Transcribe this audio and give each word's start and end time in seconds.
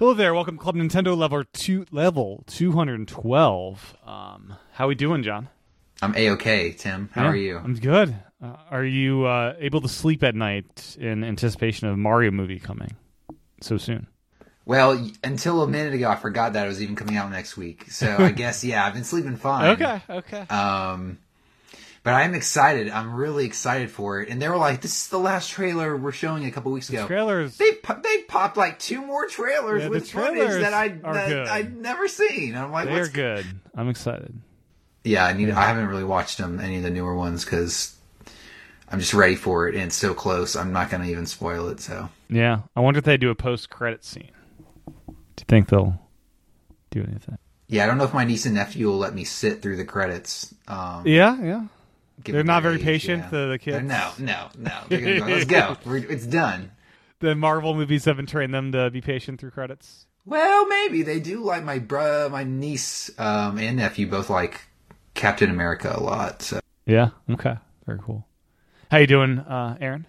Hello 0.00 0.14
there, 0.14 0.32
welcome 0.32 0.56
to 0.56 0.62
Club 0.62 0.76
Nintendo 0.76 1.14
level 1.14 1.44
two 1.52 1.84
level 1.90 2.42
two 2.46 2.72
hundred 2.72 3.00
and 3.00 3.06
twelve. 3.06 3.94
Um, 4.06 4.54
how 4.72 4.88
we 4.88 4.94
doing, 4.94 5.22
John? 5.22 5.50
I'm 6.00 6.16
a 6.16 6.30
okay, 6.30 6.72
Tim. 6.72 7.10
How 7.12 7.24
Yeah, 7.24 7.28
are 7.28 7.36
you? 7.36 7.58
I'm 7.58 7.74
good. 7.74 8.16
Uh, 8.42 8.56
are 8.70 8.82
you 8.86 9.26
uh, 9.26 9.56
able 9.58 9.82
to 9.82 9.88
sleep 9.88 10.22
at 10.22 10.34
night 10.34 10.96
in 10.98 11.22
anticipation 11.22 11.86
of 11.86 11.98
Mario 11.98 12.30
movie 12.30 12.58
coming 12.58 12.96
so 13.60 13.76
soon? 13.76 14.06
Well, 14.64 15.06
until 15.22 15.62
a 15.62 15.68
minute 15.68 15.92
ago, 15.92 16.08
I 16.08 16.16
forgot 16.16 16.54
that 16.54 16.64
it 16.64 16.68
was 16.68 16.80
even 16.82 16.96
coming 16.96 17.18
out 17.18 17.30
next 17.30 17.58
week. 17.58 17.90
So 17.90 18.16
I 18.20 18.30
guess 18.30 18.64
yeah, 18.64 18.86
I've 18.86 18.94
been 18.94 19.04
sleeping 19.04 19.36
fine. 19.36 19.82
Okay, 19.82 20.00
okay. 20.08 20.40
Um, 20.48 21.18
but 22.02 22.14
I'm 22.14 22.34
excited. 22.34 22.88
I'm 22.90 23.14
really 23.14 23.44
excited 23.44 23.90
for 23.90 24.20
it. 24.22 24.28
And 24.28 24.40
they 24.40 24.48
were 24.48 24.56
like, 24.56 24.80
"This 24.80 25.02
is 25.02 25.08
the 25.08 25.18
last 25.18 25.50
trailer 25.50 25.96
we're 25.96 26.12
showing 26.12 26.44
a 26.46 26.50
couple 26.50 26.72
weeks 26.72 26.88
ago." 26.88 27.06
Trailers. 27.06 27.56
They 27.58 27.72
po- 27.72 28.00
they 28.02 28.22
popped 28.22 28.56
like 28.56 28.78
two 28.78 29.04
more 29.04 29.26
trailers 29.26 29.82
Yeah, 29.82 29.88
the 29.88 29.90
with 29.90 30.10
footage 30.10 30.34
trailers 30.36 30.62
that 30.62 30.72
I 30.74 30.88
that. 30.88 31.48
I'd 31.48 31.76
never 31.76 32.08
seen. 32.08 32.56
I'm 32.56 32.72
like, 32.72 32.86
They 32.88 32.94
What's 32.94 33.08
are 33.08 33.12
good. 33.12 33.46
I'm 33.74 33.88
excited. 33.88 34.34
Yeah, 35.04 35.24
I 35.24 35.32
need. 35.32 35.50
I 35.50 35.66
haven't 35.66 35.86
really 35.86 36.04
watched 36.04 36.38
them 36.38 36.60
any 36.60 36.76
of 36.76 36.82
the 36.82 36.90
newer 36.90 37.14
ones 37.14 37.44
because 37.44 37.94
I'm 38.90 38.98
just 39.00 39.14
ready 39.14 39.36
for 39.36 39.68
it, 39.68 39.74
and 39.74 39.84
it's 39.84 39.96
so 39.96 40.14
close. 40.14 40.56
I'm 40.56 40.72
not 40.72 40.90
gonna 40.90 41.06
even 41.06 41.26
spoil 41.26 41.68
it. 41.68 41.80
So 41.80 42.08
Yeah, 42.28 42.60
I 42.76 42.80
wonder 42.80 42.98
if 42.98 43.04
they 43.04 43.16
do 43.16 43.30
a 43.30 43.34
post-credit 43.34 44.04
scene. 44.04 44.30
Do 44.96 45.14
you 45.38 45.44
think 45.48 45.68
they'll 45.68 45.98
do 46.90 47.02
anything? 47.02 47.38
yeah, 47.68 47.84
I 47.84 47.86
don't 47.86 47.98
know 47.98 48.04
if 48.04 48.12
my 48.14 48.24
niece 48.24 48.46
and 48.46 48.54
nephew 48.56 48.88
will 48.88 48.98
let 48.98 49.14
me 49.14 49.24
sit 49.24 49.62
through 49.62 49.76
the 49.76 49.84
credits. 49.84 50.52
Um, 50.68 51.06
Yeah, 51.06 51.40
yeah. 51.42 51.64
Given 52.22 52.36
They're 52.38 52.44
not 52.44 52.62
very 52.62 52.76
age, 52.76 52.82
patient, 52.82 53.22
yeah. 53.24 53.30
the- 53.30 53.46
the 53.48 53.58
kids? 53.58 53.84
No, 53.86 54.12
no, 54.18 54.48
no. 54.58 54.78
They're 54.88 55.00
gonna 55.00 55.18
go, 55.20 55.26
Let's 55.26 55.44
go. 55.44 55.76
We're, 55.84 55.96
it's 55.98 56.26
done. 56.26 56.72
The 57.20 57.34
Marvel 57.34 57.74
movies 57.74 58.04
haven't 58.06 58.28
trained 58.30 58.54
them 58.54 58.72
to 58.72 58.90
be 58.90 59.00
patient 59.00 59.40
through 59.40 59.50
credits. 59.50 60.06
Well, 60.24 60.66
maybe 60.66 61.02
they 61.02 61.20
do 61.20 61.42
like 61.42 61.64
my 61.64 61.78
bro, 61.78 62.28
my 62.30 62.44
niece 62.44 63.10
um, 63.18 63.58
and 63.58 63.76
nephew 63.78 64.06
both 64.06 64.30
like 64.30 64.60
Captain 65.14 65.50
America 65.50 65.92
a 65.96 66.00
lot. 66.00 66.42
So 66.42 66.60
Yeah. 66.86 67.10
Okay. 67.30 67.56
Very 67.86 67.98
cool. 68.02 68.26
How 68.90 68.98
you 68.98 69.06
doing, 69.06 69.38
uh, 69.40 69.76
Aaron? 69.80 70.06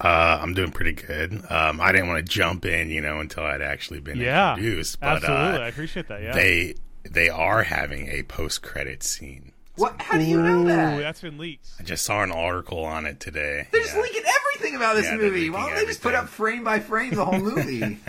Uh, 0.00 0.38
I'm 0.42 0.52
doing 0.54 0.70
pretty 0.72 0.92
good. 0.92 1.32
Um, 1.50 1.80
I 1.80 1.90
didn't 1.92 2.08
want 2.08 2.24
to 2.26 2.30
jump 2.32 2.66
in, 2.66 2.90
you 2.90 3.00
know, 3.00 3.18
until 3.20 3.44
I'd 3.44 3.62
actually 3.62 4.00
been 4.00 4.18
Yeah, 4.18 4.52
introduced. 4.54 5.00
But 5.00 5.22
Absolutely, 5.24 5.60
I 5.62 5.66
uh, 5.66 5.68
appreciate 5.68 6.08
that. 6.08 6.22
Yeah. 6.22 6.32
they 6.34 6.74
they 7.08 7.28
are 7.30 7.62
having 7.62 8.08
a 8.08 8.22
post 8.24 8.62
credit 8.62 9.02
scene. 9.02 9.52
What? 9.76 10.00
How 10.00 10.18
do 10.18 10.24
you 10.24 10.42
know 10.42 10.62
Ooh, 10.62 10.66
that? 10.68 10.98
that's 10.98 11.20
been 11.20 11.38
leaked. 11.38 11.68
I 11.78 11.82
just 11.82 12.04
saw 12.04 12.22
an 12.22 12.32
article 12.32 12.84
on 12.84 13.06
it 13.06 13.20
today. 13.20 13.68
They're 13.70 13.82
just 13.82 13.96
leaking 13.96 14.22
everything 14.24 14.76
about 14.76 14.96
this 14.96 15.06
Yeah, 15.06 15.16
movie. 15.16 15.50
Why 15.50 15.66
don't 15.68 15.74
they 15.74 15.86
just 15.86 16.02
put 16.02 16.14
up 16.14 16.28
frame 16.28 16.64
by 16.64 16.80
frame 16.80 17.14
the 17.14 17.24
whole 17.24 17.38
movie? 17.40 17.98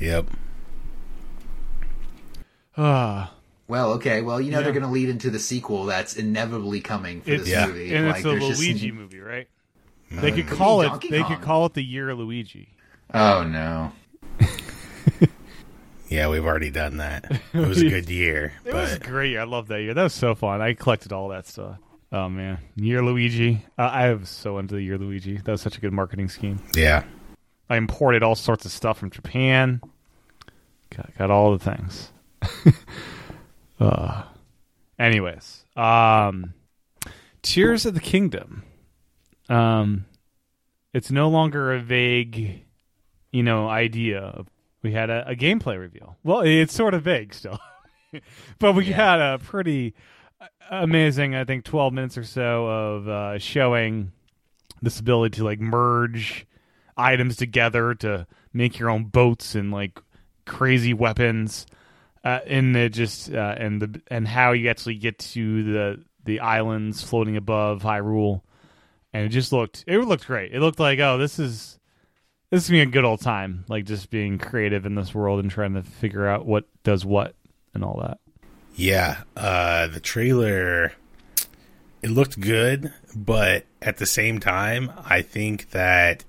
Yep. 0.00 0.26
Ah, 2.76 3.32
well, 3.68 3.92
okay. 3.92 4.20
Well, 4.20 4.40
you 4.40 4.50
know 4.50 4.58
Yeah. 4.58 4.64
they're 4.64 4.72
going 4.72 4.82
to 4.84 4.88
lead 4.90 5.08
into 5.08 5.30
the 5.30 5.38
sequel 5.38 5.84
that's 5.84 6.16
inevitably 6.16 6.80
coming 6.80 7.20
for 7.22 7.30
it's 7.30 7.44
this 7.44 7.52
Yeah. 7.52 7.66
movie. 7.66 7.94
and 7.94 8.08
like, 8.08 8.16
it's 8.16 8.24
a 8.24 8.28
there's 8.30 8.48
just- 8.48 8.60
Luigi 8.60 8.90
movie, 8.90 9.20
right? 9.20 9.46
They 10.10 10.32
could 10.32 10.48
Could 10.48 10.58
call 10.58 10.82
it. 10.82 10.86
Donkey 10.88 11.08
They 11.10 11.22
Kong. 11.22 11.36
could 11.36 11.42
call 11.44 11.66
it 11.66 11.74
the 11.74 11.82
year 11.84 12.10
of 12.10 12.18
Luigi. 12.18 12.68
Oh 13.12 13.44
no. 13.44 13.92
Yeah, 16.14 16.28
we've 16.28 16.44
already 16.46 16.70
done 16.70 16.98
that. 16.98 17.40
It 17.52 17.66
was 17.68 17.82
a 17.82 17.88
good 17.88 18.08
year, 18.08 18.52
It 18.64 18.72
was 18.72 18.92
but 18.98 19.02
great. 19.02 19.36
I 19.36 19.42
love 19.44 19.66
that 19.68 19.80
year. 19.82 19.94
That 19.94 20.04
was 20.04 20.14
so 20.14 20.34
fun. 20.36 20.60
I 20.62 20.74
collected 20.74 21.12
all 21.12 21.28
that 21.30 21.46
stuff. 21.46 21.78
Oh 22.12 22.28
man, 22.28 22.58
Year 22.76 23.02
Luigi. 23.02 23.64
Uh, 23.76 23.82
I 23.82 24.14
was 24.14 24.28
so 24.28 24.58
into 24.58 24.74
the 24.76 24.82
Year 24.82 24.96
Luigi. 24.96 25.38
That 25.38 25.50
was 25.50 25.60
such 25.60 25.76
a 25.76 25.80
good 25.80 25.92
marketing 25.92 26.28
scheme. 26.28 26.60
yeah. 26.74 27.02
I 27.68 27.76
imported 27.76 28.22
all 28.22 28.34
sorts 28.36 28.64
of 28.64 28.70
stuff 28.70 28.98
from 28.98 29.10
Japan. 29.10 29.80
Got, 30.94 31.16
got 31.18 31.30
all 31.30 31.56
the 31.56 31.64
things. 31.64 32.12
uh, 33.80 34.22
anyways, 34.98 35.64
um, 35.74 36.54
Tears 37.42 37.86
of 37.86 37.94
the 37.94 38.00
Kingdom. 38.00 38.62
Um, 39.48 40.04
it's 40.92 41.10
no 41.10 41.28
longer 41.28 41.72
a 41.72 41.80
vague, 41.80 42.62
you 43.32 43.42
know, 43.42 43.68
idea. 43.68 44.20
Of, 44.20 44.46
we 44.84 44.92
had 44.92 45.10
a, 45.10 45.28
a 45.30 45.34
gameplay 45.34 45.76
reveal. 45.80 46.16
Well, 46.22 46.42
it's 46.42 46.72
sort 46.74 46.94
of 46.94 47.02
vague 47.02 47.34
still, 47.34 47.58
but 48.60 48.74
we 48.74 48.84
Yeah. 48.84 48.96
had 48.96 49.20
a 49.20 49.38
pretty 49.38 49.94
uh, 50.40 50.46
amazing, 50.70 51.34
I 51.34 51.44
think, 51.44 51.64
twelve 51.64 51.92
minutes 51.92 52.16
or 52.16 52.22
so 52.24 52.66
of 52.68 53.08
uh, 53.08 53.38
showing 53.38 54.12
this 54.82 55.00
ability 55.00 55.38
to 55.38 55.44
like 55.44 55.58
merge 55.58 56.46
items 56.96 57.36
together 57.36 57.94
to 57.96 58.26
make 58.52 58.78
your 58.78 58.90
own 58.90 59.04
boats 59.06 59.54
and 59.56 59.72
like 59.72 59.98
crazy 60.46 60.92
weapons 60.94 61.66
uh, 62.22 62.38
and 62.46 62.76
it 62.76 62.90
just 62.92 63.32
uh, 63.32 63.54
and 63.58 63.80
the 63.82 64.00
and 64.08 64.28
how 64.28 64.52
you 64.52 64.68
actually 64.68 64.94
get 64.96 65.18
to 65.18 65.62
the 65.64 66.04
the 66.24 66.40
islands 66.40 67.02
floating 67.02 67.36
above 67.36 67.82
Hyrule 67.82 68.42
and 69.12 69.24
it 69.24 69.30
just 69.30 69.52
looked 69.52 69.84
it 69.86 69.98
looked 69.98 70.26
great 70.26 70.52
it 70.52 70.60
looked 70.60 70.78
like 70.78 70.98
oh 71.00 71.16
this 71.18 71.38
is 71.38 71.78
this 72.50 72.64
is 72.64 72.70
gonna 72.70 72.84
be 72.84 72.88
a 72.88 72.92
good 72.92 73.04
old 73.04 73.20
time 73.20 73.64
like 73.68 73.84
just 73.84 74.10
being 74.10 74.38
creative 74.38 74.86
in 74.86 74.94
this 74.94 75.14
world 75.14 75.40
and 75.40 75.50
trying 75.50 75.74
to 75.74 75.82
figure 75.82 76.26
out 76.26 76.46
what 76.46 76.64
does 76.82 77.04
what 77.04 77.34
and 77.74 77.84
all 77.84 78.00
that. 78.00 78.18
Yeah, 78.76 79.22
uh, 79.36 79.86
the 79.88 80.00
trailer 80.00 80.92
it 82.02 82.10
looked 82.10 82.38
good, 82.38 82.92
but 83.16 83.64
at 83.80 83.96
the 83.96 84.04
same 84.04 84.38
time, 84.38 84.92
I 85.06 85.22
think 85.22 85.70
that 85.70 86.22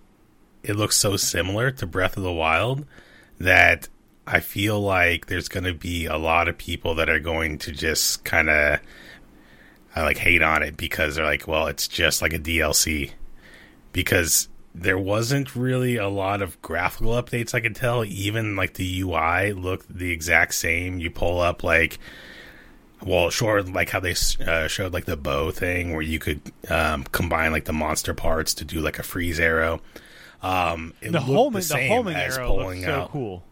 it 0.64 0.78
looks 0.78 0.96
so 0.96 1.18
similar 1.18 1.70
to 1.72 1.86
Breath 1.86 2.16
of 2.16 2.24
the 2.24 2.32
Wild 2.32 2.86
that 3.40 3.90
I 4.26 4.40
feel 4.40 4.80
like 4.80 5.26
there's 5.26 5.50
going 5.50 5.66
to 5.66 5.74
be 5.74 6.06
a 6.06 6.18
lot 6.18 6.48
of 6.48 6.58
people 6.58 6.96
that 6.96 7.10
are 7.10 7.20
going 7.20 7.58
to 7.60 7.72
just 7.72 8.24
kind 8.24 8.50
of 8.50 8.80
I 9.96 10.04
like 10.04 10.18
hate 10.18 10.42
on 10.42 10.64
it 10.64 10.78
because 10.78 11.16
they're 11.16 11.26
like, 11.26 11.48
well, 11.48 11.68
it's 11.68 11.88
just 11.88 12.22
like 12.22 12.34
a 12.34 12.40
DLC 12.40 13.12
because 13.92 14.50
there 14.78 14.98
wasn't 14.98 15.56
really 15.56 15.96
a 15.96 16.10
lot 16.10 16.42
of 16.42 16.62
graphical 16.62 17.14
updates 17.14 17.54
I 17.54 17.62
could 17.62 17.76
tell. 17.76 18.04
Even 18.04 18.56
like 18.58 18.74
the 18.74 19.02
UI 19.02 19.54
looked 19.54 19.88
the 19.96 20.12
exact 20.12 20.54
same. 20.54 21.00
You 21.00 21.10
pull 21.10 21.40
up 21.40 21.64
like 21.64 21.98
well 23.02 23.30
sure 23.30 23.62
like 23.64 23.90
how 23.90 24.00
they 24.00 24.16
uh, 24.46 24.68
showed 24.68 24.94
like 24.94 25.06
the 25.06 25.18
bow 25.18 25.52
thing 25.52 25.94
where 25.94 26.02
you 26.02 26.20
could 26.20 26.42
um, 26.70 27.04
combine 27.06 27.52
like 27.52 27.66
the 27.66 27.74
monster 27.74 28.14
parts 28.14 28.54
to 28.56 28.66
do 28.66 28.82
like 28.82 29.00
a 29.00 29.04
freeze 29.04 29.40
arrow. 29.40 29.82
Um 30.42 30.94
it 31.02 31.14
the 31.14 31.22
homing 31.22 31.62
the 31.62 31.68
the, 31.68 31.88
homing 31.88 32.16
arrow 32.16 32.50
looked 32.50 32.62
pulling 32.62 32.84
so 32.84 32.92
out. 32.92 33.12
cool. 33.12 33.44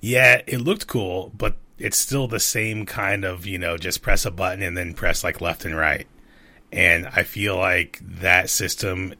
Yeah, 0.00 0.42
it 0.46 0.60
looked 0.60 0.86
cool, 0.86 1.30
but 1.36 1.56
it's 1.78 1.96
still 1.96 2.26
the 2.26 2.40
same 2.40 2.84
kind 2.84 3.24
of, 3.24 3.46
you 3.46 3.58
know, 3.58 3.76
just 3.76 4.02
press 4.02 4.24
a 4.24 4.30
button 4.30 4.62
and 4.62 4.76
then 4.76 4.94
press 4.94 5.22
like 5.22 5.40
left 5.40 5.64
and 5.64 5.76
right. 5.76 6.06
And 6.72 7.06
I 7.06 7.22
feel 7.22 7.56
like 7.56 8.00
that 8.02 8.48
system 8.50 9.14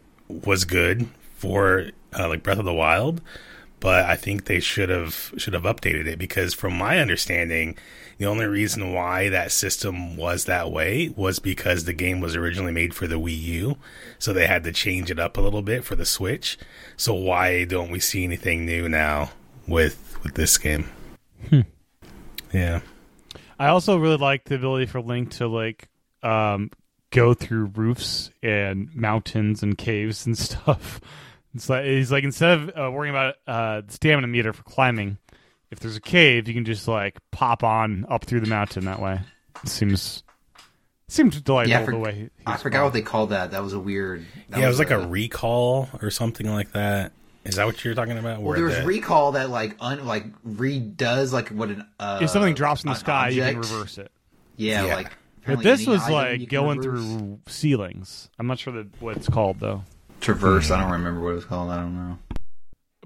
was 0.44 0.64
good 0.64 1.08
for 1.34 1.90
uh, 2.18 2.28
like 2.28 2.42
Breath 2.42 2.58
of 2.58 2.64
the 2.64 2.74
Wild, 2.74 3.20
but 3.78 4.04
I 4.04 4.16
think 4.16 4.44
they 4.44 4.60
should 4.60 4.88
have 4.88 5.32
should 5.36 5.54
have 5.54 5.62
updated 5.62 6.06
it 6.06 6.18
because 6.18 6.54
from 6.54 6.76
my 6.76 6.98
understanding, 6.98 7.76
the 8.18 8.26
only 8.26 8.46
reason 8.46 8.92
why 8.92 9.28
that 9.28 9.52
system 9.52 10.16
was 10.16 10.44
that 10.44 10.70
way 10.70 11.12
was 11.16 11.38
because 11.38 11.84
the 11.84 11.92
game 11.92 12.20
was 12.20 12.36
originally 12.36 12.72
made 12.72 12.94
for 12.94 13.06
the 13.06 13.18
Wii 13.18 13.40
U, 13.42 13.76
so 14.18 14.32
they 14.32 14.46
had 14.46 14.64
to 14.64 14.72
change 14.72 15.10
it 15.10 15.18
up 15.18 15.36
a 15.36 15.40
little 15.40 15.62
bit 15.62 15.84
for 15.84 15.96
the 15.96 16.06
Switch. 16.06 16.58
So 16.96 17.14
why 17.14 17.64
don't 17.64 17.90
we 17.90 18.00
see 18.00 18.24
anything 18.24 18.66
new 18.66 18.88
now 18.88 19.30
with 19.66 20.18
with 20.22 20.34
this 20.34 20.58
game? 20.58 20.88
Yeah. 22.52 22.80
I 23.58 23.68
also 23.68 23.96
really 23.96 24.16
like 24.16 24.44
the 24.44 24.54
ability 24.56 24.86
for 24.86 25.00
Link 25.00 25.30
to 25.32 25.46
like 25.46 25.88
um, 26.22 26.70
go 27.10 27.34
through 27.34 27.66
roofs 27.74 28.30
and 28.42 28.94
mountains 28.94 29.62
and 29.62 29.76
caves 29.76 30.26
and 30.26 30.36
stuff. 30.38 31.00
It's 31.54 31.68
like 31.68 31.84
he's 31.84 32.12
like 32.12 32.24
instead 32.24 32.58
of 32.58 32.68
uh, 32.70 32.90
worrying 32.92 33.14
about 33.14 33.34
uh, 33.46 33.80
the 33.86 33.92
stamina 33.92 34.26
meter 34.28 34.52
for 34.52 34.62
climbing, 34.62 35.18
if 35.70 35.80
there's 35.80 35.96
a 35.96 36.00
cave, 36.00 36.46
you 36.48 36.54
can 36.54 36.64
just 36.64 36.86
like 36.86 37.18
pop 37.32 37.64
on 37.64 38.06
up 38.08 38.24
through 38.24 38.40
the 38.40 38.48
mountain 38.48 38.84
that 38.84 39.00
way. 39.00 39.20
It 39.62 39.68
seems 39.68 40.22
seems 41.08 41.40
delightful 41.40 41.70
Yeah, 41.70 41.80
I, 41.80 41.84
for- 41.84 41.90
the 41.90 41.98
way. 41.98 42.14
he- 42.14 42.30
I 42.46 42.52
he's 42.52 42.62
forgot 42.62 42.84
what 42.84 42.92
they 42.92 43.02
called 43.02 43.30
that. 43.30 43.50
That 43.50 43.62
was 43.64 43.72
a 43.72 43.80
weird. 43.80 44.24
that 44.50 44.60
yeah, 44.60 44.66
it 44.66 44.68
was 44.68 44.78
like 44.78 44.90
a 44.92 45.06
recall 45.06 45.88
or 46.00 46.10
something 46.10 46.48
like 46.48 46.70
that. 46.72 47.12
Is 47.44 47.56
that 47.56 47.66
what 47.66 47.82
you're 47.84 47.94
talking 47.94 48.18
about? 48.18 48.38
Well, 48.38 48.48
Where 48.50 48.56
there 48.56 48.64
was 48.66 48.76
the- 48.76 48.84
recall 48.86 49.32
that 49.32 49.50
like 49.50 49.74
un, 49.80 50.06
like 50.06 50.26
redoes 50.44 51.32
like 51.32 51.48
what 51.48 51.70
an 51.70 51.84
uh, 51.98 52.20
If 52.22 52.30
something 52.30 52.54
drops 52.54 52.84
in 52.84 52.88
the 52.88 52.94
an 52.94 53.00
sky, 53.00 53.28
you 53.30 53.42
can 53.42 53.58
reverse 53.58 53.98
it. 53.98 54.12
Yeah, 54.56 54.84
Yeah. 54.86 54.94
like. 54.94 55.10
But 55.46 55.52
apparently 55.64 55.70
this 55.70 55.86
was 55.86 56.08
like 56.10 56.48
going 56.48 56.78
reverse. 56.78 57.00
through 57.04 57.40
ceilings. 57.48 58.28
I'm 58.38 58.46
not 58.46 58.58
sure 58.58 58.72
that 58.74 59.00
what 59.00 59.16
it's 59.16 59.28
called 59.28 59.60
though. 59.60 59.84
traverse. 60.20 60.70
I 60.70 60.80
don't 60.80 60.92
remember 60.92 61.20
what 61.20 61.34
it's 61.34 61.44
called. 61.46 61.70
I 61.70 61.76
don't 61.76 61.94
know. 61.96 62.18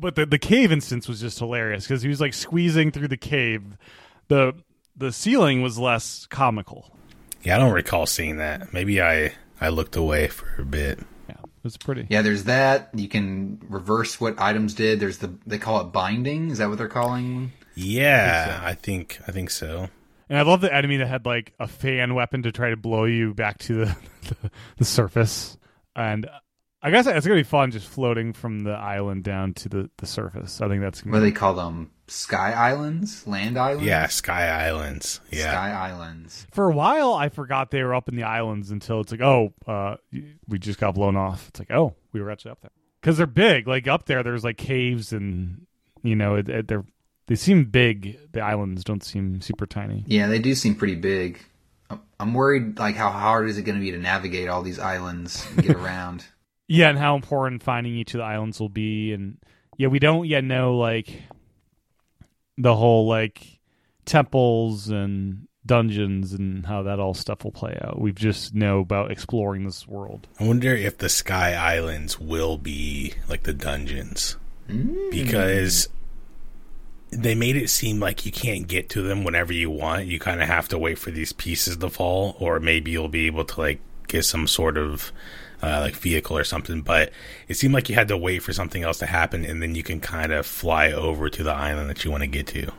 But 0.00 0.16
the 0.16 0.26
the 0.26 0.38
cave 0.38 0.72
instance 0.72 1.08
was 1.08 1.20
just 1.20 1.38
hilarious 1.38 1.84
because 1.86 2.02
he 2.02 2.08
was 2.08 2.20
like 2.20 2.34
squeezing 2.34 2.90
through 2.90 3.08
the 3.08 3.16
cave. 3.16 3.62
the 4.28 4.54
The 4.96 5.12
ceiling 5.12 5.62
was 5.62 5.78
less 5.78 6.26
comical. 6.26 6.96
yeah, 7.42 7.56
I 7.56 7.58
don't 7.60 7.72
recall 7.72 8.06
seeing 8.06 8.38
that. 8.38 8.72
Maybe 8.72 9.00
I 9.00 9.32
I 9.60 9.68
looked 9.68 9.94
away 9.96 10.26
for 10.28 10.60
a 10.60 10.64
bit. 10.64 10.98
Yeah, 11.28 11.36
it 11.36 11.62
was 11.64 11.76
pretty. 11.76 12.06
Yeah, 12.10 12.22
there's 12.22 12.44
that. 12.44 12.90
You 12.94 13.06
can 13.08 13.60
reverse 13.68 14.20
what 14.20 14.40
items 14.40 14.74
did. 14.74 14.98
There's 14.98 15.18
the 15.18 15.32
they 15.46 15.58
call 15.58 15.80
it 15.80 15.92
binding. 15.92 16.50
Is 16.50 16.58
that 16.58 16.68
what 16.68 16.78
they're 16.78 16.88
calling? 16.88 17.52
Yeah, 17.76 18.60
I 18.64 18.74
think 18.74 19.20
I 19.28 19.32
think 19.32 19.50
so. 19.50 19.88
And 20.28 20.38
I 20.38 20.42
love 20.42 20.60
the 20.60 20.74
enemy 20.74 20.96
that 20.98 21.06
had 21.06 21.26
like 21.26 21.52
a 21.58 21.66
fan 21.66 22.14
weapon 22.14 22.42
to 22.44 22.52
try 22.52 22.70
to 22.70 22.76
blow 22.76 23.04
you 23.04 23.34
back 23.34 23.58
to 23.58 23.74
the 23.84 23.96
the, 24.42 24.50
the 24.78 24.84
surface. 24.84 25.56
And 25.96 26.28
I 26.82 26.90
guess 26.90 27.06
it's 27.06 27.26
gonna 27.26 27.38
be 27.38 27.44
fun 27.44 27.70
just 27.70 27.86
floating 27.88 28.32
from 28.32 28.60
the 28.60 28.72
island 28.72 29.24
down 29.24 29.54
to 29.54 29.68
the, 29.68 29.90
the 29.98 30.06
surface. 30.06 30.60
I 30.60 30.68
think 30.68 30.82
that's 30.82 31.04
What 31.04 31.12
gonna 31.12 31.24
do 31.24 31.26
be 31.26 31.30
they 31.30 31.38
call 31.38 31.54
them? 31.54 31.90
Sky 32.06 32.52
islands, 32.52 33.26
land 33.26 33.56
islands. 33.58 33.86
Yeah, 33.86 34.06
Sky 34.08 34.48
Islands. 34.66 35.20
Yeah. 35.30 35.52
Sky 35.52 35.72
islands. 35.72 36.46
for 36.52 36.68
a 36.68 36.74
while. 36.74 37.14
I 37.14 37.30
forgot 37.30 37.70
they 37.70 37.82
were 37.82 37.94
up 37.94 38.10
in 38.10 38.16
the 38.16 38.24
islands 38.24 38.70
until 38.70 39.00
it's 39.00 39.10
like, 39.10 39.22
oh, 39.22 39.54
uh, 39.66 39.96
we 40.46 40.58
just 40.58 40.78
got 40.78 40.94
blown 40.94 41.16
off. 41.16 41.48
It's 41.48 41.60
like, 41.60 41.70
oh, 41.70 41.94
we 42.12 42.20
were 42.20 42.30
actually 42.30 42.50
up 42.50 42.60
there 42.60 42.72
because 43.00 43.16
they're 43.16 43.26
big. 43.26 43.66
Like 43.66 43.88
up 43.88 44.04
there, 44.04 44.22
there's 44.22 44.44
like 44.44 44.58
caves 44.58 45.14
and 45.14 45.66
you 46.02 46.14
know 46.14 46.34
it, 46.34 46.50
it, 46.50 46.68
they're 46.68 46.84
they 47.26 47.34
seem 47.34 47.64
big. 47.64 48.18
The 48.32 48.40
islands 48.40 48.84
don't 48.84 49.02
seem 49.02 49.40
super 49.40 49.66
tiny. 49.66 50.04
Yeah, 50.06 50.26
they 50.28 50.38
do 50.38 50.54
seem 50.54 50.74
pretty 50.74 50.96
big. 50.96 51.40
I'm- 51.90 52.00
I'm 52.20 52.34
worried, 52.34 52.78
like, 52.78 52.96
how 52.96 53.10
hard 53.10 53.48
is 53.48 53.58
it 53.58 53.62
going 53.62 53.76
to 53.76 53.80
be 53.84 53.90
to 53.90 53.98
navigate 53.98 54.48
all 54.48 54.62
these 54.62 54.78
islands 54.78 55.46
and 55.50 55.62
get 55.66 55.76
around? 55.84 56.24
Yeah, 56.68 56.88
and 56.88 56.98
how 56.98 57.14
important 57.16 57.62
finding 57.62 57.94
each 57.94 58.14
of 58.14 58.18
the 58.18 58.24
islands 58.24 58.58
will 58.60 58.68
be, 58.70 59.12
and 59.12 59.36
yeah, 59.76 59.88
we 59.88 59.98
don't 59.98 60.26
yet 60.26 60.44
know 60.44 60.76
like 60.78 61.22
the 62.56 62.74
whole 62.74 63.06
like 63.06 63.58
temples 64.04 64.88
and 64.88 65.46
dungeons 65.66 66.32
and 66.32 66.64
how 66.66 66.82
that 66.84 67.00
all 67.00 67.14
stuff 67.14 67.42
will 67.44 67.50
play 67.52 67.76
out. 67.82 68.00
We 68.00 68.12
just 68.12 68.54
know 68.54 68.80
about 68.80 69.10
exploring 69.10 69.64
this 69.64 69.88
world. 69.88 70.26
I 70.38 70.46
wonder 70.46 70.74
if 70.74 70.98
the 70.98 71.08
Sky 71.08 71.54
Islands 71.54 72.20
will 72.20 72.58
be 72.58 73.14
like 73.28 73.42
the 73.44 73.54
dungeons. 73.54 74.36
Mm. 74.68 75.10
Because 75.10 75.88
they 77.16 77.34
made 77.34 77.56
it 77.56 77.70
seem 77.70 78.00
like 78.00 78.26
you 78.26 78.32
can't 78.32 78.66
get 78.66 78.88
to 78.90 79.02
them 79.02 79.24
whenever 79.24 79.52
you 79.52 79.70
want. 79.70 80.06
You 80.06 80.18
kind 80.18 80.42
of 80.42 80.48
have 80.48 80.68
to 80.68 80.78
wait 80.78 80.98
for 80.98 81.10
these 81.10 81.32
pieces 81.32 81.76
to 81.76 81.90
fall, 81.90 82.36
or 82.38 82.60
maybe 82.60 82.90
you'll 82.90 83.08
be 83.08 83.26
able 83.26 83.44
to 83.44 83.60
like 83.60 83.80
get 84.08 84.24
some 84.24 84.46
sort 84.46 84.76
of 84.76 85.12
uh, 85.62 85.80
like 85.80 85.94
vehicle 85.94 86.36
or 86.36 86.44
something. 86.44 86.82
But 86.82 87.12
it 87.48 87.54
seemed 87.54 87.74
like 87.74 87.88
you 87.88 87.94
had 87.94 88.08
to 88.08 88.16
wait 88.16 88.42
for 88.42 88.52
something 88.52 88.82
else 88.82 88.98
to 88.98 89.06
happen, 89.06 89.44
and 89.44 89.62
then 89.62 89.74
you 89.74 89.82
can 89.82 90.00
kind 90.00 90.32
of 90.32 90.46
fly 90.46 90.92
over 90.92 91.28
to 91.30 91.42
the 91.42 91.52
island 91.52 91.88
that 91.90 92.04
you 92.04 92.10
want 92.10 92.22
to 92.22 92.28
get 92.28 92.46
to. 92.48 92.72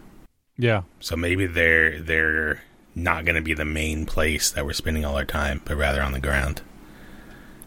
Yeah, 0.57 0.83
So 1.01 1.17
maybe 1.17 1.47
they're 1.47 2.01
they're 2.01 2.61
not 2.95 3.25
going 3.25 3.35
to 3.35 3.41
be 3.41 3.53
the 3.53 3.65
main 3.65 4.05
place 4.05 4.51
that 4.51 4.65
we're 4.65 4.71
spending 4.73 5.03
all 5.03 5.17
our 5.17 5.25
time, 5.25 5.61
but 5.65 5.75
rather 5.75 6.01
on 6.01 6.13
the 6.13 6.19
ground, 6.21 6.61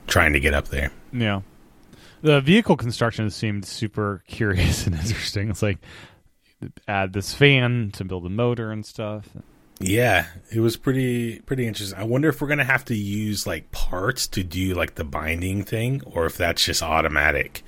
trying 0.06 0.32
to 0.32 0.40
get 0.40 0.54
up 0.54 0.68
there. 0.68 0.90
yeah. 1.12 1.42
The 2.20 2.40
vehicle 2.40 2.76
construction 2.76 3.30
seemed 3.30 3.64
super 3.64 4.24
curious 4.26 4.86
and 4.86 4.96
interesting. 4.96 5.50
It's 5.50 5.62
like 5.62 5.78
add 6.86 7.12
this 7.12 7.34
fan 7.34 7.90
to 7.94 8.04
build 8.04 8.26
a 8.26 8.30
motor 8.30 8.70
and 8.72 8.84
stuff. 8.84 9.28
Yeah, 9.80 10.26
it 10.52 10.58
was 10.60 10.76
pretty 10.76 11.38
pretty 11.40 11.66
interesting. 11.66 11.98
I 11.98 12.02
wonder 12.04 12.28
if 12.28 12.40
we're 12.40 12.48
gonna 12.48 12.64
have 12.64 12.84
to 12.86 12.96
use 12.96 13.46
like 13.46 13.70
parts 13.70 14.26
to 14.28 14.42
do 14.42 14.74
like 14.74 14.96
the 14.96 15.04
binding 15.04 15.62
thing, 15.64 16.02
or 16.04 16.26
if 16.26 16.36
that's 16.36 16.64
just 16.64 16.82
automatic. 16.82 17.62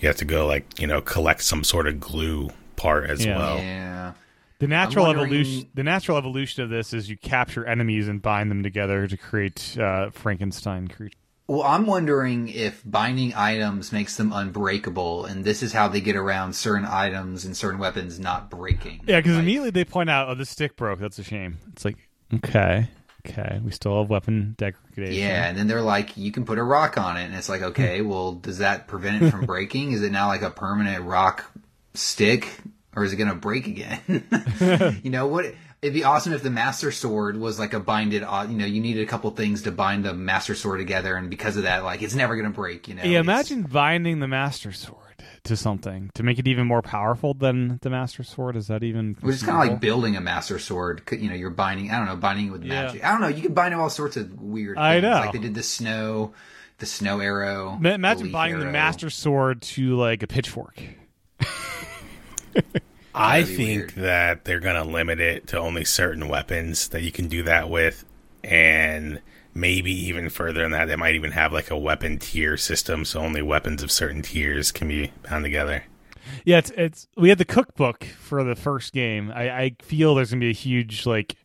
You 0.00 0.08
have 0.08 0.16
to 0.16 0.24
go 0.24 0.46
like 0.46 0.80
you 0.80 0.86
know 0.88 1.00
collect 1.00 1.42
some 1.44 1.62
sort 1.62 1.86
of 1.86 2.00
glue 2.00 2.50
part 2.76 3.08
as 3.08 3.24
Yeah. 3.24 3.38
well. 3.38 3.58
yeah. 3.58 4.12
The 4.58 4.66
natural 4.68 5.06
wondering- 5.06 5.26
evolution, 5.32 5.68
the 5.74 5.82
natural 5.84 6.18
evolution 6.18 6.62
of 6.64 6.70
this 6.70 6.92
is 6.92 7.08
you 7.10 7.16
capture 7.16 7.64
enemies 7.66 8.08
and 8.08 8.20
bind 8.22 8.50
them 8.50 8.62
together 8.64 9.06
to 9.08 9.16
create 9.16 9.76
uh, 9.78 10.10
Frankenstein 10.10 10.88
creatures. 10.88 11.18
Well, 11.48 11.62
I'm 11.62 11.86
wondering 11.86 12.48
if 12.48 12.82
binding 12.84 13.34
items 13.34 13.92
makes 13.92 14.16
them 14.16 14.32
unbreakable, 14.32 15.24
and 15.24 15.44
this 15.44 15.62
is 15.62 15.72
how 15.72 15.88
they 15.88 16.00
get 16.00 16.16
around 16.16 16.54
certain 16.54 16.86
items 16.86 17.44
and 17.44 17.56
certain 17.56 17.80
weapons 17.80 18.18
not 18.20 18.48
breaking. 18.48 19.02
Yeah, 19.06 19.18
because 19.18 19.34
Like, 19.34 19.42
immediately 19.42 19.70
they 19.70 19.84
point 19.84 20.08
out, 20.08 20.28
"Oh, 20.28 20.34
the 20.34 20.46
stick 20.46 20.76
broke. 20.76 21.00
That's 21.00 21.18
a 21.18 21.24
shame." 21.24 21.58
It's 21.72 21.84
like, 21.84 21.96
okay, 22.34 22.88
okay, 23.26 23.60
we 23.64 23.70
still 23.70 24.00
have 24.00 24.10
weapon 24.10 24.54
degradation. 24.56 25.14
Yeah, 25.14 25.46
and 25.46 25.58
then 25.58 25.66
they're 25.66 25.82
like, 25.82 26.16
you 26.16 26.32
can 26.32 26.44
put 26.44 26.58
a 26.58 26.62
rock 26.62 26.96
on 26.96 27.16
it, 27.16 27.24
and 27.24 27.34
it's 27.34 27.48
like, 27.48 27.62
okay, 27.62 28.00
hmm. 28.00 28.08
well, 28.08 28.32
does 28.32 28.58
that 28.58 28.86
prevent 28.86 29.22
it 29.22 29.30
from 29.30 29.44
breaking? 29.46 29.92
Is 29.92 30.02
it 30.02 30.12
now 30.12 30.28
like 30.28 30.42
a 30.42 30.50
permanent 30.50 31.04
rock 31.04 31.44
stick, 31.94 32.48
or 32.94 33.04
is 33.04 33.12
it 33.12 33.16
going 33.16 33.30
to 33.30 33.34
break 33.34 33.66
again? 33.66 35.00
you 35.02 35.10
know 35.10 35.26
what? 35.26 35.54
It'd 35.82 35.94
be 35.94 36.04
awesome 36.04 36.32
if 36.32 36.44
the 36.44 36.50
Master 36.50 36.92
Sword 36.92 37.36
was 37.36 37.58
like 37.58 37.72
a 37.72 37.80
binded. 37.80 38.22
You 38.22 38.56
know, 38.56 38.64
you 38.64 38.80
needed 38.80 39.02
a 39.02 39.06
couple 39.10 39.28
things 39.32 39.62
to 39.62 39.72
bind 39.72 40.04
the 40.04 40.14
Master 40.14 40.54
Sword 40.54 40.78
together, 40.78 41.16
and 41.16 41.28
because 41.28 41.56
of 41.56 41.64
that, 41.64 41.82
like, 41.82 42.02
it's 42.02 42.14
never 42.14 42.36
going 42.36 42.48
to 42.48 42.54
break. 42.54 42.86
You 42.86 42.94
know? 42.94 43.02
Yeah, 43.02 43.18
imagine 43.18 43.62
binding 43.64 44.20
the 44.20 44.28
Master 44.28 44.70
Sword 44.70 44.98
to 45.42 45.56
something 45.56 46.08
to 46.14 46.22
make 46.22 46.38
it 46.38 46.46
even 46.46 46.68
more 46.68 46.82
powerful 46.82 47.34
than 47.34 47.80
the 47.82 47.90
Master 47.90 48.22
Sword. 48.22 48.54
Is 48.54 48.68
that 48.68 48.84
even? 48.84 49.16
Which 49.22 49.34
is 49.34 49.42
kind 49.42 49.60
of 49.60 49.68
like 49.72 49.80
building 49.80 50.14
a 50.14 50.20
Master 50.20 50.60
Sword. 50.60 51.02
You 51.10 51.28
know, 51.30 51.34
you're 51.34 51.50
binding. 51.50 51.90
I 51.90 51.96
don't 51.98 52.06
know, 52.06 52.14
binding 52.16 52.46
it 52.46 52.50
with 52.52 52.62
Yeah. 52.62 52.84
magic. 52.84 53.04
I 53.04 53.10
don't 53.10 53.20
know. 53.20 53.26
You 53.28 53.42
can 53.42 53.52
bind 53.54 53.74
all 53.74 53.90
sorts 53.90 54.16
of 54.16 54.40
weird. 54.40 54.76
Things. 54.76 54.84
I 54.84 55.00
know. 55.00 55.10
Like 55.14 55.32
they 55.32 55.40
did 55.40 55.56
the 55.56 55.64
snow, 55.64 56.32
the 56.78 56.86
snow 56.86 57.18
arrow. 57.18 57.76
Ma- 57.80 57.90
Imagine 57.94 58.30
binding 58.30 58.60
the. 58.60 58.66
Master 58.66 59.10
Sword 59.10 59.62
to 59.62 59.96
like 59.96 60.22
a 60.22 60.28
pitchfork. 60.28 60.80
I 63.14 63.42
think 63.42 63.58
weird. 63.58 63.90
that 63.96 64.44
they're 64.44 64.60
going 64.60 64.82
to 64.82 64.90
limit 64.90 65.20
it 65.20 65.46
to 65.48 65.58
only 65.58 65.84
certain 65.84 66.28
weapons 66.28 66.88
that 66.88 67.02
you 67.02 67.12
can 67.12 67.28
do 67.28 67.42
that 67.44 67.68
with, 67.68 68.04
and 68.42 69.20
maybe 69.54 69.92
even 69.92 70.30
further 70.30 70.62
than 70.62 70.72
that, 70.72 70.86
they 70.86 70.96
might 70.96 71.14
even 71.14 71.32
have 71.32 71.52
like 71.52 71.70
a 71.70 71.76
weapon 71.76 72.18
tier 72.18 72.56
system, 72.56 73.04
so 73.04 73.20
only 73.20 73.42
weapons 73.42 73.82
of 73.82 73.90
certain 73.90 74.22
tiers 74.22 74.72
can 74.72 74.88
be 74.88 75.12
bound 75.28 75.44
together. 75.44 75.84
Yeah, 76.44 76.58
it's 76.58 76.70
it's 76.76 77.08
we 77.16 77.28
had 77.28 77.38
the 77.38 77.44
cookbook 77.44 78.04
for 78.04 78.44
the 78.44 78.54
first 78.54 78.92
game. 78.92 79.32
I, 79.34 79.50
I 79.50 79.76
feel 79.82 80.14
there's 80.14 80.30
gonna 80.30 80.40
be 80.40 80.50
a 80.50 80.54
huge 80.54 81.04
like 81.06 81.36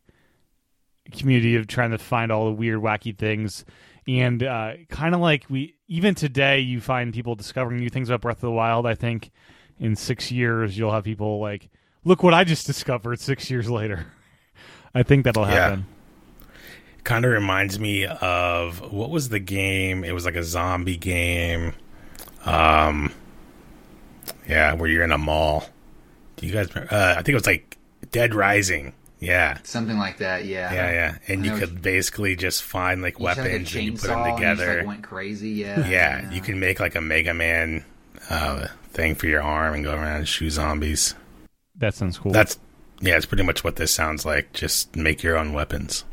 community 1.12 1.56
of 1.56 1.66
trying 1.66 1.90
to 1.90 1.98
find 1.98 2.30
all 2.30 2.46
the 2.46 2.52
weird, 2.52 2.80
wacky 2.80 3.16
things, 3.16 3.64
and 4.06 4.42
uh, 4.42 4.72
kind 4.88 5.14
of 5.14 5.20
like 5.20 5.44
we 5.48 5.74
even 5.88 6.14
today 6.14 6.60
you 6.60 6.80
find 6.80 7.12
people 7.12 7.34
discovering 7.34 7.80
new 7.80 7.90
things 7.90 8.08
about 8.08 8.22
Breath 8.22 8.38
of 8.38 8.42
the 8.42 8.50
Wild. 8.50 8.86
I 8.86 8.94
think 8.94 9.30
in 9.80 9.96
six 9.96 10.30
years 10.30 10.76
you'll 10.78 10.92
have 10.92 11.04
people 11.04 11.40
like, 11.40 11.68
look 12.04 12.22
what 12.22 12.34
I 12.34 12.44
just 12.44 12.66
discovered 12.66 13.20
six 13.20 13.50
years 13.50 13.68
later. 13.70 14.06
I 14.94 15.02
think 15.02 15.24
that'll 15.24 15.46
Yeah. 15.46 15.52
happen. 15.54 15.86
Kind 17.04 17.24
of 17.24 17.30
reminds 17.30 17.78
me 17.78 18.04
of 18.06 18.92
what 18.92 19.08
was 19.10 19.28
the 19.30 19.38
game? 19.38 20.04
It 20.04 20.12
was 20.12 20.24
like 20.24 20.34
a 20.36 20.42
zombie 20.44 20.96
game. 20.96 21.72
Um, 22.44 23.12
yeah, 24.48 24.74
where 24.74 24.88
you're 24.88 25.04
in 25.04 25.12
a 25.12 25.18
mall. 25.18 25.64
Do 26.36 26.46
you 26.46 26.52
guys? 26.52 26.74
remember? 26.74 26.92
Uh, 26.94 27.12
I 27.12 27.14
think 27.16 27.30
it 27.30 27.34
was 27.34 27.46
like 27.46 27.78
Dead 28.10 28.34
Rising. 28.34 28.92
Yeah, 29.20 29.58
Something 29.64 29.98
like 29.98 30.18
that. 30.18 30.44
Yeah. 30.44 30.72
yeah, 30.72 30.90
yeah. 30.92 31.18
And 31.26 31.42
I 31.42 31.44
you 31.46 31.50
know 31.52 31.58
could 31.58 31.82
basically 31.82 32.36
just 32.36 32.62
find 32.62 33.02
like 33.02 33.18
You 33.18 33.26
just 33.26 33.36
had, 33.38 33.42
like, 33.44 33.52
weapons 33.52 33.74
and 33.74 33.84
you 33.84 33.92
put 33.92 34.00
them 34.02 34.10
chainsaw 34.18 34.28
and 34.28 34.38
you 34.38 34.46
just, 34.46 34.60
together. 34.60 34.78
like, 34.78 34.86
went 34.86 35.02
crazy. 35.02 35.50
Yeah. 35.50 35.88
yeah, 35.88 36.30
you 36.32 36.40
can 36.40 36.60
make 36.60 36.78
like 36.78 36.94
a 36.94 37.00
Mega 37.00 37.34
Man 37.34 37.84
uh, 38.28 38.68
thing 38.90 39.14
for 39.14 39.26
your 39.26 39.42
arm 39.42 39.74
and 39.74 39.84
go 39.84 39.94
around 39.94 40.18
and 40.18 40.28
shoot 40.28 40.50
zombies. 40.50 41.14
That 41.76 41.94
sounds 41.94 42.18
cool. 42.18 42.32
That's 42.32 42.58
yeah, 43.00 43.16
it's 43.16 43.26
pretty 43.26 43.44
much 43.44 43.62
what 43.62 43.76
this 43.76 43.92
sounds 43.92 44.26
like. 44.26 44.52
Just 44.52 44.96
make 44.96 45.22
your 45.22 45.36
own 45.38 45.52
weapons. 45.52 46.04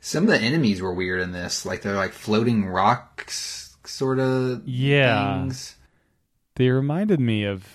Some 0.00 0.24
of 0.24 0.30
the 0.30 0.38
enemies 0.38 0.82
were 0.82 0.92
weird 0.92 1.20
in 1.20 1.32
this. 1.32 1.64
Like 1.64 1.82
they're 1.82 1.94
like 1.94 2.12
floating 2.12 2.66
rocks, 2.66 3.76
sort 3.84 4.18
of. 4.18 4.62
Yeah. 4.66 5.40
Things. 5.40 5.76
they 6.56 6.68
reminded 6.68 7.20
me 7.20 7.44
of 7.44 7.66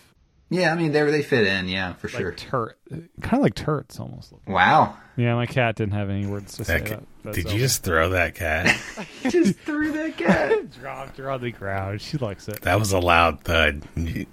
Yeah, 0.49 0.71
I 0.71 0.75
mean 0.75 0.91
they 0.91 1.03
they 1.09 1.23
fit 1.23 1.47
in. 1.47 1.67
Yeah, 1.67 1.93
for 1.93 2.07
sure. 2.07 2.29
like 2.29 2.37
turret, 2.37 2.77
kind 3.21 3.37
of 3.37 3.41
like 3.41 3.55
turrets 3.55 3.99
almost. 3.99 4.33
Wow. 4.47 4.95
Yeah, 5.17 5.35
my 5.35 5.45
cat 5.47 5.75
didn't 5.75 5.93
have 5.93 6.09
any 6.09 6.25
words 6.27 6.57
to 6.57 6.63
say. 6.63 6.79
That, 6.79 6.85
That, 6.89 7.03
that's 7.23 7.35
did 7.35 7.47
over. 7.47 7.55
you 7.55 7.61
just 7.61 7.83
throw 7.83 8.09
that 8.09 8.35
cat? 8.35 8.79
just 9.29 9.59
threw 9.59 9.91
that 9.93 10.17
cat. 10.17 10.71
dropped 10.71 11.17
her 11.17 11.29
on 11.29 11.41
the 11.41 11.51
ground? 11.51 12.01
She 12.01 12.17
likes 12.17 12.47
it. 12.47 12.61
that 12.61 12.79
was 12.79 12.91
a 12.91 12.99
loud 12.99 13.43
thud. 13.43 13.83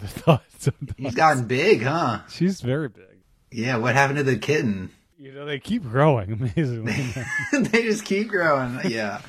The 0.00 0.06
thoughts 0.06 0.68
He's 0.96 1.14
gotten 1.16 1.46
big, 1.46 1.82
huh? 1.82 2.20
She's 2.28 2.60
very 2.60 2.88
big. 2.88 3.04
Yeah. 3.50 3.78
What 3.78 3.94
happened 3.96 4.18
to 4.18 4.22
the 4.22 4.38
kitten? 4.38 4.90
You 5.18 5.32
know, 5.32 5.44
they 5.44 5.58
keep 5.58 5.82
growing 5.82 6.32
amazingly. 6.56 7.12
they 7.52 7.82
just 7.82 8.04
keep 8.04 8.28
growing. 8.28 8.78
Yeah. 8.84 9.20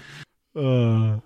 uh, 0.55 1.17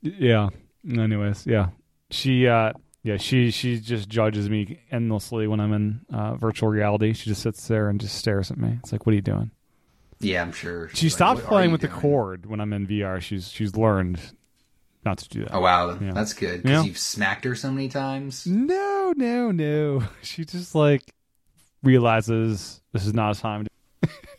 yeah. 0.00 0.50
Anyways, 0.88 1.44
yeah. 1.44 1.70
She, 2.10 2.46
uh, 2.46 2.72
yeah, 3.02 3.16
she 3.16 3.50
she 3.50 3.80
just 3.80 4.08
judges 4.08 4.48
me 4.48 4.80
endlessly 4.90 5.46
when 5.48 5.58
I'm 5.60 5.72
in 5.72 6.00
uh, 6.12 6.36
virtual 6.36 6.68
reality. 6.68 7.12
She 7.12 7.28
just 7.30 7.42
sits 7.42 7.66
there 7.66 7.88
and 7.88 8.00
just 8.00 8.14
stares 8.14 8.50
at 8.50 8.58
me. 8.58 8.78
It's 8.82 8.92
like, 8.92 9.06
what 9.06 9.12
are 9.12 9.16
you 9.16 9.22
doing? 9.22 9.50
Yeah, 10.20 10.42
I'm 10.42 10.52
sure. 10.52 10.88
She 10.94 11.06
like, 11.06 11.12
stopped 11.12 11.42
playing 11.42 11.72
with 11.72 11.80
the 11.80 11.88
doing?" 11.88 12.00
cord 12.00 12.46
when 12.46 12.60
I'm 12.60 12.72
in 12.72 12.86
VR. 12.86 13.20
She's 13.20 13.48
she's 13.48 13.76
learned 13.76 14.20
not 15.04 15.18
to 15.18 15.28
do 15.28 15.44
that. 15.44 15.54
Oh 15.54 15.60
wow, 15.60 15.96
Yeah. 16.00 16.12
that's 16.12 16.32
good 16.32 16.62
because 16.62 16.82
Yeah. 16.82 16.82
you've 16.82 16.98
smacked 16.98 17.44
her 17.44 17.54
so 17.54 17.70
many 17.70 17.88
times. 17.88 18.46
No, 18.46 19.12
no, 19.16 19.50
no. 19.52 20.02
She 20.22 20.44
just 20.44 20.74
like 20.74 21.14
realizes 21.82 22.80
this 22.92 23.06
is 23.06 23.14
not 23.14 23.36
a 23.36 23.40
time 23.40 23.66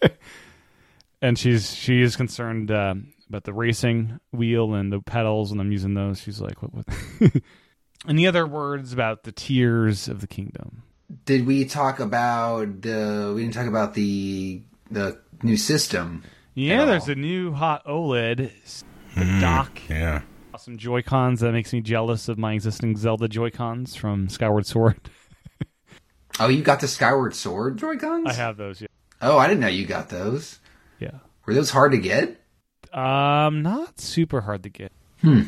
to 0.01 0.11
and 1.21 1.37
she's 1.37 1.73
she 1.73 2.01
is 2.01 2.15
concerned 2.15 2.71
um, 2.71 3.13
about 3.29 3.43
the 3.43 3.53
racing 3.53 4.19
wheel 4.31 4.73
and 4.73 4.91
the 4.91 4.99
pedals, 5.01 5.51
and 5.51 5.59
I'm 5.61 5.71
using 5.71 5.93
those. 5.93 6.19
She's 6.19 6.41
like, 6.41 6.61
"What?" 6.61 6.73
what? 6.73 6.85
Any 8.07 8.25
other 8.27 8.45
words 8.47 8.93
about 8.93 9.23
the 9.23 9.31
tears 9.31 10.07
of 10.07 10.21
the 10.21 10.27
kingdom? 10.27 10.83
Did 11.25 11.45
we 11.45 11.65
talk 11.65 11.99
about 11.99 12.81
the? 12.81 13.33
We 13.35 13.41
didn't 13.41 13.53
talk 13.55 13.67
about 13.67 13.93
the 13.93 14.61
the 14.91 15.19
new 15.43 15.57
system. 15.57 16.23
Yeah, 16.53 16.85
there's 16.85 17.03
all. 17.03 17.11
a 17.11 17.15
new 17.15 17.53
hot 17.53 17.85
OLED 17.85 18.51
the 19.15 19.39
dock. 19.39 19.79
Yeah. 19.89 20.21
Some 20.57 20.77
Joy 20.77 21.01
Cons 21.01 21.39
that 21.39 21.53
makes 21.53 21.71
me 21.71 21.79
jealous 21.79 22.27
of 22.27 22.37
my 22.37 22.53
existing 22.53 22.97
Zelda 22.97 23.29
Joy 23.29 23.49
Cons 23.49 23.95
from 23.95 24.27
Skyward 24.29 24.65
Sword. 24.65 24.99
Oh, 26.41 26.47
you 26.47 26.61
got 26.61 26.79
the 26.79 26.87
Skyward 26.87 27.35
Sword 27.35 27.75
Joy 27.75 27.97
Cons? 27.97 28.25
I 28.25 28.31
have 28.31 28.55
those. 28.55 28.79
Yeah. 28.79 28.87
Oh, 29.21 29.37
I 29.37 29.49
didn't 29.49 29.59
know 29.59 29.67
you 29.67 29.85
got 29.85 30.07
those. 30.07 30.59
Yeah. 30.97 31.17
Were 31.45 31.53
those 31.53 31.69
hard 31.69 31.91
to 31.91 31.97
get? 31.97 32.39
Um, 32.93 33.61
not 33.61 33.99
super 33.99 34.39
hard 34.39 34.63
to 34.63 34.69
get. 34.69 34.93
Hmm. 35.21 35.41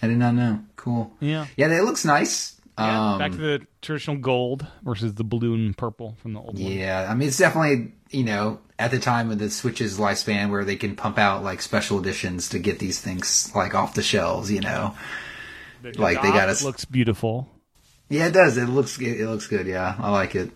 I 0.00 0.06
did 0.06 0.16
not 0.16 0.34
know. 0.34 0.60
Cool. 0.76 1.12
Yeah. 1.20 1.46
Yeah, 1.58 1.68
that 1.68 1.84
looks 1.84 2.06
nice. 2.06 2.58
Yeah, 2.78 3.12
um, 3.12 3.18
back 3.18 3.32
to 3.32 3.36
the 3.36 3.66
traditional 3.82 4.16
gold 4.16 4.66
versus 4.82 5.14
the 5.16 5.24
blue 5.24 5.52
and 5.52 5.76
purple 5.76 6.16
from 6.22 6.32
the 6.32 6.40
old 6.40 6.58
one. 6.58 6.72
Yeah, 6.72 7.06
I 7.10 7.14
mean 7.14 7.28
it's 7.28 7.36
definitely 7.36 7.92
you 8.10 8.24
know 8.24 8.60
at 8.78 8.90
the 8.90 8.98
time 8.98 9.30
of 9.30 9.38
the 9.38 9.50
Switch's 9.50 9.98
lifespan 9.98 10.50
where 10.50 10.64
they 10.64 10.76
can 10.76 10.96
pump 10.96 11.18
out 11.18 11.42
like 11.42 11.62
special 11.62 11.98
editions 11.98 12.50
to 12.50 12.58
get 12.58 12.78
these 12.78 13.00
things 13.00 13.50
like 13.54 13.74
off 13.74 13.94
the 13.94 14.02
shelves. 14.02 14.50
You 14.50 14.60
know. 14.60 14.94
The 15.82 15.92
like, 15.98 16.20
they 16.20 16.28
dock 16.28 16.34
got 16.36 16.48
us- 16.50 16.62
looks 16.62 16.84
beautiful. 16.84 17.48
Yeah, 18.10 18.26
it 18.26 18.32
does. 18.32 18.56
It 18.56 18.66
looks 18.66 18.98
it 19.00 19.26
looks 19.26 19.46
good. 19.46 19.66
Yeah, 19.66 19.94
I 19.98 20.10
like 20.10 20.34
it. 20.34 20.50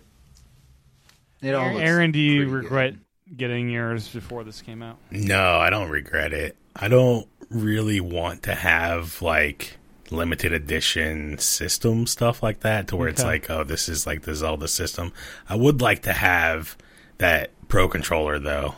It 1.41 1.55
all 1.55 1.73
looks 1.73 1.89
Aaron, 1.89 2.11
do 2.11 2.19
you 2.19 2.49
pretty 2.49 2.51
good. 2.51 2.57
regret 2.57 2.95
getting 3.37 3.69
yours 3.69 4.09
before 4.09 4.45
this 4.45 4.61
came 4.61 4.83
out? 4.83 4.99
No, 5.11 5.57
I 5.57 5.71
don't 5.71 5.89
regret 5.89 6.33
it. 6.33 6.57
I 6.75 6.89
don't 6.89 7.29
really 7.51 8.01
want 8.01 8.43
to 8.45 8.55
have 8.55 9.23
like 9.23 9.77
limited 10.11 10.53
edition 10.53 11.39
system 11.39 12.07
stuff 12.07 12.43
like 12.43 12.61
that 12.61 12.89
to 12.89 12.97
where 12.97 13.09
it's 13.09 13.23
like, 13.23 13.49
oh, 13.51 13.65
this 13.65 13.89
is 13.89 14.07
like 14.07 14.23
the 14.23 14.35
Zelda 14.35 14.69
system. 14.69 15.13
I 15.49 15.55
would 15.57 15.81
like 15.81 16.03
to 16.03 16.13
have 16.13 16.77
that 17.19 17.51
Pro 17.69 17.89
controller 17.89 18.39
though. 18.39 18.75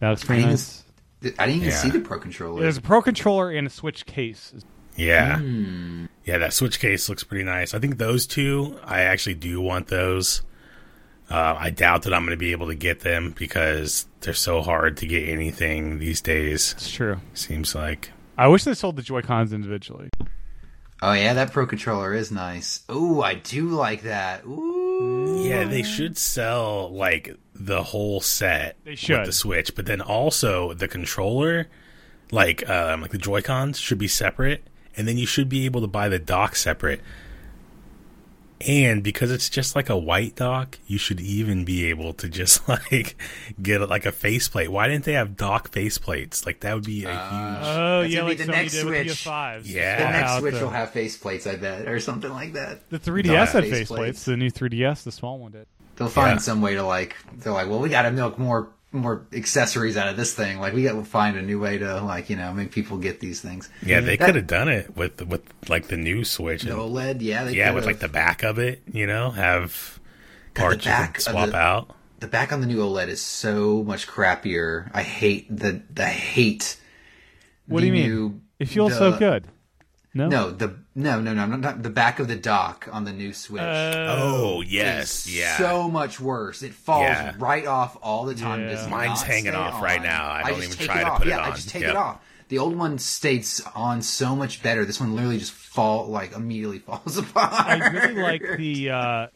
That 0.00 0.10
looks 0.10 0.24
I 0.24 0.26
pretty 0.26 0.42
didn't, 0.42 0.52
nice. 0.52 0.84
even- 1.22 1.34
I 1.38 1.46
didn't 1.46 1.56
even 1.56 1.68
Yeah. 1.68 1.76
see 1.76 1.90
the 1.90 2.00
Pro 2.00 2.18
controller. 2.18 2.62
There's 2.62 2.76
a 2.76 2.80
Pro 2.82 3.00
controller 3.02 3.50
and 3.50 3.66
a 3.66 3.70
Switch 3.70 4.04
case. 4.06 4.52
Yeah. 4.96 5.38
Hmm. 5.38 6.06
Yeah, 6.24 6.38
that 6.38 6.52
Switch 6.52 6.78
case 6.80 7.08
looks 7.08 7.22
pretty 7.24 7.44
nice. 7.44 7.74
I 7.74 7.78
think 7.78 7.98
those 7.98 8.26
two, 8.26 8.78
I 8.84 9.02
actually 9.02 9.34
do 9.34 9.60
want 9.60 9.86
those. 9.88 10.42
Uh, 11.30 11.56
I 11.58 11.70
doubt 11.70 12.02
that 12.02 12.12
I'm 12.12 12.22
going 12.22 12.32
to 12.32 12.36
be 12.36 12.52
able 12.52 12.66
to 12.66 12.74
get 12.74 13.00
them 13.00 13.34
because 13.38 14.06
they're 14.20 14.34
so 14.34 14.60
hard 14.60 14.98
to 14.98 15.06
get 15.06 15.28
anything 15.28 15.98
these 15.98 16.20
days. 16.20 16.72
It's 16.76 16.90
true. 16.90 17.20
Seems 17.32 17.74
like. 17.74 18.10
I 18.36 18.48
wish 18.48 18.64
they 18.64 18.74
sold 18.74 18.96
the 18.96 19.02
Joy 19.02 19.22
Cons 19.22 19.52
individually. 19.52 20.08
Oh 21.00 21.12
yeah, 21.12 21.34
that 21.34 21.52
Pro 21.52 21.66
controller 21.66 22.12
is 22.14 22.30
nice. 22.30 22.80
Ooh, 22.90 23.22
I 23.22 23.34
do 23.34 23.68
like 23.68 24.02
that. 24.02 24.44
Ooh. 24.44 25.42
Yeah, 25.48 25.64
they 25.64 25.82
should 25.82 26.16
sell 26.18 26.92
like 26.94 27.34
the 27.66 27.82
whole 27.82 28.20
set. 28.20 28.76
They 28.84 28.94
should. 28.94 29.18
with 29.18 29.26
the 29.26 29.32
Switch, 29.32 29.74
but 29.74 29.86
then 29.86 30.00
also 30.00 30.72
the 30.74 30.88
controller, 30.88 31.68
like 32.30 32.68
um, 32.68 33.00
like 33.02 33.10
the 33.12 33.18
Joy 33.18 33.42
Cons, 33.42 33.78
should 33.78 33.98
be 33.98 34.08
separate, 34.08 34.64
and 34.96 35.06
then 35.06 35.18
you 35.18 35.26
should 35.26 35.48
be 35.48 35.64
able 35.64 35.80
to 35.80 35.86
buy 35.86 36.08
the 36.08 36.18
dock 36.18 36.56
separate. 36.56 37.00
And 38.64 39.02
because 39.02 39.32
it's 39.32 39.48
just 39.48 39.74
like 39.74 39.88
a 39.90 39.96
white 39.96 40.36
dock, 40.36 40.78
you 40.86 40.96
should 40.96 41.20
even 41.20 41.64
be 41.64 41.86
able 41.86 42.12
to 42.14 42.28
just 42.28 42.68
like 42.92 43.16
get 43.60 43.80
like 43.88 44.06
a 44.06 44.12
faceplate. 44.12 44.70
Why 44.70 44.86
didn't 44.86 45.04
they 45.04 45.14
have 45.14 45.36
dock 45.36 45.72
faceplates? 45.72 46.46
Like 46.46 46.60
that 46.60 46.74
would 46.74 46.84
be 46.84 47.04
a 47.04 47.10
huge. 47.10 47.18
Oh 47.20 48.02
That's 48.02 48.14
yeah, 48.14 48.22
like 48.22 48.38
the 48.38 48.46
next 48.46 48.78
Switch. 48.78 49.26
Yeah. 49.26 49.96
The 49.98 50.12
next 50.12 50.38
Switch 50.38 50.54
the, 50.54 50.60
will 50.60 50.70
have 50.70 50.92
faceplates, 50.92 51.52
I 51.52 51.56
bet, 51.56 51.88
or 51.88 51.98
something 51.98 52.30
like 52.30 52.52
that. 52.52 52.88
the 52.90 53.00
3DS 53.00 53.24
Dock 53.26 53.48
had 53.48 53.64
faceplates. 53.64 53.86
faceplates. 53.88 54.24
The 54.24 54.36
new 54.36 54.50
3DS, 54.50 55.02
the 55.02 55.12
small 55.12 55.38
one 55.40 55.52
did. 55.52 55.66
They'll 55.96 56.08
find 56.08 56.36
Yeah. 56.36 56.38
some 56.38 56.62
way 56.62 56.74
to 56.74 56.82
like. 56.82 57.16
They're 57.38 57.52
like, 57.52 57.68
well, 57.68 57.78
we 57.80 57.88
got 57.88 58.02
to 58.02 58.10
milk 58.10 58.38
more 58.38 58.68
more 58.94 59.24
accessories 59.32 59.96
out 59.96 60.08
of 60.08 60.18
this 60.18 60.34
thing. 60.34 60.60
Like, 60.60 60.74
we 60.74 60.82
got 60.82 60.92
to 60.92 61.02
find 61.04 61.36
a 61.38 61.42
new 61.42 61.58
way 61.58 61.78
to 61.78 62.00
like 62.02 62.28
you 62.28 62.36
know 62.36 62.52
make 62.52 62.72
people 62.72 62.98
get 62.98 63.20
these 63.20 63.40
things. 63.40 63.68
yeah, 63.82 64.00
they 64.00 64.16
could 64.16 64.34
have 64.34 64.46
done 64.46 64.68
it 64.68 64.96
with 64.96 65.22
with 65.26 65.42
like 65.68 65.88
the 65.88 65.96
new 65.96 66.24
Switch. 66.24 66.62
The 66.62 66.72
and- 66.72 66.78
OLED, 66.80 67.16
yeah, 67.20 67.44
they 67.44 67.54
yeah, 67.54 67.64
could've. 67.68 67.74
with 67.76 67.86
like 67.86 67.98
the 68.00 68.08
back 68.08 68.42
of 68.42 68.58
it, 68.58 68.82
you 68.92 69.06
know, 69.06 69.30
have 69.30 69.98
God, 70.54 70.62
the 70.64 70.76
parts 70.78 70.86
you 70.86 70.92
can 70.92 71.20
swap 71.20 71.48
the- 71.50 71.56
out. 71.56 71.96
the 72.20 72.26
back 72.28 72.52
on 72.52 72.60
the 72.60 72.66
new 72.66 72.78
OLED 72.78 73.08
is 73.08 73.20
so 73.22 73.82
much 73.82 74.06
crappier. 74.06 74.90
I 74.92 75.02
hate 75.02 75.46
the 75.54 75.82
the 75.92 76.04
hate. 76.06 76.76
What 77.66 77.80
the 77.80 77.90
do 77.90 77.96
you 77.96 78.08
mean? 78.22 78.42
It 78.58 78.66
feels 78.68 78.92
so 78.96 79.16
good. 79.18 79.46
No. 80.14 80.28
No, 80.28 80.50
the 80.50 80.76
no 80.94 81.20
no 81.22 81.32
no 81.32 81.46
not, 81.46 81.60
not 81.60 81.82
the 81.82 81.88
back 81.90 82.18
of 82.18 82.28
the 82.28 82.36
dock 82.36 82.86
on 82.92 83.04
the 83.04 83.12
new 83.12 83.32
Switch. 83.32 83.62
Oh 83.62 84.60
yes, 84.60 85.26
is 85.26 85.38
yeah. 85.38 85.56
so 85.56 85.88
much 85.88 86.20
worse. 86.20 86.62
It 86.62 86.74
falls 86.74 87.04
Yeah. 87.04 87.34
right 87.38 87.66
off 87.66 87.96
all 88.02 88.24
the 88.26 88.34
time. 88.34 88.60
Yeah. 88.68 88.86
Mine's 88.88 89.22
hanging 89.22 89.52
stay 89.52 89.54
off 89.56 89.82
right 89.82 90.02
now. 90.02 90.30
I 90.30 90.50
don't 90.50 90.62
even 90.62 90.76
try 90.76 91.00
to 91.00 91.06
off. 91.10 91.18
put 91.18 91.28
it 91.28 91.32
on. 91.32 91.38
yeah, 91.38 91.46
I 91.46 91.50
just 91.52 91.68
take 91.70 91.82
Yep. 91.82 91.90
it 91.90 91.96
off. 91.96 92.20
The 92.48 92.58
old 92.58 92.76
one 92.76 92.98
stays 92.98 93.62
on 93.74 94.02
so 94.02 94.36
much 94.36 94.62
better. 94.62 94.84
This 94.84 95.00
one 95.00 95.14
literally 95.14 95.38
just 95.38 95.52
fall 95.52 96.06
like 96.08 96.32
immediately 96.36 96.78
falls 96.86 97.16
apart. 97.16 97.50
I 97.54 97.88
really 97.88 98.20
like 98.20 98.42
the 98.58 98.90
uh, 98.90 99.26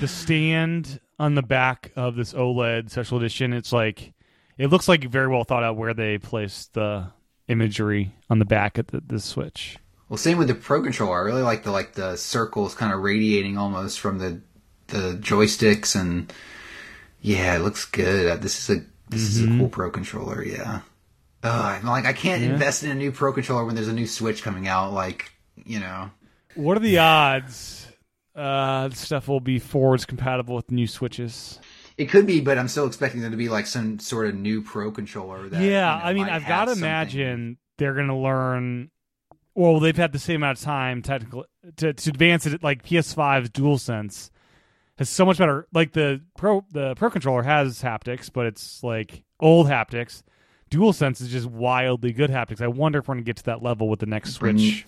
the 0.00 0.08
stand 0.08 1.00
on 1.18 1.34
the 1.34 1.42
back 1.42 1.92
of 1.96 2.14
this 2.16 2.34
OLED 2.34 2.90
special 2.90 3.16
edition. 3.16 3.54
It's 3.54 3.72
like 3.72 4.12
it 4.58 4.66
looks 4.66 4.86
like 4.86 5.04
very 5.04 5.28
well 5.28 5.44
thought 5.44 5.62
out 5.62 5.76
where 5.78 5.94
they 5.94 6.18
placed 6.18 6.74
the 6.74 7.06
imagery 7.48 8.12
on 8.28 8.38
the 8.38 8.44
back 8.44 8.76
of 8.76 8.88
the, 8.88 9.02
the 9.06 9.20
Switch. 9.20 9.78
Well, 10.08 10.16
same 10.16 10.38
with 10.38 10.48
the 10.48 10.54
Pro 10.54 10.82
controller. 10.82 11.18
I 11.18 11.24
really 11.24 11.42
like 11.42 11.64
the 11.64 11.72
like 11.72 11.94
the 11.94 12.16
circles 12.16 12.74
kind 12.74 12.92
of 12.92 13.00
radiating 13.00 13.58
almost 13.58 13.98
from 14.00 14.18
the 14.18 14.40
the 14.88 15.18
joysticks, 15.20 15.98
and 16.00 16.32
yeah, 17.20 17.56
it 17.56 17.60
looks 17.60 17.84
good. 17.84 18.40
This 18.42 18.68
is 18.70 18.76
a 18.78 18.84
this 19.08 19.22
is 19.22 19.42
a 19.42 19.46
cool 19.58 19.68
Pro 19.68 19.90
controller. 19.90 20.44
Yeah. 20.44 20.80
Ugh, 21.42 21.80
I'm 21.82 21.86
like 21.86 22.06
I 22.06 22.12
can't 22.12 22.42
Yeah. 22.42 22.50
invest 22.50 22.82
in 22.84 22.90
a 22.90 22.94
new 22.94 23.10
Pro 23.12 23.32
controller 23.32 23.64
when 23.64 23.74
there's 23.74 23.88
a 23.88 23.92
new 23.92 24.06
Switch 24.06 24.42
coming 24.42 24.68
out. 24.68 24.92
Like 24.92 25.32
you 25.64 25.80
know, 25.80 26.10
What 26.54 26.76
are 26.76 26.80
the 26.80 26.98
odds 26.98 27.86
uh, 28.36 28.90
stuff 28.90 29.26
will 29.26 29.40
be 29.40 29.58
forwards 29.58 30.04
compatible 30.04 30.54
with 30.54 30.70
new 30.70 30.86
Switches? 30.86 31.58
it 31.96 32.10
could 32.10 32.26
be, 32.26 32.40
but 32.42 32.58
I'm 32.58 32.68
still 32.68 32.86
expecting 32.86 33.22
there 33.22 33.30
to 33.30 33.36
be 33.38 33.48
like 33.48 33.66
some 33.66 33.98
sort 33.98 34.26
of 34.28 34.34
new 34.34 34.60
Pro 34.62 34.90
controller. 34.92 35.48
That, 35.48 35.62
yeah, 35.62 35.96
you 35.96 36.02
know, 36.02 36.08
I 36.08 36.12
mean, 36.12 36.28
I've 36.28 36.46
got 36.46 36.66
to 36.66 36.72
imagine 36.72 37.56
they're 37.78 37.94
going 37.94 38.08
to 38.08 38.14
learn. 38.14 38.90
Well, 39.56 39.80
they've 39.80 39.96
had 39.96 40.12
the 40.12 40.18
same 40.18 40.36
amount 40.36 40.58
of 40.58 40.64
time 40.64 41.00
technically 41.02 41.44
to, 41.78 41.94
to 41.94 42.10
advance 42.10 42.44
it. 42.46 42.62
Like 42.62 42.84
PS5's 42.84 43.48
DualSense 43.50 44.30
has 44.98 45.08
so 45.08 45.24
much 45.24 45.38
better. 45.38 45.66
Like 45.72 45.92
the 45.92 46.20
pro, 46.36 46.62
the 46.70 46.94
Pro 46.94 47.08
controller 47.10 47.42
has 47.42 47.82
haptics, 47.82 48.30
but 48.32 48.44
it's 48.46 48.82
like 48.84 49.22
old 49.40 49.66
haptics. 49.66 50.22
DualSense 50.70 51.22
is 51.22 51.28
just 51.28 51.46
wildly 51.46 52.12
good 52.12 52.28
haptics. 52.30 52.60
I 52.60 52.66
wonder 52.68 52.98
if 52.98 53.08
we're 53.08 53.14
going 53.14 53.24
to 53.24 53.28
get 53.28 53.36
to 53.38 53.44
that 53.44 53.62
level 53.62 53.88
with 53.88 54.00
the 54.00 54.06
next 54.06 54.36
Bring- 54.38 54.58
Switch. 54.58 54.84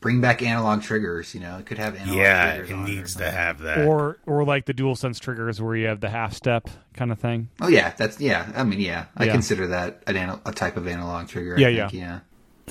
Bring 0.00 0.20
back 0.20 0.42
analog 0.42 0.82
triggers. 0.82 1.32
You 1.34 1.40
know, 1.40 1.58
it 1.58 1.66
could 1.66 1.78
have 1.78 1.94
analog 1.96 2.16
Yeah, 2.16 2.50
triggers 2.56 2.70
it 2.70 2.74
on 2.74 2.84
needs 2.84 3.14
to 3.16 3.30
have 3.30 3.60
that. 3.60 3.86
Or 3.86 4.18
or 4.26 4.44
like 4.44 4.66
the 4.66 4.74
DualSense 4.74 5.20
triggers 5.20 5.60
where 5.62 5.76
you 5.76 5.86
have 5.86 6.00
the 6.00 6.10
half 6.10 6.34
step 6.34 6.68
kind 6.94 7.12
of 7.12 7.18
thing. 7.20 7.48
Oh 7.60 7.68
yeah, 7.68 7.92
that's 7.96 8.20
yeah. 8.20 8.50
I 8.56 8.64
mean, 8.64 8.80
yeah, 8.80 9.06
I 9.16 9.26
Yeah. 9.26 9.32
consider 9.32 9.68
that 9.68 10.02
an 10.08 10.16
anal- 10.16 10.40
a 10.44 10.52
type 10.52 10.76
of 10.76 10.86
analog 10.88 11.28
trigger. 11.28 11.56
I 11.56 11.60
Yeah, 11.60 11.88
think, 11.88 12.00
yeah. 12.02 12.20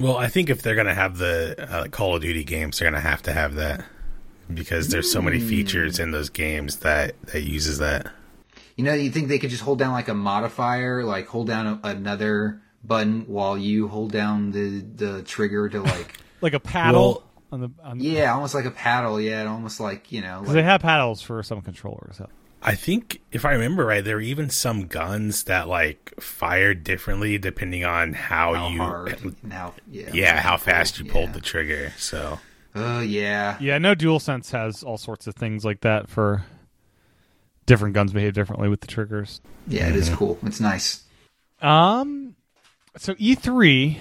Well, 0.01 0.17
I 0.17 0.27
think 0.27 0.49
if 0.49 0.61
they're 0.61 0.75
gonna 0.75 0.93
have 0.93 1.17
the 1.17 1.55
uh, 1.69 1.87
Call 1.87 2.15
of 2.15 2.21
Duty 2.21 2.43
games, 2.43 2.79
they're 2.79 2.89
gonna 2.89 3.01
have 3.01 3.21
to 3.23 3.33
have 3.33 3.55
that 3.55 3.85
because 4.53 4.89
there's 4.89 5.11
so 5.11 5.21
many 5.21 5.39
features 5.39 5.99
in 5.99 6.11
those 6.11 6.29
games 6.29 6.77
that 6.77 7.15
that 7.27 7.41
uses 7.43 7.77
that. 7.79 8.07
You 8.75 8.83
know, 8.83 8.93
you 8.93 9.11
think 9.11 9.27
they 9.27 9.37
could 9.39 9.49
just 9.49 9.63
hold 9.63 9.79
down 9.79 9.91
like 9.91 10.07
a 10.07 10.13
modifier, 10.13 11.03
like 11.03 11.27
hold 11.27 11.47
down 11.47 11.67
a, 11.67 11.79
another 11.83 12.61
button 12.83 13.25
while 13.27 13.57
you 13.57 13.87
hold 13.87 14.11
down 14.11 14.51
the 14.51 14.79
the 14.79 15.23
trigger 15.23 15.69
to 15.69 15.81
like, 15.81 16.17
Like 16.41 16.53
a 16.53 16.59
paddle 16.59 17.01
Well- 17.01 17.23
on 17.51 17.59
the 17.61 17.69
on 17.83 17.99
yeah, 17.99 18.33
almost 18.33 18.55
like 18.55 18.65
a 18.65 18.71
paddle. 18.71 19.19
Yeah, 19.19 19.45
almost 19.45 19.79
like 19.79 20.11
you 20.11 20.21
know, 20.21 20.39
because 20.39 20.55
like, 20.55 20.63
they 20.63 20.63
have 20.63 20.81
paddles 20.81 21.21
for 21.21 21.43
some 21.43 21.61
controllers. 21.61 22.21
I 22.61 22.75
think 22.75 23.21
if 23.31 23.43
I 23.43 23.53
remember 23.53 23.85
right, 23.85 24.03
there 24.03 24.17
were 24.17 24.21
even 24.21 24.49
some 24.49 24.87
guns 24.87 25.45
that 25.45 25.67
like 25.67 26.13
fired 26.19 26.83
differently 26.83 27.37
depending 27.37 27.83
on 27.83 28.13
how, 28.13 28.53
how 28.53 28.67
you, 28.69 28.77
hard, 28.77 29.35
and 29.43 29.53
how 29.53 29.73
yeah, 29.89 30.11
yeah, 30.13 30.39
how 30.39 30.57
fast 30.57 30.99
you 30.99 31.05
pulled 31.05 31.29
yeah. 31.29 31.33
the 31.33 31.41
trigger. 31.41 31.93
So 31.97 32.39
Oh 32.75 33.01
yeah, 33.01 33.57
Yeah, 33.59 33.77
no 33.77 33.89
know 33.89 33.95
DualSense 33.95 34.51
has 34.51 34.83
all 34.83 34.97
sorts 34.97 35.27
of 35.27 35.35
things 35.35 35.65
like 35.65 35.81
that 35.81 36.09
for 36.09 36.45
different 37.65 37.93
guns 37.93 38.13
behave 38.13 38.33
differently 38.33 38.69
with 38.69 38.81
the 38.81 38.87
triggers. 38.87 39.41
yeah, 39.67 39.89
it 39.89 39.95
is 39.95 40.09
cool. 40.09 40.37
It's 40.43 40.59
nice. 40.59 41.03
Um, 41.61 42.35
so 42.97 43.13
E3, 43.15 43.97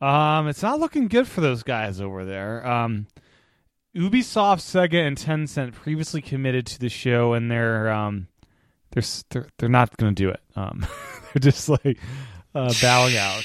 um, 0.00 0.48
it's 0.48 0.62
not 0.62 0.78
looking 0.78 1.08
good 1.08 1.26
for 1.26 1.40
those 1.40 1.62
guys 1.62 2.00
over 2.00 2.24
there. 2.24 2.66
Um, 2.66 3.06
Ubisoft, 3.96 4.60
Sega, 4.60 5.06
and 5.06 5.16
Tencent 5.16 5.72
previously 5.72 6.20
committed 6.22 6.66
to 6.66 6.78
the 6.78 6.88
show, 6.88 7.32
and 7.32 7.50
they're 7.50 7.90
um, 7.90 8.28
they're 8.90 9.02
they're, 9.30 9.48
they're 9.58 9.68
not 9.68 9.96
going 9.96 10.14
to 10.14 10.22
do 10.22 10.28
it. 10.30 10.40
Um, 10.56 10.86
they're 11.34 11.40
just 11.40 11.68
like 11.68 11.98
uh, 12.54 12.72
bowing 12.80 13.16
out. 13.16 13.44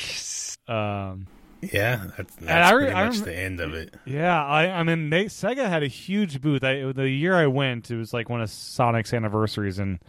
Um, 0.68 1.28
Yeah, 1.62 2.08
that's, 2.18 2.36
that's 2.36 2.72
I 2.72 2.74
pretty 2.74 2.92
I 2.94 3.06
much 3.06 3.16
rem- 3.18 3.26
the 3.26 3.38
end 3.38 3.60
of 3.62 3.74
it. 3.74 3.96
yeah, 4.06 4.44
I, 4.46 4.70
I 4.80 4.84
mean, 4.84 5.10
they, 5.10 5.26
Sega 5.26 5.68
had 5.68 5.82
a 5.84 5.88
huge 5.88 6.42
booth. 6.42 6.64
I, 6.64 6.92
the 6.92 7.10
year 7.10 7.36
I 7.36 7.48
went, 7.48 7.90
it 7.90 7.98
was 7.98 8.14
like 8.14 8.30
one 8.30 8.42
of 8.42 8.50
Sonic's 8.50 9.14
anniversaries, 9.14 9.80
and 9.80 10.00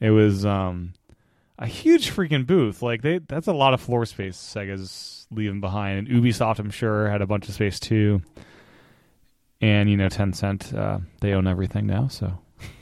it 0.00 0.10
was 0.10 0.44
um, 0.46 0.94
a 1.58 1.66
huge 1.66 2.10
freaking 2.10 2.46
booth. 2.46 2.80
Like 2.82 3.02
they, 3.02 3.18
that's 3.18 3.46
a 3.46 3.52
lot 3.52 3.74
of 3.74 3.80
floor 3.80 4.06
space 4.06 4.36
Sega's 4.36 5.26
leaving 5.30 5.60
behind. 5.60 5.98
And 5.98 6.08
Ubisoft, 6.08 6.58
I'm 6.58 6.70
sure, 6.70 7.08
had 7.10 7.20
a 7.22 7.26
bunch 7.26 7.48
of 7.48 7.54
space 7.54 7.78
too. 7.78 8.22
And 9.60 9.88
you 9.90 9.96
know, 9.96 10.08
Tencent, 10.08 10.74
uh, 10.76 10.98
they 11.20 11.32
own 11.32 11.46
everything 11.46 11.86
now, 11.86 12.08
so 12.08 12.38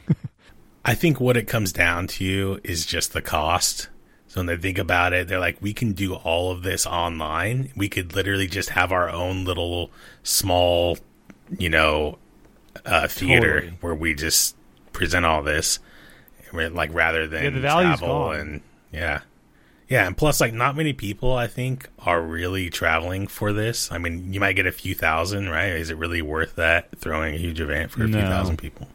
I 0.84 0.94
think 0.94 1.20
what 1.20 1.36
it 1.36 1.46
comes 1.46 1.72
down 1.72 2.06
to 2.08 2.60
is 2.64 2.84
just 2.84 3.12
the 3.12 3.22
cost. 3.22 3.88
So 4.26 4.40
when 4.40 4.46
they 4.46 4.56
think 4.56 4.78
about 4.78 5.12
it, 5.12 5.28
they're 5.28 5.38
like, 5.38 5.56
we 5.60 5.72
can 5.72 5.92
do 5.92 6.14
all 6.14 6.50
of 6.50 6.62
this 6.64 6.86
online. 6.86 7.70
We 7.76 7.88
could 7.88 8.14
literally 8.16 8.48
just 8.48 8.70
have 8.70 8.90
our 8.90 9.08
own 9.08 9.44
little 9.44 9.90
small, 10.24 10.98
you 11.56 11.68
know, 11.68 12.18
uh, 12.84 13.06
theater 13.06 13.60
Totally. 13.60 13.78
where 13.80 13.94
we 13.94 14.12
just 14.14 14.56
present 14.92 15.24
all 15.24 15.42
this, 15.44 15.78
like 16.52 16.92
rather 16.92 17.28
than 17.28 17.44
Yeah, 17.44 17.50
the 17.50 17.60
travel 17.60 18.08
gone. 18.08 18.36
and 18.40 18.60
yeah, 18.92 19.20
yeah. 19.88 20.06
And 20.06 20.16
plus, 20.16 20.40
like, 20.40 20.52
not 20.52 20.76
many 20.76 20.92
people 20.92 21.32
I 21.32 21.46
think 21.46 21.88
are 21.98 22.20
really 22.20 22.70
traveling 22.70 23.26
for 23.26 23.52
this. 23.52 23.90
I 23.92 23.98
mean, 23.98 24.32
you 24.32 24.40
might 24.40 24.54
get 24.54 24.66
a 24.66 24.72
few 24.72 24.94
thousand, 24.94 25.48
right? 25.48 25.72
Is 25.72 25.90
it 25.90 25.96
really 25.96 26.22
worth 26.22 26.56
that 26.56 26.98
throwing 26.98 27.34
a 27.34 27.38
huge 27.38 27.60
event 27.60 27.90
for 27.90 28.04
a 28.04 28.08
few 28.08 28.20
thousand 28.20 28.58
people? 28.58 28.88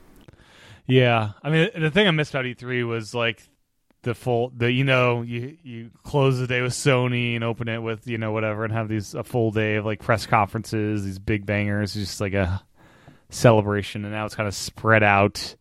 Yeah, 0.87 1.33
I 1.43 1.51
mean, 1.51 1.69
the 1.79 1.91
thing 1.91 2.07
I 2.07 2.11
missed 2.11 2.33
about 2.33 2.45
E3 2.45 2.87
was 2.87 3.13
like 3.13 3.47
the 4.01 4.15
full 4.15 4.51
the 4.55 4.71
you 4.71 4.83
know 4.83 5.21
you 5.21 5.57
you 5.61 5.91
close 6.03 6.39
the 6.39 6.47
day 6.47 6.61
with 6.61 6.71
Sony 6.71 7.35
and 7.35 7.43
open 7.43 7.67
it 7.67 7.79
with 7.79 8.07
you 8.07 8.17
know 8.17 8.31
whatever 8.31 8.63
and 8.63 8.71
have 8.71 8.87
these 8.87 9.13
a 9.13 9.23
full 9.23 9.51
day 9.51 9.75
of 9.75 9.85
like 9.85 9.99
press 9.99 10.25
conferences, 10.25 11.03
these 11.03 11.19
big 11.19 11.45
bangers, 11.45 11.93
just 11.93 12.21
like 12.21 12.33
a 12.33 12.63
celebration, 13.29 14.05
and 14.05 14.13
now 14.13 14.25
it's 14.25 14.35
kind 14.35 14.47
of 14.47 14.55
spread 14.55 15.03
out 15.03 15.55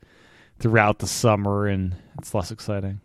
throughout 0.60 0.98
the 0.98 1.06
summer 1.06 1.66
and 1.66 1.94
it's 2.18 2.32
less 2.34 2.50
exciting. 2.50 3.00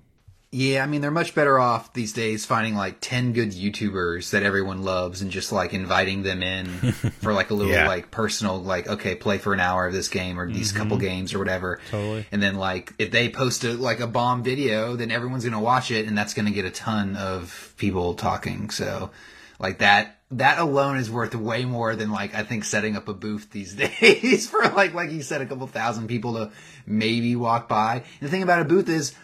Yeah, 0.54 0.84
I 0.84 0.86
mean, 0.86 1.02
they're 1.02 1.10
much 1.10 1.34
better 1.34 1.58
off 1.58 1.94
these 1.94 2.14
days 2.14 2.46
finding 2.46 2.76
like 2.76 2.98
10 3.02 3.34
good 3.34 3.54
YouTubers 3.54 4.30
that 4.30 4.44
everyone 4.44 4.84
loves 4.84 5.24
and 5.24 5.32
just 5.32 5.52
like 5.52 5.74
inviting 5.74 6.22
them 6.22 6.44
in 6.44 6.68
for 7.22 7.34
like 7.34 7.50
a 7.50 7.56
little 7.56 7.74
Yeah. 7.74 7.88
like 7.88 8.12
personal, 8.12 8.62
like, 8.62 8.88
okay, 8.88 9.16
play 9.16 9.40
for 9.40 9.56
an 9.56 9.60
hour 9.60 9.88
of 9.88 9.94
this 9.94 10.10
game 10.10 10.40
or 10.40 10.48
these 10.48 10.72
couple 10.72 10.98
mm-hmm. 10.98 11.08
games 11.08 11.34
or 11.34 11.40
whatever. 11.40 11.80
Totally. 11.90 12.28
And 12.32 12.42
then 12.42 12.58
like, 12.58 12.94
if 13.00 13.10
they 13.10 13.30
post 13.30 13.64
a, 13.64 13.74
like 13.74 14.00
a 14.00 14.06
bomb 14.06 14.44
video, 14.44 14.96
then 14.96 15.10
everyone's 15.10 15.44
going 15.44 15.54
to 15.54 15.60
watch 15.60 15.90
it 15.90 16.06
and 16.06 16.16
that's 16.16 16.36
going 16.36 16.46
to 16.46 16.52
get 16.52 16.66
a 16.66 16.72
ton 16.72 17.16
of 17.16 17.74
people 17.78 18.14
talking. 18.14 18.70
So 18.70 19.10
like 19.58 19.80
that, 19.80 20.20
that 20.30 20.60
alone 20.60 20.98
is 20.98 21.10
worth 21.10 21.34
way 21.34 21.66
more 21.66 21.96
than 21.96 22.12
like, 22.12 22.36
I 22.36 22.44
think 22.44 22.64
setting 22.64 22.96
up 22.96 23.08
a 23.08 23.16
booth 23.16 23.50
these 23.50 23.74
days 24.02 24.48
for 24.48 24.62
like, 24.70 24.94
like 24.94 25.10
you 25.10 25.24
said, 25.24 25.42
a 25.42 25.48
couple 25.48 25.66
thousand 25.66 26.10
people 26.10 26.36
to 26.36 26.52
maybe 26.86 27.36
walk 27.36 27.68
by. 27.68 27.96
And 27.96 28.04
the 28.22 28.30
thing 28.30 28.44
about 28.44 28.62
a 28.62 28.66
booth 28.66 28.88
is, 28.88 29.16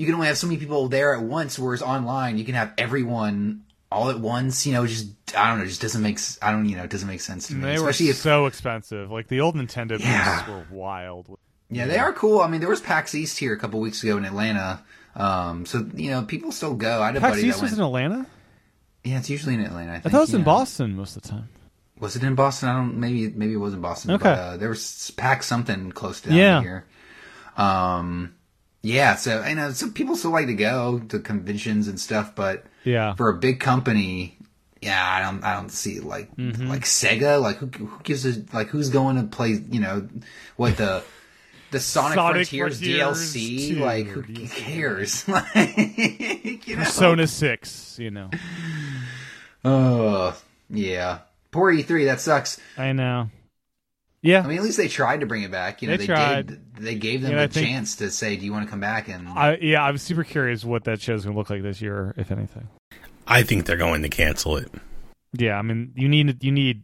you 0.00 0.06
can 0.06 0.14
only 0.14 0.28
have 0.28 0.38
so 0.38 0.46
many 0.46 0.58
people 0.58 0.88
there 0.88 1.14
at 1.14 1.22
once, 1.22 1.58
whereas 1.58 1.82
online 1.82 2.38
you 2.38 2.44
can 2.46 2.54
have 2.54 2.72
everyone 2.78 3.64
all 3.92 4.08
at 4.08 4.18
once. 4.18 4.66
You 4.66 4.72
know, 4.72 4.86
just 4.86 5.08
I 5.36 5.50
don't 5.50 5.58
know, 5.58 5.66
just 5.66 5.82
doesn't 5.82 6.00
make 6.02 6.18
I 6.40 6.50
don't 6.52 6.66
you 6.66 6.76
know, 6.76 6.84
it 6.84 6.90
doesn't 6.90 7.06
make 7.06 7.20
sense 7.20 7.48
to 7.48 7.52
And 7.52 7.62
me. 7.62 7.68
they 7.74 7.78
were 7.78 7.90
Especially 7.90 8.08
if 8.10 8.16
so 8.16 8.46
expensive. 8.46 9.10
Like 9.10 9.28
the 9.28 9.40
old 9.40 9.56
Nintendo 9.56 10.00
Yeah. 10.00 10.48
were 10.50 10.64
wild. 10.70 11.38
yeah, 11.68 11.86
they 11.86 11.98
are 11.98 12.12
cool. 12.14 12.40
I 12.40 12.48
mean, 12.48 12.60
there 12.60 12.70
was 12.70 12.80
PAX 12.80 13.14
East 13.14 13.38
here 13.38 13.52
a 13.52 13.58
couple 13.58 13.78
weeks 13.80 14.02
ago 14.02 14.16
in 14.16 14.24
Atlanta. 14.24 14.82
Um, 15.14 15.66
so 15.66 15.86
you 15.94 16.10
know, 16.10 16.22
people 16.22 16.50
still 16.52 16.74
go. 16.74 17.02
I 17.02 17.06
had 17.06 17.16
a 17.16 17.20
PAX 17.20 17.36
buddy 17.36 17.48
East 17.48 17.58
that 17.58 17.62
was 17.64 17.70
went. 17.72 17.80
in 17.80 17.84
Atlanta. 17.86 18.26
yeah, 19.04 19.18
it's 19.18 19.28
usually 19.28 19.54
in 19.54 19.60
Atlanta. 19.60 19.92
I, 19.92 19.96
I 19.96 20.00
thought 20.00 20.14
it 20.14 20.20
was 20.20 20.34
in 20.34 20.40
yeah. 20.40 20.44
Boston 20.46 20.96
most 20.96 21.16
of 21.16 21.22
the 21.22 21.28
time. 21.28 21.48
Was 21.98 22.16
it 22.16 22.22
in 22.24 22.34
Boston? 22.34 22.68
I 22.70 22.72
don't. 22.74 22.96
Maybe 22.96 23.28
maybe 23.28 23.52
it 23.52 23.56
was 23.58 23.74
in 23.74 23.82
Boston. 23.82 24.12
Okay. 24.12 24.22
But, 24.24 24.38
uh, 24.38 24.56
there 24.56 24.70
was 24.70 25.10
PAX 25.18 25.46
something 25.46 25.92
close 25.92 26.22
down 26.22 26.34
Yeah. 26.34 26.62
here. 26.62 26.84
Um, 27.56 28.34
yeah. 28.82 29.14
So 29.16 29.40
I 29.40 29.54
know 29.54 29.72
some 29.72 29.92
people 29.92 30.16
still 30.16 30.30
like 30.32 30.46
to 30.46 30.54
go 30.54 30.98
to 31.08 31.18
conventions 31.18 31.88
and 31.88 31.98
stuff, 32.00 32.34
but 32.34 32.64
Yeah. 32.84 33.14
for 33.14 33.28
a 33.28 33.34
big 33.34 33.60
company, 33.60 34.36
yeah, 34.80 35.04
I 35.06 35.20
don't, 35.20 35.44
I 35.44 35.54
don't 35.54 35.70
see 35.70 36.00
like 36.00 36.34
Mm-hmm. 36.36 36.68
like 36.68 36.82
Sega, 36.82 37.40
like 37.40 37.56
who, 37.58 37.66
who 37.66 37.90
gives 38.02 38.24
a 38.26 38.42
like 38.54 38.68
who's 38.68 38.88
going 38.90 39.16
to 39.16 39.24
play, 39.24 39.50
you 39.70 39.80
know, 39.80 40.08
what 40.56 40.76
the 40.76 41.02
the 41.70 41.78
Sonic, 41.78 42.14
Sonic 42.16 42.48
Frontiers, 42.48 42.78
Frontiers 42.80 43.32
DLC, 43.34 43.68
2 43.74 43.80
like 43.80 44.06
who, 44.06 44.20
or 44.20 44.22
who 44.24 44.32
DLC. 44.32 44.50
cares? 44.50 45.28
like, 45.28 46.66
you 46.66 46.76
know, 46.76 46.82
Persona 46.82 47.26
Six. 47.28 47.96
You 47.98 48.10
know. 48.10 48.30
Oh, 49.64 50.36
yeah. 50.68 51.18
Poor 51.50 51.72
E3, 51.72 52.06
that 52.06 52.20
sucks. 52.20 52.58
I 52.78 52.92
know. 52.92 53.28
Yeah. 54.22 54.42
I 54.42 54.46
mean, 54.46 54.58
at 54.58 54.64
least 54.64 54.76
they 54.76 54.88
tried 54.88 55.20
to 55.20 55.26
bring 55.26 55.42
it 55.42 55.50
back. 55.50 55.80
You 55.82 55.88
know, 55.88 55.96
They 55.96 56.06
they, 56.06 56.06
tried. 56.06 56.46
gave 56.48 56.58
they 56.84 56.94
gave 56.94 57.22
them 57.22 57.30
You 57.30 57.36
know, 57.36 57.42
I 57.44 57.46
the 57.46 57.54
think- 57.54 57.66
chance 57.68 57.96
to 57.96 58.10
say, 58.10 58.36
"Do 58.36 58.44
you 58.44 58.52
want 58.52 58.66
to 58.66 58.70
come 58.70 58.80
back?" 58.80 59.08
And 59.08 59.28
I 59.28 59.56
yeah, 59.60 59.82
I'm 59.82 59.96
super 59.98 60.24
curious 60.24 60.64
what 60.64 60.84
that 60.84 61.00
show's 61.00 61.24
gonna 61.24 61.36
look 61.36 61.48
like 61.50 61.62
this 61.62 61.80
year, 61.80 62.14
if 62.16 62.30
anything. 62.30 62.68
I 63.26 63.42
think 63.42 63.64
they're 63.66 63.76
going 63.76 64.02
to 64.02 64.08
cancel 64.08 64.56
it. 64.56 64.70
Yeah, 65.32 65.56
I 65.58 65.62
mean, 65.62 65.92
you 65.94 66.08
need 66.08 66.42
you 66.44 66.52
need 66.52 66.82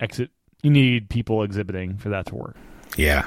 exit, 0.00 0.30
you 0.62 0.70
need 0.70 1.08
people 1.08 1.42
exhibiting 1.42 1.96
for 1.96 2.08
that 2.10 2.26
to 2.26 2.34
work. 2.34 2.56
Yeah. 2.96 3.26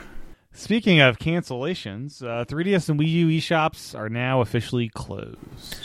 Speaking 0.53 0.99
of 1.01 1.19
cancellations, 1.19 2.23
uh, 2.23 2.43
3DS 2.45 2.89
and 2.89 2.99
Wii 2.99 3.07
U 3.11 3.27
eShops 3.27 3.97
are 3.97 4.09
now 4.09 4.41
officially 4.41 4.89
closed. 4.89 5.77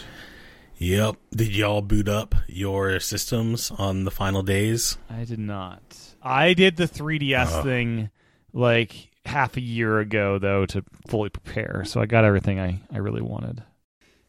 Yep. 0.82 1.16
Did 1.30 1.54
y'all 1.54 1.80
boot 1.80 2.08
up 2.08 2.34
your 2.48 2.98
systems 2.98 3.70
on 3.70 4.02
the 4.04 4.10
final 4.10 4.42
days? 4.42 4.98
I 5.08 5.24
did 5.24 5.38
not. 5.38 5.80
I 6.20 6.54
did 6.54 6.76
the 6.76 6.88
3DS 6.88 7.46
Oh. 7.52 7.60
Uh. 7.60 7.62
thing 7.62 8.10
like 8.52 9.10
half 9.24 9.56
a 9.56 9.60
year 9.60 10.00
ago 10.00 10.38
though 10.40 10.66
to 10.66 10.82
fully 11.06 11.28
prepare, 11.30 11.84
so 11.86 12.00
I 12.00 12.06
got 12.06 12.24
everything 12.24 12.58
I 12.58 12.80
I 12.92 12.98
really 12.98 13.22
wanted. 13.22 13.62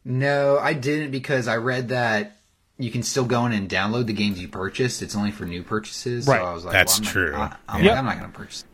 no, 0.05 0.59
I 0.59 0.73
didn't 0.73 1.09
because 1.09 1.47
I 1.47 1.57
read 1.57 1.89
that 1.89 2.37
you 2.77 2.91
can 2.91 3.01
still 3.01 3.25
go 3.25 3.45
in 3.47 3.51
and 3.53 3.67
download 3.69 4.05
the 4.05 4.13
games 4.13 4.39
you 4.39 4.47
purchased. 4.47 5.01
It's 5.01 5.15
only 5.15 5.31
for 5.31 5.45
new 5.45 5.63
purchases. 5.63 6.27
Right. 6.27 6.39
So 6.39 6.45
I 6.45 6.53
was 6.53 6.65
like, 6.65 6.73
That's 6.73 6.99
well, 6.99 7.07
I'm 7.07 7.11
true. 7.13 7.31
Not, 7.31 7.59
I, 7.67 7.77
am 7.79 7.83
Yep. 7.83 7.89
like, 7.91 7.99
I'm 7.99 8.05
not 8.05 8.19
going 8.19 8.31
to 8.31 8.37
purchase. 8.37 8.65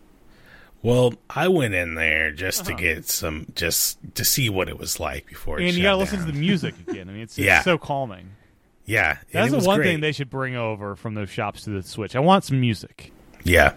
Well, 0.82 1.14
I 1.30 1.50
went 1.50 1.74
in 1.74 1.96
there 1.96 2.32
just 2.32 2.62
Uh-huh. 2.62 2.70
to 2.72 2.76
get 2.82 3.06
some, 3.10 3.48
just 3.56 3.98
to 4.16 4.24
see 4.24 4.50
what 4.50 4.70
it 4.70 4.78
was 4.80 5.00
like 5.00 5.28
before. 5.28 5.60
It 5.60 5.68
And 5.68 5.76
you 5.76 5.84
gotta 5.84 5.98
listen 5.98 6.20
to 6.20 6.26
the 6.26 6.34
music 6.34 6.74
again. 6.88 7.10
I 7.10 7.12
mean, 7.14 7.22
it's, 7.24 7.38
it's 7.38 7.46
Yeah. 7.46 7.62
so 7.64 7.78
calming. 7.78 8.30
Yeah, 8.86 9.18
That's 9.32 9.52
the 9.52 9.60
one 9.60 9.80
great. 9.80 9.88
thing 9.88 10.00
they 10.00 10.12
should 10.14 10.30
bring 10.32 10.56
over 10.56 10.96
from 10.96 11.14
those 11.14 11.30
shops 11.30 11.64
to 11.66 11.70
the 11.70 11.84
Switch. 11.84 12.16
I 12.16 12.20
want 12.20 12.44
some 12.46 12.60
music. 12.60 13.12
Yeah, 13.44 13.74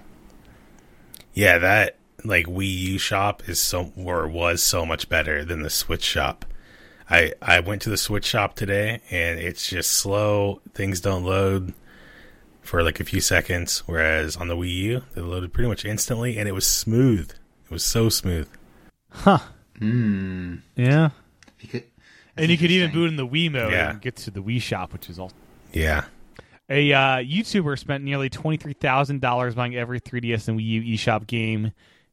yeah. 1.35 1.59
That 1.59 1.97
like 2.25 2.47
Wii 2.47 2.79
U 2.79 2.99
shop 2.99 3.43
is 3.49 3.61
so 3.61 3.93
or 3.97 4.27
was 4.27 4.63
so 4.63 4.87
much 4.87 5.09
better 5.11 5.45
than 5.45 5.63
the 5.63 5.69
Switch 5.71 6.03
shop. 6.05 6.47
I 7.11 7.33
I 7.43 7.61
went 7.61 7.83
to 7.83 7.91
the 7.91 7.97
Switch 7.99 8.25
shop 8.25 8.55
today, 8.55 9.01
and 9.11 9.39
it's 9.39 9.69
just 9.69 9.91
slow. 9.93 10.63
Things 10.73 11.01
don't 11.01 11.25
load 11.25 11.75
for 12.63 12.83
like 12.83 13.01
a 13.01 13.05
few 13.05 13.21
seconds, 13.21 13.83
whereas 13.87 14.37
on 14.37 14.49
the 14.49 14.57
Wii 14.57 14.71
U, 14.75 15.03
they 15.15 15.21
loaded 15.21 15.53
pretty 15.53 15.69
much 15.69 15.85
instantly, 15.85 16.39
and 16.39 16.49
it 16.49 16.53
was 16.53 16.67
smooth. 16.67 17.31
It 17.31 17.71
was 17.71 17.85
so 17.85 18.09
smooth. 18.09 18.49
Huh. 19.11 19.39
Hmm. 19.79 20.57
Yeah. 20.77 21.11
You 21.61 21.69
could, 21.69 21.85
And 22.37 22.51
you 22.51 22.57
could 22.59 22.71
even 22.71 22.93
boot 22.93 23.09
in 23.09 23.17
the 23.17 23.27
Wii 23.27 23.51
mode 23.53 23.73
Yeah. 23.73 23.91
and 23.91 24.01
get 24.01 24.17
to 24.17 24.31
the 24.31 24.41
Wii 24.43 24.61
shop, 24.63 24.93
which 24.93 25.11
is 25.11 25.19
all. 25.19 25.33
Yeah, 25.73 26.05
A 26.69 26.93
uh, 26.93 26.99
YouTuber 27.19 27.79
spent 27.79 28.05
nearly 28.05 28.29
twenty 28.31 28.57
three 28.59 28.75
thousand 28.75 29.21
dollars 29.21 29.55
buying 29.55 29.75
every 29.75 30.01
3DS 30.01 30.49
and 30.49 30.59
Wii 30.59 30.65
U 30.65 30.83
eShop 30.97 31.27
game, 31.27 31.65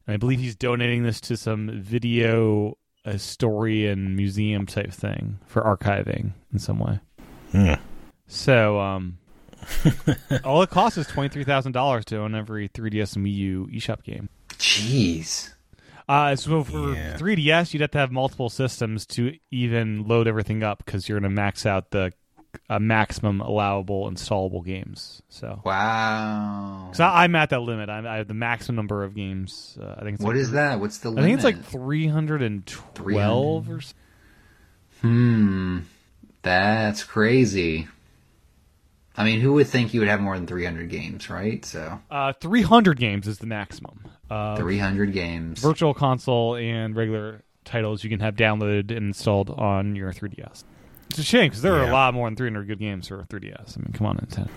and 0.06 0.14
I 0.14 0.16
believe 0.16 0.40
he's 0.40 0.56
donating 0.56 1.02
this 1.02 1.20
to 1.22 1.36
some 1.36 1.80
video 1.82 2.76
historian 3.04 4.16
museum 4.16 4.66
type 4.66 4.92
thing 4.92 5.38
for 5.46 5.62
archiving 5.62 6.32
in 6.52 6.58
some 6.58 6.78
way. 6.78 6.98
Hmm. 7.52 7.74
So, 8.26 8.78
um, 8.80 9.18
all 10.44 10.62
it 10.62 10.70
costs 10.70 10.98
is 10.98 11.06
twenty 11.06 11.28
three 11.28 11.44
thousand 11.44 11.72
dollars 11.72 12.04
to 12.06 12.18
own 12.18 12.34
every 12.34 12.68
3DS 12.68 13.16
and 13.16 13.24
Wii 13.26 13.34
U 13.34 13.68
eShop 13.72 14.02
game. 14.02 14.28
Jeez. 14.50 15.50
Uh, 16.08 16.34
so 16.34 16.64
for 16.64 16.94
Yeah. 16.94 17.16
3DS, 17.16 17.72
you'd 17.72 17.80
have 17.82 17.92
to 17.92 17.98
have 17.98 18.10
multiple 18.10 18.50
systems 18.50 19.06
to 19.06 19.36
even 19.50 20.06
load 20.08 20.26
everything 20.26 20.62
up 20.64 20.84
because 20.84 21.08
you're 21.08 21.20
going 21.20 21.30
to 21.30 21.34
max 21.34 21.64
out 21.66 21.90
the 21.92 22.12
uh, 22.68 22.80
maximum 22.80 23.40
allowable 23.40 24.10
installable 24.10 24.64
games. 24.64 25.22
So, 25.28 25.62
Wow. 25.64 26.88
because 26.90 26.98
I'm 26.98 27.36
at 27.36 27.50
that 27.50 27.60
limit, 27.60 27.88
I'm, 27.88 28.04
I 28.08 28.16
have 28.16 28.26
the 28.26 28.34
maximum 28.34 28.74
number 28.74 29.04
of 29.04 29.14
games. 29.14 29.78
Uh, 29.80 29.94
I 29.98 30.02
think 30.02 30.14
it's 30.16 30.24
What 30.24 30.34
like, 30.34 30.42
is 30.42 30.50
that? 30.50 30.80
What's 30.80 30.98
the 30.98 31.10
limit? 31.10 31.22
I 31.22 31.26
limit? 31.28 31.42
think 31.42 31.56
it's 31.58 31.72
like 31.74 31.80
312 31.80 33.70
or 33.70 33.80
so. 33.80 33.94
Hmm. 35.02 35.78
That's 36.42 37.04
crazy. 37.04 37.86
I 39.16 39.24
mean, 39.24 39.40
who 39.40 39.52
would 39.54 39.66
think 39.66 39.92
you 39.92 40.00
would 40.00 40.08
have 40.08 40.20
more 40.20 40.36
than 40.36 40.46
300 40.46 40.88
games, 40.88 41.28
right? 41.28 41.64
So, 41.64 42.00
Uh, 42.10 42.32
300 42.40 42.98
games 42.98 43.26
is 43.26 43.38
the 43.38 43.46
maximum. 43.46 44.06
Uh, 44.30 44.56
300 44.56 45.12
games. 45.12 45.60
virtual 45.60 45.92
console 45.94 46.54
and 46.54 46.94
regular 46.94 47.42
titles 47.64 48.04
you 48.04 48.10
can 48.10 48.20
have 48.20 48.36
downloaded 48.36 48.90
and 48.90 49.06
installed 49.08 49.50
on 49.50 49.96
your 49.96 50.12
3DS. 50.12 50.64
It's 51.10 51.18
a 51.18 51.22
shame 51.24 51.48
because 51.50 51.62
there 51.62 51.74
are 51.74 51.88
a 51.88 51.92
lot 51.92 52.14
more 52.14 52.28
than 52.28 52.36
300 52.36 52.68
good 52.68 52.78
games 52.78 53.08
for 53.08 53.24
3DS. 53.28 53.76
I 53.76 53.80
mean, 53.80 53.92
come 53.92 54.06
on, 54.06 54.18
Nintendo. 54.18 54.48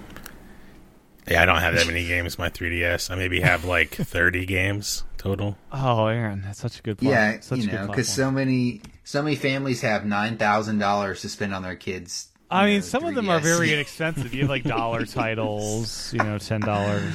Yeah, 1.28 1.42
I 1.42 1.46
don't 1.46 1.60
have 1.60 1.74
that 1.76 1.88
many 1.88 2.06
games 2.06 2.36
on 2.36 2.44
my 2.46 2.50
3DS. 2.50 3.10
I 3.10 3.16
maybe 3.16 3.40
have 3.42 3.66
like 3.66 3.90
30 3.96 4.46
games 4.46 5.04
total. 5.18 5.58
Oh, 5.72 6.08
Aaron, 6.08 6.42
that's 6.46 6.60
such 6.60 6.80
a 6.80 6.82
good 6.84 6.98
point. 6.98 7.12
Yeah, 7.12 7.40
such 7.40 7.60
you 7.60 7.68
know, 7.68 7.88
because 7.88 8.10
so 8.10 8.30
many 8.30 8.82
so 9.06 9.22
many 9.24 9.36
families 9.36 9.82
have 9.82 10.06
nine 10.06 10.38
thousand 10.38 10.80
dollars 10.80 11.22
to 11.22 11.30
spend 11.30 11.54
on 11.54 11.64
their 11.64 11.76
kids. 11.78 12.28
You 12.54 12.60
I 12.60 12.66
mean, 12.66 12.76
know, 12.78 12.82
some 12.82 13.04
of 13.06 13.16
them 13.16 13.30
are 13.30 13.40
very 13.40 13.74
inexpensive. 13.74 14.34
You 14.34 14.42
have 14.42 14.50
like 14.50 14.64
dollar 14.64 15.06
titles, 15.06 16.14
you 16.14 16.20
know, 16.20 16.38
ten 16.38 16.62
dollars. 16.62 17.14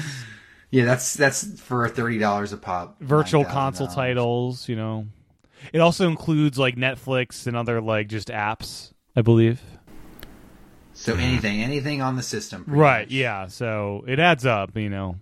yeah, 0.70 0.84
that's 0.84 1.14
that's 1.14 1.60
for 1.60 1.88
thirty 1.88 2.18
dollars 2.18 2.52
a 2.52 2.56
pop. 2.56 3.00
Virtual 3.00 3.44
$9,000. 3.44 3.50
console 3.52 3.86
titles, 3.88 4.68
you 4.68 4.76
know. 4.76 5.06
It 5.72 5.80
also 5.80 6.06
includes 6.08 6.58
like 6.58 6.76
Netflix 6.76 7.46
and 7.46 7.56
other 7.56 7.80
like 7.80 8.08
just 8.08 8.28
apps, 8.28 8.92
I 9.16 9.22
believe. 9.22 9.60
So 10.94 11.14
anything, 11.14 11.62
anything 11.62 12.02
on 12.02 12.16
the 12.16 12.22
system, 12.24 12.64
Right? 12.66 13.06
much. 13.06 13.12
Yeah. 13.12 13.46
So 13.46 14.04
it 14.08 14.18
adds 14.18 14.44
up, 14.44 14.76
you 14.76 14.88
know. 14.90 15.16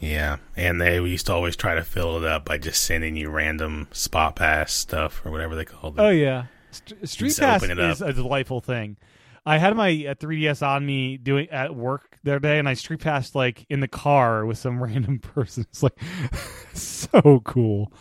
Yeah, 0.00 0.36
and 0.54 0.78
they 0.78 1.00
used 1.00 1.24
to 1.26 1.32
always 1.32 1.56
try 1.56 1.74
to 1.74 1.82
fill 1.82 2.18
it 2.18 2.24
up 2.24 2.44
by 2.44 2.58
just 2.58 2.82
sending 2.84 3.16
you 3.16 3.30
random 3.30 3.88
spot 3.92 4.36
pass 4.36 4.70
stuff 4.74 5.24
or 5.24 5.30
whatever 5.30 5.54
they 5.56 5.64
called 5.64 5.98
it. 5.98 6.02
Oh 6.02 6.10
yeah, 6.10 6.44
St- 6.76 7.08
Street 7.08 7.36
Pass 7.38 7.62
open 7.62 7.78
it 7.78 7.82
is 7.90 8.02
up. 8.02 8.08
a 8.08 8.12
delightful 8.12 8.60
thing. 8.60 8.96
I 9.44 9.58
had 9.58 9.76
my 9.76 9.88
uh, 10.08 10.14
3ds 10.14 10.66
on 10.66 10.84
me 10.84 11.16
doing 11.18 11.48
at 11.50 11.74
work 11.76 12.18
the 12.24 12.32
other 12.32 12.40
day, 12.40 12.58
and 12.58 12.68
I 12.68 12.74
street 12.74 13.00
passed 13.00 13.34
like 13.36 13.64
in 13.70 13.78
the 13.80 13.86
car 13.88 14.44
with 14.44 14.58
some 14.58 14.82
random 14.82 15.18
person. 15.20 15.64
It's 15.70 15.82
like 15.82 15.96
so 16.74 17.40
cool. 17.44 17.92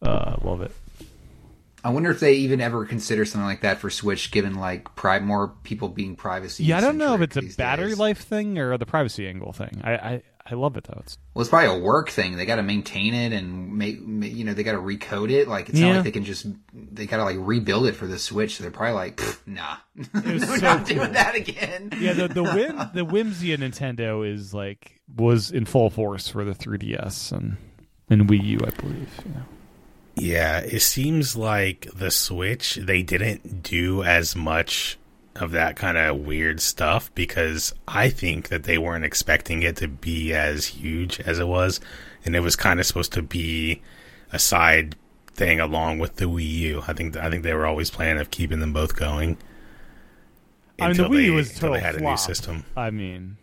Uh, 0.00 0.36
love 0.42 0.62
it. 0.62 0.72
I 1.84 1.90
wonder 1.90 2.10
if 2.10 2.18
they 2.18 2.32
even 2.34 2.60
ever 2.60 2.84
consider 2.84 3.24
something 3.24 3.46
like 3.46 3.60
that 3.60 3.78
for 3.78 3.90
Switch, 3.90 4.30
given 4.32 4.54
like 4.54 4.92
pri- 4.96 5.20
more 5.20 5.48
people 5.62 5.88
being 5.88 6.16
privacy. 6.16 6.64
Yeah, 6.64 6.78
I 6.78 6.80
don't 6.80 6.98
know 6.98 7.14
if 7.14 7.20
it's 7.20 7.36
a 7.36 7.42
battery 7.56 7.90
days. 7.90 7.98
life 7.98 8.18
thing 8.18 8.58
or 8.58 8.76
the 8.76 8.86
privacy 8.86 9.28
angle 9.28 9.52
thing. 9.52 9.80
I 9.84 9.92
I, 9.92 10.22
I 10.48 10.54
love 10.54 10.76
it 10.76 10.84
though. 10.84 11.00
It's 11.02 11.18
Well, 11.34 11.40
it's 11.42 11.50
probably 11.50 11.76
a 11.76 11.82
work 11.82 12.08
thing. 12.08 12.36
They 12.36 12.46
got 12.46 12.56
to 12.56 12.62
maintain 12.62 13.14
it 13.14 13.32
and 13.32 13.76
make, 13.76 13.96
you 13.98 14.44
know, 14.44 14.54
they 14.54 14.62
got 14.62 14.72
to 14.72 14.78
recode 14.78 15.30
it. 15.30 15.48
Like 15.48 15.68
it's 15.68 15.78
Yeah. 15.78 15.88
not 15.88 15.94
like 15.96 16.04
they 16.04 16.10
can 16.12 16.24
just 16.24 16.46
they 16.72 17.06
got 17.06 17.16
to 17.16 17.24
like 17.24 17.36
rebuild 17.38 17.86
it 17.86 17.92
for 17.96 18.06
the 18.06 18.18
Switch. 18.18 18.56
So 18.56 18.62
they're 18.62 18.70
probably 18.70 18.94
like, 18.94 19.20
nah, 19.46 19.76
we're 20.14 20.38
so 20.38 20.56
not 20.56 20.86
cool. 20.86 20.96
doing 20.96 21.12
that 21.12 21.34
again. 21.34 21.90
yeah, 21.98 22.12
the 22.12 22.28
the 22.28 22.42
whim 22.44 22.80
the 22.94 23.04
whimsy 23.04 23.52
of 23.54 23.60
Nintendo 23.60 24.26
is 24.30 24.54
like 24.54 25.00
was 25.16 25.50
in 25.50 25.64
full 25.64 25.90
force 25.90 26.28
for 26.28 26.44
the 26.44 26.52
3DS 26.52 27.32
and 27.32 27.56
and 28.08 28.28
Wii 28.28 28.44
U, 28.44 28.58
I 28.64 28.70
believe. 28.80 29.10
You 29.24 29.32
know. 29.34 29.42
Yeah, 30.18 30.60
it 30.60 30.80
seems 30.80 31.36
like 31.36 31.88
the 31.94 32.10
Switch, 32.10 32.76
they 32.76 33.02
didn't 33.02 33.62
do 33.62 34.02
as 34.02 34.34
much 34.34 34.96
of 35.40 35.52
that 35.52 35.76
kind 35.76 35.96
of 35.98 36.18
weird 36.18 36.60
stuff 36.60 37.14
because 37.14 37.74
I 37.86 38.08
think 38.10 38.48
that 38.48 38.64
they 38.64 38.78
weren't 38.78 39.04
expecting 39.04 39.62
it 39.62 39.76
to 39.76 39.88
be 39.88 40.32
as 40.34 40.66
huge 40.66 41.20
as 41.20 41.38
it 41.38 41.46
was. 41.48 41.80
And 42.24 42.34
it 42.34 42.40
was 42.40 42.56
kind 42.56 42.80
of 42.80 42.86
supposed 42.86 43.12
to 43.14 43.22
be 43.22 43.82
a 44.32 44.38
side 44.38 44.96
thing 45.34 45.60
along 45.60 45.98
with 45.98 46.16
the 46.16 46.24
Wii 46.24 46.48
U. 46.48 46.82
I 46.88 46.92
think 46.92 47.16
I 47.16 47.30
think 47.30 47.42
they 47.42 47.54
were 47.54 47.66
always 47.66 47.90
planning 47.90 48.20
of 48.20 48.30
keeping 48.30 48.60
them 48.60 48.72
both 48.72 48.96
going. 48.96 49.36
I 50.80 50.88
mean, 50.88 50.96
the 50.96 51.04
Wii 51.04 51.26
they- 51.26 51.30
was 51.30 51.52
until 51.52 51.72
they 51.72 51.80
had 51.80 51.94
a 51.96 52.00
new 52.00 52.16
system. 52.16 52.64
I 52.76 52.90
mean, 52.90 53.36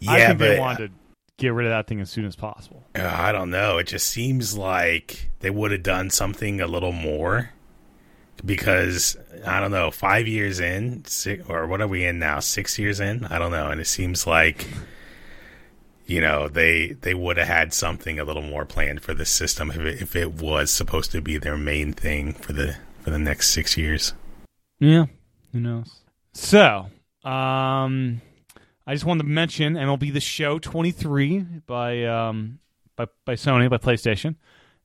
Yeah, 0.00 0.12
I 0.12 0.26
think 0.26 0.38
but 0.38 0.44
they 0.48 0.58
wanted 0.58 0.88
to 0.88 0.92
get 1.36 1.52
rid 1.52 1.66
of 1.66 1.70
that 1.70 1.86
thing 1.86 2.00
as 2.00 2.10
soon 2.10 2.24
as 2.24 2.36
possible. 2.36 2.84
Uh, 2.94 3.02
I 3.12 3.32
don't 3.32 3.50
know. 3.50 3.78
It 3.78 3.86
just 3.86 4.08
seems 4.08 4.56
like 4.56 5.30
they 5.40 5.50
would 5.50 5.70
have 5.72 5.82
done 5.82 6.10
something 6.10 6.60
a 6.60 6.66
little 6.66 6.92
more 6.92 7.50
because 8.44 9.16
I 9.46 9.60
don't 9.60 9.70
know. 9.70 9.90
Five 9.90 10.26
years 10.28 10.60
in, 10.60 11.04
six, 11.04 11.44
or 11.48 11.66
what 11.66 11.80
are 11.80 11.88
we 11.88 12.04
in 12.04 12.18
now? 12.18 12.40
Six 12.40 12.78
years 12.78 13.00
in? 13.00 13.24
I 13.26 13.38
don't 13.38 13.52
know. 13.52 13.68
And 13.68 13.80
it 13.80 13.86
seems 13.86 14.26
like 14.26 14.66
you 16.06 16.20
know 16.20 16.48
they 16.48 16.92
they 16.92 17.14
would 17.14 17.36
have 17.36 17.46
had 17.46 17.72
something 17.72 18.18
a 18.18 18.24
little 18.24 18.42
more 18.42 18.64
planned 18.64 19.02
for 19.02 19.14
the 19.14 19.24
system 19.24 19.70
if 19.70 19.78
it, 19.78 20.02
if 20.02 20.16
it 20.16 20.32
was 20.34 20.70
supposed 20.70 21.12
to 21.12 21.20
be 21.20 21.38
their 21.38 21.56
main 21.56 21.92
thing 21.92 22.32
for 22.32 22.52
the 22.52 22.76
for 23.02 23.10
the 23.10 23.18
next 23.18 23.50
six 23.50 23.76
years. 23.76 24.14
Yeah, 24.78 25.06
who 25.52 25.60
knows? 25.60 26.00
So, 26.32 26.86
um, 27.24 28.20
I 28.86 28.94
just 28.94 29.04
wanted 29.04 29.24
to 29.24 29.28
mention 29.28 29.74
MLB 29.74 30.12
The 30.12 30.20
Show 30.20 30.58
23 30.58 31.40
by 31.66 32.04
um 32.04 32.58
by 32.96 33.06
by 33.24 33.34
Sony 33.34 33.68
by 33.70 33.78
PlayStation 33.78 34.36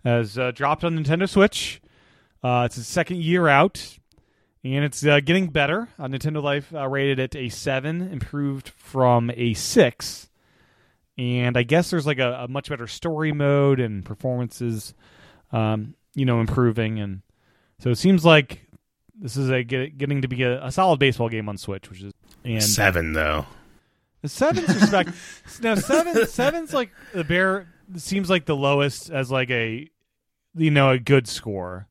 has 0.04 0.38
uh, 0.38 0.52
dropped 0.52 0.84
on 0.84 0.98
Nintendo 0.98 1.28
Switch. 1.28 1.82
Uh, 2.45 2.65
it's 2.65 2.77
its 2.77 2.88
second 2.88 3.23
year 3.23 3.47
out, 3.47 3.97
and 4.63 4.86
it's 4.86 5.03
uh, 5.03 5.19
getting 5.19 5.47
better. 5.47 5.89
Uh, 5.97 6.05
Nintendo 6.05 6.43
Life 6.43 6.71
uh, 6.75 6.88
rated 6.88 7.17
it 7.17 7.36
a 7.36 7.49
seven, 7.49 8.03
improved 8.03 8.69
from 8.69 9.31
a 9.36 9.55
six. 9.55 10.29
And 11.17 11.58
I 11.58 11.63
guess 11.63 11.89
there's 11.89 12.05
like 12.05 12.19
a, 12.19 12.43
a 12.43 12.47
much 12.47 12.69
better 12.69 12.86
story 12.86 13.31
mode 13.31 13.79
and 13.79 14.05
performances, 14.05 14.93
um, 15.51 15.95
you 16.13 16.23
know, 16.23 16.39
improving, 16.39 16.99
and 16.99 17.23
so 17.79 17.89
it 17.89 17.97
seems 17.97 18.23
like 18.23 18.62
this 19.19 19.38
is 19.38 19.49
a 19.49 19.63
get, 19.63 19.97
getting 19.97 20.21
to 20.21 20.27
be 20.27 20.43
a, 20.43 20.65
a 20.65 20.71
solid 20.71 20.99
baseball 20.99 21.29
game 21.29 21.49
on 21.49 21.58
Switch, 21.58 21.89
which 21.89 22.03
is 22.03 22.13
and 22.43 22.62
Seven 22.62 23.13
though. 23.13 23.47
the 24.21 24.29
seven's 24.29 24.67
respect. 24.67 25.10
now 25.63 25.73
seven 25.73 26.27
seven's 26.27 26.75
like 26.75 26.91
the 27.12 27.23
bear 27.23 27.67
seems 27.95 28.29
like 28.29 28.45
the 28.45 28.55
lowest 28.55 29.10
as 29.10 29.31
like 29.31 29.49
a 29.49 29.89
you 30.55 30.69
know 30.69 30.91
a 30.91 30.99
good 30.99 31.27
score. 31.27 31.88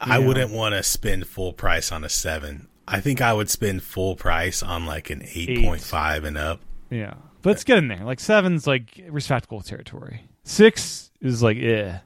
I 0.00 0.18
Yeah. 0.18 0.26
wouldn't 0.26 0.52
want 0.52 0.74
to 0.74 0.82
spend 0.82 1.26
full 1.26 1.52
price 1.52 1.90
on 1.92 2.04
a 2.04 2.08
seven. 2.08 2.68
I 2.86 3.00
think 3.00 3.20
I 3.20 3.32
would 3.32 3.50
spend 3.50 3.82
full 3.82 4.16
price 4.16 4.62
on 4.62 4.86
like 4.86 5.10
an 5.10 5.22
eight 5.34 5.62
point 5.64 5.80
five 5.82 6.24
and 6.24 6.38
up. 6.38 6.60
Yeah, 6.90 7.14
but 7.42 7.50
it's 7.50 7.64
getting 7.64 7.88
there. 7.88 8.04
Like 8.04 8.20
seven's 8.20 8.66
like 8.66 9.00
respectable 9.08 9.60
territory. 9.60 10.22
Six 10.44 11.10
is 11.20 11.42
like 11.42 11.58
eh, 11.58 11.98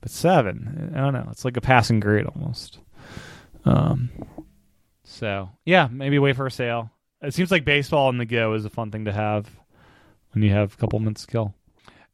but 0.00 0.10
seven, 0.10 0.92
I 0.94 0.98
don't 1.00 1.14
know. 1.14 1.28
It's 1.30 1.44
like 1.44 1.56
a 1.56 1.60
passing 1.62 2.00
grade 2.00 2.26
almost. 2.26 2.78
Um. 3.64 4.10
So 5.04 5.50
yeah, 5.64 5.88
maybe 5.90 6.18
wait 6.18 6.36
for 6.36 6.46
a 6.46 6.50
sale. 6.50 6.90
It 7.22 7.32
seems 7.32 7.50
like 7.50 7.64
baseball 7.64 8.08
on 8.08 8.18
the 8.18 8.26
go 8.26 8.52
is 8.54 8.64
a 8.64 8.70
fun 8.70 8.90
thing 8.90 9.06
to 9.06 9.12
have 9.12 9.48
when 10.32 10.42
you 10.42 10.50
have 10.50 10.74
a 10.74 10.76
couple 10.76 10.98
minutes 10.98 11.22
to 11.24 11.32
kill. 11.32 11.54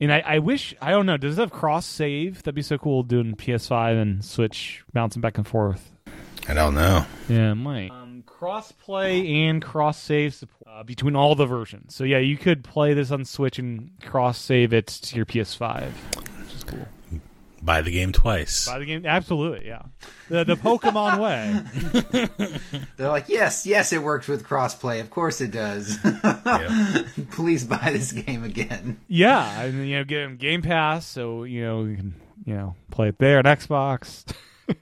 And 0.02 0.12
I, 0.12 0.18
I 0.26 0.38
wish 0.40 0.74
I 0.82 0.90
don't 0.90 1.06
know. 1.06 1.16
Does 1.16 1.38
it 1.38 1.40
have 1.40 1.52
cross 1.52 1.86
save? 1.86 2.42
That'd 2.42 2.56
be 2.56 2.62
so 2.62 2.76
cool 2.76 3.04
doing 3.04 3.36
PS5 3.36 4.02
and 4.02 4.24
Switch 4.24 4.82
bouncing 4.92 5.22
back 5.22 5.38
and 5.38 5.46
forth. 5.46 5.92
I 6.48 6.54
don't 6.54 6.74
know. 6.74 7.06
Yeah, 7.28 7.52
it 7.52 7.54
might. 7.54 7.92
Um, 7.92 8.24
cross 8.26 8.72
play 8.72 9.44
and 9.46 9.62
cross 9.62 9.96
save 10.02 10.34
support 10.34 10.68
uh, 10.68 10.82
between 10.82 11.14
all 11.14 11.36
the 11.36 11.46
versions. 11.46 11.94
So 11.94 12.02
yeah, 12.02 12.18
you 12.18 12.36
could 12.36 12.64
play 12.64 12.94
this 12.94 13.12
on 13.12 13.24
Switch 13.24 13.60
and 13.60 13.92
cross 14.02 14.38
save 14.38 14.72
it 14.72 14.88
to 14.88 15.14
your 15.14 15.24
PS5, 15.24 15.92
which 16.40 16.52
is 16.52 16.64
cool. 16.64 16.88
Buy 17.64 17.81
the 17.81 17.92
game 17.92 18.11
twice. 18.11 18.66
Buy 18.66 18.81
the 18.81 18.85
game, 18.87 19.07
absolutely, 19.07 19.68
yeah. 19.68 19.83
The 20.29 20.42
the 20.42 20.57
Pokemon 20.57 21.20
way. 21.20 22.81
They're 22.96 23.09
like, 23.09 23.29
yes, 23.29 23.64
yes, 23.66 23.92
it 23.92 24.03
works 24.03 24.27
with 24.27 24.44
crossplay. 24.44 25.01
Of 25.01 25.11
course 25.11 25.40
it 25.40 25.53
does. 25.53 25.96
Yeah. 26.05 27.05
Please 27.31 27.64
buy 27.64 27.90
this 27.92 28.11
game 28.11 28.42
again. 28.42 28.98
Yeah, 29.07 29.62
and 29.62 29.87
you 29.88 29.96
know, 29.98 30.05
get 30.05 30.22
them 30.25 30.37
Game 30.38 30.62
Pass, 30.62 31.07
so 31.07 31.44
you 31.44 31.62
know 31.64 31.85
you 31.85 31.96
can 31.96 32.14
you 32.44 32.55
know 32.55 32.75
play 32.90 33.09
it 33.09 33.18
there 33.18 33.38
at 33.38 33.44
Xbox. 33.44 34.25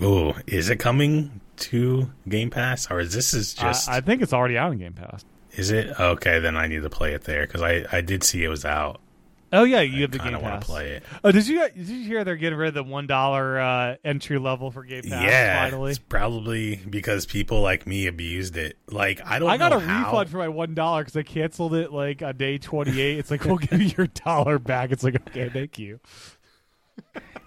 Oh, 0.00 0.34
is 0.48 0.70
it 0.70 0.78
coming 0.78 1.40
to 1.56 2.10
Game 2.28 2.50
Pass, 2.50 2.90
or 2.90 2.98
is 2.98 3.14
this 3.14 3.32
is 3.32 3.54
just? 3.54 3.88
I, 3.88 3.98
I 3.98 4.00
think 4.00 4.22
it's 4.22 4.32
already 4.32 4.58
out 4.58 4.72
in 4.72 4.78
Game 4.78 4.92
Pass. 4.92 5.24
is 5.52 5.70
it 5.70 5.88
okay? 6.00 6.40
Then 6.40 6.56
I 6.56 6.66
need 6.66 6.82
to 6.82 6.90
play 6.90 7.14
it 7.14 7.22
there 7.24 7.46
because 7.46 7.62
I 7.62 7.84
I 7.92 8.00
did 8.00 8.24
see 8.24 8.42
it 8.42 8.48
was 8.48 8.64
out. 8.64 9.00
Oh 9.54 9.64
yeah, 9.64 9.80
you 9.80 10.02
have 10.02 10.10
the 10.10 10.18
Game 10.18 10.34
of 10.34 10.42
want 10.42 10.60
to 10.60 10.66
play 10.66 10.90
it. 10.92 11.02
Oh, 11.22 11.30
did 11.30 11.46
you 11.46 11.60
did 11.68 11.88
you 11.88 12.04
hear 12.04 12.24
they're 12.24 12.36
getting 12.36 12.58
rid 12.58 12.68
of 12.68 12.74
the 12.74 12.82
one 12.82 13.06
dollar 13.06 13.58
uh, 13.58 13.96
entry 14.04 14.38
level 14.38 14.70
for 14.70 14.84
Game 14.84 15.02
Pass? 15.02 15.22
yeah, 15.22 15.64
finally. 15.64 15.90
it's 15.90 15.98
probably 15.98 16.76
because 16.76 17.24
people 17.24 17.62
like 17.62 17.86
me 17.86 18.06
abused 18.06 18.56
it. 18.56 18.76
Like 18.88 19.20
I 19.24 19.38
don't. 19.38 19.48
I 19.48 19.56
got 19.56 19.72
a 19.72 19.78
how. 19.78 20.06
refund 20.06 20.30
for 20.30 20.38
my 20.38 20.48
one 20.48 20.74
dollar 20.74 21.02
because 21.02 21.16
I 21.16 21.22
canceled 21.22 21.74
it 21.74 21.92
like 21.92 22.20
on 22.20 22.36
day 22.36 22.58
twenty 22.58 23.00
eight. 23.00 23.18
It's 23.18 23.30
like 23.30 23.44
we'll 23.44 23.58
give 23.58 23.80
you 23.80 23.92
your 23.96 24.08
dollar 24.08 24.58
back. 24.58 24.90
It's 24.90 25.04
like 25.04 25.14
okay, 25.28 25.48
thank 25.48 25.78
you. 25.78 26.00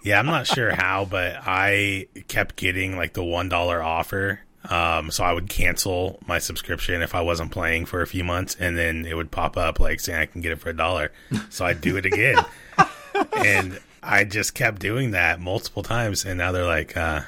Yeah, 0.02 0.18
I'm 0.18 0.26
not 0.26 0.46
sure 0.46 0.74
how, 0.74 1.04
but 1.04 1.36
I 1.44 2.06
kept 2.28 2.56
getting 2.56 2.96
like 2.96 3.12
the 3.12 3.24
one 3.24 3.48
dollar 3.48 3.82
offer. 3.82 4.40
Um, 4.68 5.10
so 5.10 5.24
I 5.24 5.32
would 5.32 5.48
cancel 5.48 6.18
my 6.26 6.38
subscription 6.38 7.00
if 7.00 7.14
I 7.14 7.20
wasn't 7.20 7.52
playing 7.52 7.86
for 7.86 8.02
a 8.02 8.06
few 8.06 8.24
months, 8.24 8.56
and 8.58 8.76
then 8.76 9.06
it 9.06 9.14
would 9.14 9.30
pop 9.30 9.56
up 9.56 9.78
like 9.80 10.00
saying 10.00 10.18
I 10.18 10.26
can 10.26 10.40
get 10.40 10.52
it 10.52 10.60
for 10.60 10.70
a 10.70 10.76
dollar. 10.76 11.12
So 11.50 11.64
I'd 11.64 11.80
do 11.80 11.96
it 11.96 12.04
again, 12.06 12.44
and 13.36 13.78
I 14.02 14.24
just 14.24 14.54
kept 14.54 14.80
doing 14.80 15.12
that 15.12 15.40
multiple 15.40 15.82
times, 15.82 16.24
and 16.24 16.38
now 16.38 16.52
they're 16.52 16.66
like, 16.66 16.96
uh, 16.96 17.20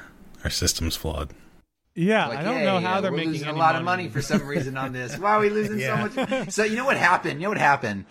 "Our 0.43 0.49
system's 0.49 0.95
flawed." 0.95 1.31
Yeah, 1.95 2.27
Like, 2.27 2.39
I 2.39 2.43
don't 2.43 2.57
hey, 2.59 2.65
know 2.65 2.79
how 2.79 2.95
uh, 2.95 3.01
they're 3.01 3.11
making 3.11 3.43
a 3.45 3.53
lot 3.53 3.75
of 3.75 3.83
money 3.83 4.07
for 4.07 4.21
some 4.21 4.45
reason 4.47 4.77
on 4.77 4.93
this. 4.93 5.17
Why 5.17 5.31
are 5.31 5.39
we 5.41 5.49
losing 5.49 5.77
Yeah. 5.79 6.07
so 6.09 6.25
much? 6.25 6.49
So 6.51 6.63
you 6.63 6.77
know 6.77 6.85
what 6.85 6.95
happened? 6.97 7.41
You 7.41 7.43
know 7.43 7.49
what 7.49 7.57
happened? 7.57 8.05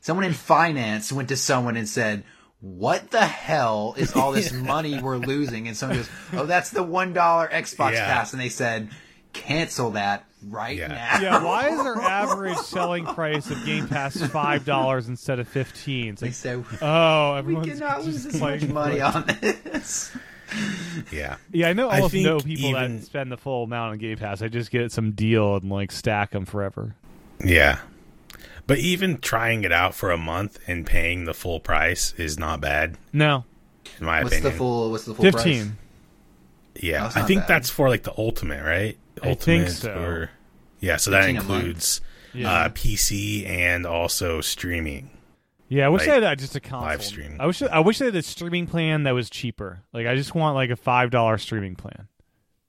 Someone 0.00 0.24
in 0.24 0.32
finance 0.32 1.12
went 1.12 1.28
to 1.28 1.36
someone 1.36 1.76
and 1.76 1.86
said, 1.88 2.22
what 2.60 3.10
the 3.10 3.24
hell 3.24 3.94
is 3.96 4.14
all 4.16 4.32
this 4.32 4.52
money 4.52 5.00
we're 5.00 5.16
losing? 5.18 5.68
And 5.68 5.76
someone 5.76 5.98
goes, 5.98 6.10
oh, 6.32 6.46
that's 6.46 6.70
the 6.70 6.84
$1 6.84 7.14
Xbox 7.14 7.92
Yeah. 7.92 8.06
Pass. 8.06 8.32
And 8.32 8.40
they 8.42 8.48
said, 8.48 8.88
cancel 9.32 9.90
that 9.92 10.24
right 10.48 10.76
Yeah. 10.76 10.88
now. 10.88 11.20
Yeah, 11.20 11.44
why 11.44 11.68
is 11.68 11.78
our 11.78 12.00
average 12.02 12.56
selling 12.58 13.04
price 13.06 13.50
of 13.50 13.64
Game 13.64 13.86
Pass 13.88 14.20
five 14.28 14.64
dollars 14.64 15.08
instead 15.08 15.38
of 15.38 15.46
fifteen? 15.48 16.12
It's 16.12 16.20
They 16.20 16.28
like, 16.28 16.34
said, 16.34 16.64
oh, 16.82 17.32
we 17.34 17.38
everyone's 17.38 17.66
cannot 17.68 17.96
just 17.96 18.06
lose 18.06 18.24
this 18.24 18.38
playing 18.38 18.60
much 18.60 18.70
money 18.70 18.96
it. 18.96 19.02
on 19.14 19.24
this. 19.62 20.16
Yeah. 21.12 21.36
Yeah, 21.52 21.68
I 21.68 21.72
know 21.74 21.88
I 21.88 21.96
almost 21.96 22.12
think 22.12 22.24
no 22.24 22.38
people 22.40 22.70
even- 22.70 22.96
that 22.98 23.04
spend 23.04 23.30
the 23.30 23.36
full 23.36 23.64
amount 23.64 23.92
on 23.92 23.98
Game 23.98 24.16
Pass. 24.16 24.40
I 24.40 24.48
just 24.48 24.70
get 24.70 24.90
some 24.92 25.12
deal 25.12 25.56
and 25.56 25.70
like 25.70 25.92
stack 25.92 26.30
them 26.30 26.44
forever. 26.46 26.94
Yeah. 27.44 27.78
But 28.68 28.78
even 28.78 29.18
trying 29.18 29.64
it 29.64 29.72
out 29.72 29.94
for 29.94 30.10
a 30.12 30.16
month 30.18 30.60
and 30.68 30.86
paying 30.86 31.24
the 31.24 31.34
full 31.34 31.58
price 31.58 32.12
is 32.16 32.38
not 32.38 32.60
bad, 32.60 32.96
No, 33.12 33.44
in 33.98 34.06
my 34.06 34.22
What's 34.22 34.34
opinion. 34.36 34.52
the 34.52 34.58
full, 34.58 34.90
what's 34.92 35.04
the 35.06 35.14
full 35.14 35.24
price? 35.30 35.42
fifteen. 35.42 35.78
yeah. 36.76 37.02
That's 37.04 37.16
I 37.16 37.22
think 37.22 37.40
bad. 37.42 37.48
that's 37.48 37.70
for 37.70 37.88
like 37.88 38.04
the 38.04 38.12
ultimate, 38.16 38.62
right? 38.64 38.96
I 39.22 39.34
think 39.34 39.68
so. 39.70 39.90
or 39.92 40.30
Yeah, 40.80 40.96
so 40.96 41.10
that 41.10 41.24
15 41.24 41.36
a 41.36 41.42
month. 41.42 41.50
includes 41.64 42.00
Yeah. 42.34 42.52
uh, 42.52 42.68
PC 42.68 43.46
and 43.48 43.84
also 43.86 44.40
streaming. 44.40 45.10
Yeah, 45.70 45.86
I 45.86 45.88
wish 45.88 46.00
Like, 46.02 46.08
they 46.08 46.14
had 46.14 46.24
uh, 46.24 46.34
just 46.36 46.54
a 46.56 46.60
console. 46.60 46.80
live 46.82 47.02
stream. 47.02 47.36
I 47.40 47.46
wish 47.46 47.60
I 47.62 47.80
wish 47.80 47.98
they 47.98 48.04
had 48.06 48.16
a 48.16 48.22
streaming 48.22 48.66
plan 48.66 49.02
that 49.04 49.12
was 49.12 49.28
cheaper. 49.28 49.80
Like 49.92 50.06
I 50.06 50.14
just 50.14 50.34
want 50.34 50.54
like 50.54 50.70
a 50.70 50.76
five 50.76 51.10
dollar 51.10 51.36
streaming 51.38 51.74
plan. 51.74 52.08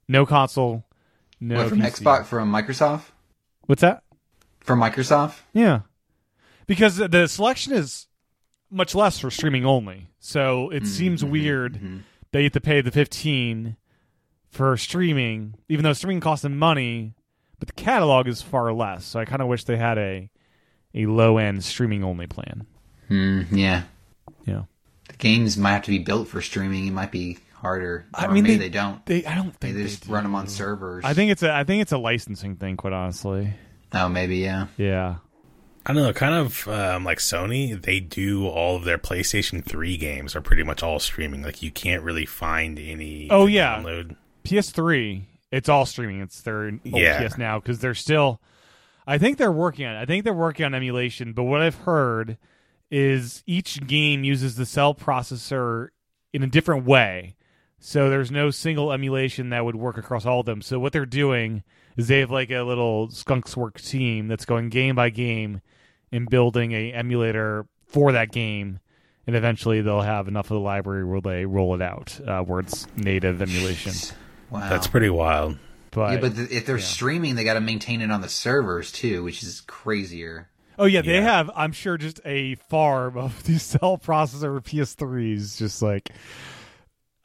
No 0.08 0.26
console. 0.26 0.86
No 1.42 1.58
what, 1.58 1.70
from 1.70 1.80
PC. 1.80 2.02
Xbox, 2.04 2.26
from 2.26 2.52
Microsoft? 2.52 3.04
What's 3.68 3.82
that? 3.82 4.04
From 4.60 4.82
Microsoft? 4.82 5.36
Yeah, 5.54 5.82
because 6.70 6.98
the- 6.98 7.28
selection 7.28 7.74
is 7.74 8.08
much 8.70 8.94
less 8.94 9.18
for 9.20 9.32
streaming 9.32 9.66
only. 9.66 10.08
So 10.20 10.70
it 10.70 10.84
mm-hmm, 10.84 10.86
seems 10.86 11.22
mm-hmm, 11.24 11.32
weird 11.32 11.74
mm-hmm. 11.74 11.98
that 12.32 12.40
you 12.40 12.44
have 12.46 12.54
to 12.54 12.62
pay 12.62 12.80
the 12.80 12.92
fifteen 12.92 13.76
for 14.50 14.78
streaming, 14.78 15.56
even 15.68 15.84
though 15.84 15.94
streaming 15.94 16.20
costs 16.20 16.44
them 16.44 16.58
money, 16.58 17.16
but 17.58 17.68
the 17.68 17.74
catalog 17.74 18.28
is 18.28 18.42
far 18.42 18.72
less. 18.72 19.04
So 19.04 19.20
I 19.20 19.26
kind 19.26 19.42
of 19.42 19.48
wish 19.48 19.64
they 19.64 19.78
had 19.78 19.98
a 19.98 20.30
a 20.94 21.08
low 21.08 21.38
end 21.38 21.64
streaming 21.64 22.04
only 22.04 22.28
plan. 22.28 22.68
Mm, 23.10 23.48
yeah. 23.52 23.84
Yeah. 24.46 24.64
The 25.08 25.18
games 25.18 25.58
might 25.58 25.74
have 25.74 25.84
to 25.84 25.92
be 25.92 26.00
built 26.00 26.28
for 26.28 26.42
streaming. 26.42 26.86
It 26.88 26.92
might 26.92 27.12
be 27.12 27.40
harder. 27.56 28.06
I 28.14 28.28
mean, 28.28 28.44
maybe 28.44 28.58
they- 28.58 28.66
they, 28.66 28.70
don't. 28.70 29.04
They, 29.08 29.26
I 29.26 29.34
don't 29.36 29.56
think 29.56 29.60
they 29.60 29.82
they 29.82 29.84
just 29.90 30.06
do. 30.06 30.14
run 30.14 30.24
them 30.24 30.36
on 30.36 30.48
servers. 30.48 31.04
I 31.04 31.16
think 31.16 31.32
it's 31.32 31.42
a 31.42 31.52
I 31.52 31.64
think 31.64 31.82
it's 31.82 31.92
a 31.92 31.98
licensing 31.98 32.58
thing, 32.58 32.78
quite 32.78 32.94
honestly. 32.94 33.54
Oh, 33.92 34.08
maybe, 34.08 34.38
yeah. 34.38 34.68
Yeah. 34.78 35.16
I 35.90 35.94
don't 35.94 36.04
know, 36.04 36.14
kind 36.14 36.36
of 36.36 36.68
um, 36.68 37.04
like 37.04 37.18
Sony, 37.18 37.82
they 37.82 38.00
do 38.00 38.46
all 38.48 38.76
of 38.76 38.84
their 38.84 39.00
PlayStation 39.00 39.66
3 39.66 39.98
games 39.98 40.36
are 40.36 40.42
pretty 40.42 40.62
much 40.62 40.84
all 40.84 41.00
streaming. 41.00 41.42
Like 41.42 41.64
you 41.64 41.72
can't 41.72 42.04
really 42.04 42.28
find 42.28 42.78
any 42.78 43.28
Oh, 43.32 43.48
yeah. 43.48 43.78
download. 43.80 44.16
PS3, 44.44 45.24
it's 45.52 45.68
all 45.68 45.88
streaming. 45.88 46.22
It's 46.22 46.42
their 46.42 46.74
Yeah. 46.84 47.28
PS 47.28 47.40
now 47.40 47.60
because 47.60 47.80
they're 47.80 47.96
still. 47.96 48.40
I 49.08 49.18
think 49.18 49.40
they're 49.40 49.52
working 49.52 49.88
on 49.88 49.96
it. 49.96 50.00
I 50.00 50.06
think 50.06 50.24
they're 50.26 50.34
working 50.34 50.64
on 50.64 50.76
emulation. 50.76 51.34
But 51.34 51.46
what 51.46 51.62
I've 51.62 51.74
heard 51.80 52.38
is 52.92 53.42
each 53.48 53.86
game 53.88 54.24
uses 54.24 54.58
the 54.58 54.68
cell 54.68 54.94
processor 54.94 55.88
in 56.34 56.44
a 56.44 56.48
different 56.48 56.86
way. 56.86 57.36
So 57.80 58.12
there's 58.12 58.30
no 58.30 58.52
single 58.52 58.92
emulation 58.92 59.50
that 59.50 59.66
would 59.66 59.76
work 59.76 59.98
across 59.98 60.26
all 60.28 60.42
of 60.42 60.46
them. 60.46 60.62
So 60.62 60.78
what 60.80 60.94
they're 60.94 61.08
doing 61.08 61.64
is 61.98 62.08
they 62.08 62.20
have 62.20 62.30
like 62.30 62.52
a 62.52 62.62
little 62.62 63.10
skunks 63.10 63.58
work 63.58 63.82
team 63.82 64.28
that's 64.28 64.46
going 64.46 64.70
game 64.70 64.94
by 64.96 65.10
game 65.10 65.62
and 66.12 66.30
building 66.30 66.72
a 66.74 66.92
emulator 66.94 67.66
for 67.88 68.12
that 68.14 68.32
game. 68.32 68.80
And 69.28 69.36
eventually 69.36 69.82
they'll 69.82 70.02
have 70.02 70.28
enough 70.28 70.46
of 70.46 70.56
the 70.56 70.60
library 70.60 71.06
where 71.06 71.22
they 71.22 71.46
roll 71.46 71.76
it 71.76 71.82
out, 71.84 72.20
uh, 72.26 72.42
where 72.42 72.62
it's 72.62 72.88
native 72.96 73.42
emulation. 73.42 73.94
Wow. 74.50 74.68
That's 74.70 74.88
pretty 74.88 75.10
wild. 75.12 75.58
But, 75.92 76.14
yeah, 76.14 76.20
but 76.20 76.36
th- 76.36 76.50
if 76.52 76.66
they're 76.66 76.80
streaming, 76.80 77.36
they 77.36 77.44
got 77.44 77.54
to 77.56 77.62
maintain 77.62 78.02
it 78.02 78.10
on 78.12 78.22
the 78.22 78.30
servers 78.30 78.92
too, 78.92 79.24
which 79.24 79.44
is 79.44 79.62
crazier. 79.62 80.50
oh 80.80 80.86
yeah, 80.86 81.02
they 81.02 81.16
Yeah. 81.16 81.22
have. 81.22 81.52
I'm 81.56 81.72
sure 81.72 81.98
just 81.98 82.20
a 82.26 82.56
farm 82.56 83.18
of 83.18 83.44
these 83.46 83.62
cell 83.64 83.98
processor 84.00 84.60
PS3s. 84.64 85.58
Just 85.58 85.82
like 85.84 86.10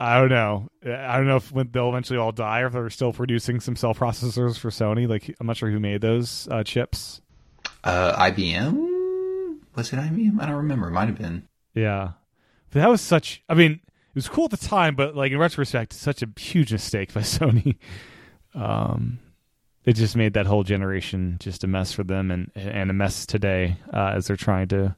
I 0.01 0.19
don't 0.19 0.29
know. 0.31 0.69
I 0.85 1.17
don't 1.17 1.27
know 1.27 1.37
if 1.37 1.53
when 1.53 1.71
they'll 1.71 1.89
eventually 1.89 2.19
all 2.19 2.33
die 2.33 2.61
or 2.61 2.67
if 2.67 2.73
they're 2.73 2.91
still 2.91 3.13
producing 3.13 3.61
some 3.61 3.77
cell 3.77 3.95
processors 3.95 4.59
for 4.59 4.71
Sony. 4.71 5.09
Like 5.09 5.35
I'm 5.41 5.47
not 5.47 5.57
sure 5.57 5.71
who 5.71 5.81
made 5.81 6.01
those 6.01 6.49
uh, 6.51 6.65
chips. 6.65 7.21
Uh, 7.85 8.17
IBM? 8.31 9.59
Was 9.77 9.93
it 9.93 9.97
IBM? 9.97 10.41
I 10.41 10.47
don't 10.47 10.57
remember. 10.57 10.89
It 10.89 10.93
might 10.93 11.09
have 11.09 11.19
been. 11.19 11.47
Yeah, 11.75 12.13
but 12.71 12.81
that 12.81 12.89
was 12.89 13.01
such. 13.01 13.43
I 13.49 13.55
mean, 13.55 13.73
it 13.73 14.15
was 14.15 14.29
cool 14.29 14.47
at 14.47 14.51
the 14.53 14.57
time, 14.57 14.95
but 14.97 15.15
like 15.15 15.33
in 15.33 15.39
retrospect, 15.39 15.93
such 15.93 16.23
a 16.23 16.29
huge 16.39 16.73
mistake 16.73 17.13
by 17.13 17.21
Sony. 17.23 17.77
Um, 18.55 19.19
it 19.85 19.95
just 19.95 20.17
made 20.17 20.33
that 20.35 20.47
whole 20.47 20.63
generation 20.63 21.37
just 21.41 21.63
a 21.63 21.67
mess 21.67 21.93
for 21.93 22.05
them, 22.05 22.31
and 22.31 22.51
and 22.55 22.91
a 22.91 22.95
mess 22.95 23.27
today 23.27 23.77
uh, 23.93 24.13
as 24.17 24.27
they're 24.27 24.37
trying 24.37 24.69
to 24.69 24.97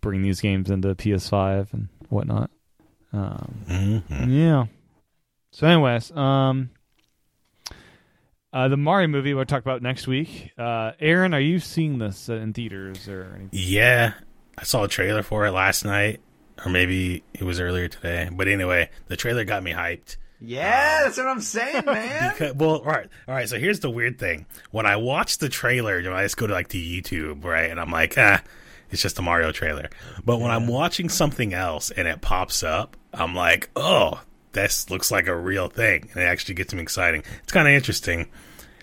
bring 0.00 0.22
these 0.22 0.40
games 0.40 0.70
into 0.70 0.94
PS5 0.94 1.72
and 1.72 1.88
whatnot. 2.08 2.50
Um, 3.12 4.00
hmm 4.08 4.30
yeah. 4.30 4.66
So, 5.50 5.66
anyways, 5.66 6.10
um, 6.12 6.70
uh, 8.52 8.68
the 8.68 8.76
Mario 8.76 9.08
movie 9.08 9.34
we'll 9.34 9.44
talk 9.44 9.62
about 9.62 9.82
next 9.82 10.06
week. 10.06 10.52
Uh, 10.58 10.92
Aaron, 11.00 11.34
are 11.34 11.40
you 11.40 11.58
seeing 11.58 11.98
this 11.98 12.28
uh, 12.28 12.34
in 12.34 12.52
theaters 12.52 13.08
or 13.08 13.24
anything? 13.34 13.50
Yeah, 13.52 14.14
I 14.58 14.64
saw 14.64 14.84
a 14.84 14.88
trailer 14.88 15.22
for 15.22 15.46
it 15.46 15.52
last 15.52 15.84
night, 15.84 16.20
or 16.64 16.70
maybe 16.70 17.24
it 17.32 17.42
was 17.42 17.60
earlier 17.60 17.88
today. 17.88 18.28
But 18.30 18.48
anyway, 18.48 18.90
the 19.08 19.16
trailer 19.16 19.44
got 19.44 19.62
me 19.62 19.72
hyped. 19.72 20.16
Yeah, 20.40 21.04
that's 21.04 21.18
what 21.18 21.28
I'm 21.28 21.40
saying, 21.40 21.84
man. 21.86 22.32
Because, 22.32 22.54
well, 22.54 22.78
all 22.78 22.84
right, 22.84 23.08
all 23.28 23.34
right. 23.34 23.48
So 23.48 23.58
here's 23.58 23.80
the 23.80 23.90
weird 23.90 24.18
thing: 24.18 24.46
when 24.70 24.86
I 24.86 24.96
watch 24.96 25.38
the 25.38 25.48
trailer, 25.48 25.98
you 25.98 26.10
know, 26.10 26.16
I 26.16 26.24
just 26.24 26.36
go 26.36 26.46
to 26.46 26.52
like 26.52 26.68
the 26.68 27.02
YouTube, 27.02 27.44
right, 27.44 27.70
and 27.70 27.80
I'm 27.80 27.90
like, 27.90 28.14
ah, 28.18 28.42
it's 28.90 29.00
just 29.02 29.18
a 29.18 29.22
Mario 29.22 29.52
trailer. 29.52 29.88
But 30.24 30.38
when 30.40 30.50
I'm 30.50 30.66
watching 30.66 31.08
something 31.08 31.54
else 31.54 31.90
and 31.90 32.06
it 32.06 32.20
pops 32.20 32.62
up, 32.62 32.96
I'm 33.14 33.34
like, 33.34 33.70
oh, 33.76 34.20
this 34.52 34.90
looks 34.90 35.10
like 35.10 35.26
a 35.26 35.36
real 35.36 35.68
thing, 35.68 36.08
and 36.12 36.22
it 36.22 36.26
actually 36.26 36.54
gets 36.54 36.72
me 36.74 36.80
exciting. 36.82 37.22
It's 37.42 37.52
kind 37.52 37.68
of 37.68 37.74
interesting. 37.74 38.28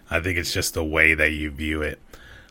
I 0.09 0.19
think 0.19 0.37
it's 0.37 0.53
just 0.53 0.73
the 0.73 0.83
way 0.83 1.13
that 1.13 1.31
you 1.31 1.51
view 1.51 1.81
it. 1.81 1.99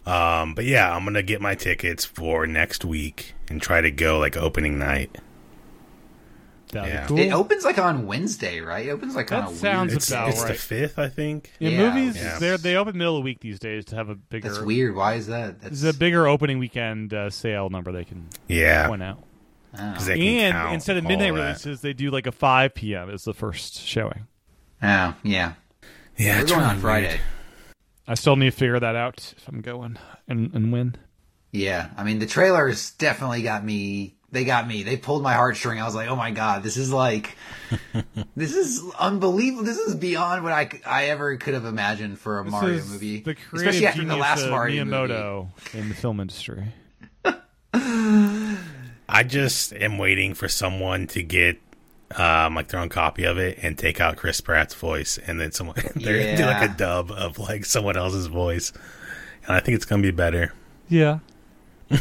Um, 0.06 0.54
but 0.54 0.64
yeah, 0.64 0.94
I'm 0.94 1.04
gonna 1.04 1.22
get 1.22 1.40
my 1.40 1.54
tickets 1.54 2.04
for 2.04 2.46
next 2.46 2.84
week 2.84 3.34
and 3.48 3.60
try 3.60 3.80
to 3.80 3.90
go 3.90 4.18
like 4.18 4.36
opening 4.36 4.78
night. 4.78 5.16
That'd 6.72 6.92
Yeah. 6.92 7.06
cool. 7.06 7.18
It 7.18 7.30
opens 7.32 7.64
like 7.64 7.78
on 7.78 8.06
Wednesday, 8.06 8.60
right? 8.60 8.86
It 8.86 8.90
opens 8.90 9.16
like 9.16 9.28
That 9.28 9.44
on 9.48 9.52
a 9.52 9.56
sounds 9.56 9.88
weird. 9.90 9.96
It's, 9.96 10.10
about 10.10 10.28
it's 10.28 10.42
the 10.42 10.48
right. 10.48 10.58
fifth, 10.58 10.98
I 10.98 11.08
think. 11.08 11.50
Yeah, 11.58 11.70
Yeah, 11.70 11.94
movies 11.94 12.16
yeah. 12.16 12.38
they 12.38 12.56
they 12.58 12.76
open 12.76 12.96
middle 12.98 13.16
of 13.16 13.20
the 13.22 13.24
week 13.24 13.40
these 13.40 13.58
days 13.58 13.86
to 13.86 13.96
have 13.96 14.08
a 14.10 14.14
bigger. 14.14 14.48
That's 14.48 14.60
weird. 14.62 14.94
Why 14.94 15.14
is 15.14 15.26
that? 15.28 15.60
That's 15.62 15.80
There's 15.80 15.94
a 15.96 15.98
bigger 15.98 16.26
opening 16.26 16.58
weekend 16.58 17.14
uh, 17.14 17.30
sale 17.30 17.70
number 17.70 17.90
they 17.90 18.04
can 18.04 18.28
Yeah, 18.48 18.86
point 18.86 19.02
out. 19.02 19.22
Oh. 19.74 19.92
'Cause 19.94 20.06
they 20.06 20.38
And 20.40 20.74
instead 20.74 20.96
of 20.96 21.04
midnight 21.04 21.34
that. 21.34 21.40
releases, 21.40 21.80
they 21.80 21.92
do 21.92 22.10
like 22.10 22.26
a 22.26 22.32
5 22.32 22.74
p.m. 22.74 23.10
as 23.10 23.24
the 23.24 23.34
first 23.34 23.80
showing. 23.82 24.26
Oh, 24.82 25.14
yeah. 25.22 25.54
Yeah, 26.16 26.36
We're 26.36 26.42
it's 26.42 26.52
going 26.52 26.64
on 26.64 26.78
Friday. 26.78 27.08
weird. 27.08 27.20
I 28.06 28.14
still 28.14 28.36
need 28.36 28.50
to 28.50 28.56
figure 28.56 28.80
that 28.80 28.96
out 28.96 29.34
if 29.36 29.46
I'm 29.48 29.60
going 29.60 29.98
and 30.26 30.52
and 30.54 30.72
when. 30.72 30.96
Yeah, 31.52 31.90
I 31.96 32.04
mean 32.04 32.18
the 32.18 32.26
trailers 32.26 32.92
definitely 32.92 33.42
got 33.42 33.64
me. 33.64 34.14
They 34.30 34.44
got 34.44 34.66
me. 34.68 34.82
They 34.82 34.96
pulled 34.98 35.22
my 35.22 35.34
heartstring. 35.34 35.80
I 35.80 35.84
was 35.84 35.94
like, 35.94 36.08
oh 36.08 36.16
my 36.16 36.30
god, 36.30 36.62
this 36.62 36.76
is 36.76 36.92
like, 36.92 37.36
this 38.36 38.54
is 38.54 38.82
unbelievable. 38.98 39.64
This 39.64 39.78
is 39.78 39.94
beyond 39.94 40.42
what 40.44 40.52
I, 40.52 40.68
I 40.86 41.06
ever 41.06 41.36
could 41.38 41.54
have 41.54 41.64
imagined 41.64 42.18
for 42.18 42.40
a 42.40 42.44
This 42.44 42.52
Mario 42.52 42.74
is 42.76 42.90
movie, 42.92 43.20
the 43.20 43.34
creative 43.34 43.54
especially 43.68 43.86
after 43.86 44.00
genius 44.00 44.14
the 44.16 44.20
last 44.20 44.44
of 44.44 44.50
Mario 44.50 44.84
movie. 44.84 45.12
Miyamoto 45.14 45.48
in 45.74 45.88
the 45.88 45.94
film 45.94 46.20
industry. 46.20 46.64
I 49.08 49.22
just 49.22 49.72
am 49.72 49.96
waiting 49.98 50.34
for 50.34 50.48
someone 50.48 51.06
to 51.08 51.22
get 51.22 51.58
um, 52.16 52.54
like 52.54 52.68
their 52.68 52.80
own 52.80 52.88
copy 52.88 53.24
of 53.24 53.38
it 53.38 53.58
and 53.62 53.76
take 53.78 54.00
out 54.00 54.16
Chris 54.16 54.40
Pratt's 54.40 54.74
voice, 54.74 55.18
and 55.18 55.40
then 55.40 55.52
someone 55.52 55.76
they're 55.94 56.36
do 56.36 56.44
like 56.44 56.70
a 56.70 56.74
dub 56.74 57.10
of 57.10 57.38
like 57.38 57.64
someone 57.64 57.96
else's 57.96 58.26
voice, 58.26 58.72
and 59.46 59.54
I 59.56 59.60
think 59.60 59.76
it's 59.76 59.84
gonna 59.84 60.02
be 60.02 60.10
better. 60.10 60.52
Yeah. 60.88 61.18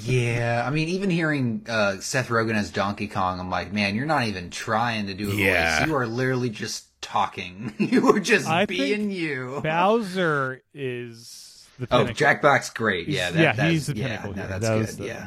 Yeah, 0.00 0.64
I 0.66 0.70
mean, 0.70 0.88
even 0.88 1.08
hearing 1.10 1.64
uh, 1.68 1.96
Seth 2.00 2.28
Rogen 2.28 2.54
as 2.54 2.70
Donkey 2.70 3.08
Kong, 3.08 3.40
I'm 3.40 3.50
like, 3.50 3.72
man, 3.72 3.94
you're 3.94 4.06
not 4.06 4.24
even 4.24 4.50
trying 4.50 5.06
to 5.06 5.14
do 5.14 5.30
a 5.30 5.34
Yeah. 5.34 5.78
voice. 5.80 5.88
You 5.88 5.94
are 5.96 6.06
literally 6.06 6.50
just 6.50 6.86
talking. 7.00 7.74
you 7.78 8.08
are 8.14 8.20
just 8.20 8.46
I 8.48 8.66
being 8.66 9.08
think 9.08 9.12
you. 9.12 9.60
Bowser 9.62 10.62
is 10.74 11.66
the 11.78 11.86
Oh, 11.90 11.98
pinnacle. 11.98 12.14
Jack 12.14 12.42
Black's 12.42 12.70
great. 12.70 13.08
Yeah, 13.08 13.30
that, 13.30 13.40
yeah, 13.40 13.52
that's- 13.52 13.70
he's 13.72 13.86
the 13.86 13.96
yeah, 13.96 14.06
pinnacle 14.08 14.34
no, 14.34 14.46
that's 14.46 14.66
That 14.68 14.78
good. 14.78 14.88
the- 14.98 15.06
Yeah, 15.06 15.26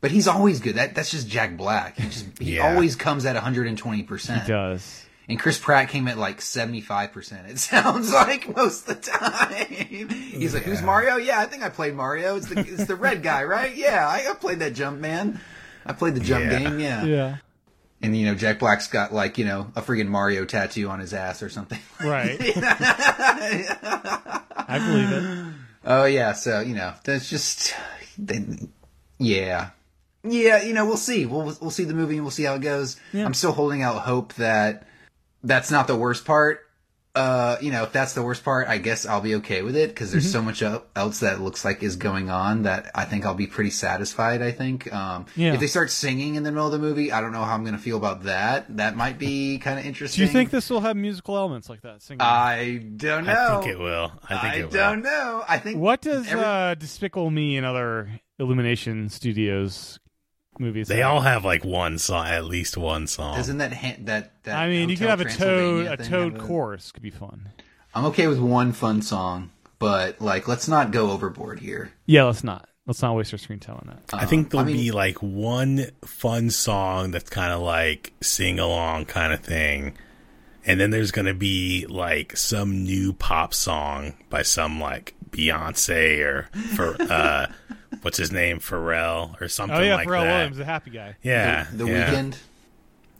but 0.00 0.10
he's 0.10 0.28
always 0.28 0.60
good. 0.60 0.76
That 0.76 0.94
that's 0.94 1.10
just 1.10 1.28
Jack 1.28 1.56
Black. 1.56 1.96
He 1.98 2.04
just 2.04 2.26
he 2.38 2.56
Yeah. 2.56 2.70
always 2.72 2.96
comes 2.96 3.24
at 3.26 3.34
120 3.34 4.02
percent. 4.04 4.42
He 4.42 4.48
does. 4.48 5.04
And 5.30 5.38
Chris 5.38 5.58
Pratt 5.58 5.90
came 5.90 6.08
at 6.08 6.16
like 6.16 6.40
75 6.40 7.12
percent. 7.12 7.50
It 7.50 7.58
sounds 7.60 8.12
like 8.12 8.54
most 8.56 8.88
of 8.88 9.00
the 9.02 9.10
time. 9.10 9.66
He's 9.68 10.54
like, 10.54 10.62
"Who's 10.62 10.80
Mario? 10.82 11.16
Yeah, 11.16 11.38
I 11.40 11.46
think 11.46 11.62
I 11.62 11.68
played 11.68 11.94
Mario. 11.94 12.36
It's 12.36 12.48
the 12.48 12.60
it's 12.60 12.86
the 12.86 12.96
red 12.96 13.22
guy, 13.22 13.44
right? 13.44 13.74
Yeah, 13.76 14.08
I, 14.08 14.30
I 14.30 14.34
played 14.34 14.60
that 14.60 14.74
jump 14.74 15.00
man." 15.00 15.40
I 15.86 15.92
played 15.92 16.14
the 16.14 16.20
jump 16.20 16.44
Yeah. 16.44 16.58
game. 16.58 16.78
Yeah. 16.80 17.04
Yeah. 17.04 17.36
And 18.00 18.16
you 18.16 18.26
know, 18.26 18.34
Jack 18.34 18.58
Black's 18.60 18.86
got 18.88 19.12
like 19.12 19.36
you 19.38 19.44
know 19.44 19.70
a 19.76 19.82
freaking 19.82 20.08
Mario 20.08 20.44
tattoo 20.44 20.88
on 20.88 21.00
his 21.00 21.12
ass 21.12 21.42
or 21.42 21.48
something. 21.50 21.78
Right. 22.02 22.38
I 23.90 24.78
believe 24.78 25.10
it. 25.12 25.54
Oh 25.84 26.04
yeah, 26.04 26.32
so 26.32 26.60
you 26.60 26.74
know, 26.74 26.92
that's 27.04 27.28
just, 27.30 27.74
then, 28.18 28.70
yeah, 29.18 29.70
yeah. 30.24 30.62
You 30.62 30.72
know, 30.74 30.86
we'll 30.86 30.96
see. 30.96 31.26
We'll 31.26 31.56
we'll 31.60 31.70
see 31.70 31.84
the 31.84 31.94
movie 31.94 32.14
and 32.16 32.24
we'll 32.24 32.30
see 32.30 32.44
how 32.44 32.54
it 32.54 32.62
goes. 32.62 32.96
I'm 33.14 33.34
still 33.34 33.52
holding 33.52 33.82
out 33.82 34.02
hope 34.02 34.34
that 34.34 34.86
that's 35.42 35.70
not 35.70 35.86
the 35.86 35.96
worst 35.96 36.24
part. 36.24 36.60
Uh, 37.14 37.56
you 37.60 37.72
know, 37.72 37.82
if 37.82 37.90
that's 37.90 38.12
the 38.12 38.22
worst 38.22 38.44
part, 38.44 38.68
I 38.68 38.78
guess 38.78 39.04
I'll 39.04 39.22
be 39.22 39.36
okay 39.36 39.62
with 39.62 39.74
it 39.74 39.88
because 39.88 40.12
there's 40.12 40.26
Mm-hmm. 40.26 40.32
so 40.32 40.42
much 40.42 40.62
el- 40.62 40.84
else 40.94 41.20
that 41.20 41.40
looks 41.40 41.64
like 41.64 41.82
is 41.82 41.96
going 41.96 42.30
on 42.30 42.62
that 42.62 42.92
I 42.94 43.06
think 43.06 43.26
I'll 43.26 43.34
be 43.34 43.48
pretty 43.48 43.70
satisfied. 43.70 44.40
I 44.40 44.52
think. 44.52 44.92
Um, 44.92 45.26
Yeah. 45.34 45.54
if 45.54 45.58
they 45.58 45.66
start 45.66 45.90
singing 45.90 46.36
in 46.36 46.44
the 46.44 46.52
middle 46.52 46.66
of 46.66 46.72
the 46.72 46.78
movie, 46.78 47.10
I 47.10 47.20
don't 47.20 47.32
know 47.32 47.42
how 47.42 47.54
I'm 47.54 47.62
going 47.64 47.74
to 47.74 47.80
feel 47.82 47.96
about 47.96 48.24
that. 48.24 48.76
That 48.76 48.94
might 48.94 49.18
be 49.18 49.58
kind 49.58 49.80
of 49.80 49.86
interesting. 49.86 50.22
Do 50.22 50.26
you 50.26 50.32
think 50.32 50.50
this 50.50 50.70
will 50.70 50.80
have 50.82 50.96
musical 50.96 51.36
elements 51.36 51.68
like 51.68 51.80
that? 51.80 52.02
Singing? 52.02 52.20
I 52.20 52.84
don't 52.96 53.24
know. 53.24 53.32
I 53.32 53.60
think 53.62 53.72
it 53.74 53.78
will. 53.80 54.12
I 54.28 54.38
think 54.38 54.54
I 54.54 54.56
it 54.58 54.70
don't 54.70 55.02
know. 55.02 55.42
I 55.48 55.58
think 55.58 55.78
what 55.80 56.00
does 56.02 56.28
every- 56.28 56.44
uh, 56.44 56.74
Despicable 56.76 57.30
Me 57.32 57.56
and 57.56 57.66
other 57.66 58.10
Illumination 58.38 59.08
Studios 59.08 59.98
movies? 60.60 60.88
They 60.88 61.02
all 61.02 61.20
have 61.20 61.44
like 61.44 61.64
one 61.64 61.98
song, 61.98 62.26
at 62.26 62.44
least 62.44 62.76
one 62.76 63.06
song. 63.06 63.38
Isn't 63.38 63.58
that 63.58 63.72
ha- 63.72 63.96
that 64.00 64.42
that? 64.44 64.56
I 64.56 64.68
mean, 64.68 64.88
you 64.88 64.96
could 64.96 65.08
have 65.08 65.20
a 65.20 65.24
toad, 65.24 65.86
a 65.86 65.96
toad 65.96 66.34
have 66.34 66.42
chorus 66.42 66.92
could 66.92 67.02
be 67.02 67.10
fun. 67.10 67.48
I'm 67.94 68.04
okay 68.06 68.26
with 68.26 68.38
one 68.38 68.72
fun 68.72 69.02
song, 69.02 69.50
but 69.78 70.20
like, 70.20 70.46
let's 70.48 70.68
not 70.68 70.90
go 70.90 71.10
overboard 71.10 71.60
here. 71.60 71.92
Yeah, 72.06 72.24
let's 72.24 72.44
not. 72.44 72.68
Let's 72.86 73.02
not 73.02 73.14
waste 73.16 73.34
our 73.34 73.38
screen 73.38 73.58
time 73.58 73.76
on 73.76 73.86
that. 73.88 74.14
I 74.14 74.24
think 74.24 74.46
um, 74.46 74.48
there'll 74.50 74.64
I 74.64 74.72
mean- 74.72 74.76
be 74.76 74.90
like 74.92 75.18
one 75.22 75.86
fun 76.04 76.50
song 76.50 77.10
that's 77.10 77.28
kind 77.28 77.52
of 77.52 77.60
like 77.60 78.12
sing 78.22 78.58
along 78.58 79.06
kind 79.06 79.32
of 79.32 79.40
thing. 79.40 79.94
And 80.64 80.78
then 80.78 80.90
there's 80.90 81.12
going 81.12 81.26
to 81.26 81.34
be 81.34 81.86
like 81.88 82.36
some 82.36 82.84
new 82.84 83.14
pop 83.14 83.54
song 83.54 84.14
by 84.28 84.42
some 84.42 84.80
like 84.80 85.14
Beyonce 85.30 86.20
or 86.24 86.48
for 86.74 86.96
uh 87.00 87.46
what's 88.02 88.18
his 88.18 88.32
name 88.32 88.58
Pharrell 88.58 89.40
or 89.40 89.48
something 89.48 89.76
Oh 89.76 89.82
yeah, 89.82 89.96
like 89.96 90.08
Pharrell 90.08 90.22
that. 90.22 90.32
Williams, 90.36 90.56
the 90.56 90.64
happy 90.64 90.90
guy. 90.90 91.16
Yeah. 91.22 91.66
the 91.72 91.86
yeah. 91.86 92.10
Weeknd. 92.14 92.36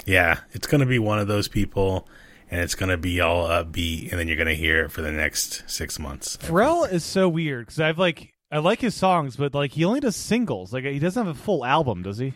Yeah, 0.06 0.38
it's 0.52 0.66
going 0.66 0.80
to 0.80 0.86
be 0.86 0.98
one 0.98 1.18
of 1.18 1.28
those 1.28 1.48
people 1.48 2.08
and 2.50 2.60
it's 2.62 2.74
going 2.74 2.88
to 2.88 2.96
be 2.96 3.20
all 3.20 3.46
upbeat 3.46 4.10
and 4.10 4.18
then 4.18 4.26
you're 4.26 4.36
going 4.36 4.48
to 4.48 4.54
hear 4.54 4.84
it 4.84 4.90
for 4.90 5.02
the 5.02 5.12
next 5.12 5.68
6 5.68 5.98
months. 5.98 6.36
Pharrell 6.38 6.90
is 6.90 7.04
so 7.04 7.28
weird 7.28 7.66
because 7.66 7.80
I've 7.80 7.98
like 7.98 8.32
I 8.50 8.58
like 8.58 8.80
his 8.80 8.94
songs, 8.94 9.36
but 9.36 9.54
like 9.54 9.72
he 9.72 9.84
only 9.84 10.00
does 10.00 10.16
singles. 10.16 10.72
Like 10.72 10.84
he 10.84 10.98
doesn't 10.98 11.26
have 11.26 11.36
a 11.36 11.38
full 11.38 11.64
album, 11.64 12.02
does 12.02 12.18
he? 12.18 12.32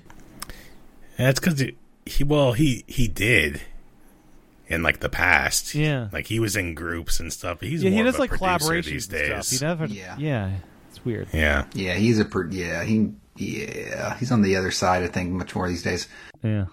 That's 1.16 1.40
cuz 1.40 1.64
he 2.04 2.24
well, 2.24 2.52
he 2.52 2.84
he 2.86 3.08
did 3.08 3.62
in 4.72 4.82
like 4.82 5.00
the 5.00 5.08
past. 5.08 5.74
Yeah. 5.74 6.08
Like 6.12 6.26
he 6.26 6.40
was 6.40 6.56
in 6.56 6.74
groups 6.74 7.20
and 7.20 7.32
stuff. 7.32 7.60
He's 7.60 7.82
yeah, 7.82 7.90
more 7.90 7.96
he 7.96 8.00
of 8.00 8.06
does 8.06 8.16
a 8.16 8.20
like 8.20 8.30
collaborations 8.30 8.84
these 8.86 9.08
and 9.08 9.18
days. 9.18 9.46
stuff. 9.46 9.60
He 9.60 9.64
never. 9.66 9.86
Yeah. 9.86 10.16
yeah, 10.18 10.50
it's 10.88 11.04
weird. 11.04 11.28
Yeah. 11.32 11.66
Yeah, 11.74 11.94
he's 11.94 12.18
a 12.18 12.24
per- 12.24 12.48
yeah 12.48 12.82
he 12.82 13.12
yeah 13.36 14.16
he's 14.18 14.32
on 14.32 14.42
the 14.42 14.56
other 14.56 14.70
side. 14.70 15.02
I 15.02 15.08
think 15.08 15.30
much 15.30 15.54
more 15.54 15.68
these 15.68 15.82
days. 15.82 16.08
Yeah. 16.42 16.66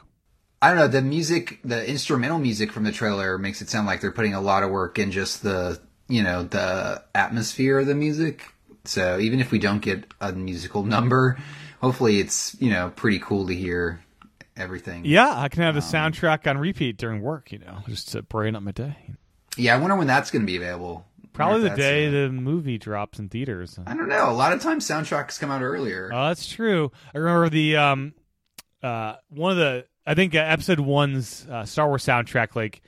I 0.61 0.69
don't 0.69 0.77
know 0.77 0.87
the 0.87 1.01
music, 1.01 1.59
the 1.63 1.87
instrumental 1.89 2.39
music 2.39 2.71
from 2.71 2.83
the 2.83 2.91
trailer 2.91 3.37
makes 3.37 3.61
it 3.61 3.69
sound 3.69 3.87
like 3.87 4.01
they're 4.01 4.11
putting 4.11 4.33
a 4.33 4.41
lot 4.41 4.63
of 4.63 4.69
work 4.71 4.97
in 4.99 5.11
just 5.11 5.43
the 5.43 5.79
you 6.07 6.23
know 6.23 6.43
the 6.43 7.03
atmosphere 7.13 7.79
of 7.79 7.87
the 7.87 7.95
music. 7.95 8.45
So 8.85 9.19
even 9.19 9.39
if 9.39 9.51
we 9.51 9.59
don't 9.59 9.81
get 9.81 10.05
a 10.21 10.31
musical 10.31 10.83
number, 10.95 11.37
hopefully 11.81 12.19
it's 12.19 12.55
you 12.61 12.69
know 12.69 12.91
pretty 12.95 13.19
cool 13.19 13.47
to 13.47 13.55
hear 13.55 13.99
everything. 14.59 15.05
Yeah, 15.05 15.31
I 15.33 15.49
can 15.49 15.63
have 15.63 15.75
Um, 15.75 15.81
the 15.81 15.85
soundtrack 15.85 16.47
on 16.49 16.57
repeat 16.57 16.97
during 16.97 17.21
work. 17.21 17.51
You 17.51 17.59
know, 17.59 17.79
just 17.87 18.09
to 18.13 18.21
brighten 18.21 18.55
up 18.55 18.63
my 18.63 18.71
day. 18.71 18.95
Yeah, 19.57 19.75
I 19.75 19.79
wonder 19.79 19.95
when 19.95 20.07
that's 20.07 20.31
going 20.31 20.43
to 20.43 20.45
be 20.45 20.57
available. 20.57 21.05
Probably 21.33 21.61
the 21.61 21.69
Wonder 21.69 21.73
if 21.73 21.77
that's, 21.77 21.89
day 21.89 22.07
uh, 22.07 22.11
the 22.11 22.29
movie 22.29 22.77
drops 22.77 23.19
in 23.19 23.29
theaters. 23.29 23.79
I 23.85 23.95
don't 23.95 24.09
know. 24.09 24.29
A 24.29 24.33
lot 24.33 24.51
of 24.51 24.61
times 24.61 24.85
soundtracks 24.87 25.39
come 25.39 25.51
out 25.51 25.61
earlier. 25.61 26.09
Oh, 26.13 26.27
that's 26.27 26.47
true. 26.47 26.91
I 27.13 27.17
remember 27.17 27.49
the 27.49 27.77
um, 27.77 28.13
uh, 28.83 29.15
one 29.29 29.51
of 29.51 29.57
the 29.57 29.85
I 30.05 30.15
think 30.15 30.35
uh, 30.35 30.39
episode 30.39 30.79
one's 30.79 31.45
uh, 31.49 31.65
Star 31.65 31.87
Wars 31.87 32.05
soundtrack 32.05 32.55
like 32.55 32.81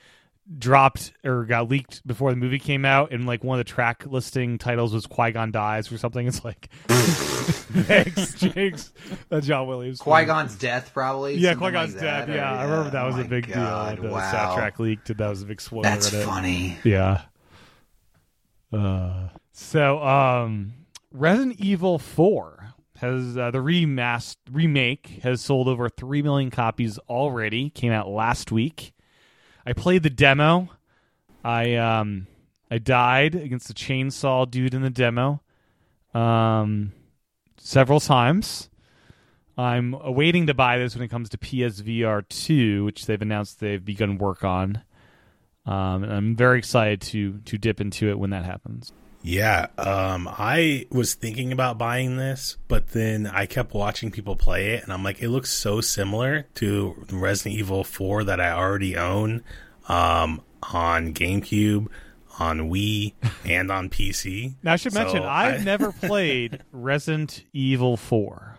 dropped 0.57 1.13
or 1.23 1.45
got 1.45 1.69
leaked 1.69 2.05
before 2.05 2.29
the 2.31 2.35
movie 2.37 2.59
came 2.59 2.85
out, 2.85 3.11
and 3.11 3.25
like 3.25 3.43
one 3.43 3.59
of 3.59 3.65
the 3.65 3.71
track 3.71 4.05
listing 4.05 4.57
titles 4.57 4.93
was 4.93 5.05
Qui 5.05 5.31
Gon 5.31 5.51
dies 5.51 5.91
or 5.91 5.97
something. 5.97 6.27
It's 6.27 6.43
like 6.43 6.69
thanks, 6.87 8.33
Jinx. 8.39 8.91
That's 9.29 9.47
John 9.47 9.67
Williams. 9.67 9.99
Qui 9.99 10.25
Gon's 10.25 10.55
death, 10.55 10.91
probably. 10.93 11.35
Yeah, 11.35 11.51
something 11.51 11.67
Qui 11.67 11.71
Gon's 11.71 11.93
like 11.93 12.01
that, 12.01 12.19
death. 12.27 12.29
or- 12.29 12.37
Yeah, 12.37 12.51
I 12.51 12.63
remember 12.63 12.89
that 12.91 13.03
was 13.03 13.17
a 13.17 13.23
big 13.23 13.47
God, 13.51 13.95
deal. 13.95 14.05
The 14.05 14.11
wow. 14.11 14.31
soundtrack 14.55 14.79
leaked, 14.79 15.09
and 15.09 15.19
that 15.19 15.29
was 15.29 15.41
a 15.41 15.45
big 15.45 15.61
spoiler. 15.61 15.83
That's 15.83 16.11
in 16.13 16.25
funny. 16.25 16.77
Yeah. 16.83 17.21
Uh, 18.71 19.29
so, 19.51 20.01
um, 20.03 20.73
Resident 21.11 21.59
Evil 21.59 21.99
4 21.99 22.73
has 22.97 23.37
uh, 23.37 23.51
the 23.51 23.57
remast 23.61 24.37
remake 24.51 25.19
has 25.23 25.41
sold 25.41 25.67
over 25.67 25.89
3 25.89 26.21
million 26.21 26.49
copies 26.51 26.97
already. 27.09 27.69
Came 27.69 27.91
out 27.91 28.07
last 28.07 28.51
week. 28.51 28.93
I 29.65 29.73
played 29.73 30.03
the 30.03 30.09
demo. 30.09 30.69
I 31.43 31.75
um 31.75 32.27
I 32.69 32.77
died 32.77 33.35
against 33.35 33.67
the 33.67 33.73
chainsaw 33.73 34.49
dude 34.49 34.73
in 34.73 34.81
the 34.81 34.89
demo. 34.89 35.41
Um 36.13 36.93
several 37.57 37.99
times. 37.99 38.69
I'm 39.57 39.95
waiting 40.15 40.47
to 40.47 40.53
buy 40.53 40.77
this 40.77 40.95
when 40.95 41.03
it 41.03 41.09
comes 41.09 41.29
to 41.29 41.37
PSVR 41.37 42.27
2, 42.27 42.85
which 42.85 43.05
they've 43.05 43.21
announced 43.21 43.59
they've 43.59 43.83
begun 43.83 44.17
work 44.17 44.43
on. 44.43 44.81
Um, 45.65 46.03
and 46.03 46.11
I'm 46.11 46.35
very 46.35 46.57
excited 46.57 47.01
to 47.01 47.39
to 47.39 47.57
dip 47.57 47.79
into 47.79 48.09
it 48.09 48.17
when 48.17 48.31
that 48.31 48.45
happens. 48.45 48.91
Yeah, 49.23 49.67
um, 49.77 50.27
I 50.27 50.87
was 50.89 51.13
thinking 51.13 51.51
about 51.51 51.77
buying 51.77 52.17
this, 52.17 52.57
but 52.67 52.87
then 52.89 53.27
I 53.27 53.45
kept 53.45 53.73
watching 53.73 54.09
people 54.09 54.35
play 54.35 54.69
it, 54.69 54.83
and 54.83 54.91
I'm 54.91 55.03
like, 55.03 55.21
it 55.21 55.29
looks 55.29 55.51
so 55.51 55.79
similar 55.79 56.47
to 56.55 57.05
Resident 57.11 57.59
Evil 57.59 57.83
4 57.83 58.23
that 58.23 58.39
I 58.41 58.51
already 58.51 58.97
own 58.97 59.43
um, 59.87 60.41
on 60.73 61.13
GameCube, 61.13 61.87
on 62.39 62.61
Wii, 62.71 63.13
and 63.45 63.71
on 63.71 63.89
PC. 63.89 64.55
Now 64.63 64.73
I 64.73 64.75
should 64.77 64.93
So 64.93 65.03
mention 65.03 65.21
I've 65.23 65.61
I- 65.61 65.63
never 65.63 65.91
played 66.01 66.63
Resident 66.71 67.43
Evil 67.53 67.97
4. 67.97 68.57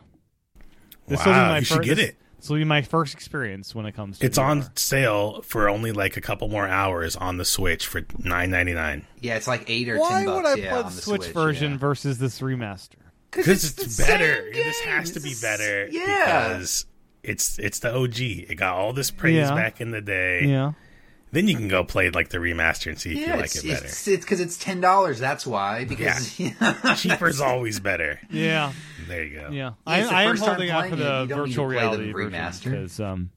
This 1.08 1.18
will 1.18 1.32
be 1.32 1.38
Wow, 1.38 1.48
my 1.48 1.58
you 1.58 1.64
should 1.64 1.76
fir- 1.78 1.82
get 1.82 1.98
it. 1.98 2.16
This 2.42 2.50
will 2.50 2.56
be 2.58 2.64
my 2.64 2.82
first 2.82 3.14
experience 3.14 3.72
when 3.72 3.86
it 3.86 3.92
comes 3.92 4.18
to 4.18 4.26
It's 4.26 4.36
VR. 4.36 4.46
on 4.46 4.76
sale 4.76 5.42
for 5.42 5.68
only 5.68 5.92
like 5.92 6.16
a 6.16 6.20
couple 6.20 6.48
more 6.48 6.66
hours 6.66 7.14
on 7.14 7.36
the 7.36 7.44
Switch 7.44 7.86
for 7.86 8.02
nine 8.18 8.50
ninety 8.50 8.74
nine. 8.74 9.06
Yeah, 9.20 9.36
it's 9.36 9.46
like 9.46 9.70
eight 9.70 9.88
or 9.88 9.96
Why 9.96 10.08
ten 10.10 10.24
bucks. 10.26 10.36
would 10.36 10.46
I 10.46 10.54
yeah, 10.56 10.70
play 10.70 10.78
on 10.80 10.84
the 10.90 10.96
the 10.96 11.02
Switch, 11.02 11.22
Switch 11.22 11.32
version 11.34 11.72
yeah. 11.72 11.78
versus 11.78 12.18
this 12.18 12.40
remaster? 12.40 12.96
Because 13.30 13.46
it's, 13.78 13.96
the 13.96 14.02
better. 14.02 14.42
same 14.42 14.52
This 14.54 14.80
has 14.80 15.10
to 15.12 15.20
be 15.20 15.28
It's- 15.30 15.40
better. 15.40 15.86
yeah. 15.92 16.48
Because 16.48 16.86
it's 17.22 17.58
it's 17.60 17.78
the 17.78 17.94
OG. 17.94 18.18
It 18.20 18.56
got 18.56 18.74
all 18.74 18.92
this 18.92 19.12
praise 19.12 19.36
Yeah. 19.36 19.54
back 19.54 19.80
in 19.80 19.92
the 19.92 20.00
day. 20.00 20.44
Yeah. 20.46 20.72
Then 21.32 21.48
you 21.48 21.56
can 21.56 21.66
go 21.68 21.82
play 21.82 22.10
like 22.10 22.28
the 22.28 22.38
remaster 22.38 22.88
and 22.88 23.00
see 23.00 23.12
if 23.12 23.18
Yeah, 23.18 23.34
you 23.36 23.40
like 23.40 23.56
it 23.56 23.64
better. 23.66 23.86
it's 23.86 24.06
it's 24.06 24.24
because 24.24 24.40
it's 24.40 24.58
ten 24.58 24.80
dollars. 24.80 25.18
That's 25.18 25.46
why. 25.46 25.84
Because 25.86 26.38
yeah. 26.40 26.94
Cheaper's 26.96 27.40
always 27.40 27.80
better. 27.80 28.20
Yeah. 28.30 28.72
There 29.08 29.24
you 29.24 29.40
go. 29.40 29.48
Yeah, 29.50 29.50
Yeah, 29.50 29.70
I, 29.86 30.02
I 30.02 30.22
am 30.24 30.36
holding 30.36 30.70
out 30.70 30.88
for 30.90 30.96
the 30.96 31.22
you 31.22 31.26
don't 31.28 31.48
need 31.48 31.54
virtual 31.56 31.68
to 31.68 31.74
the 31.74 31.80
reality 31.80 32.12
remaster. 32.12 32.64
because 32.70 33.00
um 33.00 33.30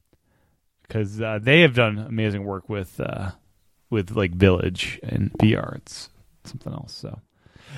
because 0.82 1.20
uh, 1.20 1.38
they 1.42 1.62
have 1.62 1.74
done 1.74 1.98
amazing 1.98 2.44
work 2.44 2.68
with 2.68 3.00
uh 3.00 3.30
with 3.90 4.10
like 4.10 4.32
Village 4.32 5.00
and 5.02 5.32
VR. 5.32 5.76
It's 5.76 6.10
something 6.44 6.72
else. 6.72 6.92
So 6.94 7.20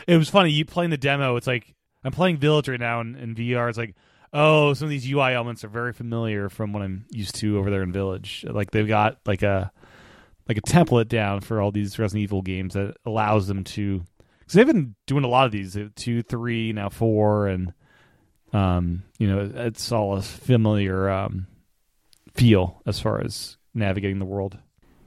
it 0.09 0.17
was 0.17 0.29
funny. 0.29 0.51
You 0.51 0.65
playing 0.65 0.91
the 0.91 0.99
demo. 0.99 1.37
It's 1.37 1.47
like 1.47 1.75
I'm 2.03 2.13
playing 2.13 2.39
Village 2.39 2.69
right 2.69 2.81
now 2.81 3.01
in, 3.01 3.15
in 3.15 3.35
VR. 3.37 3.69
It's 3.69 3.79
like 3.79 3.95
oh, 4.33 4.75
some 4.75 4.87
of 4.87 4.91
these 4.91 5.11
UI 5.11 5.33
elements 5.33 5.65
are 5.65 5.69
very 5.69 5.93
familiar 5.95 6.49
from 6.51 6.73
what 6.75 6.83
I'm 6.83 7.07
used 7.11 7.37
to 7.37 7.57
over 7.59 7.71
there 7.71 7.83
in 7.83 7.93
Village. 7.93 8.45
Like 8.49 8.73
they've 8.73 8.87
got 8.89 9.19
like 9.25 9.43
a 9.43 9.71
like 10.49 10.57
a 10.59 10.63
template 10.63 11.09
down 11.09 11.41
for 11.41 11.61
all 11.61 11.71
these 11.71 11.99
Resident 11.99 12.23
Evil 12.23 12.43
games 12.43 12.75
that 12.75 12.97
allows 13.05 13.47
them 13.47 13.65
to 13.65 14.03
because 14.41 14.55
they've 14.55 14.67
been 14.67 14.95
doing 15.07 15.25
a 15.25 15.29
lot 15.29 15.45
of 15.45 15.53
these 15.53 15.77
uh, 15.77 15.89
two, 15.95 16.23
three, 16.23 16.73
now 16.73 16.89
four, 16.89 17.47
and 17.47 17.75
um, 18.55 19.03
you 19.19 19.29
know, 19.29 19.51
it's 19.55 19.93
all 19.93 20.17
a 20.17 20.23
familiar 20.23 21.11
um, 21.11 21.47
feel 22.33 22.81
as 22.87 22.99
far 22.99 23.21
as 23.21 23.59
navigating 23.75 24.19
the 24.19 24.25
world. 24.25 24.57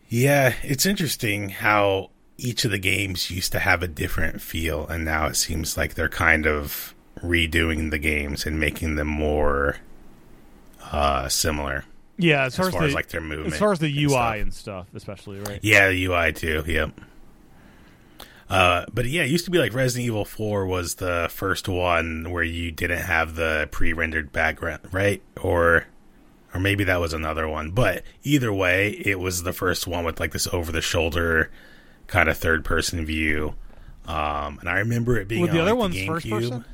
Yeah, 0.08 0.54
it's 0.62 0.86
interesting 0.86 1.50
how 1.50 2.12
each 2.38 2.66
of 2.66 2.72
the 2.72 2.78
games 2.78 3.32
used 3.32 3.52
to 3.54 3.60
have 3.60 3.82
a 3.82 3.88
different 3.88 4.42
feel, 4.42 4.88
and 4.88 5.06
now 5.06 5.26
it 5.26 5.36
seems 5.36 5.76
like 5.76 5.96
they're 5.96 6.10
kind 6.10 6.46
of 6.46 6.94
redoing 7.24 7.90
the 7.90 8.00
games 8.00 8.46
and 8.46 8.60
making 8.60 8.96
them 8.96 9.08
more 9.08 9.78
uh, 10.92 11.28
similar 11.28 11.86
Yeah, 12.22 12.46
as 12.46 12.54
as 12.54 12.66
far 12.66 12.72
far 12.72 12.84
as, 12.84 12.90
as 12.90 12.96
like 12.96 13.08
their 13.08 13.22
movement. 13.22 13.54
as 13.54 13.60
far 13.60 13.72
as 13.72 13.80
the 13.80 13.88
and 13.88 13.98
UI 13.98 14.10
stuff. 14.10 14.36
and 14.36 14.54
stuff, 14.54 14.88
especially 14.94 15.40
right. 15.40 15.60
Yeah, 15.62 15.90
the 15.90 16.06
UI 16.06 16.34
too. 16.34 16.64
Yep. 16.66 17.02
Uh, 18.50 18.86
but 18.94 19.06
yeah, 19.06 19.24
it 19.24 19.30
used 19.30 19.46
to 19.46 19.52
be 19.52 19.60
like 19.60 19.74
Resident 19.74 20.08
Evil 20.08 20.26
4 20.26 20.66
was 20.66 20.96
the 20.96 21.30
first 21.32 21.70
one 21.70 22.30
where 22.32 22.44
you 22.44 22.70
didn't 22.70 23.00
have 23.00 23.36
the 23.36 23.70
pre-rendered 23.72 24.34
background, 24.34 24.82
right? 24.92 25.22
Or 25.42 25.86
or 26.54 26.60
maybe 26.60 26.84
that 26.84 27.00
was 27.00 27.14
another 27.14 27.48
one. 27.48 27.72
But 27.72 28.04
either 28.24 28.52
way, 28.52 28.90
it 28.90 29.20
was 29.20 29.44
the 29.44 29.54
first 29.54 29.88
one 29.88 30.04
with 30.04 30.20
like 30.20 30.34
this 30.34 30.48
over-the-shoulder 30.52 31.50
kind 32.08 32.28
of 32.28 32.38
third-person 32.38 33.06
view. 33.06 33.56
Um, 34.06 34.60
and 34.60 34.68
I 34.68 34.80
remember 34.80 35.18
it 35.18 35.30
being 35.30 35.46
the 35.46 35.62
other 35.62 35.72
like, 35.72 35.80
ones 35.80 35.96
the 35.96 36.08
first 36.08 36.30
person? 36.30 36.66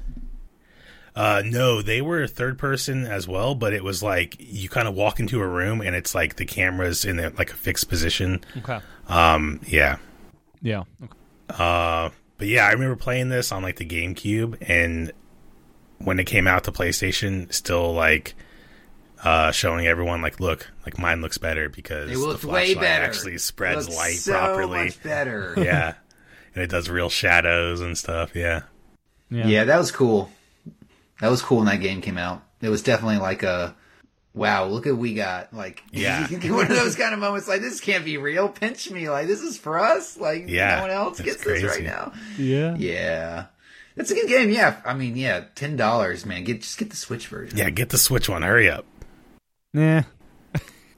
Uh, 1.18 1.41
no, 1.43 1.82
they 1.82 1.99
were 1.99 2.28
third 2.28 2.59
person 2.59 3.05
as 3.05 3.28
well, 3.28 3.55
but 3.55 3.74
it 3.74 3.84
was 3.84 4.03
like 4.03 4.36
you 4.39 4.70
kind 4.70 4.88
of 4.88 4.93
walk 4.93 5.20
into 5.20 5.41
a 5.41 5.47
room 5.47 5.82
and 5.82 5.95
it's 5.95 6.13
like 6.13 6.36
the 6.36 6.45
camera's 6.45 7.05
in 7.05 7.20
a, 7.20 7.30
like 7.32 7.51
a 7.51 7.55
fixed 7.55 7.89
position. 7.89 8.43
Okay. 8.57 8.80
Um, 9.07 9.59
yeah. 9.65 9.97
Yeah. 10.61 10.84
Okay. 11.03 11.13
Uh, 11.49 12.11
but 12.38 12.47
yeah, 12.47 12.68
I 12.68 12.72
remember 12.74 12.95
playing 12.95 13.30
this 13.30 13.51
on 13.51 13.63
like 13.63 13.78
the 13.78 13.86
GameCube, 13.86 14.57
and 14.61 15.11
when 15.97 16.20
it 16.20 16.26
came 16.26 16.45
out 16.45 16.65
to 16.65 16.72
PlayStation, 16.72 17.51
still 17.51 17.93
like 17.93 18.36
uh, 19.24 19.51
showing 19.51 19.88
everyone 19.88 20.22
like, 20.22 20.39
look, 20.39 20.70
like 20.86 20.99
mine 20.99 21.22
looks 21.22 21.39
better 21.39 21.68
because 21.68 22.11
It 22.11 22.15
the 22.18 22.28
way 22.28 22.36
flashlight 22.36 22.80
better. 22.80 23.03
actually 23.05 23.38
spreads 23.39 23.86
Looks 23.88 23.97
light 23.97 24.15
so 24.18 24.34
properly. 24.34 24.84
much 24.86 25.01
better. 25.01 25.55
yeah, 25.57 25.95
and 26.53 26.63
it 26.63 26.70
does 26.70 26.89
real 26.91 27.09
shadows 27.09 27.82
and 27.82 27.97
stuff. 27.97 28.36
Yeah, 28.36 28.61
Yeah. 29.32 29.47
Yeah, 29.47 29.63
that 29.63 29.78
was 29.80 29.91
cool. 29.91 30.30
That 31.22 31.30
was 31.30 31.41
cool 31.41 31.57
when 31.59 31.68
that 31.68 31.82
game 31.82 32.01
came 32.01 32.18
out. 32.18 32.43
It 32.61 32.70
was 32.70 32.82
definitely 32.84 33.18
like 33.18 33.43
a 33.43 33.76
wow, 34.34 34.65
look 34.65 34.86
at 34.86 34.93
what 34.93 34.99
we 34.99 35.13
got. 35.13 35.53
Like 35.53 35.84
Yeah. 35.91 36.28
one 36.51 36.70
of 36.70 36.76
those 36.78 36.95
kind 36.95 37.13
of 37.13 37.20
moments 37.20 37.47
like 37.47 37.61
this 37.61 37.80
can't 37.82 38.05
be 38.05 38.18
real. 38.18 38.49
Pinch 38.49 38.89
me. 38.91 39.09
Like 39.09 39.28
this 39.28 39.41
is 39.41 39.57
for 39.57 39.80
us. 39.80 40.18
Like 40.18 40.45
Yeah, 40.47 40.76
no 40.76 40.82
one 40.82 40.91
else 40.91 41.20
it's 41.20 41.43
gets 41.43 41.43
this 41.43 41.63
right 41.63 41.84
now. 41.84 42.13
Yeah. 42.38 42.76
Yeah. 42.76 43.45
That's 43.95 44.11
a 44.11 44.13
good 44.13 44.28
game, 44.28 44.51
yeah. 44.51 44.80
I 44.86 44.93
mean, 44.93 45.15
yeah, 45.18 45.45
ten 45.55 45.76
dollars, 45.76 46.24
man. 46.24 46.43
Get 46.43 46.61
just 46.61 46.78
get 46.78 46.91
the 46.91 46.95
Switch 46.95 47.28
version. 47.28 47.57
yeah. 47.57 47.72
Get 47.72 47.89
the 47.89 47.97
Switch 47.97 48.30
one. 48.30 48.43
Hurry 48.43 48.70
up. 48.70 48.86
Yeah. 49.74 50.03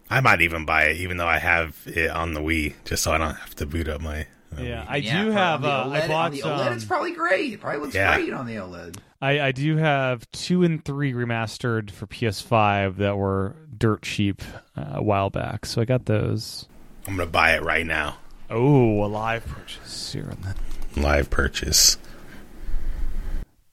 I 0.10 0.22
might 0.22 0.42
even 0.42 0.66
buy 0.66 0.86
it, 0.86 0.98
even 0.98 1.18
though 1.18 1.28
I 1.28 1.38
have 1.38 1.78
it 1.86 2.10
on 2.10 2.34
the 2.34 2.42
Wii, 2.42 2.74
just 2.84 3.04
so 3.04 3.12
I 3.12 3.18
don't 3.20 3.36
have 3.36 3.56
to 3.56 3.66
boot 3.66 3.88
up 3.88 4.02
my. 4.02 4.26
My 4.56 4.62
Yeah. 4.64 4.84
Wii. 4.84 4.90
I 4.90 4.96
Yeah, 4.98 5.24
do 5.24 5.32
have. 5.32 5.56
on 5.56 5.62
the 5.62 5.68
Uh, 5.70 5.86
OLED, 6.00 6.02
I 6.04 6.08
bought 6.08 6.32
the 6.32 6.42
OLED. 6.42 6.64
some. 6.66 6.74
It's 6.74 6.86
probably 6.86 7.12
great. 7.14 7.54
It 7.54 7.62
probably 7.62 7.82
looks 7.82 7.96
Yeah. 7.96 8.16
great 8.16 8.34
on 8.34 8.46
the 8.46 8.56
OLED. 8.56 8.98
I, 9.22 9.40
I 9.42 9.52
do 9.52 9.76
have 9.78 10.30
two 10.32 10.64
and 10.64 10.84
three 10.84 11.12
remastered 11.14 11.92
for 11.92 12.08
PS5 12.08 12.98
that 12.98 13.18
were 13.18 13.56
dirt 13.78 14.02
cheap 14.04 14.42
uh, 14.78 14.86
a 14.96 15.04
while 15.04 15.30
back, 15.30 15.66
so 15.66 15.82
I 15.82 15.86
got 15.86 16.06
those. 16.06 16.68
I'm 17.08 17.18
gonna 17.18 17.30
buy 17.30 17.52
it 17.56 17.64
right 17.64 17.86
now. 17.86 18.18
Oh, 18.50 19.04
a 19.04 19.08
live 19.08 19.46
purchase 19.46 20.14
here 20.14 20.30
and 20.30 20.44
then. 20.44 20.56
Live 21.04 21.30
purchase. 21.30 21.98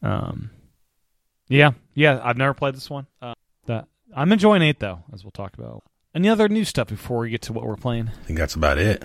Um, 0.02 0.50
yeah, 1.48 1.72
yeah. 1.94 2.20
I've 2.22 2.36
never 2.36 2.54
played 2.54 2.74
this 2.74 2.90
one. 2.90 3.06
Uh, 3.22 3.34
that 3.66 3.86
I'm 4.14 4.32
enjoying 4.32 4.62
eight 4.62 4.80
though, 4.80 5.00
as 5.12 5.24
we'll 5.24 5.30
talk 5.30 5.54
about. 5.56 5.82
Any 6.14 6.28
other 6.28 6.48
new 6.48 6.64
stuff 6.64 6.88
before 6.88 7.18
we 7.18 7.30
get 7.30 7.42
to 7.42 7.52
what 7.52 7.64
we're 7.66 7.76
playing? 7.76 8.08
I 8.08 8.24
think 8.24 8.38
that's 8.38 8.54
about 8.54 8.78
it. 8.78 9.02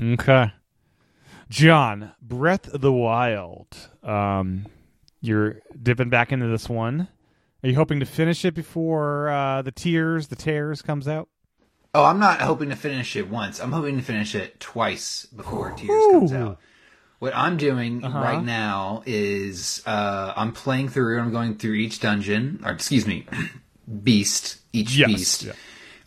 Okay, 0.00 0.52
John, 1.50 2.12
Breath 2.22 2.72
of 2.72 2.80
the 2.80 2.92
Wild. 2.92 3.66
Um, 4.02 4.66
you're 5.20 5.60
dipping 5.82 6.08
back 6.08 6.30
into 6.30 6.46
this 6.46 6.68
one. 6.68 7.08
Are 7.64 7.68
you 7.68 7.74
hoping 7.74 7.98
to 8.00 8.06
finish 8.06 8.44
it 8.44 8.54
before 8.54 9.28
uh, 9.30 9.62
the 9.62 9.72
tears, 9.72 10.28
the 10.28 10.36
tears 10.36 10.82
comes 10.82 11.08
out? 11.08 11.28
Oh, 11.94 12.04
I'm 12.04 12.20
not 12.20 12.40
hoping 12.40 12.68
to 12.68 12.76
finish 12.76 13.16
it 13.16 13.28
once. 13.28 13.58
I'm 13.60 13.72
hoping 13.72 13.96
to 13.96 14.02
finish 14.04 14.34
it 14.36 14.60
twice 14.60 15.26
before 15.34 15.72
Tears 15.72 16.04
comes 16.12 16.32
out. 16.32 16.60
What 17.18 17.34
I'm 17.34 17.56
doing 17.56 18.04
Uh-huh. 18.04 18.16
right 18.20 18.44
now 18.44 19.02
is 19.06 19.82
uh, 19.86 20.32
I'm 20.36 20.52
playing 20.52 20.90
through. 20.90 21.18
I'm 21.18 21.32
going 21.32 21.56
through 21.56 21.72
each 21.74 21.98
dungeon, 21.98 22.60
or 22.64 22.70
excuse 22.70 23.06
me, 23.06 23.26
beast. 24.04 24.58
Each 24.72 24.94
Yes, 24.96 25.08
beast. 25.08 25.42
yeah. 25.44 25.52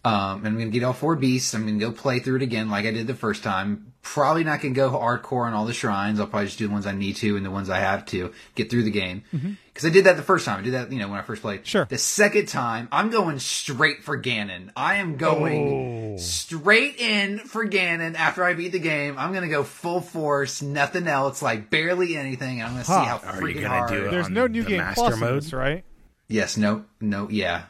Um, 0.03 0.39
and 0.39 0.47
I'm 0.47 0.57
gonna 0.57 0.71
get 0.71 0.83
all 0.83 0.93
four 0.93 1.15
beasts. 1.15 1.53
I'm 1.53 1.65
gonna 1.65 1.77
go 1.77 1.91
play 1.91 2.19
through 2.19 2.37
it 2.37 2.41
again, 2.41 2.69
like 2.71 2.85
I 2.85 2.91
did 2.91 3.05
the 3.05 3.13
first 3.13 3.43
time. 3.43 3.93
Probably 4.01 4.43
not 4.43 4.59
gonna 4.59 4.73
go 4.73 4.89
hardcore 4.89 5.45
on 5.45 5.53
all 5.53 5.65
the 5.65 5.73
shrines. 5.75 6.19
I'll 6.19 6.25
probably 6.25 6.47
just 6.47 6.57
do 6.57 6.65
the 6.67 6.73
ones 6.73 6.87
I 6.87 6.91
need 6.93 7.17
to 7.17 7.37
and 7.37 7.45
the 7.45 7.51
ones 7.51 7.69
I 7.69 7.77
have 7.77 8.07
to 8.07 8.33
get 8.55 8.71
through 8.71 8.81
the 8.81 8.89
game. 8.89 9.21
Because 9.31 9.85
I 9.85 9.91
did 9.91 10.05
that 10.05 10.17
the 10.17 10.23
first 10.23 10.43
time. 10.45 10.57
I 10.57 10.63
did 10.63 10.73
that, 10.73 10.91
you 10.91 10.97
know, 10.97 11.07
when 11.07 11.19
I 11.19 11.21
first 11.21 11.43
played. 11.43 11.59
Mm-hmm. 11.59 11.65
Sure. 11.67 11.85
The 11.85 11.99
second 11.99 12.47
time, 12.47 12.87
I'm 12.91 13.11
going 13.11 13.37
straight 13.37 14.03
for 14.03 14.19
Ganon. 14.19 14.71
I 14.75 14.95
am 14.95 15.17
going 15.17 16.15
Oh. 16.15 16.17
straight 16.17 16.95
in 16.99 17.37
for 17.37 17.67
Ganon 17.67 18.15
after 18.15 18.43
I 18.43 18.55
beat 18.55 18.71
the 18.71 18.79
game. 18.79 19.19
I'm 19.19 19.33
gonna 19.33 19.49
go 19.49 19.63
full 19.63 20.01
force, 20.01 20.63
nothing 20.63 21.07
else, 21.07 21.43
like 21.43 21.69
barely 21.69 22.17
anything. 22.17 22.59
And 22.59 22.69
I'm 22.69 22.73
gonna 22.73 22.85
Huh. 22.85 23.01
see 23.03 23.07
how 23.07 23.17
Are 23.33 23.47
you 23.47 23.55
freaking 23.55 23.61
gonna 23.61 23.77
hard. 23.77 23.89
do 23.91 24.05
it? 24.07 24.09
There's 24.11 24.25
on 24.25 24.33
no 24.33 24.47
new 24.47 24.63
the 24.63 24.69
game 24.69 24.77
master 24.79 25.01
plus 25.01 25.13
in 25.13 25.19
mode? 25.19 25.53
right? 25.53 25.83
Yes, 26.27 26.57
no, 26.57 26.85
no, 26.99 27.27
yeah. 27.29 27.63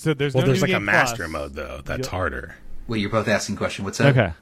So 0.00 0.14
there's 0.14 0.32
Well, 0.32 0.44
no 0.44 0.46
there's 0.46 0.62
new 0.62 0.68
like 0.68 0.76
a 0.76 0.80
master 0.80 1.24
plus. 1.28 1.30
mode 1.30 1.54
though. 1.54 1.82
That's 1.84 2.06
Yeah. 2.06 2.10
harder. 2.10 2.54
Wait, 2.88 3.02
you're 3.02 3.10
both 3.10 3.28
asking 3.28 3.56
question. 3.56 3.84
What's 3.84 3.98
that? 3.98 4.16
Okay. 4.16 4.32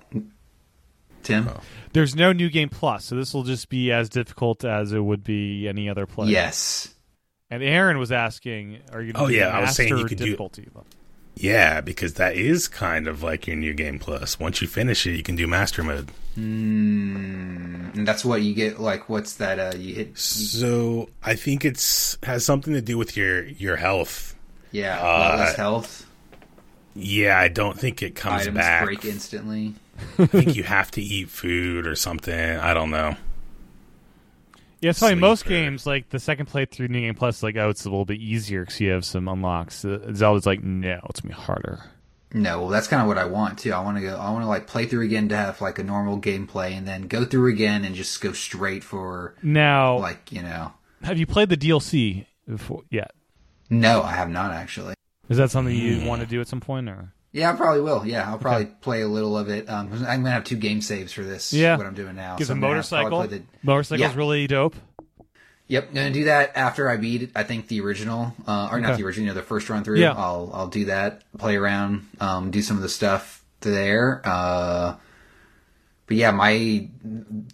Tim? 1.24 1.50
There's 1.94 2.14
no 2.14 2.32
new 2.32 2.48
game 2.48 2.68
plus, 2.68 3.06
so 3.06 3.16
this 3.16 3.34
will 3.34 3.42
just 3.42 3.68
be 3.68 3.90
as 3.90 4.08
difficult 4.08 4.64
as 4.64 4.92
it 4.92 5.00
would 5.00 5.24
be 5.24 5.66
any 5.66 5.88
other 5.88 6.06
play. 6.06 6.28
Yes. 6.28 6.94
And 7.50 7.60
Aaron 7.64 7.98
was 7.98 8.12
asking, 8.12 8.78
"Are 8.92 9.02
you?" 9.02 9.12
Oh, 9.16 9.26
yeah, 9.26 9.48
I 9.48 9.60
was 9.62 9.74
saying 9.74 9.88
you 9.88 9.94
master 9.96 10.08
could 10.10 10.18
do- 10.18 10.24
difficulty. 10.26 10.68
Yeah, 11.34 11.80
because 11.80 12.14
that 12.14 12.36
is 12.36 12.68
kind 12.68 13.08
of 13.08 13.22
like 13.24 13.46
your 13.48 13.56
new 13.56 13.74
game 13.74 13.98
plus. 13.98 14.38
Once 14.38 14.62
you 14.62 14.68
finish 14.68 15.06
it, 15.08 15.16
you 15.16 15.22
can 15.24 15.34
do 15.34 15.48
master 15.48 15.82
mode. 15.82 16.10
Mm, 16.38 17.94
and 17.96 18.06
that's 18.06 18.24
what 18.24 18.42
you 18.42 18.54
get. 18.54 18.78
Like, 18.80 19.08
what's 19.08 19.34
that? 19.34 19.58
Uh, 19.58 19.76
you 19.76 19.94
hit. 19.96 20.18
So 20.18 21.08
I 21.22 21.34
think 21.34 21.64
it's 21.64 22.16
has 22.22 22.44
something 22.44 22.74
to 22.74 22.80
do 22.80 22.96
with 22.96 23.16
your 23.16 23.44
your 23.44 23.76
health. 23.76 24.36
Yeah, 24.72 24.98
Uh, 25.00 25.36
lot 25.38 25.56
health. 25.56 26.06
Yeah, 26.94 27.38
I 27.38 27.48
don't 27.48 27.78
think 27.78 28.02
it 28.02 28.14
comes 28.14 28.42
Items 28.42 28.56
back. 28.58 28.84
break 28.84 29.04
instantly. 29.04 29.74
I 30.18 30.26
think 30.26 30.56
you 30.56 30.62
have 30.64 30.90
to 30.92 31.02
eat 31.02 31.28
food 31.28 31.86
or 31.86 31.94
something. 31.94 32.34
I 32.38 32.74
don't 32.74 32.90
know. 32.90 33.16
Yeah, 34.80 34.90
it's 34.90 35.00
funny. 35.00 35.16
Most 35.16 35.40
Sleeper. 35.40 35.50
games, 35.50 35.86
like 35.86 36.08
the 36.10 36.20
second 36.20 36.46
playthrough 36.46 36.88
New 36.88 37.00
Game 37.00 37.14
Plus, 37.14 37.42
like 37.42 37.56
oh, 37.56 37.68
it's 37.68 37.84
a 37.84 37.88
little 37.90 38.04
bit 38.04 38.20
easier 38.20 38.62
because 38.64 38.80
you 38.80 38.90
have 38.90 39.04
some 39.04 39.26
unlocks. 39.26 39.84
Uh, 39.84 40.12
Zelda's 40.14 40.46
like, 40.46 40.62
no, 40.62 41.00
it's 41.08 41.20
gonna 41.20 41.34
be 41.34 41.40
harder. 41.40 41.80
No, 42.32 42.60
well, 42.60 42.68
that's 42.68 42.86
kind 42.88 43.00
of 43.02 43.08
what 43.08 43.18
I 43.18 43.24
want 43.24 43.58
too. 43.58 43.72
I 43.72 43.80
want 43.80 43.96
to 43.96 44.02
go. 44.02 44.16
I 44.16 44.30
want 44.30 44.44
to 44.44 44.48
like 44.48 44.66
play 44.68 44.86
through 44.86 45.04
again 45.04 45.28
to 45.30 45.36
have 45.36 45.60
like 45.60 45.78
a 45.80 45.82
normal 45.84 46.20
gameplay, 46.20 46.76
and 46.76 46.86
then 46.86 47.02
go 47.08 47.24
through 47.24 47.50
again 47.52 47.84
and 47.84 47.94
just 47.96 48.20
go 48.20 48.32
straight 48.32 48.84
for 48.84 49.34
Now, 49.42 49.98
like 49.98 50.30
you 50.30 50.42
know. 50.42 50.72
have 51.02 51.18
you 51.18 51.26
played 51.26 51.48
the 51.48 51.56
DLC 51.56 52.26
before 52.48 52.82
yet? 52.90 53.12
No, 53.70 54.02
I 54.02 54.12
have 54.12 54.30
not 54.30 54.52
actually. 54.52 54.94
Is 55.28 55.36
that 55.36 55.50
something 55.50 55.74
you 55.74 56.06
want 56.06 56.22
to 56.22 56.26
do 56.26 56.40
at 56.40 56.48
some 56.48 56.60
point, 56.60 56.88
or 56.88 57.12
Yeah, 57.32 57.52
I 57.52 57.56
probably 57.56 57.82
will. 57.82 58.06
Yeah, 58.06 58.28
I'll 58.30 58.38
probably 58.38 58.66
play 58.66 59.02
a 59.02 59.08
little 59.08 59.36
of 59.36 59.48
it. 59.50 59.68
Um, 59.68 59.88
'cause 59.90 60.02
I'm 60.02 60.22
gonna 60.22 60.30
have 60.30 60.44
two 60.44 60.56
game 60.56 60.80
saves 60.80 61.12
for 61.12 61.22
this. 61.22 61.52
Yeah. 61.52 61.76
what 61.76 61.86
I'm 61.86 61.94
doing 61.94 62.16
now. 62.16 62.36
get 62.36 62.46
so 62.46 62.54
the 62.54 62.56
I'm 62.56 62.60
gonna 62.62 62.76
have 62.76 62.84
to 62.86 62.90
probably 62.90 63.10
motorcycle? 63.10 63.28
play 63.28 63.38
the- 63.60 63.66
Motorcycle's 63.66 64.00
Yeah. 64.12 64.16
really 64.16 64.46
dope. 64.46 64.74
Yep, 65.70 65.92
gonna 65.92 66.10
do 66.10 66.24
that 66.24 66.52
after 66.56 66.88
I 66.88 66.96
beat. 66.96 67.30
I 67.36 67.42
think 67.42 67.68
the 67.68 67.82
original, 67.82 68.34
uh, 68.46 68.70
or 68.72 68.80
not 68.80 68.96
the 68.96 69.04
original, 69.04 69.26
you 69.26 69.30
know, 69.34 69.38
the 69.38 69.42
first 69.46 69.68
run 69.68 69.84
through. 69.84 69.98
Yeah. 69.98 70.12
I'll 70.16 70.50
I'll 70.54 70.68
do 70.68 70.86
that, 70.86 71.22
play 71.36 71.56
around, 71.56 72.06
um, 72.20 72.50
do 72.50 72.62
some 72.62 72.76
of 72.78 72.82
the 72.82 72.88
stuff 72.88 73.42
there. 73.60 74.22
Uh, 74.24 74.94
but 76.08 76.16
yeah, 76.16 76.32
my 76.32 76.88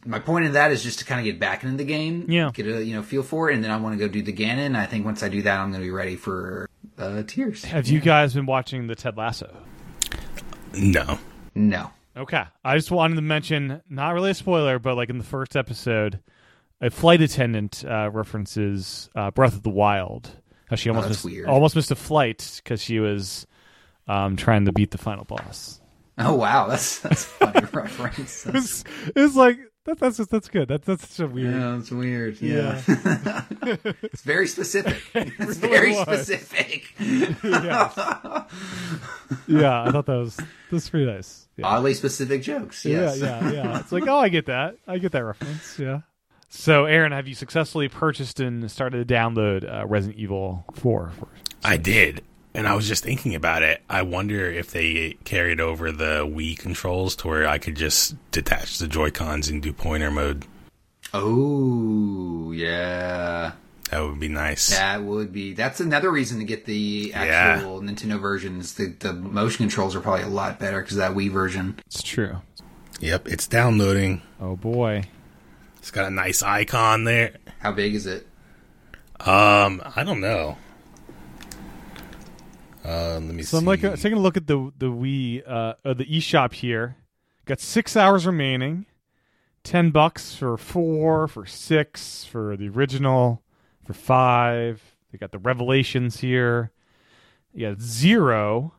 my 0.07 0.19
point 0.21 0.47
in 0.47 0.53
that 0.53 0.71
is 0.73 0.83
just 0.83 1.01
to 1.01 1.05
kind 1.05 1.21
of 1.21 1.25
get 1.25 1.39
back 1.39 1.63
into 1.65 1.77
the 1.77 1.85
game. 1.85 2.25
Yeah. 2.29 2.51
get 2.55 2.67
a 2.67 2.83
you 2.83 2.95
know 2.95 3.03
feel 3.03 3.23
for 3.23 3.51
it, 3.51 3.55
and 3.55 3.63
then 3.63 3.71
I 3.71 3.77
want 3.77 3.99
to 3.99 3.99
go 3.99 4.11
do 4.11 4.23
the 4.23 4.33
Ganon. 4.33 4.75
I 4.77 4.87
think 4.87 5.05
once 5.05 5.23
I 5.23 5.29
do 5.29 5.43
that, 5.43 5.59
I'm 5.61 5.71
gonna 5.73 5.85
be 5.85 5.91
ready 5.91 6.17
for 6.17 6.71
uh, 6.97 7.23
Tears. 7.27 7.65
Have 7.65 7.89
you 7.89 8.01
guys 8.01 8.33
been 8.33 8.47
watching 8.47 8.87
the 8.87 8.95
Ted 8.95 9.17
Lasso? 9.19 9.55
No. 10.73 11.19
No. 11.55 11.91
Okay. 12.17 12.45
I 12.65 12.77
just 12.77 12.91
wanted 12.91 13.17
to 13.17 13.23
mention, 13.23 13.83
not 13.89 14.15
really 14.15 14.31
a 14.31 14.35
spoiler, 14.35 14.79
but 14.79 14.97
like 14.97 15.11
in 15.11 15.19
the 15.19 15.25
first 15.25 15.57
episode, 15.57 16.21
a 16.81 16.91
flight 16.91 17.21
attendant 17.21 17.85
uh, 17.85 18.11
references 18.13 19.09
uh, 19.15 19.31
Breath 19.31 19.55
of 19.55 19.63
the 19.63 19.71
Wild. 19.71 20.31
How 20.71 20.77
she 20.77 20.89
almost 20.89 21.07
Oh, 21.07 21.09
missed, 21.11 21.25
weird. 21.25 21.47
almost 21.49 21.77
missed 21.77 21.91
a 21.91 21.97
flight 21.97 22.61
because 22.63 22.81
she 22.81 22.99
was 22.99 23.47
um, 24.09 24.37
trying 24.37 24.65
to 24.65 24.73
beat 24.73 24.91
the 24.91 24.99
final 24.99 25.25
boss. 25.25 25.81
Oh 26.17 26.35
wow, 26.35 26.69
that's 26.69 27.01
that's 27.01 27.25
funny 27.25 27.67
reference. 27.73 28.43
That's, 28.45 28.83
It's, 28.83 28.85
it's 29.17 29.37
like 29.37 29.59
that, 29.85 29.99
that's 29.99 30.17
that's 30.19 30.49
good. 30.49 30.69
That's 30.69 30.87
that's 30.87 31.09
such 31.09 31.25
a 31.25 31.29
weird. 31.29 31.55
yeah, 31.55 31.77
it's 31.79 31.91
weird. 31.91 32.41
Yeah. 32.41 32.81
Yeah, 32.87 33.43
it's 34.03 34.23
very 34.23 34.47
specific. 34.47 35.03
It's 35.15 35.59
really 35.59 35.77
very 35.77 35.91
was. 35.93 36.03
specific. 36.03 36.95
yeah. 36.99 38.45
yeah, 39.47 39.83
I 39.83 39.91
thought 39.91 40.07
that 40.07 40.17
was 40.17 40.39
that's 40.71 40.89
pretty 40.89 41.07
nice. 41.07 41.49
Yeah. 41.57 41.67
Oddly 41.67 41.95
specific 41.95 42.43
jokes. 42.43 42.85
Yes. 42.85 43.19
Yeah, 43.21 43.51
yeah, 43.51 43.53
yeah. 43.53 43.79
It's 43.81 43.93
like, 43.93 44.07
oh, 44.09 44.19
I 44.19 44.29
get 44.29 44.47
that. 44.47 44.77
I 44.87 44.99
get 44.99 45.13
that 45.13 45.25
reference. 45.25 45.79
Yeah. 45.79 46.01
So, 46.49 46.85
Aaron, 46.85 47.13
have 47.13 47.27
you 47.27 47.35
successfully 47.35 47.89
purchased 47.89 48.39
and 48.39 48.71
started 48.71 49.07
to 49.09 49.15
download 49.15 49.69
uh, 49.69 49.87
Resident 49.87 50.19
Evil 50.19 50.65
4? 50.75 51.11
I 51.65 51.77
did. 51.77 52.23
And 52.57 52.69
I 52.69 52.75
was 52.77 52.87
just 52.87 53.03
thinking 53.03 53.35
about 53.35 53.63
it. 53.63 53.83
I 53.91 54.03
wonder 54.03 54.49
if 54.49 54.71
they 54.71 55.17
carried 55.25 55.61
over 55.61 55.91
the 55.91 56.25
Wii 56.25 56.57
controls 56.57 57.17
to 57.17 57.29
where 57.29 57.49
I 57.49 57.59
could 57.59 57.75
just 57.75 58.15
detach 58.31 58.79
the 58.79 58.87
Joy 58.87 59.11
Cons 59.11 59.49
and 59.49 59.61
do 59.61 59.73
pointer 59.73 60.11
mode. 60.11 60.45
Oh, 61.13 62.53
yeah. 62.53 63.53
That 63.91 64.01
would 64.03 64.21
be 64.21 64.29
nice. 64.29 64.71
That 64.71 65.03
would 65.03 65.33
be. 65.33 65.53
That's 65.53 65.81
another 65.81 66.11
reason 66.11 66.39
to 66.39 66.45
get 66.45 66.65
the 66.65 67.11
Yeah. 67.13 67.21
actual 67.23 67.81
Nintendo 67.83 68.21
versions. 68.21 68.75
The, 68.75 68.95
the 68.99 69.13
motion 69.13 69.59
controls 69.65 69.95
are 69.97 70.01
probably 70.01 70.25
a 70.25 70.29
lot 70.29 70.59
better 70.59 70.81
because 70.81 70.97
that 70.97 71.13
Wii 71.13 71.31
version. 71.31 71.79
It's 71.87 72.03
true. 72.03 72.37
Yep, 73.01 73.29
it's 73.29 73.47
downloading. 73.47 74.23
Oh 74.41 74.57
boy. 74.57 75.05
It's 75.79 75.91
got 75.91 76.07
a 76.07 76.11
nice 76.11 76.43
icon 76.43 77.05
there. 77.05 77.35
How 77.59 77.73
big 77.73 77.95
is 77.95 78.07
it? 78.07 78.27
Um, 79.21 79.83
I 79.97 80.03
don't 80.05 80.21
know. 80.21 80.57
Uh, 82.85 83.15
let 83.15 83.23
me 83.23 83.43
see. 83.43 83.49
So 83.49 83.59
see. 83.59 83.63
I'm 83.63 83.67
like 83.67 83.85
uh, 83.85 83.97
taking 83.97 84.19
a 84.19 84.21
look 84.21 84.37
at 84.37 84.47
the 84.47 84.73
the 84.77 84.87
Wii 84.87 85.43
uh, 85.49 85.75
uh 85.85 85.95
the 85.95 86.05
eShop 86.05 86.53
here. 86.53 86.97
Got 87.47 87.61
six 87.61 87.97
hours 87.97 88.27
remaining. 88.27 88.87
Ten 89.63 89.91
bucks 89.91 90.35
for 90.35 90.59
four, 90.59 91.27
for 91.27 91.47
six, 91.47 92.25
for 92.25 92.57
the 92.57 92.69
original, 92.69 93.43
for 93.87 93.95
five. 93.95 94.83
They 95.11 95.19
got 95.19 95.33
the 95.33 95.39
revelations 95.39 96.21
here. 96.21 96.73
You 97.55 97.71
got 97.71 97.81
zero, 97.81 98.75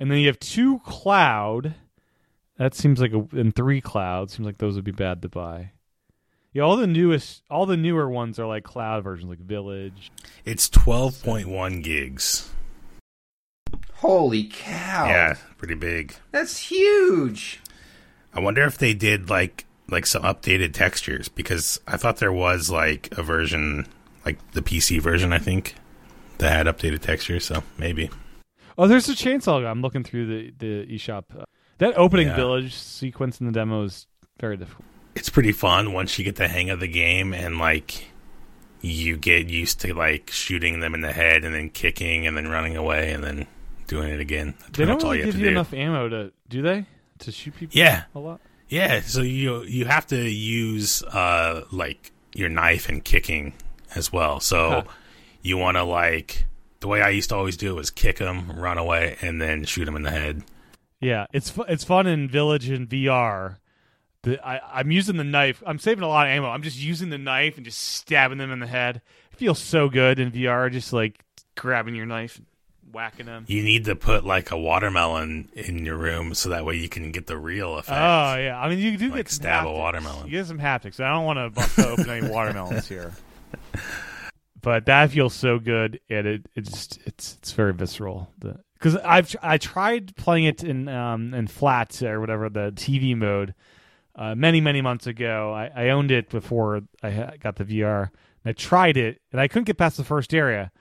and 0.00 0.10
then 0.10 0.18
you 0.18 0.26
have 0.26 0.40
two 0.40 0.80
cloud. 0.80 1.74
That 2.58 2.74
seems 2.74 3.00
like 3.00 3.12
a 3.12 3.26
and 3.32 3.54
three 3.54 3.80
cloud 3.80 4.30
seems 4.30 4.46
like 4.46 4.58
those 4.58 4.74
would 4.74 4.84
be 4.84 4.92
bad 4.92 5.22
to 5.22 5.28
buy. 5.28 5.72
Yeah, 6.52 6.62
all 6.62 6.76
the 6.76 6.86
newest, 6.86 7.42
all 7.50 7.66
the 7.66 7.76
newer 7.76 8.08
ones 8.08 8.38
are 8.38 8.46
like 8.46 8.64
cloud 8.64 9.04
versions, 9.04 9.28
like 9.28 9.40
Village. 9.40 10.10
It's 10.46 10.70
12.1 10.70 11.82
gigs. 11.82 12.50
Holy 13.96 14.44
cow! 14.44 15.06
Yeah, 15.06 15.36
pretty 15.58 15.74
big. 15.74 16.14
That's 16.30 16.58
huge. 16.58 17.60
I 18.34 18.40
wonder 18.40 18.64
if 18.64 18.76
they 18.78 18.92
did 18.94 19.30
like 19.30 19.64
like 19.88 20.04
some 20.06 20.22
updated 20.22 20.72
textures 20.74 21.28
because 21.28 21.80
I 21.86 21.96
thought 21.96 22.18
there 22.18 22.32
was 22.32 22.70
like 22.70 23.08
a 23.16 23.22
version 23.22 23.86
like 24.24 24.38
the 24.52 24.60
PC 24.62 25.00
version 25.00 25.32
I 25.32 25.38
think 25.38 25.74
that 26.38 26.52
had 26.52 26.66
updated 26.66 27.00
textures, 27.00 27.44
so 27.46 27.62
maybe. 27.78 28.10
Oh, 28.76 28.86
there's 28.86 29.08
a 29.08 29.12
chainsaw 29.14 29.62
guy. 29.62 29.70
I'm 29.70 29.80
looking 29.80 30.04
through 30.04 30.26
the 30.26 30.52
the 30.86 30.94
eShop. 30.94 31.24
Uh, 31.38 31.44
that 31.78 31.96
opening 31.96 32.28
Yeah. 32.28 32.36
village 32.36 32.74
sequence 32.74 33.40
in 33.40 33.46
the 33.46 33.52
demo 33.52 33.84
is 33.84 34.06
very 34.40 34.56
difficult. 34.56 34.84
It's 35.14 35.30
pretty 35.30 35.52
fun 35.52 35.94
once 35.94 36.18
you 36.18 36.24
get 36.24 36.36
the 36.36 36.48
hang 36.48 36.68
of 36.68 36.80
the 36.80 36.88
game 36.88 37.32
and 37.32 37.58
like 37.58 38.08
you 38.82 39.16
get 39.16 39.48
used 39.48 39.80
to 39.80 39.94
like 39.94 40.30
shooting 40.30 40.80
them 40.80 40.92
in 40.94 41.00
the 41.00 41.12
head 41.12 41.44
and 41.44 41.54
then 41.54 41.70
kicking 41.70 42.26
and 42.26 42.36
then 42.36 42.48
running 42.48 42.76
away 42.76 43.12
and 43.12 43.24
then 43.24 43.46
doing 43.86 44.12
it 44.12 44.20
again. 44.20 44.54
They 44.72 44.84
don't 44.84 44.94
That's 44.94 45.04
all 45.04 45.10
really 45.12 45.26
you 45.26 45.32
give 45.32 45.40
you 45.40 45.46
do. 45.46 45.50
enough 45.52 45.72
ammo 45.74 46.08
to 46.08 46.32
do 46.48 46.62
they 46.62 46.86
to 47.20 47.32
shoot 47.32 47.54
people. 47.56 47.78
Yeah. 47.78 48.04
a 48.14 48.18
lot. 48.18 48.40
Yeah, 48.68 49.00
so 49.00 49.22
you 49.22 49.62
you 49.62 49.84
have 49.84 50.06
to 50.08 50.28
use 50.28 51.02
uh 51.04 51.64
like 51.70 52.12
your 52.34 52.48
knife 52.48 52.88
and 52.88 53.04
kicking 53.04 53.52
as 53.94 54.12
well. 54.12 54.40
So 54.40 54.70
Huh. 54.70 54.82
you 55.42 55.56
want 55.56 55.76
to 55.76 55.84
like 55.84 56.44
the 56.80 56.88
way 56.88 57.00
I 57.00 57.08
used 57.10 57.30
to 57.30 57.36
always 57.36 57.56
do 57.56 57.70
it 57.70 57.74
was 57.74 57.90
kick 57.90 58.18
them, 58.18 58.50
run 58.60 58.76
away, 58.78 59.16
and 59.22 59.40
then 59.40 59.64
shoot 59.64 59.84
them 59.86 59.96
in 59.96 60.02
the 60.02 60.10
head. 60.10 60.42
Yeah, 61.00 61.26
it's 61.32 61.48
fu- 61.50 61.62
it's 61.62 61.84
fun 61.84 62.06
in 62.06 62.28
Village 62.28 62.68
and 62.68 62.88
VR. 62.88 63.56
The, 64.22 64.44
I, 64.46 64.60
I'm 64.80 64.90
using 64.90 65.16
the 65.16 65.24
knife. 65.24 65.62
I'm 65.64 65.78
saving 65.78 66.02
a 66.02 66.08
lot 66.08 66.26
of 66.26 66.32
ammo. 66.32 66.48
I'm 66.48 66.62
just 66.62 66.78
using 66.78 67.10
the 67.10 67.18
knife 67.18 67.56
and 67.56 67.64
just 67.64 67.78
stabbing 67.80 68.38
them 68.38 68.50
in 68.50 68.58
the 68.58 68.66
head. 68.66 69.00
It 69.32 69.36
feels 69.38 69.58
so 69.60 69.88
good 69.88 70.18
in 70.18 70.32
VR, 70.32 70.70
just 70.72 70.92
like 70.92 71.22
grabbing 71.54 71.94
your 71.94 72.06
knife, 72.06 72.40
whacking 72.96 73.26
them. 73.26 73.44
You 73.46 73.62
need 73.62 73.84
to 73.84 73.94
put 73.94 74.24
like 74.24 74.50
a 74.50 74.58
watermelon 74.58 75.50
in 75.52 75.84
your 75.84 75.96
room 75.98 76.34
so 76.34 76.48
that 76.48 76.64
way 76.64 76.76
you 76.76 76.88
can 76.88 77.12
get 77.12 77.26
the 77.26 77.36
real 77.36 77.76
effect. 77.76 77.96
Oh 77.96 78.40
yeah, 78.40 78.58
I 78.58 78.68
mean 78.70 78.78
you 78.78 78.96
do 78.96 79.10
Like 79.10 79.26
get 79.26 79.28
some 79.28 79.42
stab 79.42 79.66
a 79.66 79.70
watermelon. 79.70 80.24
You 80.24 80.32
get 80.32 80.46
some 80.46 80.58
haptics. 80.58 80.98
I 80.98 81.10
don't 81.12 81.26
want 81.26 81.38
to 81.38 81.50
bust 81.50 81.78
open 81.78 82.08
any 82.08 82.28
watermelons 82.28 82.88
here, 82.88 83.12
but 84.62 84.86
that 84.86 85.10
feels 85.10 85.34
so 85.34 85.58
good, 85.58 86.00
and 86.08 86.26
it 86.26 86.46
it 86.54 86.62
just 86.62 86.98
it's 87.04 87.36
it's 87.38 87.52
very 87.52 87.74
visceral. 87.74 88.32
Because 88.78 88.96
I've 88.96 89.36
I 89.42 89.58
tried 89.58 90.16
playing 90.16 90.44
it 90.44 90.64
in 90.64 90.88
um 90.88 91.34
in 91.34 91.46
flat 91.46 92.02
or 92.02 92.18
whatever 92.18 92.48
the 92.48 92.72
TV 92.74 93.14
mode 93.14 93.54
uh, 94.14 94.34
many 94.34 94.62
many 94.62 94.80
months 94.80 95.06
ago. 95.06 95.52
I, 95.52 95.84
I 95.84 95.88
owned 95.90 96.10
it 96.10 96.30
before 96.30 96.80
I 97.02 97.10
ha- 97.10 97.32
got 97.38 97.56
the 97.56 97.64
VR. 97.64 98.10
And 98.44 98.50
I 98.50 98.52
tried 98.52 98.96
it, 98.96 99.20
and 99.32 99.40
I 99.40 99.48
couldn't 99.48 99.64
get 99.64 99.76
past 99.76 99.96
the 99.98 100.04
first 100.04 100.32
area. 100.32 100.72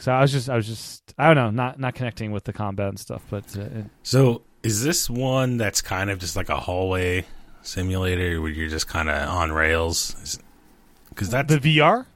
So 0.00 0.12
I 0.12 0.20
was 0.20 0.32
just 0.32 0.48
I 0.48 0.56
was 0.56 0.66
just 0.66 1.14
I 1.18 1.26
don't 1.26 1.36
know 1.36 1.50
not 1.50 1.78
not 1.78 1.94
connecting 1.94 2.32
with 2.32 2.44
the 2.44 2.52
combat 2.52 2.88
and 2.88 2.98
stuff, 2.98 3.22
but 3.30 3.44
uh, 3.56 3.60
it, 3.62 3.86
So 4.02 4.42
is 4.62 4.82
this 4.82 5.08
one 5.10 5.56
that's 5.56 5.80
kind 5.82 6.10
of 6.10 6.18
just 6.18 6.36
like 6.36 6.48
a 6.48 6.58
hallway 6.58 7.24
simulator 7.62 8.40
where 8.40 8.50
you're 8.50 8.68
just 8.68 8.88
kind 8.88 9.08
of 9.08 9.28
on 9.28 9.52
rails? 9.52 10.38
Because 11.10 11.30
that's 11.30 11.54
the 11.54 11.60
VR. 11.78 12.06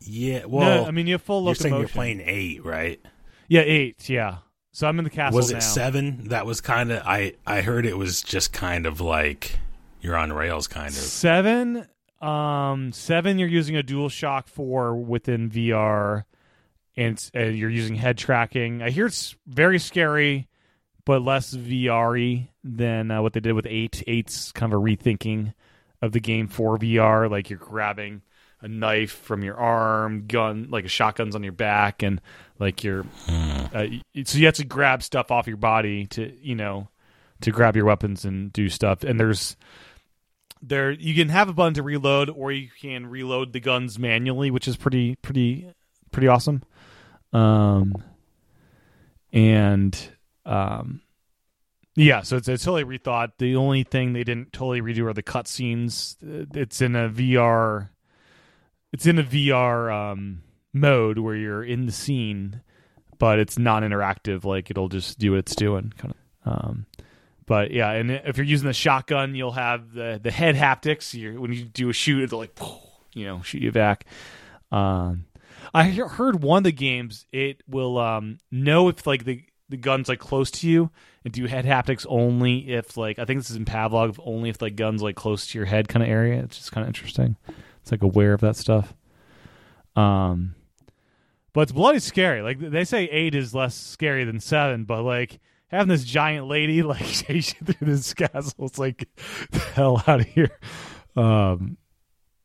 yeah. 0.00 0.44
Well, 0.44 0.82
no, 0.82 0.88
I 0.88 0.90
mean 0.92 1.06
you're 1.06 1.18
full 1.18 1.44
you're 1.44 1.54
saying 1.54 1.74
locomotion. 1.74 1.88
you're 1.88 1.94
playing 1.94 2.22
eight, 2.24 2.64
right? 2.64 3.00
Yeah, 3.48 3.62
eight. 3.62 4.08
Yeah. 4.08 4.38
So 4.72 4.86
I'm 4.86 4.98
in 4.98 5.04
the 5.04 5.10
castle 5.10 5.36
was 5.36 5.50
it 5.50 5.54
now. 5.54 5.60
seven? 5.60 6.28
That 6.28 6.46
was 6.46 6.60
kind 6.60 6.92
of 6.92 7.02
I. 7.04 7.34
I 7.46 7.62
heard 7.62 7.84
it 7.84 7.98
was 7.98 8.22
just 8.22 8.52
kind 8.52 8.86
of 8.86 9.00
like 9.00 9.58
you're 10.00 10.16
on 10.16 10.32
rails, 10.32 10.68
kind 10.68 10.88
of. 10.88 10.94
Seven. 10.94 11.88
Um, 12.20 12.92
seven. 12.92 13.38
You're 13.38 13.48
using 13.48 13.74
a 13.76 13.82
Dual 13.82 14.08
Shock 14.08 14.46
Four 14.46 14.94
within 14.96 15.50
VR, 15.50 16.24
and, 16.98 17.30
you're 17.56 17.70
using 17.70 17.94
head 17.94 18.18
tracking. 18.18 18.82
I 18.82 18.90
hear 18.90 19.06
it's 19.06 19.36
very 19.46 19.78
scary, 19.78 20.48
but 21.04 21.22
less 21.22 21.54
VR-y 21.54 22.50
than 22.64 23.10
uh, 23.10 23.22
what 23.22 23.32
they 23.32 23.40
did 23.40 23.52
with 23.52 23.66
eight. 23.66 24.02
Eight's 24.06 24.52
kind 24.52 24.72
of 24.72 24.80
a 24.80 24.82
rethinking 24.82 25.54
of 26.02 26.12
the 26.12 26.20
game 26.20 26.48
for 26.48 26.76
VR. 26.76 27.30
Like 27.30 27.50
you're 27.50 27.58
grabbing 27.58 28.22
a 28.60 28.68
knife 28.68 29.12
from 29.12 29.44
your 29.44 29.56
arm, 29.56 30.26
gun 30.26 30.68
like 30.70 30.84
a 30.84 30.88
shotgun's 30.88 31.36
on 31.36 31.42
your 31.42 31.52
back, 31.52 32.02
and 32.02 32.20
like 32.58 32.82
you're 32.82 33.06
uh, 33.28 33.86
so 34.24 34.38
you 34.38 34.46
have 34.46 34.54
to 34.54 34.64
grab 34.64 35.02
stuff 35.02 35.30
off 35.30 35.46
your 35.46 35.56
body 35.56 36.06
to 36.06 36.36
you 36.42 36.56
know 36.56 36.88
to 37.40 37.52
grab 37.52 37.76
your 37.76 37.84
weapons 37.84 38.24
and 38.24 38.52
do 38.52 38.68
stuff. 38.68 39.04
And 39.04 39.20
there's 39.20 39.56
there 40.60 40.90
you 40.90 41.14
can 41.14 41.28
have 41.28 41.48
a 41.48 41.52
button 41.52 41.74
to 41.74 41.82
reload, 41.84 42.28
or 42.28 42.50
you 42.50 42.68
can 42.80 43.06
reload 43.06 43.52
the 43.52 43.60
guns 43.60 43.98
manually, 43.98 44.50
which 44.50 44.66
is 44.66 44.76
pretty 44.76 45.14
pretty 45.16 45.72
pretty 46.10 46.26
awesome. 46.26 46.62
Um, 47.32 48.02
and 49.32 49.98
um, 50.46 51.02
yeah, 51.94 52.22
so 52.22 52.36
it's, 52.36 52.48
it's 52.48 52.64
totally 52.64 52.98
rethought. 52.98 53.32
The 53.38 53.56
only 53.56 53.82
thing 53.82 54.12
they 54.12 54.24
didn't 54.24 54.52
totally 54.52 54.80
redo 54.80 55.06
are 55.06 55.12
the 55.12 55.22
cutscenes. 55.22 56.16
It's 56.56 56.80
in 56.80 56.94
a 56.94 57.08
VR. 57.08 57.90
It's 58.92 59.06
in 59.06 59.18
a 59.18 59.24
VR 59.24 59.92
um, 59.92 60.42
mode 60.72 61.18
where 61.18 61.34
you're 61.34 61.64
in 61.64 61.86
the 61.86 61.92
scene, 61.92 62.62
but 63.18 63.38
it's 63.38 63.58
non 63.58 63.82
interactive. 63.82 64.44
Like 64.44 64.70
it'll 64.70 64.88
just 64.88 65.18
do 65.18 65.32
what 65.32 65.40
it's 65.40 65.56
doing, 65.56 65.92
kind 65.98 66.14
of. 66.14 66.52
Um, 66.52 66.86
but 67.46 67.72
yeah, 67.72 67.90
and 67.90 68.10
if 68.10 68.36
you're 68.36 68.46
using 68.46 68.68
the 68.68 68.74
shotgun, 68.74 69.34
you'll 69.34 69.52
have 69.52 69.92
the 69.92 70.20
the 70.22 70.30
head 70.30 70.54
haptics. 70.54 71.14
You're, 71.14 71.40
when 71.40 71.52
you 71.52 71.64
do 71.64 71.88
a 71.88 71.92
shoot, 71.92 72.22
it'll 72.22 72.38
like 72.38 72.56
you 73.12 73.26
know 73.26 73.42
shoot 73.42 73.62
you 73.62 73.72
back. 73.72 74.04
Um, 74.70 75.24
I 75.74 75.90
heard 75.90 76.42
one 76.42 76.58
of 76.58 76.64
the 76.64 76.72
games 76.72 77.26
it 77.32 77.62
will 77.68 77.98
um, 77.98 78.38
know 78.50 78.88
if 78.88 79.06
like 79.06 79.24
the 79.24 79.42
the 79.68 79.76
gun's 79.76 80.08
like 80.08 80.18
close 80.18 80.50
to 80.50 80.68
you 80.68 80.90
and 81.24 81.32
do 81.32 81.46
head 81.46 81.64
haptics 81.64 82.06
only 82.08 82.70
if 82.72 82.96
like 82.96 83.18
I 83.18 83.24
think 83.24 83.40
this 83.40 83.50
is 83.50 83.56
in 83.56 83.64
Pavlov 83.64 84.18
only 84.24 84.48
if 84.48 84.62
like 84.62 84.76
guns 84.76 85.02
like 85.02 85.16
close 85.16 85.46
to 85.48 85.58
your 85.58 85.66
head 85.66 85.88
kind 85.88 86.02
of 86.02 86.08
area. 86.08 86.40
It's 86.42 86.56
just 86.56 86.72
kind 86.72 86.82
of 86.82 86.88
interesting. 86.88 87.36
It's 87.82 87.90
like 87.90 88.02
aware 88.02 88.32
of 88.32 88.40
that 88.40 88.56
stuff. 88.56 88.94
Um, 89.94 90.54
but 91.52 91.62
it's 91.62 91.72
bloody 91.72 91.98
scary. 91.98 92.42
Like 92.42 92.58
they 92.60 92.84
say, 92.84 93.04
eight 93.04 93.34
is 93.34 93.54
less 93.54 93.74
scary 93.74 94.24
than 94.24 94.40
seven, 94.40 94.84
but 94.84 95.02
like 95.02 95.40
having 95.68 95.88
this 95.88 96.04
giant 96.04 96.46
lady 96.46 96.82
like 96.84 97.04
chase 97.04 97.54
you 97.54 97.66
through 97.66 97.88
this 97.88 98.14
castle, 98.14 98.66
it's 98.66 98.78
like 98.78 99.08
the 99.50 99.58
hell 99.58 100.02
out 100.06 100.20
of 100.20 100.26
here. 100.26 100.58
Um, 101.16 101.76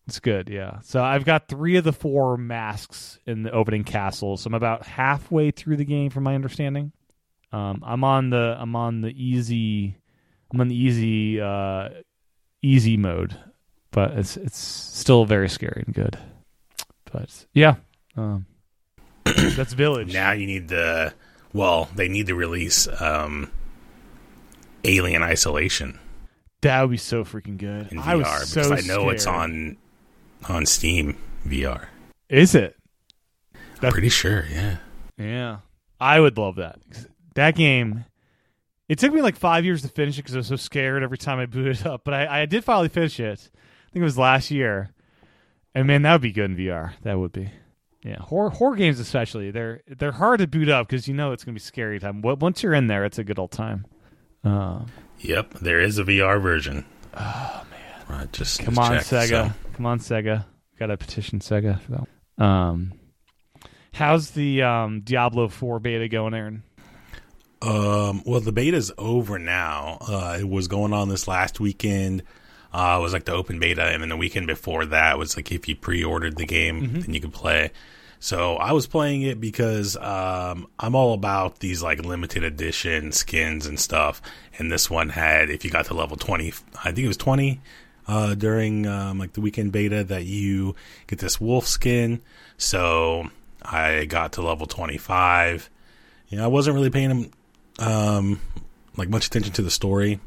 it's 0.07 0.19
good, 0.19 0.49
yeah. 0.49 0.79
So 0.81 1.03
I've 1.03 1.25
got 1.25 1.47
three 1.47 1.77
of 1.77 1.83
the 1.83 1.93
four 1.93 2.37
masks 2.37 3.19
in 3.25 3.43
the 3.43 3.51
opening 3.51 3.83
castle, 3.83 4.37
so 4.37 4.47
I'm 4.47 4.53
about 4.53 4.85
halfway 4.85 5.51
through 5.51 5.77
the 5.77 5.85
game, 5.85 6.09
from 6.09 6.23
my 6.23 6.35
understanding. 6.35 6.91
Um, 7.51 7.83
I'm 7.85 8.03
on 8.03 8.29
the 8.29 8.57
I'm 8.59 8.75
on 8.75 9.01
the 9.01 9.09
easy 9.09 9.97
I'm 10.51 10.59
on 10.59 10.67
the 10.67 10.75
easy 10.75 11.39
uh, 11.39 11.89
easy 12.61 12.97
mode, 12.97 13.35
but 13.91 14.11
it's 14.11 14.37
it's 14.37 14.57
still 14.57 15.25
very 15.25 15.47
scary 15.47 15.83
and 15.85 15.95
good. 15.95 16.17
But 17.11 17.45
yeah, 17.53 17.75
um, 18.17 18.45
that's 19.23 19.73
Village. 19.73 20.13
Now 20.13 20.31
you 20.31 20.47
need 20.47 20.67
the 20.67 21.13
well, 21.53 21.89
they 21.95 22.07
need 22.09 22.27
to 22.27 22.35
release 22.35 22.87
um, 22.99 23.51
Alien 24.83 25.21
Isolation 25.21 25.99
That 26.61 26.81
would 26.81 26.91
be 26.91 26.97
so 26.97 27.23
freaking 27.23 27.57
good. 27.57 27.91
in 27.91 27.99
I 27.99 28.15
was 28.15 28.27
VR 28.27 28.43
so 28.45 28.61
because 28.69 28.83
I 28.83 28.87
know 28.87 29.09
it's 29.09 29.27
on 29.27 29.77
on 30.49 30.65
Steam 30.65 31.17
VR. 31.47 31.87
Is 32.29 32.55
it? 32.55 32.75
I'm 33.81 33.91
pretty 33.91 34.09
sure, 34.09 34.45
yeah. 34.51 34.77
Yeah. 35.17 35.57
I 35.99 36.19
would 36.19 36.37
love 36.37 36.55
that. 36.55 36.79
That 37.35 37.55
game. 37.55 38.05
It 38.89 38.99
took 38.99 39.13
me 39.13 39.21
like 39.21 39.35
five 39.37 39.65
years 39.65 39.81
to 39.81 39.87
finish 39.87 40.15
it 40.17 40.23
because 40.23 40.35
I 40.35 40.39
was 40.39 40.47
so 40.47 40.55
scared 40.55 41.03
every 41.03 41.17
time 41.17 41.39
I 41.39 41.45
booted 41.45 41.79
it 41.81 41.85
up. 41.85 42.01
But 42.03 42.13
I, 42.13 42.41
I 42.41 42.45
did 42.45 42.63
finally 42.63 42.89
finish 42.89 43.19
it. 43.19 43.49
I 43.53 43.91
think 43.91 44.01
it 44.01 44.03
was 44.03 44.17
last 44.17 44.51
year. 44.51 44.91
And 45.75 45.87
man, 45.87 46.01
that 46.03 46.11
would 46.13 46.21
be 46.21 46.31
good 46.31 46.51
in 46.51 46.57
VR. 46.57 46.93
That 47.03 47.17
would 47.17 47.31
be. 47.31 47.51
Yeah, 48.03 48.19
horror 48.19 48.49
horror 48.49 48.75
games 48.75 48.99
especially. 48.99 49.49
They're 49.51 49.81
they're 49.87 50.11
hard 50.11 50.39
to 50.41 50.47
boot 50.47 50.67
up 50.67 50.87
because 50.87 51.07
you 51.07 51.13
know 51.13 51.31
it's 51.31 51.45
gonna 51.45 51.53
be 51.53 51.59
scary 51.61 51.99
time. 51.99 52.21
Once 52.21 52.61
you're 52.61 52.73
in 52.73 52.87
there, 52.87 53.05
it's 53.05 53.17
a 53.17 53.23
good 53.23 53.39
old 53.39 53.51
time. 53.51 53.85
Uh, 54.43 54.81
Yep, 55.19 55.53
there 55.61 55.79
is 55.79 55.97
a 55.97 56.03
VR 56.03 56.41
version. 56.41 56.83
oh 57.15 57.63
Right, 58.17 58.31
just 58.31 58.63
come 58.63 58.77
on 58.77 58.91
checked, 58.91 59.09
Sega, 59.09 59.47
so. 59.47 59.53
come 59.73 59.85
on 59.85 59.99
Sega. 59.99 60.45
Got 60.77 60.87
to 60.87 60.97
petition 60.97 61.39
Sega 61.39 61.79
for 61.81 61.91
that. 61.91 62.43
Um, 62.43 62.93
how's 63.93 64.31
the 64.31 64.63
um 64.63 65.01
Diablo 65.01 65.47
Four 65.47 65.79
beta 65.79 66.07
going, 66.07 66.33
Aaron? 66.33 66.63
Um, 67.61 68.23
well, 68.25 68.41
the 68.41 68.51
beta's 68.51 68.91
over 68.97 69.39
now. 69.39 69.97
Uh, 70.01 70.37
it 70.39 70.47
was 70.47 70.67
going 70.67 70.93
on 70.93 71.09
this 71.09 71.27
last 71.27 71.59
weekend. 71.59 72.23
Uh, 72.73 72.97
it 72.99 73.01
was 73.01 73.13
like 73.13 73.25
the 73.25 73.31
open 73.31 73.59
beta, 73.59 73.83
and 73.83 74.01
then 74.01 74.09
the 74.09 74.17
weekend 74.17 74.47
before 74.47 74.85
that 74.87 75.17
was 75.17 75.35
like 75.35 75.51
if 75.51 75.67
you 75.67 75.75
pre-ordered 75.75 76.37
the 76.37 76.45
game, 76.45 77.01
then 77.01 77.13
you 77.13 77.21
could 77.21 77.33
play. 77.33 77.71
So 78.19 78.55
I 78.55 78.71
was 78.71 78.87
playing 78.87 79.23
it 79.23 79.41
because 79.41 79.97
um, 79.97 80.67
I'm 80.79 80.95
all 80.95 81.13
about 81.13 81.59
these 81.59 81.83
like 81.83 82.05
limited 82.05 82.43
edition 82.43 83.11
skins 83.11 83.65
and 83.65 83.77
stuff. 83.77 84.21
And 84.57 84.71
this 84.71 84.89
one 84.89 85.09
had, 85.09 85.49
if 85.49 85.65
you 85.65 85.71
got 85.71 85.85
to 85.87 85.93
level 85.93 86.15
20, 86.15 86.53
I 86.83 86.91
think 86.91 86.99
it 86.99 87.07
was 87.07 87.17
20 87.17 87.59
uh, 88.07 88.35
during 88.35 88.85
um, 88.87 89.19
like 89.19 89.33
the 89.33 89.41
weekend 89.41 89.71
beta, 89.71 90.03
that 90.03 90.25
you 90.25 90.75
get 91.07 91.19
this 91.19 91.39
wolf 91.39 91.67
skin. 91.67 92.21
So 92.57 93.29
I 93.61 94.05
got 94.05 94.33
to 94.33 94.41
level 94.41 94.65
25. 94.65 95.69
You 96.29 96.37
know, 96.37 96.43
I 96.43 96.47
wasn't 96.47 96.75
really 96.75 96.89
paying 96.89 97.31
um, 97.79 98.39
like 98.97 99.09
much 99.09 99.27
attention 99.27 99.53
to 99.53 99.61
the 99.61 99.71
story, 99.71 100.19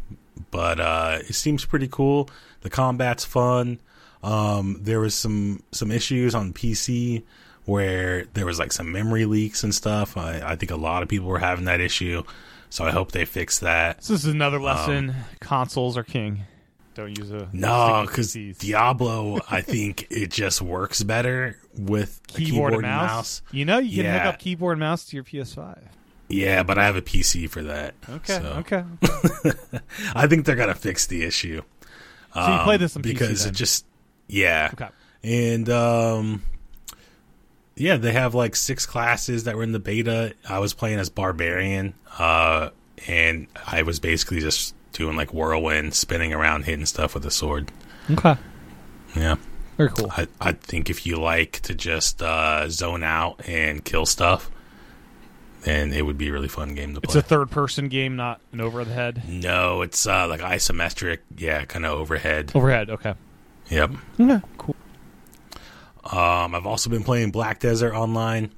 but 0.51 0.81
uh, 0.81 1.19
it 1.21 1.35
seems 1.35 1.65
pretty 1.65 1.89
cool. 1.89 2.29
The 2.63 2.71
combat's 2.71 3.25
fun. 3.25 3.79
Um, 4.23 4.79
there 4.81 5.01
was 5.01 5.15
some 5.15 5.63
some 5.73 5.91
issues 5.93 6.35
on 6.35 6.53
PC 6.53 7.23
where 7.65 8.25
there 8.35 8.47
was 8.47 8.59
like 8.59 8.73
some 8.73 8.91
memory 8.91 9.25
leaks 9.25 9.63
and 9.63 9.75
stuff. 9.75 10.17
I, 10.17 10.41
I 10.45 10.57
think 10.57 10.71
a 10.71 10.77
lot 10.77 11.03
of 11.03 11.09
people 11.09 11.29
were 11.29 11.39
having 11.39 11.67
that 11.67 11.81
issue, 11.81 12.23
so 12.71 12.85
I 12.85 12.91
hope 12.91 13.13
they 13.13 13.25
fix 13.25 13.59
that. 13.61 14.03
So 14.03 14.15
this 14.15 14.25
is 14.25 14.33
another 14.33 14.61
lesson: 14.61 15.15
consoles 15.41 15.97
are 15.97 16.05
king. 16.05 16.43
Don't 16.97 17.17
use 17.19 17.31
a 17.31 17.43
Um, 17.43 17.49
No, 17.53 18.05
because 18.07 18.33
Diablo, 18.59 19.39
I 19.51 19.61
think 19.61 20.07
it 20.11 20.31
just 20.31 20.61
works 20.63 21.03
better 21.03 21.59
with 21.79 22.21
a 22.35 22.39
keyboard, 22.39 22.73
and 22.73 22.83
mouse. 22.83 23.43
You 23.53 23.65
know, 23.67 23.79
you 23.79 24.03
can 24.03 24.13
hook 24.13 24.23
up 24.25 24.39
keyboard 24.39 24.73
and 24.73 24.81
mouse 24.81 25.05
to 25.07 25.17
your 25.17 25.23
PS5. 25.25 25.79
Yeah, 26.29 26.63
but 26.65 26.79
I 26.79 26.87
have 26.87 26.97
a 26.97 27.03
PC 27.03 27.49
for 27.51 27.63
that. 27.65 27.95
Okay, 28.09 28.39
so 28.39 28.47
okay. 28.59 28.83
I 30.15 30.27
think 30.27 30.45
they're 30.47 30.57
gonna 30.57 30.75
fix 30.75 31.07
the 31.07 31.23
issue. 31.23 31.63
So 32.35 32.41
you 32.53 32.59
play 32.65 32.75
Um, 32.75 32.81
this 32.81 32.97
on 32.97 33.03
because 33.03 33.45
then? 33.45 33.53
it 33.53 33.57
just 33.57 33.85
yeah, 34.27 34.71
Okay. 34.73 34.89
and 35.23 35.69
um, 35.71 36.43
yeah, 37.77 37.97
they 37.97 38.13
have 38.13 38.35
like 38.35 38.57
six 38.57 38.87
classes 38.87 39.45
that 39.45 39.55
were 39.57 39.63
in 39.63 39.73
the 39.73 39.79
beta. 39.79 40.35
I 40.49 40.59
was 40.59 40.75
playing 40.75 40.99
as 40.99 41.11
barbarian, 41.11 41.95
uh, 42.19 42.71
and 43.07 43.47
I 43.67 43.83
was 43.83 44.01
basically 44.01 44.41
just 44.41 44.75
doing 44.97 45.17
like 45.17 45.33
whirlwind, 45.35 45.95
spinning 45.95 46.33
around, 46.33 46.65
hitting 46.65 46.87
stuff 46.87 47.15
with 47.15 47.25
a 47.27 47.31
sword. 47.31 47.71
Okay. 48.11 48.37
Yeah, 49.15 49.37
Very 49.77 49.91
cool. 49.91 50.11
I 50.11 50.27
I 50.41 50.53
think 50.53 50.91
if 50.91 51.07
you 51.07 51.17
like 51.17 51.61
to 51.61 51.75
just 51.75 52.23
uh, 52.23 52.69
zone 52.69 53.03
out 53.03 53.41
and 53.49 53.85
kill 53.85 54.07
stuff, 54.07 54.51
then 55.63 55.93
it 55.93 56.05
would 56.05 56.19
be 56.19 56.29
a 56.29 56.33
really 56.33 56.49
fun 56.49 56.75
game 56.75 56.95
to 56.95 57.01
play. 57.01 57.09
It's 57.09 57.17
a 57.17 57.23
third-person 57.23 57.89
game, 57.89 58.17
not 58.17 58.41
an 58.53 58.61
over 58.61 58.85
the 58.85 58.93
head. 58.93 59.23
no, 59.29 59.83
it's 59.83 60.07
uh, 60.07 60.29
like 60.29 60.41
isometric, 60.41 61.19
yeah, 61.37 61.65
kind 61.65 61.85
of 61.87 61.93
overhead. 61.99 62.53
Overhead. 62.55 62.91
Okay. 62.91 63.15
Yep. 63.71 63.91
Okay. 64.21 64.41
Cool. 64.59 64.77
Um, 66.05 66.55
I've 66.55 66.67
also 66.67 66.89
been 66.91 67.03
playing 67.03 67.31
Black 67.33 67.59
Desert 67.59 67.95
Online. 67.95 68.53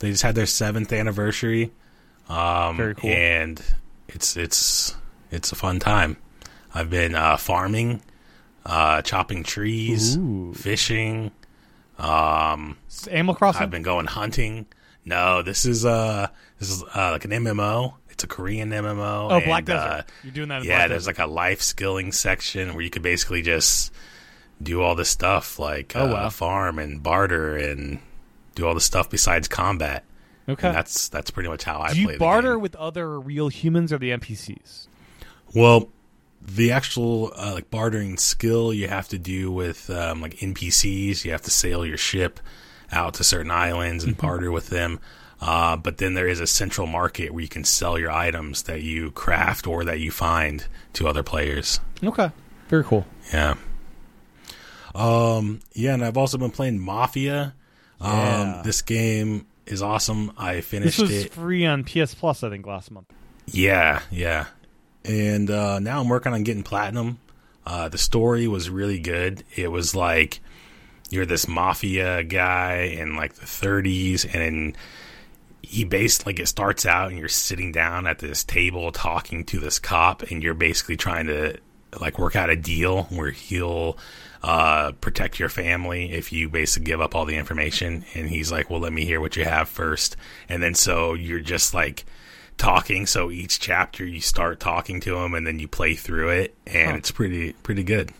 They 0.00 0.10
just 0.10 0.22
had 0.22 0.34
their 0.34 0.46
seventh 0.46 0.92
anniversary. 0.92 1.72
Um, 2.28 2.76
Very 2.76 2.94
cool. 2.94 3.10
And 3.10 3.62
it's 4.08 4.36
it's 4.36 4.94
it's 5.30 5.52
a 5.52 5.56
fun 5.56 5.78
time. 5.78 6.16
I've 6.74 6.90
been 6.90 7.14
uh, 7.14 7.36
farming, 7.36 8.02
uh, 8.66 9.02
chopping 9.02 9.42
trees, 9.42 10.16
Ooh. 10.16 10.52
fishing. 10.54 11.32
Um, 11.98 12.76
It's 12.86 13.06
Animal 13.08 13.34
Crossing. 13.34 13.62
I've 13.62 13.70
been 13.70 13.82
going 13.82 14.06
hunting. 14.06 14.66
No, 15.04 15.42
this 15.42 15.64
is 15.64 15.84
uh 15.86 16.28
this 16.58 16.70
is 16.70 16.82
uh, 16.94 17.10
like 17.12 17.24
an 17.24 17.30
MMO. 17.30 17.94
It's 18.10 18.24
a 18.24 18.26
Korean 18.26 18.70
MMO. 18.70 19.28
oh, 19.32 19.40
Black 19.44 19.64
Desert. 19.64 19.78
uh, 19.80 20.02
You're 20.24 20.32
doing 20.32 20.48
that. 20.48 20.62
In 20.62 20.68
yeah, 20.68 20.78
Black 20.80 20.88
there's 20.90 21.06
Desert. 21.06 21.18
like 21.20 21.28
a 21.28 21.30
life 21.30 21.62
skilling 21.62 22.12
section 22.12 22.74
where 22.74 22.82
you 22.82 22.90
could 22.90 23.02
basically 23.02 23.42
just 23.42 23.92
do 24.62 24.82
all 24.82 24.94
this 24.96 25.08
stuff 25.08 25.58
like 25.58 25.92
Oh, 25.96 26.08
uh, 26.08 26.12
wow. 26.12 26.28
farm 26.28 26.78
and 26.78 27.02
barter 27.02 27.56
and 27.56 28.00
do 28.54 28.66
all 28.66 28.74
the 28.74 28.80
stuff 28.80 29.08
besides 29.08 29.46
combat. 29.48 30.04
okay. 30.48 30.66
And 30.68 30.76
that's 30.76 31.08
that's 31.08 31.30
pretty 31.30 31.48
much 31.48 31.62
how 31.64 31.80
I 31.80 31.94
Do 31.94 32.04
play 32.04 32.12
you 32.14 32.18
the 32.18 32.18
barter 32.18 32.58
with 32.58 32.74
other 32.76 33.18
real 33.18 33.48
humans 33.48 33.92
or 33.92 33.98
the 33.98 34.10
NPCs? 34.10 34.87
Well, 35.54 35.88
the 36.42 36.72
actual 36.72 37.32
uh, 37.36 37.52
like 37.54 37.70
bartering 37.70 38.16
skill 38.16 38.72
you 38.72 38.88
have 38.88 39.08
to 39.08 39.18
do 39.18 39.50
with 39.50 39.90
um, 39.90 40.20
like 40.20 40.36
NPCs. 40.36 41.24
You 41.24 41.32
have 41.32 41.42
to 41.42 41.50
sail 41.50 41.84
your 41.84 41.96
ship 41.98 42.40
out 42.90 43.14
to 43.14 43.24
certain 43.24 43.50
islands 43.50 44.04
and 44.04 44.16
barter 44.16 44.50
with 44.50 44.68
them. 44.68 44.98
Uh, 45.40 45.76
but 45.76 45.98
then 45.98 46.14
there 46.14 46.26
is 46.26 46.40
a 46.40 46.46
central 46.46 46.86
market 46.86 47.32
where 47.32 47.42
you 47.42 47.48
can 47.48 47.62
sell 47.64 47.96
your 47.98 48.10
items 48.10 48.62
that 48.64 48.82
you 48.82 49.10
craft 49.12 49.66
or 49.68 49.84
that 49.84 50.00
you 50.00 50.10
find 50.10 50.66
to 50.94 51.06
other 51.06 51.22
players. 51.22 51.78
Okay. 52.02 52.30
Very 52.68 52.82
cool. 52.84 53.06
Yeah. 53.32 53.54
Um. 54.94 55.60
Yeah, 55.74 55.94
and 55.94 56.04
I've 56.04 56.16
also 56.16 56.38
been 56.38 56.50
playing 56.50 56.78
Mafia. 56.78 57.54
Um. 58.00 58.10
Yeah. 58.10 58.62
This 58.64 58.82
game 58.82 59.46
is 59.66 59.82
awesome. 59.82 60.32
I 60.36 60.60
finished 60.60 60.98
This 60.98 61.08
was 61.08 61.24
it. 61.26 61.32
free 61.32 61.66
on 61.66 61.84
PS 61.84 62.14
Plus, 62.14 62.42
I 62.42 62.48
think, 62.50 62.66
last 62.66 62.90
month. 62.90 63.06
Yeah, 63.46 64.02
yeah. 64.10 64.46
And 65.08 65.50
uh, 65.50 65.78
now 65.78 66.00
I'm 66.00 66.08
working 66.08 66.34
on 66.34 66.42
getting 66.44 66.62
platinum. 66.62 67.18
Uh, 67.66 67.88
the 67.88 67.98
story 67.98 68.46
was 68.46 68.68
really 68.68 68.98
good. 68.98 69.42
It 69.56 69.72
was 69.72 69.94
like 69.94 70.40
you're 71.10 71.26
this 71.26 71.48
mafia 71.48 72.22
guy 72.22 72.94
in 72.98 73.16
like 73.16 73.34
the 73.34 73.46
30s, 73.46 74.32
and 74.34 74.76
he 75.62 75.84
based 75.84 76.26
like 76.26 76.38
it 76.38 76.46
starts 76.46 76.84
out, 76.84 77.10
and 77.10 77.18
you're 77.18 77.28
sitting 77.28 77.72
down 77.72 78.06
at 78.06 78.18
this 78.18 78.44
table 78.44 78.92
talking 78.92 79.44
to 79.44 79.58
this 79.58 79.78
cop, 79.78 80.22
and 80.24 80.42
you're 80.42 80.54
basically 80.54 80.96
trying 80.96 81.26
to 81.26 81.56
like 81.98 82.18
work 82.18 82.36
out 82.36 82.50
a 82.50 82.56
deal 82.56 83.04
where 83.04 83.30
he'll 83.30 83.96
uh, 84.42 84.92
protect 85.00 85.38
your 85.38 85.48
family 85.48 86.12
if 86.12 86.32
you 86.32 86.50
basically 86.50 86.84
give 86.84 87.00
up 87.00 87.14
all 87.14 87.24
the 87.24 87.36
information. 87.36 88.04
And 88.14 88.28
he's 88.28 88.52
like, 88.52 88.68
"Well, 88.68 88.80
let 88.80 88.92
me 88.92 89.06
hear 89.06 89.22
what 89.22 89.36
you 89.36 89.44
have 89.44 89.70
first. 89.70 90.16
And 90.50 90.62
then 90.62 90.74
so 90.74 91.14
you're 91.14 91.40
just 91.40 91.72
like 91.72 92.04
talking. 92.58 93.06
So 93.06 93.30
each 93.30 93.60
chapter 93.60 94.04
you 94.04 94.20
start 94.20 94.60
talking 94.60 95.00
to 95.00 95.16
him, 95.16 95.34
and 95.34 95.46
then 95.46 95.58
you 95.58 95.68
play 95.68 95.94
through 95.94 96.30
it, 96.30 96.54
and 96.66 96.90
Huh. 96.92 96.96
it's 96.98 97.10
pretty 97.10 97.52
pretty 97.54 97.84
good. 97.84 98.12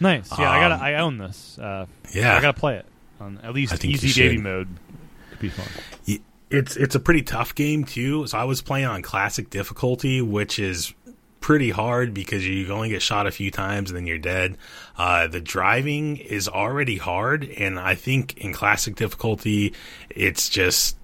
Nice. 0.00 0.30
Yeah, 0.38 0.50
I 0.50 0.60
got. 0.60 0.72
Um, 0.72 0.80
I 0.80 0.94
own 0.96 1.18
this. 1.18 1.58
Uh, 1.58 1.86
Yeah, 2.12 2.36
I 2.36 2.40
got 2.40 2.54
to 2.54 2.60
play 2.60 2.76
it 2.76 2.86
on 3.20 3.40
at 3.42 3.52
least 3.54 3.84
easy 3.84 4.12
dating 4.12 4.42
mode. 4.42 4.68
Could 5.30 5.38
be 5.40 5.48
fun. 5.48 5.66
it's 6.50 6.76
it's 6.76 6.94
a 6.94 7.00
pretty 7.00 7.22
tough 7.22 7.54
game 7.54 7.84
too. 7.84 8.26
So 8.26 8.38
I 8.38 8.44
was 8.44 8.62
playing 8.62 8.86
on 8.86 9.02
classic 9.02 9.50
difficulty, 9.50 10.20
which 10.22 10.58
is 10.58 10.94
pretty 11.40 11.70
hard 11.70 12.12
because 12.12 12.44
you 12.46 12.66
only 12.72 12.88
get 12.88 13.00
shot 13.00 13.26
a 13.26 13.30
few 13.30 13.50
times 13.50 13.90
and 13.90 13.96
then 13.96 14.06
you're 14.06 14.18
dead. 14.18 14.56
Uh, 14.96 15.26
the 15.28 15.40
driving 15.40 16.16
is 16.16 16.48
already 16.48 16.96
hard, 16.96 17.44
and 17.44 17.78
I 17.78 17.94
think 17.94 18.36
in 18.38 18.52
classic 18.52 18.96
difficulty, 18.96 19.72
it's 20.10 20.48
just 20.48 20.96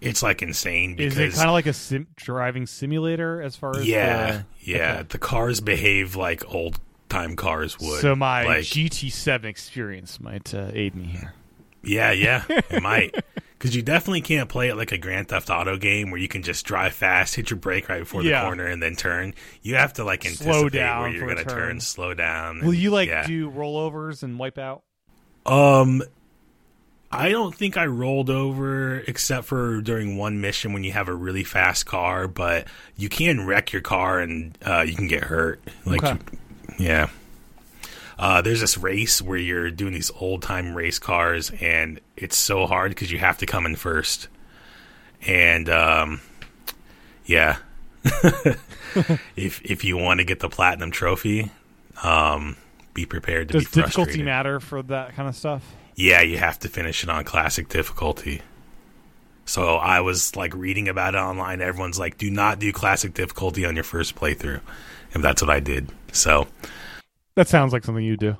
it's 0.00 0.22
like 0.22 0.42
insane 0.42 0.96
because 0.96 1.18
Is 1.18 1.34
it 1.34 1.36
kind 1.36 1.48
of 1.48 1.52
like 1.54 1.66
a 1.66 1.72
sim- 1.72 2.08
driving 2.16 2.66
simulator 2.66 3.42
as 3.42 3.56
far 3.56 3.76
as 3.76 3.86
yeah, 3.86 4.32
the- 4.32 4.44
yeah, 4.60 4.94
okay. 4.94 5.02
the 5.10 5.18
cars 5.18 5.60
behave 5.60 6.16
like 6.16 6.42
old 6.52 6.80
time 7.08 7.36
cars 7.36 7.78
would. 7.80 8.00
So 8.00 8.14
my 8.16 8.44
like, 8.44 8.64
GT7 8.64 9.44
experience 9.44 10.20
might 10.20 10.54
uh, 10.54 10.70
aid 10.72 10.94
me 10.94 11.04
here. 11.04 11.34
Yeah, 11.82 12.12
yeah, 12.12 12.44
it 12.48 12.82
might. 12.82 13.14
Because 13.58 13.74
you 13.76 13.82
definitely 13.82 14.20
can't 14.22 14.48
play 14.48 14.68
it 14.68 14.74
like 14.76 14.92
a 14.92 14.96
Grand 14.98 15.28
Theft 15.28 15.50
Auto 15.50 15.76
game 15.76 16.10
where 16.10 16.20
you 16.20 16.28
can 16.28 16.42
just 16.42 16.64
drive 16.64 16.94
fast, 16.94 17.34
hit 17.34 17.50
your 17.50 17.58
brake 17.58 17.88
right 17.90 18.00
before 18.00 18.22
Yeah. 18.22 18.40
the 18.40 18.46
corner, 18.46 18.66
and 18.66 18.82
then 18.82 18.96
turn. 18.96 19.34
You 19.62 19.74
have 19.76 19.92
to 19.94 20.04
like 20.04 20.24
Slow 20.24 20.30
anticipate 20.50 20.72
down 20.78 21.02
where 21.02 21.10
you're 21.10 21.24
going 21.26 21.36
to 21.38 21.44
turn. 21.44 21.58
turn, 21.58 21.80
slow 21.80 22.14
down. 22.14 22.60
Will 22.60 22.70
and- 22.70 22.78
you 22.78 22.90
like 22.90 23.08
yeah. 23.08 23.26
do 23.26 23.50
rollovers 23.50 24.22
and 24.22 24.38
wipe 24.38 24.56
out? 24.58 24.82
Um, 25.46 26.02
I 27.12 27.28
don't 27.30 27.52
think 27.54 27.76
I 27.76 27.86
rolled 27.86 28.30
over 28.30 28.98
except 29.00 29.46
for 29.46 29.80
during 29.80 30.16
one 30.16 30.40
mission 30.40 30.72
when 30.72 30.84
you 30.84 30.92
have 30.92 31.08
a 31.08 31.14
really 31.14 31.42
fast 31.42 31.84
car, 31.86 32.28
but 32.28 32.66
you 32.96 33.08
can 33.08 33.46
wreck 33.46 33.72
your 33.72 33.82
car 33.82 34.20
and 34.20 34.56
uh, 34.64 34.82
you 34.82 34.94
can 34.94 35.08
get 35.08 35.24
hurt. 35.24 35.60
Like, 35.84 36.04
Okay. 36.04 36.18
yeah. 36.78 37.08
Uh, 38.18 38.42
there's 38.42 38.60
this 38.60 38.76
race 38.78 39.20
where 39.20 39.38
you're 39.38 39.70
doing 39.70 39.92
these 39.94 40.10
old 40.20 40.42
time 40.42 40.74
race 40.74 40.98
cars, 40.98 41.50
and 41.60 42.00
it's 42.16 42.36
so 42.36 42.66
hard 42.66 42.90
because 42.90 43.10
you 43.10 43.18
have 43.18 43.38
to 43.38 43.46
come 43.46 43.64
in 43.66 43.74
first. 43.76 44.28
and 45.26 45.68
um, 45.70 46.20
yeah, 47.24 47.56
if 49.36 49.60
if 49.64 49.84
you 49.84 49.96
want 49.96 50.18
to 50.20 50.24
get 50.24 50.40
the 50.40 50.48
platinum 50.50 50.90
trophy, 50.90 51.50
um, 52.02 52.56
be 52.94 53.06
prepared 53.06 53.48
to 53.48 53.52
Does 53.54 53.64
be 53.64 53.68
frustrated. 53.80 53.94
difficulty 53.96 54.22
matter 54.22 54.60
for 54.60 54.82
that 54.82 55.14
kind 55.16 55.28
of 55.28 55.34
stuff? 55.34 55.62
Yeah, 56.00 56.22
you 56.22 56.38
have 56.38 56.58
to 56.60 56.68
finish 56.68 57.02
it 57.04 57.10
on 57.10 57.24
classic 57.24 57.68
difficulty. 57.68 58.40
So 59.44 59.76
I 59.76 60.00
was 60.00 60.34
like 60.34 60.54
reading 60.54 60.88
about 60.88 61.14
it 61.14 61.18
online. 61.18 61.60
Everyone's 61.60 61.98
like, 61.98 62.16
"Do 62.16 62.30
not 62.30 62.58
do 62.58 62.72
classic 62.72 63.12
difficulty 63.14 63.64
on 63.66 63.74
your 63.74 63.84
first 63.84 64.14
playthrough," 64.14 64.60
and 65.12 65.22
that's 65.22 65.42
what 65.42 65.50
I 65.50 65.60
did. 65.60 65.90
So, 66.12 66.46
That 67.34 67.48
sounds 67.48 67.72
like 67.72 67.84
something 67.84 68.04
you 68.04 68.16
do. 68.16 68.36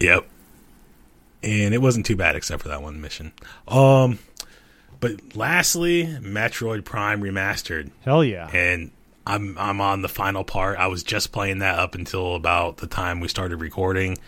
yep. 0.00 0.26
And 1.42 1.72
it 1.72 1.80
wasn't 1.80 2.04
too 2.04 2.16
bad 2.16 2.34
except 2.36 2.62
for 2.62 2.68
that 2.68 2.82
one 2.82 3.00
mission. 3.00 3.32
Um, 3.68 4.18
but 5.00 5.36
lastly, 5.36 6.04
Metroid 6.20 6.84
Prime 6.84 7.22
Remastered, 7.22 7.90
Hell 8.04 8.24
yeah. 8.24 8.48
and 8.52 8.90
I'm 9.26 9.56
I'm 9.56 9.80
on 9.80 10.02
the 10.02 10.08
final 10.08 10.42
part. 10.44 10.78
I 10.78 10.88
was 10.88 11.02
just 11.04 11.30
playing 11.32 11.60
that 11.60 11.78
up 11.78 11.94
until 11.94 12.34
about 12.34 12.78
the 12.78 12.86
time 12.88 13.20
we 13.20 13.28
started 13.28 13.60
recording. 13.60 14.18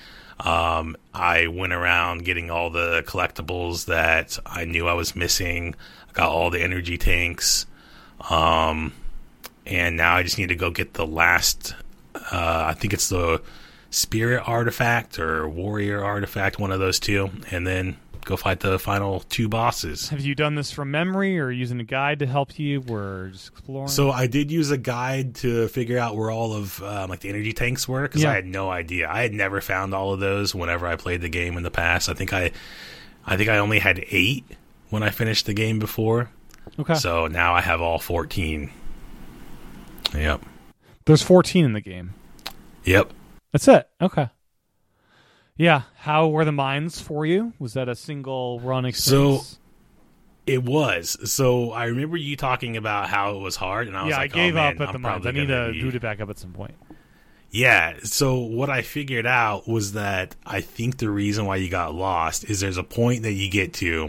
Um, 0.44 0.96
I 1.12 1.48
went 1.48 1.72
around 1.72 2.24
getting 2.24 2.50
all 2.50 2.70
the 2.70 3.02
collectibles 3.06 3.86
that 3.86 4.38
I 4.46 4.64
knew 4.64 4.88
I 4.88 4.94
was 4.94 5.14
missing. 5.14 5.74
I 6.08 6.12
got 6.12 6.30
all 6.30 6.50
the 6.50 6.62
energy 6.62 6.96
tanks. 6.96 7.66
Um, 8.28 8.92
and 9.66 9.96
now 9.96 10.16
I 10.16 10.22
just 10.22 10.38
need 10.38 10.48
to 10.48 10.56
go 10.56 10.70
get 10.70 10.94
the 10.94 11.06
last. 11.06 11.74
Uh, 12.14 12.64
I 12.68 12.74
think 12.74 12.92
it's 12.92 13.08
the 13.08 13.42
spirit 13.90 14.42
artifact 14.46 15.18
or 15.18 15.48
warrior 15.48 16.02
artifact, 16.02 16.58
one 16.58 16.72
of 16.72 16.80
those 16.80 16.98
two, 16.98 17.30
and 17.50 17.66
then 17.66 17.96
go 18.24 18.36
fight 18.36 18.60
the 18.60 18.78
final 18.78 19.20
two 19.20 19.48
bosses. 19.48 20.08
Have 20.10 20.20
you 20.20 20.34
done 20.34 20.54
this 20.54 20.70
from 20.70 20.90
memory 20.90 21.38
or 21.38 21.50
using 21.50 21.80
a 21.80 21.84
guide 21.84 22.18
to 22.20 22.26
help 22.26 22.58
you 22.58 22.82
or 22.88 23.30
just 23.32 23.48
exploring? 23.48 23.88
So 23.88 24.10
I 24.10 24.26
did 24.26 24.50
use 24.50 24.70
a 24.70 24.78
guide 24.78 25.34
to 25.36 25.68
figure 25.68 25.98
out 25.98 26.16
where 26.16 26.30
all 26.30 26.52
of 26.52 26.82
um, 26.82 27.10
like 27.10 27.20
the 27.20 27.28
energy 27.28 27.52
tanks 27.52 27.88
were 27.88 28.02
because 28.02 28.22
Yeah. 28.22 28.30
I 28.30 28.34
had 28.34 28.46
no 28.46 28.70
idea. 28.70 29.08
I 29.10 29.22
had 29.22 29.32
never 29.32 29.60
found 29.60 29.94
all 29.94 30.12
of 30.12 30.20
those 30.20 30.54
whenever 30.54 30.86
I 30.86 30.96
played 30.96 31.20
the 31.22 31.28
game 31.28 31.56
in 31.56 31.62
the 31.62 31.70
past. 31.70 32.08
I 32.08 32.14
think 32.14 32.32
I, 32.32 32.52
I 33.26 33.36
think 33.36 33.48
I 33.50 33.58
only 33.58 33.78
had 33.78 34.04
eight 34.10 34.44
when 34.90 35.02
I 35.02 35.10
finished 35.10 35.46
the 35.46 35.54
game 35.54 35.78
before. 35.78 36.30
okay. 36.78 36.94
So 36.94 37.26
now 37.26 37.54
I 37.54 37.60
have 37.60 37.80
all 37.80 37.98
fourteen. 37.98 38.70
Yep. 40.14 40.42
There's 41.06 41.22
14 41.22 41.64
in 41.64 41.72
the 41.72 41.80
game. 41.80 42.14
Yep. 42.84 43.12
That's 43.52 43.66
it. 43.68 43.88
Okay. 44.00 44.28
Yeah. 45.60 45.82
How 45.96 46.28
were 46.28 46.46
the 46.46 46.52
mines 46.52 47.02
for 47.02 47.26
you? 47.26 47.52
Was 47.58 47.74
that 47.74 47.86
a 47.86 47.94
single 47.94 48.60
run 48.60 48.86
experience? 48.86 49.46
So 49.46 49.58
it 50.46 50.64
was. 50.64 51.18
So 51.30 51.72
I 51.72 51.84
remember 51.84 52.16
you 52.16 52.34
talking 52.34 52.78
about 52.78 53.10
how 53.10 53.36
it 53.36 53.40
was 53.40 53.56
hard, 53.56 53.86
and 53.86 53.94
I 53.94 54.04
was 54.04 54.10
yeah, 54.12 54.16
like, 54.16 54.32
I 54.32 54.34
gave 54.34 54.54
oh, 54.54 54.56
man, 54.56 54.74
up 54.76 54.80
at 54.80 54.88
I'm 54.88 54.92
the 54.94 54.98
mines. 54.98 55.26
I 55.26 55.32
need 55.32 55.48
to 55.48 55.72
boot 55.78 55.94
it 55.94 56.00
back 56.00 56.22
up 56.22 56.30
at 56.30 56.38
some 56.38 56.52
point. 56.52 56.76
Yeah. 57.50 57.98
So 58.04 58.38
what 58.38 58.70
I 58.70 58.80
figured 58.80 59.26
out 59.26 59.68
was 59.68 59.92
that 59.92 60.34
I 60.46 60.62
think 60.62 60.96
the 60.96 61.10
reason 61.10 61.44
why 61.44 61.56
you 61.56 61.68
got 61.68 61.94
lost 61.94 62.44
is 62.44 62.60
there's 62.60 62.78
a 62.78 62.82
point 62.82 63.24
that 63.24 63.32
you 63.32 63.50
get 63.50 63.74
to 63.74 64.08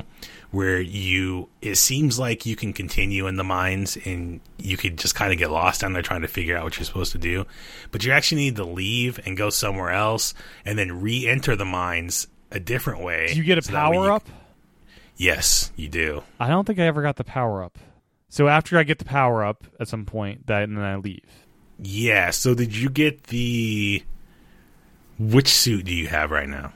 where 0.51 0.79
you 0.81 1.47
it 1.61 1.75
seems 1.75 2.19
like 2.19 2.45
you 2.45 2.55
can 2.55 2.73
continue 2.73 3.25
in 3.27 3.37
the 3.37 3.43
mines 3.43 3.97
and 4.05 4.41
you 4.57 4.75
could 4.77 4.97
just 4.97 5.15
kind 5.15 5.31
of 5.31 5.39
get 5.39 5.49
lost 5.49 5.81
down 5.81 5.93
there 5.93 6.01
trying 6.01 6.21
to 6.21 6.27
figure 6.27 6.57
out 6.57 6.63
what 6.65 6.77
you're 6.77 6.85
supposed 6.85 7.13
to 7.13 7.17
do. 7.17 7.45
But 7.91 8.03
you 8.05 8.11
actually 8.11 8.41
need 8.41 8.57
to 8.57 8.65
leave 8.65 9.19
and 9.25 9.37
go 9.37 9.49
somewhere 9.49 9.91
else 9.91 10.33
and 10.65 10.77
then 10.77 11.01
re-enter 11.01 11.55
the 11.55 11.65
mines 11.65 12.27
a 12.51 12.59
different 12.59 13.01
way. 13.01 13.27
Do 13.29 13.35
you 13.37 13.43
get 13.43 13.57
a 13.57 13.61
so 13.61 13.71
power 13.71 13.93
you- 13.93 14.13
up? 14.13 14.27
Yes, 15.17 15.71
you 15.75 15.87
do. 15.87 16.23
I 16.39 16.47
don't 16.47 16.65
think 16.65 16.79
I 16.79 16.83
ever 16.87 17.01
got 17.01 17.15
the 17.15 17.23
power 17.23 17.63
up. 17.63 17.77
So 18.29 18.47
after 18.47 18.77
I 18.77 18.83
get 18.83 18.97
the 18.97 19.05
power 19.05 19.45
up 19.45 19.65
at 19.79 19.87
some 19.87 20.05
point, 20.05 20.47
that 20.47 20.63
and 20.63 20.75
then 20.77 20.83
I 20.83 20.95
leave. 20.95 21.23
Yeah. 21.77 22.31
So 22.31 22.55
did 22.55 22.75
you 22.75 22.89
get 22.89 23.25
the 23.25 24.03
which 25.19 25.49
suit 25.49 25.85
do 25.85 25.93
you 25.93 26.07
have 26.07 26.31
right 26.31 26.49
now? 26.49 26.73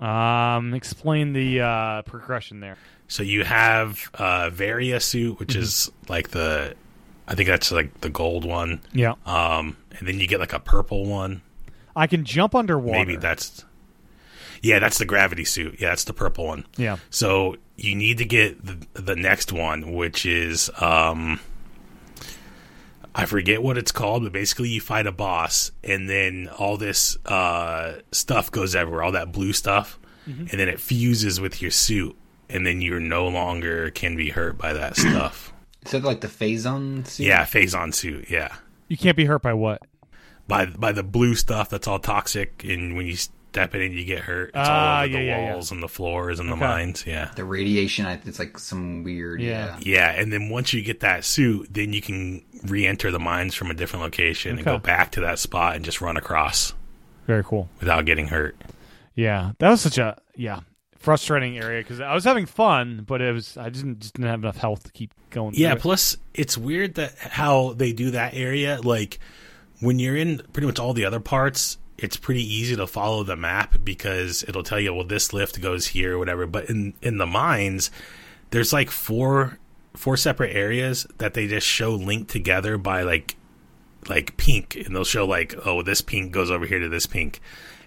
Um, 0.00 0.72
explain 0.74 1.32
the 1.32 1.60
uh, 1.60 2.02
progression 2.02 2.60
there. 2.60 2.76
So 3.14 3.22
you 3.22 3.44
have 3.44 4.10
uh 4.14 4.50
Varia 4.50 4.98
suit, 4.98 5.38
which 5.38 5.50
Mm-hmm. 5.54 5.62
is 5.62 5.90
like 6.08 6.30
the 6.30 6.74
I 7.28 7.34
think 7.36 7.48
that's 7.48 7.70
like 7.70 8.00
the 8.00 8.10
gold 8.10 8.44
one. 8.44 8.80
Yeah, 8.92 9.14
Um 9.24 9.76
and 9.98 10.08
then 10.08 10.18
you 10.18 10.26
get 10.26 10.40
like 10.40 10.52
a 10.52 10.58
purple 10.58 11.06
one. 11.06 11.42
I 11.94 12.08
can 12.08 12.24
jump 12.24 12.56
underwater. 12.56 12.98
Maybe 12.98 13.16
that's 13.16 13.64
Yeah, 14.62 14.80
that's 14.80 14.98
the 14.98 15.04
gravity 15.04 15.44
suit. 15.44 15.76
Yeah, 15.80 15.90
that's 15.90 16.04
the 16.04 16.12
purple 16.12 16.46
one. 16.46 16.66
yeah. 16.76 16.96
So 17.10 17.56
you 17.76 17.94
need 17.94 18.18
to 18.18 18.24
get 18.24 18.64
the, 18.64 18.84
the 19.00 19.14
next 19.16 19.52
one, 19.52 19.92
which 19.94 20.26
is 20.26 20.68
um 20.80 21.38
I 23.14 23.26
forget 23.26 23.62
what 23.62 23.78
it's 23.78 23.92
called, 23.92 24.24
but 24.24 24.32
basically 24.32 24.70
you 24.70 24.80
fight 24.80 25.06
a 25.06 25.12
boss 25.12 25.70
and 25.84 26.10
then 26.10 26.48
all 26.58 26.76
this 26.76 27.16
uh 27.26 28.00
stuff 28.10 28.50
goes 28.50 28.74
everywhere, 28.74 29.04
all 29.04 29.12
that 29.12 29.30
blue 29.30 29.52
stuff, 29.52 29.98
Mm-hmm. 30.28 30.46
and 30.50 30.58
then 30.58 30.68
it 30.70 30.80
fuses 30.80 31.38
with 31.38 31.60
your 31.62 31.70
suit 31.70 32.16
and 32.48 32.66
then 32.66 32.80
you're 32.80 33.00
no 33.00 33.26
longer 33.28 33.90
can 33.90 34.16
be 34.16 34.30
hurt 34.30 34.58
by 34.58 34.72
that 34.72 34.96
stuff. 34.96 35.52
Is 35.84 35.92
that 35.92 36.02
like 36.02 36.20
the 36.20 36.28
Phazon 36.28 37.06
suit? 37.06 37.26
yeah, 37.26 37.44
Phazon 37.44 37.92
suit, 37.94 38.30
yeah. 38.30 38.54
You 38.88 38.96
can't 38.96 39.16
be 39.16 39.24
hurt 39.26 39.42
by 39.42 39.52
what? 39.54 39.82
By 40.48 40.66
by 40.66 40.92
the 40.92 41.02
blue 41.02 41.34
stuff 41.34 41.70
that's 41.70 41.86
all 41.88 41.98
toxic 41.98 42.64
and 42.64 42.96
when 42.96 43.06
you 43.06 43.16
step 43.16 43.74
in 43.74 43.80
it 43.82 43.92
you 43.92 44.04
get 44.04 44.20
hurt. 44.20 44.48
It's 44.48 44.56
Ah, 44.56 44.98
all 44.98 45.04
over 45.04 45.06
yeah, 45.12 45.18
the 45.18 45.24
yeah, 45.24 45.38
yeah. 45.46 45.52
walls 45.54 45.70
and 45.70 45.82
the 45.82 45.88
floors 45.88 46.40
and 46.40 46.50
the 46.50 46.56
mines, 46.56 47.06
yeah. 47.06 47.30
The 47.36 47.44
radiation, 47.44 48.04
it's 48.06 48.38
like 48.38 48.58
some 48.58 49.04
weird. 49.04 49.40
Yeah. 49.40 49.78
Yeah. 49.80 50.12
Yeah, 50.14 50.20
and 50.20 50.32
then 50.32 50.48
once 50.50 50.72
you 50.72 50.82
get 50.82 51.00
that 51.00 51.24
suit, 51.24 51.68
then 51.72 51.92
you 51.92 52.02
can 52.02 52.42
re-enter 52.64 53.10
the 53.10 53.20
mines 53.20 53.54
from 53.54 53.70
a 53.70 53.74
different 53.74 54.02
location 54.02 54.56
and 54.56 54.64
go 54.64 54.78
back 54.78 55.12
to 55.12 55.20
that 55.20 55.38
spot 55.38 55.76
and 55.76 55.84
just 55.84 56.00
run 56.00 56.16
across 56.16 56.74
Very 57.26 57.44
cool. 57.44 57.68
without 57.78 58.04
getting 58.06 58.26
hurt. 58.28 58.56
Yeah, 59.14 59.52
that 59.58 59.70
was 59.70 59.80
such 59.80 59.98
a 59.98 60.20
yeah 60.34 60.60
frustrating 61.04 61.58
area 61.58 61.82
because 61.82 62.00
I 62.00 62.14
was 62.14 62.24
having 62.24 62.46
fun, 62.46 63.04
but 63.06 63.20
it 63.20 63.32
was 63.32 63.56
I 63.56 63.68
didn't 63.68 64.00
just 64.00 64.14
didn't 64.14 64.28
have 64.28 64.40
enough 64.40 64.56
health 64.56 64.84
to 64.84 64.92
keep 64.92 65.12
going. 65.30 65.54
Yeah, 65.54 65.74
plus 65.74 66.16
it's 66.32 66.56
weird 66.56 66.94
that 66.94 67.16
how 67.18 67.74
they 67.74 67.92
do 67.92 68.10
that 68.12 68.34
area. 68.34 68.80
Like 68.82 69.18
when 69.80 69.98
you're 69.98 70.16
in 70.16 70.42
pretty 70.52 70.66
much 70.66 70.78
all 70.78 70.94
the 70.94 71.04
other 71.04 71.20
parts, 71.20 71.78
it's 71.98 72.16
pretty 72.16 72.42
easy 72.42 72.74
to 72.74 72.86
follow 72.86 73.22
the 73.22 73.36
map 73.36 73.76
because 73.84 74.42
it'll 74.48 74.62
tell 74.62 74.80
you, 74.80 74.94
well, 74.94 75.04
this 75.04 75.32
lift 75.32 75.60
goes 75.60 75.88
here 75.88 76.14
or 76.14 76.18
whatever. 76.18 76.46
But 76.46 76.70
in 76.70 76.94
in 77.02 77.18
the 77.18 77.26
mines, 77.26 77.90
there's 78.50 78.72
like 78.72 78.90
four 78.90 79.58
four 79.94 80.16
separate 80.16 80.56
areas 80.56 81.06
that 81.18 81.34
they 81.34 81.46
just 81.46 81.66
show 81.66 81.90
linked 81.90 82.30
together 82.30 82.78
by 82.78 83.02
like 83.02 83.36
like 84.08 84.36
pink 84.36 84.76
and 84.76 84.94
they'll 84.94 85.04
show 85.04 85.24
like 85.24 85.54
oh 85.64 85.82
this 85.82 86.00
pink 86.00 86.30
goes 86.30 86.50
over 86.50 86.66
here 86.66 86.78
to 86.78 86.88
this 86.88 87.06
pink 87.06 87.40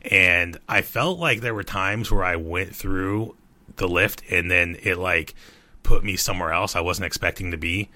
and 0.10 0.60
i 0.68 0.82
felt 0.82 1.20
like 1.20 1.41
there 1.41 1.53
were 1.53 1.64
times 1.64 2.12
where 2.12 2.24
i 2.24 2.36
went 2.36 2.76
through 2.76 3.36
the 3.76 3.88
lift 3.88 4.22
and 4.32 4.49
then 4.49 4.78
it 4.84 4.97
like 4.97 5.36
put 5.84 6.03
me 6.03 6.16
somewhere 6.16 6.51
else 6.51 6.76
i 6.76 6.80
wasn't 6.82 7.05
expecting 7.05 7.51
to 7.51 7.58
be 7.58 7.89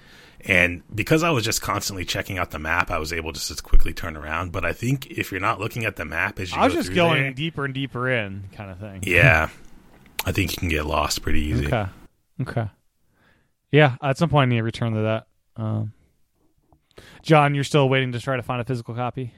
and 0.44 0.82
because 0.94 1.22
i 1.22 1.30
was 1.30 1.44
just 1.44 1.62
constantly 1.62 2.04
checking 2.04 2.38
out 2.38 2.50
the 2.50 2.58
map 2.58 2.90
i 2.90 2.98
was 2.98 3.12
able 3.12 3.32
to 3.32 3.40
just 3.40 3.62
quickly 3.62 3.92
turn 3.92 4.16
around 4.16 4.52
but 4.52 4.64
i 4.64 4.72
think 4.72 5.06
if 5.06 5.30
you're 5.30 5.40
not 5.40 5.58
looking 5.60 5.84
at 5.84 5.96
the 5.96 6.04
map 6.04 6.38
as 6.38 6.52
you 6.52 6.58
I 6.60 6.64
was 6.66 6.74
go 6.74 6.80
just 6.80 6.94
going 6.94 7.22
there- 7.22 7.32
deeper 7.32 7.64
and 7.64 7.72
deeper 7.74 8.08
in, 8.10 8.44
kind 8.54 8.70
of 8.70 8.78
thing. 8.78 9.00
yeah 9.06 9.48
i 10.24 10.32
think 10.32 10.52
you 10.52 10.56
can 10.58 10.68
get 10.68 10.86
lost 10.86 11.22
pretty 11.22 11.40
easy 11.40 11.66
Okay. 11.66 11.86
Okay. 12.40 12.68
Yeah, 13.70 13.96
at 14.02 14.18
some 14.18 14.28
point 14.28 14.48
I 14.48 14.50
need 14.50 14.56
to 14.56 14.62
return 14.64 14.92
to 14.94 15.00
that. 15.02 15.26
Um, 15.56 15.92
John, 17.22 17.54
you're 17.54 17.64
still 17.64 17.88
waiting 17.88 18.12
to 18.12 18.20
try 18.20 18.36
to 18.36 18.42
find 18.42 18.60
a 18.60 18.64
physical 18.64 18.94
copy. 18.94 19.32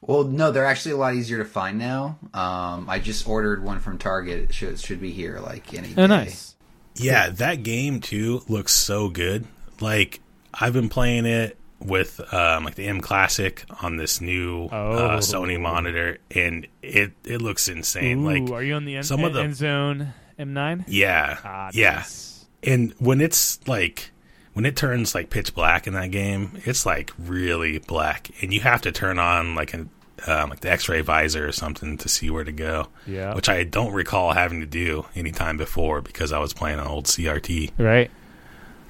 Well, 0.00 0.24
no, 0.24 0.50
they're 0.50 0.66
actually 0.66 0.92
a 0.92 0.96
lot 0.96 1.14
easier 1.14 1.38
to 1.38 1.44
find 1.44 1.78
now. 1.78 2.18
Um, 2.34 2.86
I 2.88 2.98
just 3.02 3.26
ordered 3.28 3.62
one 3.64 3.80
from 3.80 3.98
Target. 3.98 4.50
It 4.50 4.54
should, 4.54 4.78
should 4.80 5.00
be 5.00 5.10
here 5.12 5.38
like 5.40 5.72
any 5.74 5.88
Oh, 5.92 6.02
day. 6.02 6.06
nice. 6.06 6.54
Yeah, 6.96 7.30
that 7.30 7.62
game 7.62 8.00
too 8.00 8.42
looks 8.48 8.72
so 8.72 9.08
good. 9.08 9.46
Like 9.80 10.20
I've 10.52 10.72
been 10.72 10.88
playing 10.88 11.26
it 11.26 11.58
with 11.80 12.20
um, 12.32 12.64
like 12.64 12.76
the 12.76 12.86
M 12.86 13.00
Classic 13.00 13.64
on 13.82 13.96
this 13.96 14.20
new 14.20 14.68
Oh. 14.70 14.92
uh, 14.92 15.18
Sony 15.20 15.60
monitor, 15.60 16.18
and 16.30 16.66
it 16.82 17.12
it 17.24 17.42
looks 17.42 17.68
insane. 17.68 18.20
Ooh, 18.24 18.40
like 18.40 18.50
are 18.52 18.62
you 18.62 18.74
on 18.74 18.84
the 18.84 18.96
end, 18.96 19.06
some 19.06 19.24
of 19.24 19.32
the- 19.34 19.40
INZONE 19.42 20.12
M9? 20.38 20.84
yeah, 20.86 21.38
Ah, 21.44 21.70
yeah. 21.74 21.94
nice. 21.96 22.46
And 22.62 22.94
when 22.98 23.20
it's 23.20 23.58
like 23.66 24.12
when 24.54 24.64
it 24.66 24.76
turns 24.76 25.14
like 25.14 25.30
pitch 25.30 25.54
black 25.54 25.86
in 25.86 25.92
that 25.94 26.10
game, 26.10 26.52
it's 26.64 26.84
like 26.86 27.12
really 27.18 27.78
black, 27.78 28.30
and 28.42 28.52
you 28.52 28.60
have 28.60 28.82
to 28.82 28.92
turn 28.92 29.18
on 29.18 29.54
like 29.54 29.74
an 29.74 29.90
um, 30.26 30.50
like 30.50 30.60
the 30.60 30.70
X-ray 30.70 31.00
visor 31.02 31.46
or 31.46 31.52
something 31.52 31.98
to 31.98 32.08
see 32.08 32.30
where 32.30 32.44
to 32.44 32.52
go. 32.52 32.86
Yeah. 33.06 33.34
which 33.34 33.48
I 33.48 33.64
don't 33.64 33.92
recall 33.92 34.32
having 34.32 34.60
to 34.60 34.66
do 34.66 35.04
any 35.14 35.32
time 35.32 35.56
before 35.56 36.00
because 36.00 36.32
I 36.32 36.38
was 36.38 36.54
playing 36.54 36.78
on 36.78 36.86
old 36.86 37.04
CRT. 37.06 37.72
Right. 37.78 38.10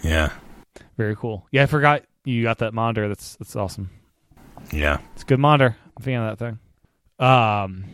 Yeah, 0.03 0.33
Very 0.99 1.17
cool. 1.17 1.47
Yeah, 1.51 1.63
I 1.63 1.67
forgot 1.67 2.03
you 2.25 2.43
got 2.43 2.59
that 2.59 2.75
monitor. 2.75 3.09
That's 3.09 3.37
that's 3.37 3.57
awesome. 3.57 3.89
yeah. 4.71 4.99
It's 5.15 5.23
a 5.23 5.27
good 5.27 5.41
monitor. 5.41 5.77
I'm 5.83 5.93
a 5.97 6.05
fan 6.05 6.23
of 6.23 6.39
that 6.39 6.45
thing. 6.45 6.59
Um, 7.27 7.85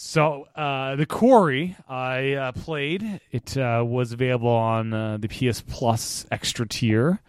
so 0.00 0.46
uh, 0.54 0.94
the 0.94 1.06
Quarry 1.06 1.76
I 1.88 2.34
uh, 2.34 2.52
played. 2.52 3.20
It 3.32 3.56
uh, 3.56 3.84
was 3.84 4.12
available 4.12 4.48
on 4.48 4.94
uh, 4.94 5.18
the 5.18 5.26
PS 5.26 5.60
Plus 5.60 6.24
extra 6.30 6.68
tier. 6.68 7.20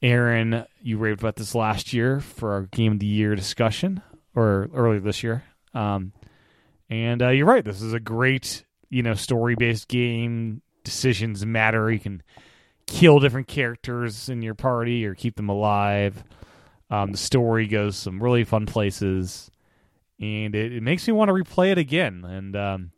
Aaron, 0.00 0.64
you 0.80 0.96
raved 0.96 1.20
about 1.20 1.36
this 1.36 1.54
last 1.54 1.92
year 1.92 2.20
for 2.20 2.52
our 2.52 2.62
game 2.62 2.94
of 2.94 2.98
the 3.00 3.06
year 3.06 3.34
discussion, 3.34 4.00
or 4.34 4.70
earlier 4.72 5.00
this 5.00 5.22
year. 5.22 5.44
Um, 5.74 6.12
and 6.88 7.20
uh, 7.20 7.28
you're 7.28 7.44
right. 7.44 7.62
This 7.62 7.82
is 7.82 7.92
a 7.92 8.00
great, 8.00 8.64
you 8.88 9.02
know, 9.02 9.12
story 9.12 9.54
based 9.54 9.86
game. 9.86 10.62
Decisions 10.84 11.44
matter. 11.44 11.92
You 11.92 12.00
can 12.00 12.22
kill 12.86 13.20
different 13.20 13.48
characters 13.48 14.30
in 14.30 14.40
your 14.40 14.54
party 14.54 15.04
or 15.04 15.14
keep 15.14 15.36
them 15.36 15.50
alive. 15.50 16.24
Um, 16.90 17.12
the 17.12 17.18
story 17.18 17.66
goes 17.66 17.98
some 17.98 18.22
really 18.22 18.44
fun 18.44 18.64
places, 18.64 19.50
and 20.20 20.54
it, 20.54 20.72
it 20.72 20.82
makes 20.82 21.06
me 21.06 21.12
want 21.12 21.28
to 21.28 21.32
replay 21.34 21.70
it 21.72 21.78
again. 21.78 22.24
And 22.24 22.56
um, 22.56 22.90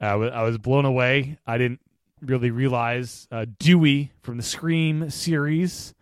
I, 0.00 0.10
w- 0.10 0.30
I 0.30 0.42
was 0.42 0.58
blown 0.58 0.84
away. 0.84 1.38
I 1.46 1.58
didn't 1.58 1.80
really 2.20 2.50
realize 2.50 3.26
uh, 3.30 3.46
Dewey 3.58 4.12
from 4.22 4.36
the 4.36 4.42
Scream 4.42 5.08
series 5.10 5.94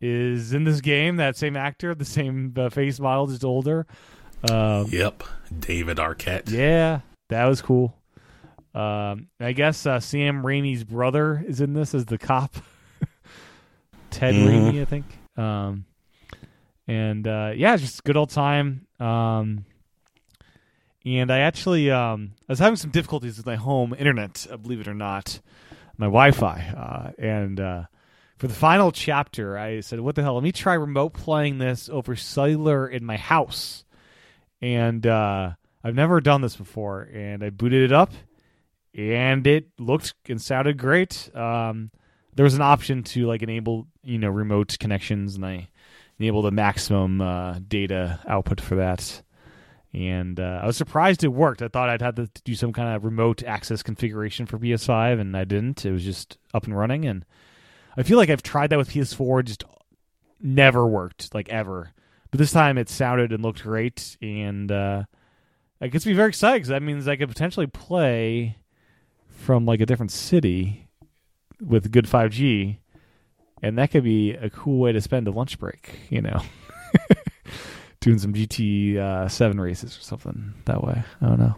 is 0.00 0.52
in 0.52 0.64
this 0.64 0.80
game. 0.80 1.16
That 1.16 1.36
same 1.36 1.56
actor, 1.56 1.94
the 1.94 2.04
same 2.04 2.52
uh, 2.56 2.68
face 2.68 3.00
model, 3.00 3.26
just 3.26 3.44
older. 3.44 3.86
Um, 4.48 4.86
Yep, 4.90 5.24
David 5.58 5.96
Arquette. 5.96 6.50
yeah, 6.50 7.00
that 7.28 7.44
was 7.46 7.60
cool. 7.60 7.94
Um, 8.74 9.26
I 9.40 9.52
guess 9.52 9.84
uh, 9.86 9.98
Sam 9.98 10.42
Raimi's 10.44 10.84
brother 10.84 11.44
is 11.48 11.60
in 11.60 11.72
this 11.72 11.94
as 11.94 12.04
the 12.04 12.18
cop, 12.18 12.54
Ted 14.10 14.34
Mhm. 14.34 14.46
Raimi, 14.72 14.80
I 14.82 14.84
think. 14.84 15.04
Um, 15.36 15.84
and 16.86 17.26
uh, 17.26 17.52
yeah, 17.56 17.76
just 17.76 18.04
good 18.04 18.16
old 18.16 18.30
time. 18.30 18.86
Um, 19.00 19.64
and 21.16 21.30
I 21.30 21.40
actually 21.40 21.90
um, 21.90 22.32
I 22.48 22.52
was 22.52 22.58
having 22.58 22.76
some 22.76 22.90
difficulties 22.90 23.36
with 23.36 23.46
my 23.46 23.56
home 23.56 23.94
internet, 23.98 24.46
uh, 24.50 24.56
believe 24.56 24.80
it 24.80 24.88
or 24.88 24.94
not, 24.94 25.40
my 25.96 26.06
Wi-Fi, 26.06 26.74
uh, 26.76 27.22
and 27.22 27.58
uh, 27.58 27.84
for 28.36 28.46
the 28.46 28.54
final 28.54 28.92
chapter, 28.92 29.56
I 29.58 29.80
said, 29.80 30.00
"What 30.00 30.14
the 30.14 30.22
hell? 30.22 30.34
Let 30.34 30.44
me 30.44 30.52
try 30.52 30.74
remote 30.74 31.14
playing 31.14 31.58
this 31.58 31.88
over 31.88 32.14
cellular 32.14 32.86
in 32.86 33.04
my 33.04 33.16
house." 33.16 33.84
And 34.60 35.06
uh, 35.06 35.52
I've 35.82 35.94
never 35.94 36.20
done 36.20 36.40
this 36.40 36.56
before, 36.56 37.02
and 37.02 37.42
I 37.42 37.50
booted 37.50 37.84
it 37.84 37.92
up, 37.92 38.12
and 38.94 39.46
it 39.46 39.68
looked 39.78 40.14
and 40.28 40.40
sounded 40.42 40.76
great. 40.78 41.30
Um, 41.34 41.90
there 42.34 42.44
was 42.44 42.54
an 42.54 42.62
option 42.62 43.02
to 43.04 43.26
like 43.26 43.42
enable, 43.42 43.86
you 44.02 44.18
know, 44.18 44.28
remote 44.28 44.76
connections, 44.78 45.36
and 45.36 45.46
I 45.46 45.68
enabled 46.18 46.44
the 46.44 46.50
maximum 46.50 47.20
uh, 47.20 47.58
data 47.66 48.20
output 48.26 48.60
for 48.60 48.76
that. 48.76 49.22
And 49.98 50.38
uh, 50.38 50.60
I 50.62 50.66
was 50.66 50.76
surprised 50.76 51.24
it 51.24 51.28
worked. 51.28 51.60
I 51.60 51.66
thought 51.66 51.88
I'd 51.88 52.02
have 52.02 52.14
to 52.14 52.30
do 52.44 52.54
some 52.54 52.72
kind 52.72 52.94
of 52.94 53.04
remote 53.04 53.42
access 53.42 53.82
configuration 53.82 54.46
for 54.46 54.56
PS5, 54.56 55.20
and 55.20 55.36
I 55.36 55.42
didn't. 55.42 55.84
It 55.84 55.90
was 55.90 56.04
just 56.04 56.38
up 56.54 56.66
and 56.66 56.78
running, 56.78 57.04
and 57.04 57.24
I 57.96 58.04
feel 58.04 58.16
like 58.16 58.30
I've 58.30 58.44
tried 58.44 58.70
that 58.70 58.78
with 58.78 58.90
PS4, 58.90 59.44
just 59.44 59.64
never 60.40 60.86
worked, 60.86 61.34
like 61.34 61.48
ever. 61.48 61.90
But 62.30 62.38
this 62.38 62.52
time 62.52 62.78
it 62.78 62.88
sounded 62.88 63.32
and 63.32 63.42
looked 63.42 63.64
great, 63.64 64.16
and 64.22 64.70
uh, 64.70 65.02
it 65.80 65.88
gets 65.88 66.06
me 66.06 66.12
very 66.12 66.28
excited 66.28 66.58
because 66.58 66.68
that 66.68 66.82
means 66.82 67.08
I 67.08 67.16
could 67.16 67.28
potentially 67.28 67.66
play 67.66 68.56
from 69.26 69.66
like 69.66 69.80
a 69.80 69.86
different 69.86 70.12
city 70.12 70.88
with 71.60 71.90
good 71.90 72.06
5G, 72.06 72.78
and 73.64 73.76
that 73.76 73.90
could 73.90 74.04
be 74.04 74.34
a 74.34 74.48
cool 74.48 74.78
way 74.78 74.92
to 74.92 75.00
spend 75.00 75.26
a 75.26 75.32
lunch 75.32 75.58
break. 75.58 75.98
You 76.08 76.22
know, 76.22 76.40
doing 78.00 78.18
some 78.18 78.32
GT 78.32 78.96
uh, 78.96 79.28
seven 79.28 79.60
races 79.60 79.96
or 79.96 80.00
something 80.02 80.54
that 80.66 80.82
way. 80.82 81.02
I 81.20 81.26
don't 81.26 81.38
know. 81.38 81.54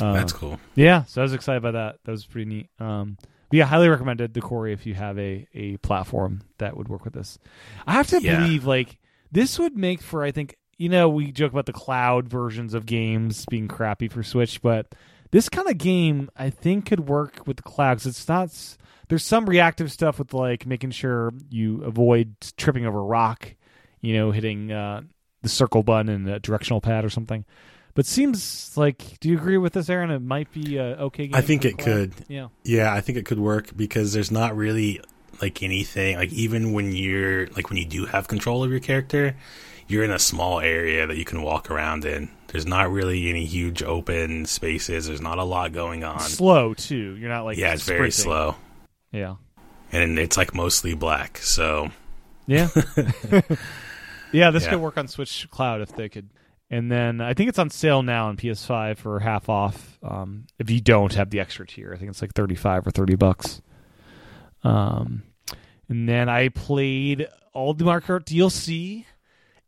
Uh, 0.00 0.12
That's 0.12 0.32
cool. 0.32 0.60
yeah, 0.76 1.04
so 1.04 1.20
I 1.20 1.24
was 1.24 1.34
excited 1.34 1.60
by 1.62 1.72
that. 1.72 1.96
That 2.04 2.12
was 2.12 2.24
pretty 2.24 2.48
neat. 2.48 2.68
Um, 2.78 3.16
but 3.50 3.56
yeah, 3.56 3.64
highly 3.64 3.88
recommended 3.88 4.32
the 4.32 4.40
Quarry 4.40 4.72
if 4.72 4.86
you 4.86 4.94
have 4.94 5.18
a 5.18 5.46
a 5.54 5.76
platform 5.78 6.42
that 6.58 6.76
would 6.76 6.88
work 6.88 7.04
with 7.04 7.14
this. 7.14 7.38
I 7.86 7.94
have 7.94 8.06
to 8.08 8.22
Yeah. 8.22 8.38
believe 8.40 8.64
like 8.64 8.98
this 9.32 9.58
would 9.58 9.76
make 9.76 10.00
for 10.00 10.22
I 10.22 10.30
think 10.30 10.56
you 10.76 10.88
know 10.88 11.08
we 11.08 11.32
joke 11.32 11.50
about 11.52 11.66
the 11.66 11.72
cloud 11.72 12.28
versions 12.28 12.74
of 12.74 12.86
games 12.86 13.44
being 13.50 13.66
crappy 13.66 14.06
for 14.08 14.22
Switch, 14.22 14.62
but 14.62 14.94
this 15.32 15.48
kind 15.48 15.68
of 15.68 15.78
game 15.78 16.30
I 16.36 16.50
think 16.50 16.86
could 16.86 17.08
work 17.08 17.44
with 17.46 17.56
the 17.56 17.62
cloud 17.64 17.98
'cause 17.98 18.06
it's 18.06 18.28
not. 18.28 18.76
There's 19.08 19.24
some 19.24 19.46
reactive 19.46 19.90
stuff 19.90 20.18
with 20.20 20.32
like 20.32 20.64
making 20.66 20.90
sure 20.92 21.32
you 21.50 21.82
avoid 21.82 22.36
tripping 22.56 22.86
over 22.86 23.02
rock, 23.02 23.54
you 24.00 24.14
know, 24.14 24.30
hitting 24.30 24.72
uh, 24.72 25.02
the 25.42 25.48
circle 25.48 25.82
button 25.82 26.08
and 26.08 26.28
a 26.28 26.38
directional 26.38 26.80
pad 26.80 27.04
or 27.04 27.10
something. 27.10 27.44
But 27.94 28.06
seems 28.06 28.76
like, 28.76 29.18
do 29.18 29.28
you 29.28 29.36
agree 29.36 29.58
with 29.58 29.72
this, 29.72 29.90
Aaron? 29.90 30.10
It 30.10 30.22
might 30.22 30.52
be 30.52 30.78
okay 30.78 31.26
game. 31.26 31.34
I 31.34 31.40
think 31.40 31.64
it 31.64 31.78
cloud? 31.78 31.84
could. 31.84 32.14
Yeah. 32.28 32.48
Yeah, 32.62 32.92
I 32.94 33.00
think 33.00 33.18
it 33.18 33.26
could 33.26 33.40
work 33.40 33.76
because 33.76 34.12
there's 34.12 34.30
not 34.30 34.56
really 34.56 35.00
like 35.40 35.62
anything 35.62 36.16
like 36.16 36.32
even 36.32 36.72
when 36.72 36.92
you're 36.92 37.46
like 37.48 37.70
when 37.70 37.78
you 37.78 37.84
do 37.84 38.06
have 38.06 38.28
control 38.28 38.62
of 38.62 38.70
your 38.70 38.80
character, 38.80 39.36
you're 39.88 40.04
in 40.04 40.10
a 40.10 40.18
small 40.18 40.60
area 40.60 41.06
that 41.06 41.16
you 41.16 41.24
can 41.24 41.42
walk 41.42 41.70
around 41.70 42.04
in. 42.04 42.28
There's 42.48 42.66
not 42.66 42.90
really 42.90 43.28
any 43.28 43.44
huge 43.44 43.82
open 43.82 44.46
spaces. 44.46 45.06
There's 45.06 45.20
not 45.20 45.38
a 45.38 45.44
lot 45.44 45.72
going 45.72 46.04
on. 46.04 46.20
Slow 46.20 46.74
too. 46.74 47.16
You're 47.16 47.30
not 47.30 47.44
like 47.44 47.58
yeah, 47.58 47.74
it's 47.74 47.82
very 47.82 48.10
slow. 48.10 48.56
Yeah. 49.12 49.36
And 49.90 50.18
it's 50.18 50.36
like 50.36 50.54
mostly 50.54 50.94
black. 50.94 51.38
So, 51.38 51.90
Yeah. 52.46 52.68
yeah, 54.32 54.50
this 54.50 54.64
Yeah. 54.64 54.70
could 54.70 54.80
work 54.80 54.96
on 54.98 55.08
Switch 55.08 55.48
Cloud 55.50 55.80
if 55.80 55.94
they 55.94 56.08
could. 56.08 56.30
And 56.70 56.92
then 56.92 57.20
I 57.22 57.32
think 57.34 57.48
it's 57.48 57.58
on 57.58 57.70
sale 57.70 58.02
now 58.02 58.26
on 58.28 58.36
PS5 58.36 58.98
for 58.98 59.20
half 59.20 59.48
off. 59.48 59.98
Um, 60.02 60.46
if 60.58 60.68
you 60.70 60.80
don't 60.80 61.14
have 61.14 61.30
the 61.30 61.40
extra 61.40 61.66
tier, 61.66 61.92
I 61.94 61.98
think 61.98 62.10
it's 62.10 62.20
like 62.20 62.34
thirty-five 62.34 62.86
or 62.86 62.90
thirty 62.90 63.14
bucks. 63.14 63.62
Um, 64.62 65.22
and 65.88 66.08
then 66.08 66.28
I 66.28 66.48
played 66.50 67.26
all 67.54 67.72
the 67.74 67.84
Mario 67.84 68.00
Kart 68.06 68.24
DLC, 68.24 69.04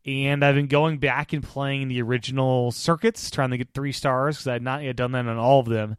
and 0.04 0.44
I've 0.44 0.54
been 0.54 0.66
going 0.66 0.98
back 0.98 1.32
and 1.32 1.42
playing 1.42 1.88
the 1.88 2.02
original 2.02 2.70
circuits, 2.72 3.30
trying 3.30 3.50
to 3.50 3.58
get 3.58 3.72
three 3.72 3.92
stars 3.92 4.36
because 4.36 4.48
I 4.48 4.52
had 4.54 4.62
not 4.62 4.82
yet 4.82 4.96
done 4.96 5.12
that 5.12 5.26
on 5.26 5.38
all 5.38 5.60
of 5.60 5.66
them. 5.66 5.96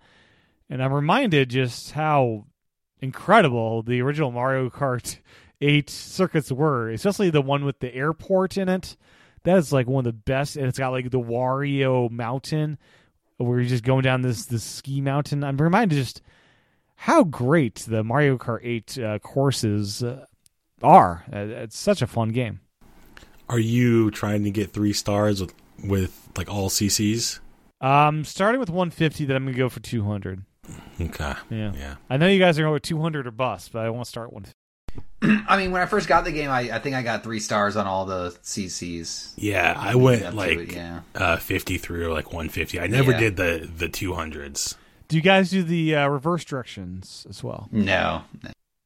And 0.69 0.83
I'm 0.83 0.93
reminded 0.93 1.49
just 1.49 1.91
how 1.93 2.45
incredible 3.01 3.81
the 3.81 4.01
original 4.01 4.31
Mario 4.31 4.69
Kart 4.69 5.17
8 5.61 5.89
circuits 5.89 6.51
were, 6.51 6.89
especially 6.89 7.29
the 7.29 7.41
one 7.41 7.63
with 7.65 7.79
the 7.79 7.93
airport 7.93 8.57
in 8.57 8.67
it. 8.69 8.97
That 9.43 9.57
is 9.57 9.71
like 9.73 9.87
one 9.87 10.05
of 10.05 10.13
the 10.13 10.19
best, 10.19 10.55
and 10.55 10.65
it's 10.67 10.77
got 10.79 10.89
like 10.91 11.09
the 11.09 11.19
Wario 11.19 12.09
Mountain 12.11 12.77
where 13.37 13.59
you're 13.59 13.69
just 13.69 13.83
going 13.83 14.03
down 14.03 14.21
this 14.21 14.45
this 14.45 14.63
ski 14.63 15.01
mountain. 15.01 15.43
I'm 15.43 15.57
reminded 15.57 15.95
just 15.95 16.21
how 16.95 17.23
great 17.23 17.75
the 17.87 18.03
Mario 18.03 18.37
Kart 18.37 18.59
8 18.63 18.97
uh, 18.99 19.19
courses 19.19 20.03
uh, 20.03 20.25
are. 20.83 21.25
Uh, 21.33 21.37
It's 21.39 21.77
such 21.77 22.01
a 22.03 22.07
fun 22.07 22.29
game. 22.29 22.59
are 23.49 23.57
you 23.59 24.11
trying 24.11 24.43
to 24.43 24.51
get 24.51 24.71
3 24.73 24.93
stars 24.93 25.41
with 25.41 25.53
with 25.83 26.29
like 26.37 26.47
all 26.49 26.69
CCs? 26.69 27.39
Um, 27.81 28.23
starting 28.23 28.59
with 28.59 28.69
150, 28.69 29.25
then 29.25 29.35
I'm 29.35 29.45
gonna 29.45 29.57
go 29.57 29.69
for 29.69 29.79
200. 29.79 30.43
Okay. 31.01 31.33
Yeah, 31.49 31.73
Yeah. 31.73 31.95
I 32.11 32.17
know 32.17 32.27
you 32.27 32.37
guys 32.37 32.59
are 32.59 32.61
going 32.61 32.73
with 32.73 32.83
200 32.83 33.25
or 33.25 33.31
bust, 33.31 33.71
but 33.73 33.83
I 33.83 33.89
want 33.89 34.05
to 34.05 34.09
start 34.09 34.27
at 34.27 34.33
150. 34.33 34.53
I 35.21 35.57
mean, 35.57 35.71
when 35.71 35.81
I 35.81 35.85
first 35.85 36.07
got 36.07 36.23
the 36.25 36.31
game, 36.31 36.49
I, 36.49 36.61
I 36.71 36.79
think 36.79 36.95
I 36.95 37.03
got 37.03 37.23
three 37.23 37.39
stars 37.39 37.75
on 37.75 37.85
all 37.87 38.05
the 38.05 38.31
CCs. 38.43 39.33
Yeah, 39.37 39.73
I 39.77 39.95
went 39.95 40.35
like 40.35 40.57
it, 40.57 40.73
yeah. 40.73 41.01
uh 41.15 41.37
50 41.37 41.77
through 41.77 42.13
like 42.13 42.27
150. 42.27 42.79
I 42.79 42.87
never 42.87 43.11
Yeah. 43.11 43.19
did 43.19 43.35
the 43.37 43.69
the 43.77 43.87
200s. 43.87 44.75
Do 45.07 45.17
you 45.17 45.21
guys 45.21 45.49
do 45.49 45.61
the 45.61 45.95
uh, 45.95 46.07
reverse 46.07 46.45
directions 46.45 47.27
as 47.29 47.43
well? 47.43 47.67
No, 47.71 48.23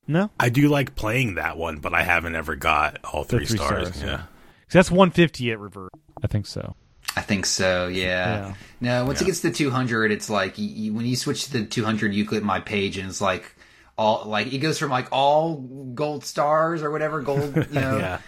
No, 0.08 0.32
I 0.40 0.50
do 0.50 0.68
like 0.70 0.96
playing 0.96 1.36
that 1.36 1.56
one, 1.58 1.78
but 1.78 1.94
I 1.94 2.02
haven't 2.04 2.36
ever 2.36 2.56
got 2.56 2.98
all 3.04 3.24
three, 3.24 3.46
three 3.46 3.58
stars. 3.58 3.90
stars, 3.90 4.02
Yeah. 4.02 4.08
yeah. 4.10 4.18
'Cause 4.18 4.74
that's 4.74 4.92
150 4.92 5.52
at 5.52 5.60
reverse. 5.60 5.92
I 6.24 6.28
think 6.28 6.48
so. 6.48 6.76
I 7.16 7.22
think 7.22 7.46
so. 7.46 7.88
Yeah. 7.88 8.48
Yeah. 8.48 8.54
No, 8.82 9.06
once 9.06 9.22
it 9.22 9.26
gets 9.26 9.42
to 9.42 9.52
200, 9.52 10.12
it's 10.12 10.30
like 10.30 10.58
you, 10.58 10.68
you, 10.68 10.94
when 10.94 11.06
you 11.06 11.16
switch 11.16 11.46
to 11.46 11.52
the 11.54 11.66
200, 11.66 12.14
you 12.14 12.26
click 12.26 12.44
my 12.44 12.60
page, 12.60 12.98
and 12.98 13.08
it's 13.08 13.22
like 13.22 13.55
all 13.98 14.26
like 14.28 14.52
it 14.54 14.58
goes 14.60 14.78
from 14.80 14.92
like 14.92 15.08
all 15.12 15.56
gold 15.56 16.26
stars 16.26 16.82
or 16.84 16.92
whatever 16.92 17.22
gold, 17.22 17.56
you 17.72 17.80
know, 17.80 17.98
Yeah. 17.98 18.20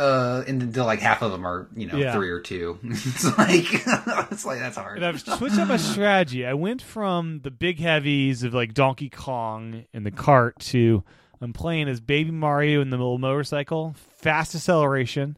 uh, 0.00 0.44
and 0.46 0.72
to 0.74 0.84
like 0.84 1.00
half 1.00 1.22
of 1.22 1.30
them 1.32 1.46
are 1.46 1.68
you 1.76 1.86
know 1.86 1.96
Yeah. 1.96 2.12
three 2.14 2.30
or 2.30 2.40
two. 2.40 2.78
it's 2.84 3.24
like 3.38 3.66
it's 4.32 4.44
like 4.44 4.58
that's 4.60 4.76
hard. 4.76 4.96
And 4.98 5.06
I've 5.06 5.20
switched 5.20 5.58
up 5.58 5.68
my 5.68 5.76
strategy. 5.76 6.46
I 6.46 6.54
went 6.54 6.80
from 6.82 7.40
the 7.42 7.50
big 7.50 7.78
heavies 7.78 8.42
of 8.42 8.54
like 8.54 8.72
Donkey 8.74 9.10
Kong 9.10 9.84
in 9.92 10.04
the 10.04 10.10
cart 10.10 10.58
to 10.60 11.04
I'm 11.42 11.52
playing 11.52 11.88
as 11.88 12.00
Baby 12.00 12.30
Mario 12.32 12.80
in 12.82 12.90
the 12.90 12.96
little 12.98 13.16
motorcycle, 13.18 13.94
fast 14.18 14.54
acceleration, 14.54 15.36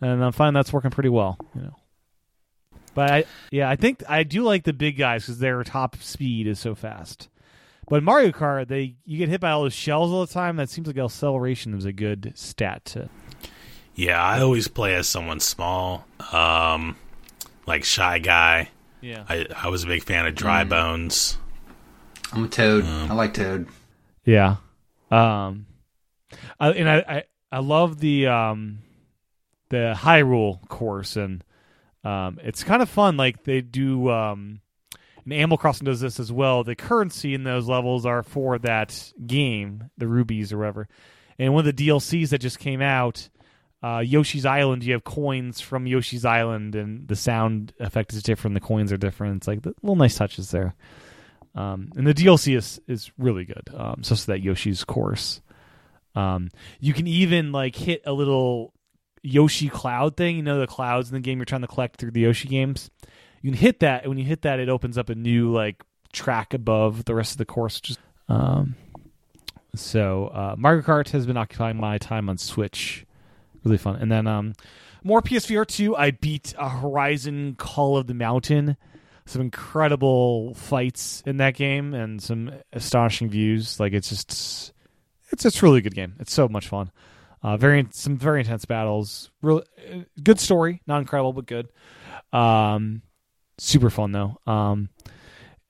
and 0.00 0.22
I'm 0.24 0.32
finding 0.32 0.54
that's 0.58 0.72
working 0.72 0.90
pretty 0.90 1.08
well. 1.08 1.38
You 1.54 1.62
know, 1.62 1.76
but 2.94 3.10
I 3.10 3.24
yeah 3.50 3.68
I 3.68 3.76
think 3.76 4.02
I 4.08 4.22
do 4.22 4.42
like 4.42 4.64
the 4.64 4.72
big 4.72 4.96
guys 4.98 5.24
because 5.24 5.38
their 5.38 5.62
top 5.64 5.96
speed 5.96 6.46
is 6.46 6.58
so 6.58 6.74
fast. 6.74 7.28
But 7.88 7.96
in 7.96 8.04
Mario 8.04 8.30
Kart, 8.30 8.68
they 8.68 8.96
you 9.04 9.18
get 9.18 9.28
hit 9.28 9.40
by 9.40 9.50
all 9.50 9.62
those 9.62 9.74
shells 9.74 10.10
all 10.12 10.24
the 10.24 10.32
time. 10.32 10.56
That 10.56 10.70
seems 10.70 10.86
like 10.86 10.96
acceleration 10.96 11.74
is 11.74 11.84
a 11.84 11.92
good 11.92 12.32
stat 12.36 12.84
to. 12.86 13.08
Yeah, 13.94 14.22
I 14.22 14.40
always 14.40 14.68
play 14.68 14.94
as 14.94 15.06
someone 15.06 15.40
small, 15.40 16.06
um, 16.32 16.96
like 17.66 17.84
shy 17.84 18.18
guy. 18.18 18.70
Yeah. 19.02 19.24
I 19.28 19.46
I 19.54 19.68
was 19.68 19.84
a 19.84 19.86
big 19.86 20.04
fan 20.04 20.26
of 20.26 20.34
Dry 20.34 20.64
Bones. 20.64 21.36
I'm 22.32 22.44
a 22.44 22.48
Toad. 22.48 22.84
Um, 22.84 23.10
I 23.10 23.14
like 23.14 23.34
Toad. 23.34 23.68
Yeah. 24.24 24.56
Um 25.10 25.66
uh, 26.58 26.72
and 26.74 26.88
I, 26.88 26.96
I 27.06 27.24
I 27.50 27.58
love 27.58 27.98
the 27.98 28.28
um 28.28 28.78
the 29.68 29.94
Hyrule 29.94 30.66
course, 30.68 31.16
and 31.16 31.44
um 32.04 32.38
it's 32.42 32.64
kind 32.64 32.80
of 32.80 32.88
fun. 32.88 33.18
Like 33.18 33.44
they 33.44 33.60
do 33.60 34.08
um. 34.08 34.60
And 35.24 35.32
Animal 35.32 35.58
Crossing 35.58 35.84
does 35.84 36.00
this 36.00 36.18
as 36.18 36.32
well. 36.32 36.64
The 36.64 36.74
currency 36.74 37.34
in 37.34 37.44
those 37.44 37.68
levels 37.68 38.06
are 38.06 38.22
for 38.22 38.58
that 38.60 39.12
game, 39.26 39.90
the 39.96 40.08
rubies 40.08 40.52
or 40.52 40.58
whatever. 40.58 40.88
And 41.38 41.54
one 41.54 41.66
of 41.66 41.76
the 41.76 41.88
DLCs 41.88 42.30
that 42.30 42.38
just 42.38 42.58
came 42.58 42.82
out, 42.82 43.28
uh, 43.82 43.98
Yoshi's 43.98 44.46
Island, 44.46 44.84
you 44.84 44.92
have 44.92 45.04
coins 45.04 45.60
from 45.60 45.86
Yoshi's 45.86 46.24
Island, 46.24 46.74
and 46.74 47.08
the 47.08 47.16
sound 47.16 47.72
effect 47.80 48.12
is 48.12 48.22
different. 48.22 48.54
The 48.54 48.60
coins 48.60 48.92
are 48.92 48.96
different. 48.96 49.38
It's 49.38 49.48
like 49.48 49.62
the 49.62 49.74
little 49.82 49.96
nice 49.96 50.16
touches 50.16 50.50
there. 50.50 50.74
Um, 51.54 51.90
and 51.96 52.06
the 52.06 52.14
DLC 52.14 52.56
is 52.56 52.80
is 52.88 53.10
really 53.18 53.44
good. 53.44 53.68
Um, 53.76 54.02
so 54.02 54.14
that 54.14 54.40
Yoshi's 54.40 54.84
course. 54.84 55.40
Um, 56.14 56.50
you 56.80 56.92
can 56.92 57.06
even 57.06 57.52
like 57.52 57.74
hit 57.74 58.02
a 58.06 58.12
little 58.12 58.72
Yoshi 59.22 59.68
cloud 59.68 60.16
thing. 60.16 60.36
You 60.36 60.42
know 60.42 60.60
the 60.60 60.66
clouds 60.66 61.08
in 61.10 61.14
the 61.14 61.20
game 61.20 61.38
you're 61.38 61.44
trying 61.44 61.60
to 61.62 61.66
collect 61.66 61.96
through 61.96 62.12
the 62.12 62.20
Yoshi 62.20 62.48
games. 62.48 62.90
You 63.42 63.50
can 63.50 63.58
hit 63.58 63.80
that, 63.80 64.02
and 64.02 64.08
when 64.08 64.18
you 64.18 64.24
hit 64.24 64.42
that, 64.42 64.60
it 64.60 64.68
opens 64.68 64.96
up 64.96 65.10
a 65.10 65.14
new 65.14 65.52
like 65.52 65.82
track 66.12 66.54
above 66.54 67.04
the 67.04 67.14
rest 67.14 67.32
of 67.32 67.38
the 67.38 67.44
course. 67.44 67.80
Just 67.80 67.98
um, 68.28 68.76
so 69.74 70.28
uh, 70.28 70.54
Mario 70.56 70.82
Kart 70.82 71.08
has 71.10 71.26
been 71.26 71.36
occupying 71.36 71.76
my 71.76 71.98
time 71.98 72.28
on 72.28 72.38
Switch. 72.38 73.04
Really 73.64 73.78
fun, 73.78 73.96
and 73.96 74.10
then 74.10 74.26
um, 74.26 74.54
more 75.02 75.20
PSVR 75.20 75.66
two. 75.66 75.96
I 75.96 76.12
beat 76.12 76.54
a 76.56 76.68
Horizon 76.68 77.56
Call 77.56 77.96
of 77.96 78.06
the 78.06 78.14
Mountain. 78.14 78.76
Some 79.24 79.42
incredible 79.42 80.54
fights 80.54 81.22
in 81.26 81.36
that 81.38 81.54
game, 81.54 81.94
and 81.94 82.22
some 82.22 82.52
astonishing 82.72 83.28
views. 83.28 83.80
Like 83.80 83.92
it's 83.92 84.08
just, 84.08 84.72
it's 85.30 85.42
just 85.42 85.62
really 85.62 85.80
good 85.80 85.94
game. 85.94 86.14
It's 86.20 86.32
so 86.32 86.48
much 86.48 86.68
fun. 86.68 86.90
Uh, 87.42 87.56
very 87.56 87.86
some 87.90 88.16
very 88.16 88.40
intense 88.40 88.64
battles. 88.64 89.30
Really 89.42 89.64
good 90.22 90.38
story, 90.38 90.80
not 90.86 90.98
incredible 91.00 91.32
but 91.32 91.46
good. 91.46 91.68
Um, 92.32 93.02
super 93.62 93.90
fun 93.90 94.12
though. 94.12 94.38
Um, 94.46 94.88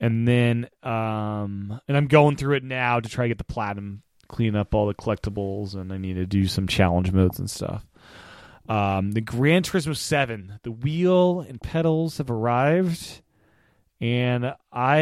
and 0.01 0.27
then 0.27 0.69
um, 0.83 1.81
and 1.87 1.97
I'm 1.97 2.09
going 2.09 2.37
through 2.37 2.57
it 2.57 2.65
now 2.65 3.01
to 3.01 3.09
try 3.09 3.25
to 3.25 3.29
get 3.29 3.39
the 3.39 3.45
platinum, 3.45 4.03
clean 4.29 4.57
up 4.57 4.75
all 4.75 4.87
the 4.87 4.95
collectibles, 4.95 5.75
and 5.75 5.93
I 5.93 5.99
need 5.99 6.15
to 6.15 6.27
do 6.27 6.47
some 6.47 6.67
challenge 6.67 7.13
modes 7.13 7.39
and 7.39 7.51
stuff. 7.51 7.87
Um, 8.69 9.13
the 9.13 9.21
Gran 9.21 9.63
Turismo 9.63 9.97
Seven, 9.97 10.59
the 10.63 10.73
wheel 10.73 11.41
and 11.41 11.61
pedals 11.61 12.19
have 12.19 12.31
arrived, 12.31 13.23
and 14.01 14.55
I 14.73 14.99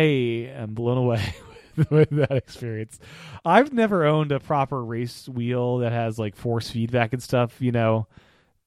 am 0.54 0.74
blown 0.74 0.98
away 0.98 1.34
with 1.90 2.10
that 2.10 2.32
experience. 2.32 2.98
I've 3.44 3.72
never 3.72 4.04
owned 4.04 4.32
a 4.32 4.40
proper 4.40 4.82
race 4.82 5.28
wheel 5.28 5.78
that 5.78 5.92
has 5.92 6.18
like 6.18 6.36
force 6.36 6.70
feedback 6.70 7.12
and 7.12 7.22
stuff. 7.22 7.60
You 7.60 7.72
know, 7.72 8.06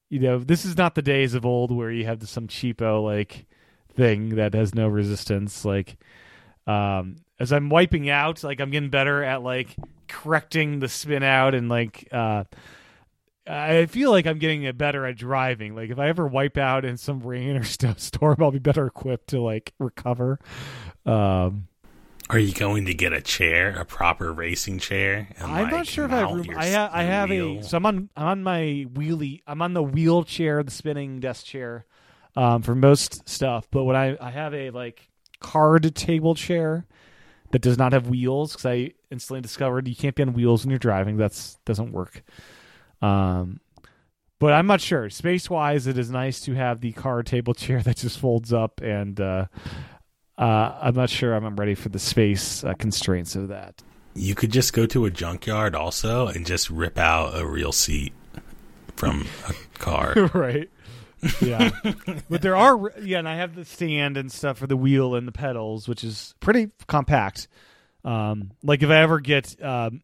you 0.08 0.20
know, 0.20 0.38
this 0.38 0.64
is 0.64 0.76
not 0.76 0.94
the 0.94 1.02
days 1.02 1.34
of 1.34 1.44
old 1.44 1.70
where 1.70 1.90
you 1.90 2.06
have 2.06 2.26
some 2.28 2.48
cheapo 2.48 3.04
like 3.04 3.46
thing 3.94 4.30
that 4.36 4.54
has 4.54 4.74
no 4.74 4.88
resistance. 4.88 5.64
Like, 5.64 5.96
um, 6.66 7.16
as 7.38 7.52
I'm 7.52 7.68
wiping 7.68 8.08
out, 8.10 8.42
like 8.44 8.60
I'm 8.60 8.70
getting 8.70 8.90
better 8.90 9.22
at 9.22 9.42
like 9.42 9.76
correcting 10.08 10.80
the 10.80 10.88
spin 10.88 11.22
out 11.22 11.54
and 11.54 11.68
like, 11.68 12.08
uh, 12.12 12.44
I 13.46 13.84
feel 13.86 14.10
like 14.10 14.26
I'm 14.26 14.38
getting 14.38 14.70
better 14.72 15.04
at 15.04 15.16
driving. 15.16 15.74
Like 15.74 15.90
if 15.90 15.98
I 15.98 16.08
ever 16.08 16.26
wipe 16.26 16.56
out 16.56 16.84
in 16.84 16.96
some 16.96 17.20
rain 17.20 17.56
or 17.56 17.64
st- 17.64 18.00
storm, 18.00 18.36
I'll 18.40 18.50
be 18.50 18.58
better 18.58 18.86
equipped 18.86 19.28
to 19.28 19.40
like 19.40 19.74
recover. 19.78 20.38
Um, 21.04 21.68
Are 22.30 22.38
you 22.38 22.54
going 22.54 22.86
to 22.86 22.94
get 22.94 23.12
a 23.12 23.20
chair, 23.20 23.78
a 23.78 23.84
proper 23.84 24.32
racing 24.32 24.78
chair? 24.78 25.28
and, 25.36 25.52
I'm 25.52 25.64
like, 25.64 25.72
not 25.72 25.86
sure 25.86 26.06
if 26.06 26.12
I 26.12 26.18
have 26.20 26.30
room. 26.30 26.46
I, 26.56 26.70
ha- 26.70 26.90
I 26.90 27.02
have 27.02 27.28
wheel? 27.28 27.58
a 27.58 27.62
so 27.64 27.76
I'm 27.76 27.84
on 27.84 28.08
I'm 28.16 28.26
on 28.26 28.42
my 28.42 28.86
wheelie. 28.94 29.42
I'm 29.46 29.60
on 29.60 29.74
the 29.74 29.82
wheelchair, 29.82 30.62
the 30.62 30.70
spinning 30.70 31.20
desk 31.20 31.44
chair, 31.44 31.84
um, 32.36 32.62
for 32.62 32.74
most 32.74 33.28
stuff. 33.28 33.68
But 33.70 33.84
when 33.84 33.96
I 33.96 34.16
I 34.20 34.30
have 34.30 34.54
a 34.54 34.70
like 34.70 35.08
card 35.40 35.94
table 35.94 36.34
chair 36.34 36.86
that 37.50 37.62
does 37.62 37.78
not 37.78 37.92
have 37.92 38.08
wheels 38.08 38.52
because 38.52 38.66
I 38.66 38.92
instantly 39.10 39.40
discovered 39.40 39.86
you 39.86 39.94
can't 39.94 40.16
be 40.16 40.22
on 40.22 40.32
wheels 40.32 40.64
when 40.64 40.70
you're 40.70 40.78
driving. 40.78 41.16
That's 41.16 41.56
doesn't 41.64 41.92
work. 41.92 42.22
Um, 43.00 43.60
but 44.40 44.52
I'm 44.52 44.66
not 44.66 44.80
sure. 44.80 45.08
Space 45.10 45.48
wise, 45.48 45.86
it 45.86 45.96
is 45.96 46.10
nice 46.10 46.40
to 46.40 46.54
have 46.54 46.80
the 46.80 46.92
card 46.92 47.26
table 47.26 47.54
chair 47.54 47.80
that 47.84 47.96
just 47.96 48.18
folds 48.18 48.52
up, 48.52 48.80
and 48.80 49.20
uh, 49.20 49.46
uh, 50.36 50.78
I'm 50.82 50.94
not 50.94 51.10
sure 51.10 51.34
I'm 51.34 51.56
ready 51.56 51.74
for 51.74 51.90
the 51.90 51.98
space 51.98 52.64
uh, 52.64 52.74
constraints 52.74 53.36
of 53.36 53.48
that. 53.48 53.82
You 54.14 54.34
could 54.34 54.52
just 54.52 54.72
go 54.72 54.86
to 54.86 55.04
a 55.06 55.10
junkyard 55.10 55.74
also 55.74 56.26
and 56.28 56.46
just 56.46 56.70
rip 56.70 56.98
out 56.98 57.38
a 57.38 57.46
real 57.46 57.72
seat 57.72 58.12
from 58.96 59.26
a 59.48 59.78
car. 59.78 60.14
right. 60.34 60.70
Yeah. 61.40 61.70
but 62.30 62.42
there 62.42 62.56
are 62.56 62.92
yeah, 63.00 63.18
and 63.18 63.28
I 63.28 63.36
have 63.36 63.54
the 63.54 63.64
stand 63.64 64.16
and 64.16 64.30
stuff 64.30 64.58
for 64.58 64.66
the 64.66 64.76
wheel 64.76 65.14
and 65.14 65.26
the 65.26 65.32
pedals, 65.32 65.88
which 65.88 66.04
is 66.04 66.34
pretty 66.40 66.70
compact. 66.86 67.48
Um, 68.04 68.50
like 68.62 68.82
if 68.82 68.90
I 68.90 68.96
ever 69.02 69.20
get 69.20 69.62
um, 69.62 70.02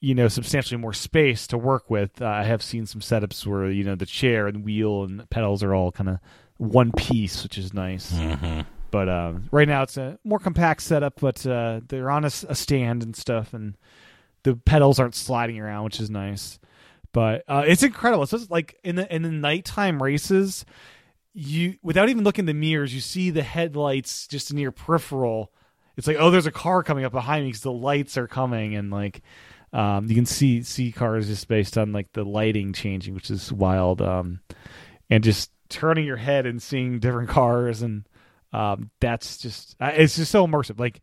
you 0.00 0.14
know, 0.14 0.28
substantially 0.28 0.80
more 0.80 0.94
space 0.94 1.46
to 1.48 1.58
work 1.58 1.90
with, 1.90 2.22
uh, 2.22 2.26
I 2.26 2.44
have 2.44 2.62
seen 2.62 2.86
some 2.86 3.00
setups 3.02 3.46
where 3.46 3.70
you 3.70 3.84
know 3.84 3.94
the 3.94 4.06
chair 4.06 4.46
and 4.46 4.64
wheel 4.64 5.04
and 5.04 5.28
pedals 5.30 5.62
are 5.62 5.74
all 5.74 5.92
kind 5.92 6.08
of 6.08 6.18
one 6.56 6.92
piece, 6.92 7.42
which 7.42 7.58
is 7.58 7.72
nice. 7.74 8.10
hmm 8.10 8.60
But 8.90 9.08
um, 9.08 9.48
right 9.52 9.68
now 9.68 9.82
it's 9.82 9.96
a 9.96 10.18
more 10.24 10.38
compact 10.38 10.82
setup, 10.82 11.20
but 11.20 11.46
uh, 11.46 11.80
they're 11.86 12.10
on 12.10 12.24
a 12.24 12.30
stand 12.30 13.02
and 13.02 13.14
stuff, 13.14 13.52
and 13.54 13.76
the 14.42 14.56
pedals 14.56 14.98
aren't 14.98 15.14
sliding 15.14 15.60
around, 15.60 15.84
which 15.84 16.00
is 16.00 16.10
nice. 16.10 16.58
But 17.12 17.44
uh, 17.48 17.64
it's 17.66 17.82
incredible. 17.82 18.22
It's 18.22 18.32
just 18.32 18.50
like 18.50 18.78
in 18.84 18.96
the 18.96 19.14
in 19.14 19.22
the 19.22 19.30
nighttime 19.30 20.02
races, 20.02 20.64
you 21.32 21.76
without 21.82 22.08
even 22.08 22.24
looking 22.24 22.42
in 22.42 22.46
the 22.46 22.54
mirrors, 22.54 22.94
you 22.94 23.00
see 23.00 23.30
the 23.30 23.42
headlights 23.42 24.26
just 24.26 24.50
in 24.50 24.58
your 24.58 24.72
peripheral. 24.72 25.52
It's 25.96 26.06
like, 26.06 26.16
oh, 26.18 26.30
there's 26.30 26.46
a 26.46 26.52
car 26.52 26.82
coming 26.82 27.04
up 27.04 27.12
behind 27.12 27.44
me 27.44 27.48
because 27.48 27.62
the 27.62 27.72
lights 27.72 28.16
are 28.16 28.28
coming, 28.28 28.76
and 28.76 28.90
like 28.90 29.22
um, 29.72 30.06
you 30.06 30.14
can 30.14 30.26
see 30.26 30.62
see 30.62 30.92
cars 30.92 31.26
just 31.26 31.48
based 31.48 31.76
on 31.76 31.92
like 31.92 32.12
the 32.12 32.24
lighting 32.24 32.72
changing, 32.72 33.14
which 33.14 33.30
is 33.30 33.52
wild. 33.52 34.00
Um, 34.00 34.40
and 35.08 35.24
just 35.24 35.50
turning 35.68 36.04
your 36.04 36.16
head 36.16 36.46
and 36.46 36.62
seeing 36.62 37.00
different 37.00 37.28
cars 37.28 37.82
and 37.82 38.04
um, 38.52 38.90
that's 39.00 39.38
just 39.38 39.76
uh, 39.80 39.92
it's 39.94 40.16
just 40.16 40.30
so 40.30 40.46
immersive. 40.46 40.78
Like 40.78 41.00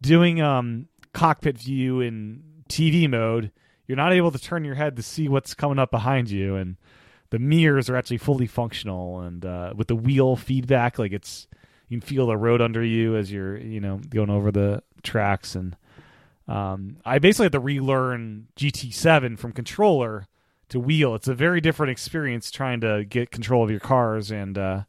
doing 0.00 0.40
um, 0.40 0.88
cockpit 1.12 1.58
view 1.58 2.00
in 2.00 2.42
TV 2.68 3.08
mode, 3.08 3.52
you're 3.86 3.96
not 3.96 4.12
able 4.12 4.30
to 4.32 4.38
turn 4.38 4.64
your 4.64 4.74
head 4.74 4.96
to 4.96 5.02
see 5.02 5.28
what's 5.28 5.54
coming 5.54 5.78
up 5.78 5.90
behind 5.90 6.30
you, 6.30 6.56
and 6.56 6.76
the 7.30 7.38
mirrors 7.38 7.88
are 7.88 7.96
actually 7.96 8.18
fully 8.18 8.46
functional. 8.46 9.20
And 9.20 9.44
uh, 9.44 9.74
with 9.76 9.88
the 9.88 9.96
wheel 9.96 10.36
feedback, 10.36 10.98
like 10.98 11.12
it's 11.12 11.46
you 11.88 12.00
can 12.00 12.06
feel 12.06 12.26
the 12.26 12.36
road 12.36 12.60
under 12.60 12.82
you 12.82 13.16
as 13.16 13.30
you're 13.30 13.56
you 13.56 13.80
know 13.80 14.00
going 14.08 14.30
over 14.30 14.50
the 14.50 14.82
tracks. 15.02 15.54
And 15.54 15.76
um, 16.48 16.98
I 17.04 17.18
basically 17.18 17.46
had 17.46 17.52
to 17.52 17.60
relearn 17.60 18.48
GT7 18.56 19.38
from 19.38 19.52
controller 19.52 20.26
to 20.68 20.80
wheel. 20.80 21.14
It's 21.14 21.28
a 21.28 21.34
very 21.34 21.60
different 21.60 21.92
experience 21.92 22.50
trying 22.50 22.80
to 22.80 23.04
get 23.04 23.30
control 23.30 23.64
of 23.64 23.70
your 23.70 23.80
cars 23.80 24.30
and. 24.30 24.58
Uh, 24.58 24.82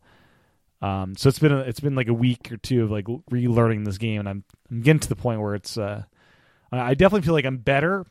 um, 0.80 1.16
so 1.16 1.28
it's 1.28 1.40
been 1.40 1.52
a, 1.52 1.62
it's 1.62 1.80
been 1.80 1.96
like 1.96 2.08
a 2.08 2.14
week 2.14 2.52
or 2.52 2.58
two 2.58 2.84
of 2.84 2.92
like 2.92 3.06
relearning 3.06 3.84
this 3.84 3.98
game, 3.98 4.20
and 4.20 4.30
I'm 4.30 4.44
I'm 4.70 4.82
getting 4.82 5.00
to 5.00 5.10
the 5.10 5.16
point 5.16 5.42
where 5.42 5.56
it's 5.56 5.76
uh, 5.76 6.04
I 6.72 6.80
I 6.80 6.94
definitely 6.94 7.26
feel 7.26 7.34
like 7.34 7.46
I'm 7.46 7.58
better 7.58 8.06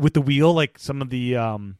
with 0.00 0.14
the 0.14 0.20
wheel. 0.20 0.52
Like 0.52 0.78
some 0.78 1.02
of 1.02 1.10
the 1.10 1.36
um, 1.36 1.76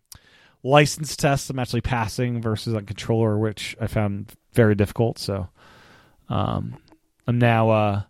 license 0.62 1.16
tests 1.16 1.50
I'm 1.50 1.58
actually 1.58 1.80
passing 1.80 2.40
versus 2.40 2.74
on 2.74 2.86
controller, 2.86 3.38
which 3.38 3.76
I 3.80 3.86
found 3.86 4.32
very 4.52 4.74
difficult. 4.74 5.18
So 5.18 5.48
um, 6.28 6.76
I'm 7.26 7.38
now 7.38 7.70
uh, 7.70 8.02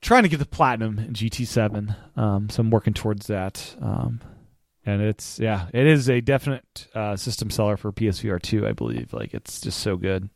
trying 0.00 0.24
to 0.24 0.28
get 0.28 0.38
the 0.38 0.46
platinum 0.46 0.98
in 0.98 1.12
GT7. 1.12 1.96
Um, 2.16 2.48
so 2.50 2.60
I'm 2.60 2.70
working 2.70 2.94
towards 2.94 3.26
that. 3.28 3.74
Um, 3.80 4.20
and 4.84 5.02
it's 5.02 5.38
yeah, 5.38 5.68
it 5.74 5.86
is 5.86 6.08
a 6.08 6.20
definite 6.20 6.88
uh, 6.94 7.16
system 7.16 7.50
seller 7.50 7.76
for 7.76 7.92
PSVR 7.92 8.40
2, 8.40 8.66
I 8.66 8.72
believe. 8.72 9.12
Like 9.12 9.34
it's 9.34 9.60
just 9.60 9.80
so 9.80 9.96
good 9.96 10.30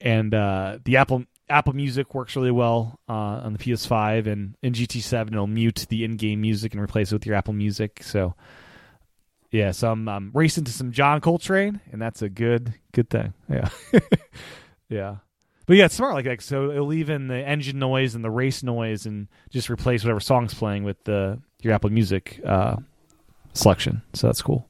and 0.00 0.34
uh, 0.34 0.78
the 0.84 0.96
Apple 0.96 1.24
Apple 1.50 1.72
Music 1.72 2.14
works 2.14 2.36
really 2.36 2.50
well 2.50 2.98
uh, 3.08 3.12
on 3.12 3.52
the 3.52 3.58
PS5 3.58 4.26
and 4.26 4.56
in 4.62 4.72
GT7 4.72 5.28
it'll 5.28 5.46
mute 5.46 5.86
the 5.88 6.04
in-game 6.04 6.40
music 6.40 6.72
and 6.72 6.82
replace 6.82 7.12
it 7.12 7.16
with 7.16 7.26
your 7.26 7.34
Apple 7.34 7.54
Music. 7.54 8.02
So 8.02 8.34
yeah, 9.50 9.72
so 9.72 9.90
I'm, 9.90 10.08
I'm 10.08 10.30
racing 10.32 10.64
to 10.64 10.72
some 10.72 10.92
John 10.92 11.20
Coltrane, 11.20 11.80
and 11.90 12.00
that's 12.00 12.22
a 12.22 12.28
good 12.28 12.74
good 12.92 13.10
thing. 13.10 13.34
Yeah, 13.48 13.68
yeah. 14.88 15.16
But 15.66 15.76
yeah, 15.76 15.86
it's 15.86 15.94
smart 15.94 16.14
like 16.14 16.24
that. 16.24 16.40
So 16.42 16.70
it'll 16.70 16.86
leave 16.86 17.10
in 17.10 17.28
the 17.28 17.36
engine 17.36 17.78
noise 17.78 18.14
and 18.14 18.24
the 18.24 18.30
race 18.30 18.62
noise, 18.62 19.06
and 19.06 19.26
just 19.50 19.68
replace 19.68 20.04
whatever 20.04 20.20
song's 20.20 20.54
playing 20.54 20.84
with 20.84 21.02
the 21.04 21.40
your 21.62 21.72
Apple 21.72 21.90
Music 21.90 22.40
uh, 22.46 22.76
selection. 23.52 24.02
So 24.14 24.28
that's 24.28 24.42
cool. 24.42 24.68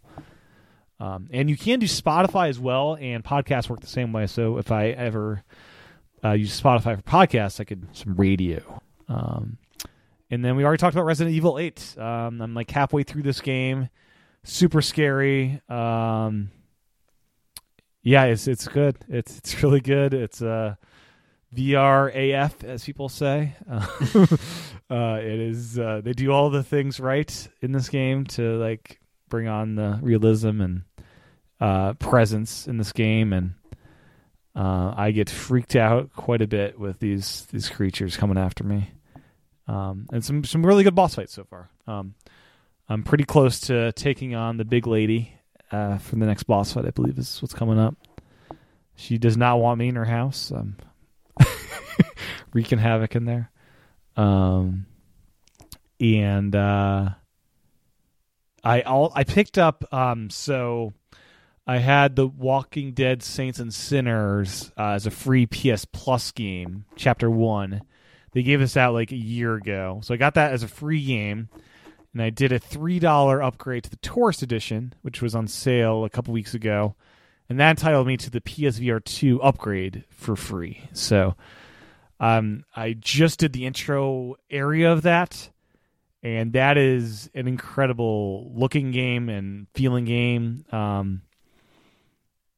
Um, 0.99 1.29
and 1.31 1.49
you 1.49 1.57
can 1.57 1.79
do 1.79 1.87
Spotify 1.87 2.49
as 2.49 2.59
well, 2.59 2.97
and 2.99 3.23
podcasts 3.23 3.69
work 3.69 3.81
the 3.81 3.87
same 3.87 4.13
way. 4.13 4.27
So 4.27 4.57
if 4.59 4.73
I 4.73 4.89
ever 4.89 5.43
uh, 6.25 6.33
use 6.33 6.61
Spotify 6.61 6.97
for 6.97 7.03
podcasts, 7.03 7.61
I 7.61 7.65
could 7.65 7.87
some 7.97 8.15
radio. 8.15 8.83
Um, 9.09 9.59
and 10.31 10.45
then 10.45 10.57
we 10.57 10.65
already 10.65 10.79
talked 10.81 10.95
about 10.95 11.07
Resident 11.07 11.35
Evil 11.35 11.59
Eight. 11.59 11.95
Um, 11.99 12.41
I'm 12.41 12.55
like 12.55 12.71
halfway 12.71 13.03
through 13.03 13.23
this 13.23 13.41
game. 13.41 13.89
super 14.45 14.81
scary. 14.83 15.61
Um, 15.69 16.51
yeah, 18.03 18.25
it's 18.25 18.47
it's 18.49 18.69
good. 18.69 18.97
It's 19.09 19.39
it's 19.39 19.63
really 19.63 19.81
good. 19.81 20.15
It's 20.15 20.41
uh, 20.41 20.77
VR 21.55 22.09
AF, 22.15 22.65
as 22.65 22.85
people 22.85 23.09
say. 23.09 23.55
Uh, 24.91 25.21
it 25.23 25.39
is. 25.39 25.79
Uh, 25.79 26.01
they 26.03 26.13
do 26.13 26.33
all 26.33 26.51
the 26.51 26.65
things 26.65 26.99
right 26.99 27.49
in 27.63 27.71
this 27.71 27.89
game 27.89 28.25
to 28.25 28.57
like 28.59 28.99
bring 29.29 29.47
on 29.47 29.77
the 29.77 29.97
realism 30.03 30.61
and 30.61 30.83
uh, 31.61 31.93
presence 31.93 32.67
in 32.67 32.77
this 32.77 32.91
game, 32.91 33.33
and 33.33 33.55
uh, 34.55 34.95
I 34.97 35.13
get 35.13 35.31
freaked 35.31 35.77
out 35.77 36.13
quite 36.15 36.43
a 36.43 36.47
bit 36.47 36.79
with 36.79 36.99
these 36.99 37.47
these 37.53 37.69
creatures 37.69 38.17
coming 38.17 38.39
after 38.39 38.65
me. 38.65 38.91
Um, 39.69 40.07
and 40.13 40.25
some 40.25 40.45
some 40.45 40.67
really 40.67 40.83
good 40.83 40.95
boss 40.95 41.15
fights 41.15 41.33
so 41.33 41.45
far. 41.45 41.71
Um, 41.87 42.15
I'm 42.89 43.05
pretty 43.05 43.25
close 43.25 43.61
to 43.63 43.93
taking 43.93 44.35
on 44.35 44.57
the 44.57 44.65
big 44.65 44.87
lady 44.87 45.35
uh, 45.71 45.99
for 45.99 46.17
the 46.17 46.27
next 46.27 46.45
boss 46.45 46.73
fight. 46.73 46.87
I 46.87 46.91
believe 46.91 47.19
is 47.19 47.41
what's 47.41 47.55
coming 47.55 47.79
up. 47.79 47.95
She 48.97 49.17
does 49.17 49.37
not 49.37 49.61
want 49.61 49.79
me 49.79 49.89
in 49.89 49.95
her 49.95 50.05
house. 50.05 50.51
I'm 50.51 50.77
wreaking 52.53 52.79
havoc 52.79 53.15
in 53.15 53.25
there. 53.25 53.51
Um, 54.17 54.87
and 56.01 56.55
uh, 56.55 57.11
I 58.65 58.81
all 58.83 59.13
I 59.15 59.25
picked 59.25 59.59
up. 59.59 59.85
Um, 59.93 60.29
so 60.31 60.93
I 61.71 61.79
had 61.79 62.17
the 62.17 62.27
Walking 62.27 62.95
Dead 62.95 63.23
Saints 63.23 63.61
and 63.61 63.73
Sinners 63.73 64.73
uh, 64.77 64.89
as 64.89 65.07
a 65.07 65.11
free 65.13 65.47
PS 65.47 65.85
Plus 65.85 66.33
game, 66.33 66.85
Chapter 66.97 67.31
One. 67.31 67.83
They 68.33 68.43
gave 68.43 68.61
us 68.61 68.77
out 68.77 68.93
like 68.93 69.13
a 69.13 69.17
year 69.17 69.55
ago, 69.55 70.01
so 70.03 70.13
I 70.13 70.17
got 70.17 70.35
that 70.35 70.53
as 70.53 70.65
a 70.65 70.69
free 70.69 71.05
game, 71.05 71.49
and 72.13 72.23
I 72.23 72.31
did 72.31 72.51
a 72.51 72.59
three 72.59 72.99
dollar 72.99 73.41
upgrade 73.41 73.85
to 73.85 73.91
the 73.91 73.99
Tourist 73.99 74.43
Edition, 74.43 74.95
which 75.03 75.23
was 75.23 75.37
on 75.37 75.47
sale 75.47 76.05
a 76.05 76.11
couple 76.11 76.35
weeks 76.35 76.55
ago, 76.55 76.97
and 77.49 77.61
that 77.61 77.71
entitled 77.71 78.09
me 78.09 78.17
to 78.17 78.31
the 78.31 78.41
PSVR 78.41 79.05
two 79.05 79.41
upgrade 79.41 80.03
for 80.11 80.35
free. 80.35 80.89
So, 80.93 81.37
um, 82.19 82.65
I 82.75 82.95
just 82.95 83.39
did 83.39 83.53
the 83.53 83.65
intro 83.65 84.35
area 84.51 84.91
of 84.91 85.03
that, 85.03 85.51
and 86.21 86.53
that 86.55 86.77
is 86.77 87.31
an 87.33 87.47
incredible 87.47 88.51
looking 88.57 88.91
game 88.91 89.29
and 89.29 89.69
feeling 89.73 90.05
game. 90.05 90.65
Um, 90.73 91.23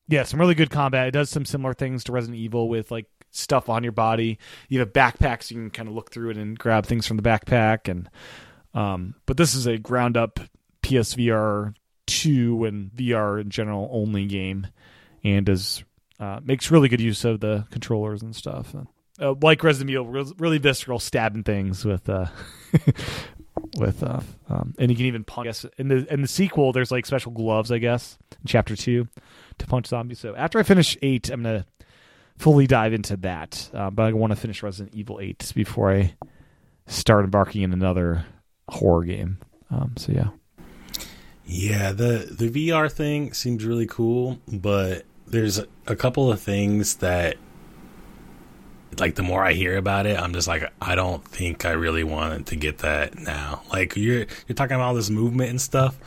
yeah, 0.08 0.24
some 0.24 0.40
really 0.40 0.54
good 0.54 0.70
combat. 0.70 1.08
It 1.08 1.12
does 1.12 1.30
some 1.30 1.44
similar 1.44 1.74
things 1.74 2.04
to 2.04 2.12
Resident 2.12 2.38
Evil 2.38 2.68
with 2.68 2.90
like 2.90 3.06
stuff 3.30 3.68
on 3.68 3.82
your 3.82 3.92
body. 3.92 4.38
You 4.68 4.80
have 4.80 4.88
a 4.88 4.90
backpack, 4.90 5.42
so 5.42 5.54
you 5.54 5.60
can 5.60 5.70
kind 5.70 5.88
of 5.88 5.94
look 5.94 6.10
through 6.10 6.30
it 6.30 6.36
and 6.36 6.58
grab 6.58 6.86
things 6.86 7.06
from 7.06 7.16
the 7.16 7.22
backpack. 7.22 7.88
And 7.88 8.08
um, 8.74 9.14
but 9.26 9.36
this 9.36 9.54
is 9.54 9.66
a 9.66 9.78
ground 9.78 10.16
up 10.16 10.40
PSVR 10.82 11.74
two 12.06 12.64
and 12.64 12.90
VR 12.90 13.40
in 13.40 13.50
general 13.50 13.88
only 13.92 14.26
game, 14.26 14.66
and 15.24 15.46
does 15.46 15.84
uh, 16.20 16.40
makes 16.44 16.70
really 16.70 16.88
good 16.88 17.00
use 17.00 17.24
of 17.24 17.40
the 17.40 17.66
controllers 17.70 18.22
and 18.22 18.34
stuff. 18.34 18.74
Uh, 19.20 19.34
like 19.40 19.62
Resident 19.62 19.90
Evil, 19.90 20.34
really 20.38 20.58
visceral 20.58 20.98
stabbing 20.98 21.44
things 21.44 21.84
with 21.84 22.08
uh, 22.08 22.26
with 23.78 24.02
uh, 24.02 24.20
um, 24.48 24.74
and 24.78 24.90
you 24.90 24.96
can 24.96 25.06
even 25.06 25.22
punch. 25.24 25.46
I 25.46 25.48
guess 25.48 25.66
in 25.78 25.88
the 25.88 26.12
in 26.12 26.22
the 26.22 26.28
sequel, 26.28 26.72
there's 26.72 26.90
like 26.90 27.06
special 27.06 27.32
gloves, 27.32 27.70
I 27.70 27.78
guess, 27.78 28.18
in 28.32 28.46
chapter 28.46 28.74
two 28.74 29.08
to 29.58 29.66
punch 29.66 29.86
zombies. 29.86 30.18
So 30.18 30.34
after 30.36 30.58
I 30.58 30.62
finish 30.62 30.96
eight, 31.02 31.30
I'm 31.30 31.42
gonna 31.42 31.66
fully 32.38 32.66
dive 32.66 32.92
into 32.92 33.16
that. 33.18 33.70
Uh, 33.72 33.90
but 33.90 34.04
I 34.04 34.12
want 34.12 34.32
to 34.32 34.36
finish 34.36 34.62
Resident 34.62 34.94
Evil 34.94 35.20
eight 35.20 35.52
before 35.54 35.92
I 35.92 36.14
start 36.86 37.24
embarking 37.24 37.62
in 37.62 37.72
another 37.72 38.24
horror 38.68 39.04
game. 39.04 39.38
Um, 39.70 39.94
so 39.96 40.12
yeah. 40.12 40.28
Yeah, 41.44 41.92
the 41.92 42.28
the 42.30 42.48
VR 42.50 42.90
thing 42.90 43.32
seems 43.32 43.64
really 43.64 43.86
cool, 43.86 44.38
but 44.48 45.04
there's 45.26 45.60
a 45.86 45.96
couple 45.96 46.30
of 46.30 46.40
things 46.40 46.96
that 46.96 47.36
like 48.98 49.14
the 49.14 49.22
more 49.22 49.44
I 49.44 49.52
hear 49.52 49.76
about 49.76 50.06
it, 50.06 50.18
I'm 50.18 50.32
just 50.32 50.48
like 50.48 50.70
I 50.80 50.94
don't 50.94 51.24
think 51.26 51.64
I 51.64 51.72
really 51.72 52.04
want 52.04 52.46
to 52.48 52.56
get 52.56 52.78
that 52.78 53.18
now. 53.18 53.62
Like 53.72 53.96
you're 53.96 54.26
you're 54.46 54.54
talking 54.54 54.74
about 54.74 54.88
all 54.88 54.94
this 54.94 55.10
movement 55.10 55.50
and 55.50 55.60
stuff. 55.60 55.98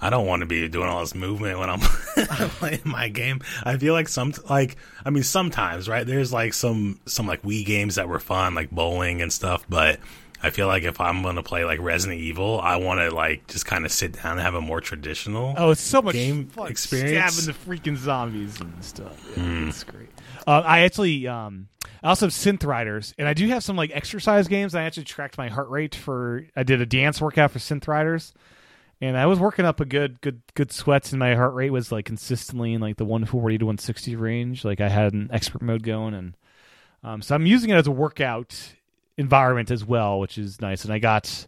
I 0.00 0.10
don't 0.10 0.26
want 0.26 0.40
to 0.40 0.46
be 0.46 0.68
doing 0.68 0.88
all 0.88 1.00
this 1.00 1.14
movement 1.14 1.58
when 1.58 1.70
I'm, 1.70 1.80
playing 1.80 2.80
my 2.84 3.08
game. 3.08 3.40
I 3.64 3.76
feel 3.76 3.94
like 3.94 4.08
some 4.08 4.32
like 4.48 4.76
I 5.04 5.10
mean 5.10 5.22
sometimes 5.22 5.88
right 5.88 6.06
there's 6.06 6.32
like 6.32 6.54
some 6.54 7.00
some 7.06 7.26
like 7.26 7.42
Wii 7.42 7.64
games 7.64 7.96
that 7.96 8.08
were 8.08 8.18
fun 8.18 8.54
like 8.54 8.70
bowling 8.70 9.22
and 9.22 9.32
stuff, 9.32 9.64
but 9.68 10.00
I 10.42 10.50
feel 10.50 10.66
like 10.66 10.82
if 10.82 11.00
I'm 11.00 11.22
going 11.22 11.36
to 11.36 11.42
play 11.42 11.64
like 11.64 11.80
Resident 11.80 12.20
Evil, 12.20 12.60
I 12.60 12.76
want 12.76 13.00
to 13.00 13.14
like 13.14 13.46
just 13.46 13.66
kind 13.66 13.84
of 13.84 13.92
sit 13.92 14.12
down 14.12 14.32
and 14.32 14.40
have 14.40 14.54
a 14.54 14.60
more 14.60 14.80
traditional. 14.80 15.54
Oh, 15.56 15.70
it's 15.70 15.80
so 15.80 16.02
much 16.02 16.14
game 16.14 16.46
fun 16.46 16.70
experience. 16.70 17.34
stabbing 17.34 17.52
the 17.52 17.76
freaking 17.76 17.96
zombies 17.96 18.60
and 18.60 18.84
stuff. 18.84 19.24
Yeah, 19.36 19.42
mm. 19.42 19.68
It's 19.68 19.84
great. 19.84 20.08
Uh, 20.46 20.62
I 20.64 20.80
actually, 20.80 21.26
um, 21.26 21.68
I 22.02 22.10
also 22.10 22.26
have 22.26 22.32
Synth 22.32 22.64
Riders, 22.64 23.14
and 23.18 23.26
I 23.26 23.34
do 23.34 23.48
have 23.48 23.64
some 23.64 23.76
like 23.76 23.90
exercise 23.92 24.46
games. 24.46 24.74
I 24.74 24.82
actually 24.82 25.04
tracked 25.04 25.38
my 25.38 25.48
heart 25.48 25.68
rate 25.70 25.94
for. 25.94 26.46
I 26.54 26.62
did 26.62 26.80
a 26.80 26.86
dance 26.86 27.20
workout 27.20 27.50
for 27.50 27.58
Synth 27.58 27.88
Riders, 27.88 28.32
and 29.00 29.16
I 29.16 29.26
was 29.26 29.38
working 29.38 29.64
up 29.64 29.80
a 29.80 29.84
good, 29.84 30.20
good, 30.20 30.40
good 30.54 30.72
sweats, 30.72 31.12
and 31.12 31.18
my 31.18 31.34
heart 31.34 31.54
rate 31.54 31.70
was 31.70 31.92
like 31.92 32.06
consistently 32.06 32.72
in 32.72 32.80
like 32.80 32.96
the 32.96 33.04
140 33.04 33.58
to 33.58 33.64
160 33.66 34.16
range. 34.16 34.64
Like 34.64 34.80
I 34.80 34.88
had 34.88 35.12
an 35.12 35.28
expert 35.32 35.62
mode 35.62 35.82
going, 35.82 36.14
and 36.14 36.36
um, 37.04 37.22
so 37.22 37.34
I'm 37.34 37.46
using 37.46 37.70
it 37.70 37.74
as 37.76 37.86
a 37.86 37.92
workout 37.92 38.74
environment 39.18 39.70
as 39.70 39.84
well, 39.84 40.18
which 40.18 40.38
is 40.38 40.60
nice. 40.60 40.84
And 40.84 40.92
I 40.92 40.98
got, 40.98 41.46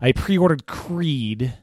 I 0.00 0.12
pre-ordered 0.12 0.66
Creed, 0.66 1.54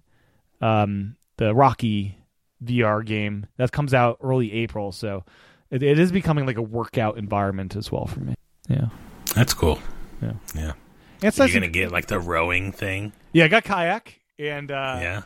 um, 0.59 1.15
the 1.37 1.53
Rocky 1.53 2.17
VR 2.63 3.05
game 3.05 3.45
that 3.57 3.71
comes 3.71 3.93
out 3.93 4.17
early 4.23 4.51
April, 4.53 4.91
so 4.91 5.23
it, 5.69 5.83
it 5.83 5.99
is 5.99 6.11
becoming 6.11 6.47
like 6.47 6.57
a 6.57 6.63
workout 6.63 7.17
environment 7.17 7.75
as 7.75 7.91
well 7.91 8.07
for 8.07 8.21
me. 8.21 8.33
Yeah, 8.67 8.87
that's 9.35 9.53
cool. 9.53 9.79
Yeah, 10.21 10.33
yeah. 10.55 10.73
It's 11.21 11.37
You're 11.37 11.49
gonna 11.49 11.67
get 11.67 11.91
like 11.91 12.07
the 12.07 12.19
rowing 12.19 12.71
thing. 12.71 13.13
Yeah, 13.33 13.45
I 13.45 13.47
got 13.47 13.63
kayak 13.63 14.19
and 14.39 14.71
uh, 14.71 14.97
yeah. 15.01 15.21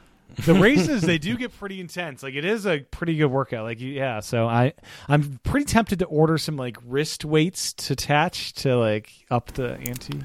the 0.45 0.53
races 0.59 1.01
they 1.01 1.17
do 1.17 1.37
get 1.37 1.57
pretty 1.57 1.79
intense. 1.79 2.23
Like 2.23 2.35
it 2.35 2.45
is 2.45 2.65
a 2.65 2.79
pretty 2.79 3.15
good 3.15 3.27
workout. 3.27 3.63
Like 3.63 3.79
yeah, 3.79 4.19
so 4.19 4.47
I 4.47 4.73
I'm 5.07 5.39
pretty 5.43 5.65
tempted 5.65 5.99
to 5.99 6.05
order 6.05 6.37
some 6.37 6.57
like 6.57 6.77
wrist 6.85 7.25
weights 7.25 7.73
to 7.73 7.93
attach 7.93 8.53
to 8.53 8.77
like 8.77 9.11
up 9.29 9.51
the 9.53 9.77
ante 9.77 10.21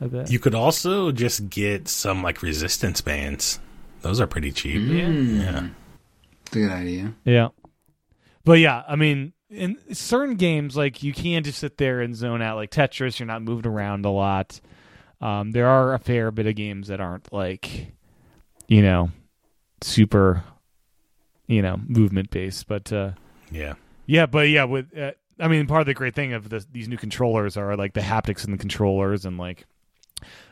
a 0.00 0.08
bit. 0.08 0.30
You 0.30 0.38
could 0.38 0.54
also 0.54 1.12
just 1.12 1.48
get 1.50 1.88
some 1.88 2.22
like 2.22 2.42
resistance 2.42 3.00
bands. 3.00 3.60
Those 4.02 4.20
are 4.20 4.26
pretty 4.26 4.52
cheap. 4.52 4.82
Mm. 4.82 5.40
Yeah. 5.40 5.68
It's 6.42 6.56
a 6.56 6.58
good 6.58 6.72
idea. 6.72 7.14
Yeah. 7.24 7.48
But 8.44 8.58
yeah, 8.58 8.82
I 8.86 8.96
mean, 8.96 9.32
in 9.48 9.78
certain 9.94 10.36
games, 10.36 10.76
like 10.76 11.02
you 11.02 11.14
can 11.14 11.42
just 11.42 11.58
sit 11.58 11.78
there 11.78 12.00
and 12.00 12.14
zone 12.14 12.42
out. 12.42 12.56
Like 12.56 12.70
Tetris, 12.70 13.18
you're 13.18 13.26
not 13.26 13.42
moving 13.42 13.70
around 13.70 14.04
a 14.04 14.10
lot. 14.10 14.60
Um, 15.20 15.52
there 15.52 15.68
are 15.68 15.94
a 15.94 15.98
fair 15.98 16.30
bit 16.30 16.46
of 16.46 16.54
games 16.54 16.88
that 16.88 17.00
aren't 17.00 17.32
like, 17.32 17.94
you 18.68 18.82
know, 18.82 19.10
super, 19.80 20.44
you 21.46 21.62
know, 21.62 21.80
movement 21.86 22.30
based. 22.30 22.66
But 22.66 22.92
uh, 22.92 23.12
yeah, 23.50 23.74
yeah, 24.06 24.26
but 24.26 24.48
yeah, 24.48 24.64
with 24.64 24.96
uh, 24.96 25.12
I 25.38 25.48
mean, 25.48 25.66
part 25.66 25.80
of 25.80 25.86
the 25.86 25.94
great 25.94 26.14
thing 26.14 26.32
of 26.32 26.48
the, 26.48 26.64
these 26.72 26.88
new 26.88 26.96
controllers 26.96 27.56
are 27.56 27.76
like 27.76 27.94
the 27.94 28.00
haptics 28.00 28.44
in 28.44 28.52
the 28.52 28.58
controllers, 28.58 29.24
and 29.24 29.38
like 29.38 29.66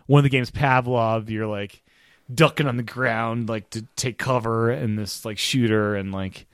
one 0.06 0.20
of 0.20 0.24
the 0.24 0.30
games, 0.30 0.50
Pavlov, 0.50 1.30
you're 1.30 1.46
like 1.46 1.82
ducking 2.32 2.66
on 2.66 2.76
the 2.76 2.82
ground 2.82 3.48
like 3.48 3.68
to 3.70 3.82
take 3.96 4.18
cover 4.18 4.70
in 4.70 4.96
this 4.96 5.24
like 5.24 5.38
shooter, 5.38 5.94
and 5.94 6.12
like, 6.12 6.46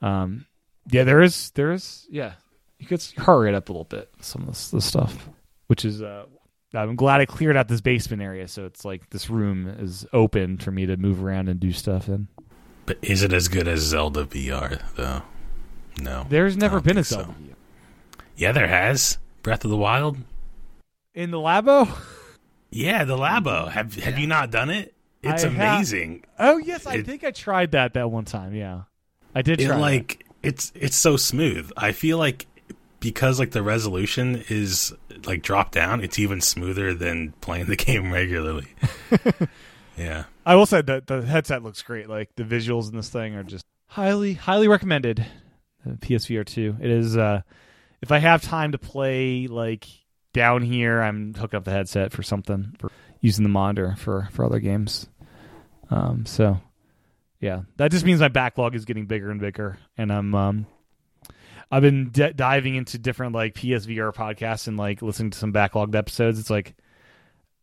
um, 0.00 0.46
yeah, 0.90 1.04
there 1.04 1.20
is 1.20 1.50
there 1.50 1.72
is 1.72 2.06
yeah, 2.10 2.34
you 2.78 2.86
could 2.86 3.02
hurry 3.16 3.48
it 3.48 3.54
up 3.54 3.68
a 3.68 3.72
little 3.72 3.84
bit 3.84 4.10
some 4.20 4.42
of 4.42 4.48
this, 4.48 4.70
this 4.70 4.84
stuff, 4.84 5.28
which 5.66 5.84
is 5.84 6.02
uh, 6.02 6.26
I'm 6.74 6.96
glad 6.96 7.20
I 7.20 7.26
cleared 7.26 7.56
out 7.56 7.68
this 7.68 7.80
basement 7.80 8.22
area, 8.22 8.48
so 8.48 8.64
it's 8.64 8.84
like 8.84 9.10
this 9.10 9.28
room 9.28 9.68
is 9.68 10.06
open 10.12 10.58
for 10.58 10.70
me 10.70 10.86
to 10.86 10.96
move 10.96 11.22
around 11.22 11.48
and 11.48 11.60
do 11.60 11.72
stuff 11.72 12.08
in. 12.08 12.28
But 12.86 12.98
is 13.02 13.22
it 13.22 13.32
as 13.32 13.48
good 13.48 13.68
as 13.68 13.80
Zelda 13.80 14.24
VR 14.24 14.82
though? 14.96 15.22
No, 16.00 16.26
there's 16.28 16.56
never 16.56 16.80
been 16.80 16.98
a 16.98 17.04
Zelda. 17.04 17.26
So. 17.26 17.32
VR. 17.32 17.54
Yeah, 18.36 18.52
there 18.52 18.68
has. 18.68 19.18
Breath 19.42 19.64
of 19.64 19.70
the 19.70 19.76
Wild 19.76 20.18
in 21.14 21.30
the 21.30 21.38
Labo. 21.38 21.88
Yeah, 22.70 23.04
the 23.04 23.16
Labo. 23.16 23.70
Have 23.70 23.94
Have 23.96 24.18
you 24.18 24.26
not 24.26 24.50
done 24.50 24.70
it? 24.70 24.94
It's 25.22 25.44
I 25.44 25.48
amazing. 25.48 26.24
Have... 26.36 26.54
Oh 26.54 26.56
yes, 26.56 26.86
I 26.86 26.96
it, 26.96 27.06
think 27.06 27.24
I 27.24 27.30
tried 27.30 27.72
that 27.72 27.94
that 27.94 28.10
one 28.10 28.24
time. 28.24 28.54
Yeah, 28.54 28.82
I 29.34 29.42
did. 29.42 29.60
Try 29.60 29.76
it, 29.76 29.80
like 29.80 30.26
it's 30.42 30.72
it's 30.74 30.96
so 30.96 31.16
smooth. 31.16 31.70
I 31.76 31.92
feel 31.92 32.18
like 32.18 32.46
because 33.02 33.40
like 33.40 33.50
the 33.50 33.62
resolution 33.64 34.44
is 34.48 34.94
like 35.26 35.42
dropped 35.42 35.72
down, 35.72 36.02
it's 36.02 36.20
even 36.20 36.40
smoother 36.40 36.94
than 36.94 37.32
playing 37.40 37.66
the 37.66 37.76
game 37.88 38.12
regularly. 38.12 38.68
yeah. 39.98 40.24
I 40.46 40.54
will 40.54 40.66
say 40.66 40.82
that 40.82 41.08
the 41.08 41.22
headset 41.22 41.62
looks 41.62 41.82
great. 41.82 42.08
Like 42.08 42.30
the 42.36 42.44
visuals 42.44 42.88
in 42.88 42.96
this 42.96 43.10
thing 43.10 43.34
are 43.34 43.42
just 43.42 43.66
highly 43.88 44.34
highly 44.34 44.68
recommended. 44.68 45.26
PSVR 45.84 46.46
2. 46.46 46.76
It 46.80 46.90
is 46.90 47.16
uh 47.16 47.42
if 48.00 48.12
I 48.12 48.18
have 48.18 48.40
time 48.40 48.72
to 48.72 48.78
play 48.78 49.48
like 49.48 49.86
down 50.32 50.62
here, 50.62 51.02
I'm 51.02 51.34
hooking 51.34 51.56
up 51.56 51.64
the 51.64 51.72
headset 51.72 52.12
for 52.12 52.22
something 52.22 52.76
for 52.78 52.90
using 53.20 53.42
the 53.42 53.48
monitor 53.48 53.96
for 53.98 54.28
for 54.30 54.44
other 54.44 54.60
games. 54.60 55.08
Um 55.90 56.24
so 56.24 56.60
yeah. 57.40 57.62
That 57.78 57.90
just 57.90 58.04
means 58.04 58.20
my 58.20 58.28
backlog 58.28 58.76
is 58.76 58.84
getting 58.84 59.06
bigger 59.06 59.28
and 59.28 59.40
bigger, 59.40 59.76
and 59.98 60.12
I'm 60.12 60.32
um, 60.36 60.66
I've 61.72 61.80
been 61.80 62.10
d- 62.10 62.34
diving 62.36 62.74
into 62.74 62.98
different 62.98 63.34
like 63.34 63.54
PSVR 63.54 64.14
podcasts 64.14 64.68
and 64.68 64.76
like 64.76 65.00
listening 65.00 65.30
to 65.30 65.38
some 65.38 65.54
backlogged 65.54 65.94
episodes. 65.94 66.38
It's 66.38 66.50
like, 66.50 66.76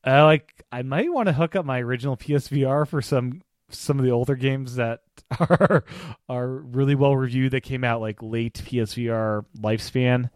uh, 0.06 0.26
like 0.26 0.66
I 0.72 0.82
might 0.82 1.14
want 1.14 1.28
to 1.28 1.34
hook 1.34 1.56
up 1.56 1.64
my 1.64 1.80
original 1.80 2.18
PSVR 2.18 2.88
for 2.88 3.04
some 3.04 3.44
some 3.70 4.00
of 4.00 4.06
the 4.06 4.10
older 4.12 4.36
games 4.36 4.78
that 4.78 5.02
are 5.40 5.86
are 6.28 6.48
really 6.48 6.96
well 6.96 7.16
reviewed 7.16 7.52
that 7.52 7.62
came 7.62 7.84
out 7.84 8.02
like 8.02 8.24
late 8.24 8.56
PSVR 8.56 9.46
lifespan. 9.56 10.32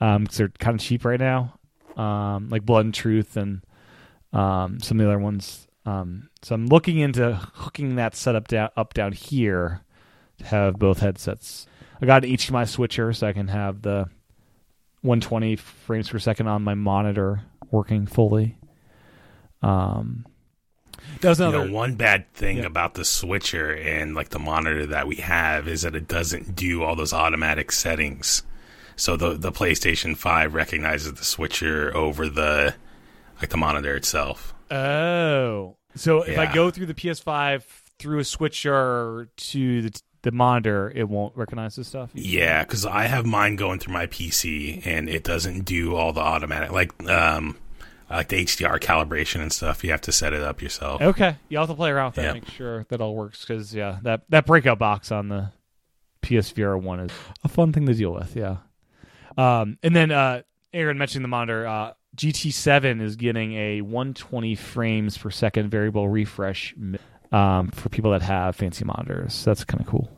Um, 0.00 0.22
because 0.22 0.38
they're 0.38 0.48
kind 0.58 0.76
of 0.76 0.80
cheap 0.80 1.04
right 1.04 1.20
now. 1.20 1.58
Um, 1.96 2.48
like 2.48 2.64
Blood 2.64 2.86
and 2.86 2.94
Truth 2.94 3.36
and 3.36 3.60
um 4.32 4.80
some 4.80 4.98
of 4.98 5.04
the 5.04 5.12
other 5.12 5.18
ones. 5.18 5.68
Um, 5.84 6.30
so 6.40 6.54
I'm 6.54 6.66
looking 6.68 6.98
into 6.98 7.34
hooking 7.34 7.96
that 7.96 8.14
setup 8.14 8.48
down 8.48 8.70
up 8.78 8.94
down 8.94 9.12
here 9.12 9.82
to 10.38 10.46
have 10.46 10.78
both 10.78 11.00
headsets. 11.00 11.66
I 12.00 12.06
got 12.06 12.24
an 12.24 12.30
HDMI 12.30 12.68
switcher 12.68 13.12
so 13.12 13.26
I 13.26 13.32
can 13.32 13.48
have 13.48 13.82
the 13.82 14.06
120 15.02 15.56
frames 15.56 16.08
per 16.08 16.18
second 16.18 16.48
on 16.48 16.62
my 16.62 16.74
monitor 16.74 17.42
working 17.70 18.06
fully. 18.06 18.56
Um, 19.62 20.24
that 21.20 21.28
was 21.30 21.38
You 21.40 21.46
another 21.46 21.66
know, 21.66 21.72
one 21.74 21.94
bad 21.96 22.32
thing 22.32 22.58
Yeah. 22.58 22.64
about 22.66 22.94
the 22.94 23.04
switcher 23.04 23.72
and 23.74 24.14
like 24.14 24.28
the 24.30 24.38
monitor 24.38 24.86
that 24.86 25.06
we 25.06 25.16
have 25.16 25.66
is 25.68 25.82
that 25.82 25.94
it 25.96 26.08
doesn't 26.08 26.54
do 26.54 26.82
all 26.82 26.94
those 26.96 27.12
automatic 27.12 27.72
settings. 27.72 28.42
So 28.96 29.16
the 29.16 29.34
the 29.34 29.52
PlayStation 29.52 30.16
5 30.16 30.54
recognizes 30.54 31.12
the 31.14 31.24
switcher 31.24 31.96
over 31.96 32.28
the 32.28 32.74
like 33.40 33.50
the 33.50 33.56
monitor 33.56 33.94
itself. 33.96 34.54
Oh, 34.70 35.76
so 35.94 36.22
if 36.22 36.38
I 36.38 36.52
go 36.52 36.70
through 36.70 36.86
the 36.86 36.94
PS5 36.94 37.62
through 37.98 38.18
a 38.18 38.24
switcher 38.24 39.28
to 39.36 39.82
the 39.82 40.00
the 40.22 40.32
monitor, 40.32 40.92
it 40.94 41.08
won't 41.08 41.36
recognize 41.36 41.76
this 41.76 41.88
stuff. 41.88 42.10
Yeah, 42.14 42.64
because 42.64 42.84
I 42.84 43.04
have 43.04 43.24
mine 43.26 43.56
going 43.56 43.78
through 43.78 43.92
my 43.94 44.06
PC 44.06 44.84
and 44.86 45.08
it 45.08 45.24
doesn't 45.24 45.64
do 45.64 45.94
all 45.94 46.12
the 46.12 46.20
automatic 46.20 46.72
like 46.72 46.92
um 47.08 47.56
like 48.10 48.28
the 48.28 48.42
HDR 48.44 48.80
calibration 48.80 49.40
and 49.42 49.52
stuff. 49.52 49.84
You 49.84 49.90
have 49.90 50.00
to 50.02 50.12
set 50.12 50.32
it 50.32 50.42
up 50.42 50.62
yourself. 50.62 51.00
Okay, 51.02 51.36
you 51.48 51.58
have 51.58 51.68
to 51.68 51.74
play 51.74 51.90
around 51.90 52.06
with 52.06 52.14
that, 52.16 52.24
Yeah. 52.24 52.32
make 52.32 52.48
sure 52.48 52.84
that 52.88 53.00
all 53.00 53.14
works. 53.14 53.40
Because 53.44 53.74
yeah, 53.74 53.98
that 54.02 54.22
that 54.30 54.46
breakout 54.46 54.78
box 54.78 55.12
on 55.12 55.28
the 55.28 55.50
PSVR 56.22 56.80
one 56.80 57.00
is 57.00 57.12
a 57.44 57.48
fun 57.48 57.72
thing 57.72 57.86
to 57.86 57.94
deal 57.94 58.12
with. 58.12 58.34
Yeah. 58.34 58.56
Um, 59.36 59.78
and 59.82 59.94
then 59.94 60.10
uh, 60.10 60.42
Aaron 60.72 60.98
mentioned 60.98 61.24
the 61.24 61.28
monitor. 61.28 61.66
Uh, 61.66 61.92
GT7 62.16 63.00
is 63.00 63.14
getting 63.16 63.52
a 63.54 63.80
120 63.82 64.56
frames 64.56 65.16
per 65.16 65.30
second 65.30 65.70
variable 65.70 66.08
refresh 66.08 66.74
um, 67.32 67.68
for 67.70 67.88
people 67.88 68.10
that 68.12 68.22
have 68.22 68.56
fancy 68.56 68.84
monitors. 68.84 69.44
That's 69.44 69.64
kind 69.64 69.80
of 69.80 69.86
cool. 69.86 70.10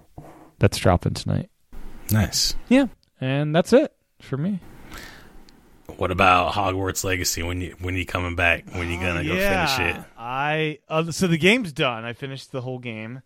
That's 0.58 0.78
dropping 0.78 1.14
tonight. 1.14 1.50
Nice. 2.10 2.54
Yeah, 2.68 2.86
and 3.20 3.54
that's 3.54 3.72
it 3.72 3.92
for 4.20 4.36
me. 4.36 4.60
What 5.96 6.10
about 6.10 6.52
Hogwarts 6.52 7.04
Legacy? 7.04 7.42
When 7.42 7.60
you 7.60 7.76
when 7.80 7.94
you 7.96 8.06
coming 8.06 8.36
back? 8.36 8.64
When 8.72 8.88
you 8.90 8.98
gonna 9.00 9.24
go 9.24 9.34
finish 9.34 9.78
it? 9.78 9.96
I 10.16 10.78
uh, 10.88 11.10
so 11.10 11.26
the 11.26 11.36
game's 11.38 11.72
done. 11.72 12.04
I 12.04 12.12
finished 12.12 12.52
the 12.52 12.60
whole 12.60 12.78
game, 12.78 13.22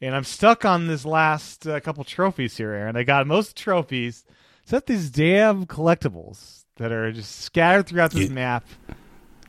and 0.00 0.14
I'm 0.14 0.24
stuck 0.24 0.64
on 0.64 0.86
this 0.86 1.04
last 1.04 1.66
uh, 1.66 1.80
couple 1.80 2.04
trophies 2.04 2.56
here, 2.56 2.72
Aaron. 2.72 2.96
I 2.96 3.04
got 3.04 3.26
most 3.26 3.56
trophies, 3.56 4.24
except 4.64 4.86
these 4.86 5.10
damn 5.10 5.66
collectibles 5.66 6.64
that 6.76 6.92
are 6.92 7.10
just 7.12 7.40
scattered 7.42 7.86
throughout 7.86 8.10
this 8.10 8.28
You- 8.28 8.34
map. 8.34 8.64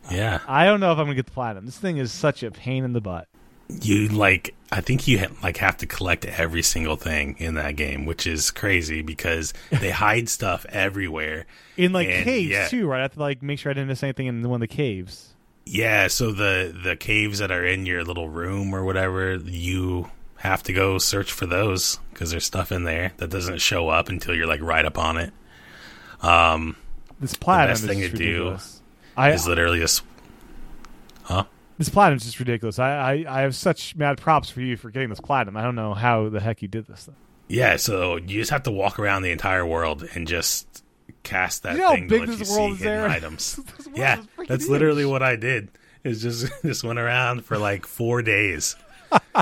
Yeah. 0.09 0.39
I 0.47 0.65
don't 0.65 0.79
know 0.79 0.91
if 0.91 0.97
I'm 0.97 1.05
gonna 1.05 1.15
get 1.15 1.25
the 1.27 1.31
platinum. 1.31 1.65
This 1.65 1.77
thing 1.77 1.97
is 1.97 2.11
such 2.11 2.41
a 2.43 2.51
pain 2.51 2.83
in 2.83 2.93
the 2.93 3.01
butt. 3.01 3.27
You 3.81 4.07
like 4.09 4.53
i 4.71 4.81
think 4.81 5.07
you 5.07 5.19
ha- 5.19 5.33
like 5.43 5.57
have 5.57 5.77
to 5.77 5.85
collect 5.85 6.25
every 6.25 6.61
single 6.61 6.95
thing 6.95 7.35
in 7.39 7.55
that 7.55 7.75
game 7.75 8.05
which 8.05 8.25
is 8.27 8.51
crazy 8.51 9.01
because 9.01 9.53
they 9.69 9.89
hide 10.05 10.27
stuff 10.29 10.65
everywhere 10.69 11.45
In 11.77 11.93
like 11.93 12.07
And, 12.09 12.23
caves 12.23 12.49
yeah. 12.51 12.67
too, 12.67 12.87
right? 12.87 12.99
I 12.99 13.01
have 13.03 13.13
to 13.13 13.19
like 13.19 13.41
make 13.41 13.59
sure 13.59 13.69
I 13.69 13.73
didn't 13.73 13.87
miss 13.87 14.03
anything 14.03 14.27
in 14.27 14.41
one 14.49 14.61
of 14.61 14.69
the 14.69 14.75
caves. 14.75 15.33
yeah 15.65 16.07
so 16.07 16.31
the 16.31 16.75
the 16.83 16.95
caves 16.95 17.39
that 17.39 17.51
are 17.51 17.65
in 17.65 17.85
your 17.85 18.03
little 18.03 18.29
room 18.29 18.73
or 18.73 18.83
whatever 18.83 19.35
you 19.35 20.09
have 20.37 20.63
to 20.63 20.73
go 20.73 20.97
search 20.97 21.31
for 21.31 21.45
those 21.45 21.99
because 22.11 22.31
there's 22.31 22.45
stuff 22.45 22.71
in 22.71 22.83
there 22.83 23.13
that 23.17 23.29
doesn't 23.29 23.59
show 23.61 23.89
up 23.89 24.09
until 24.09 24.33
you're 24.35 24.47
like 24.47 24.61
right 24.61 24.85
up 24.85 24.97
on 24.97 25.17
it 25.17 25.31
um 26.21 26.75
This 27.19 27.35
platinum 27.35 27.71
best 27.71 27.83
is 27.83 27.89
thing 27.89 27.99
to 28.01 28.09
do. 28.09 28.57
I, 29.15 29.31
is 29.31 29.45
literally 29.47 29.79
just 29.79 30.01
huh 31.23 31.43
this 31.81 31.89
platinum's 31.89 32.25
just 32.25 32.39
ridiculous. 32.39 32.77
I, 32.79 32.91
I 32.91 33.39
I 33.39 33.41
have 33.41 33.55
such 33.55 33.95
mad 33.95 34.17
props 34.19 34.49
for 34.49 34.61
you 34.61 34.77
for 34.77 34.91
getting 34.91 35.09
this 35.09 35.19
platinum. 35.19 35.57
I 35.57 35.63
don't 35.63 35.75
know 35.75 35.93
how 35.95 36.29
the 36.29 36.39
heck 36.39 36.61
you 36.61 36.67
did 36.67 36.85
this. 36.87 37.05
Thing. 37.05 37.15
yeah 37.47 37.75
so 37.77 38.17
you 38.17 38.39
just 38.39 38.51
have 38.51 38.63
to 38.63 38.71
walk 38.71 38.99
around 38.99 39.23
the 39.23 39.31
entire 39.31 39.65
world 39.65 40.07
and 40.13 40.27
just 40.27 40.83
cast 41.23 41.63
that 41.63 41.73
You 41.73 41.79
know 41.81 41.87
how 41.87 41.93
thing 41.95 42.07
big 42.07 42.21
to 42.25 42.27
let 42.29 42.39
this 42.39 42.49
you 42.49 42.55
world 42.55 42.71
see 42.71 42.75
is, 42.75 42.79
hidden 42.83 42.99
Aaron? 42.99 43.11
items 43.11 43.59
Yeah, 43.95 44.21
that's 44.47 44.67
literally 44.69 45.01
huge. 45.03 45.11
what 45.11 45.23
I 45.23 45.35
did. 45.35 45.69
Is 46.03 46.21
just 46.21 46.51
just 46.63 46.83
went 46.83 46.99
around 46.99 47.45
for 47.45 47.57
like 47.57 47.85
four 47.85 48.21
days, 48.21 48.75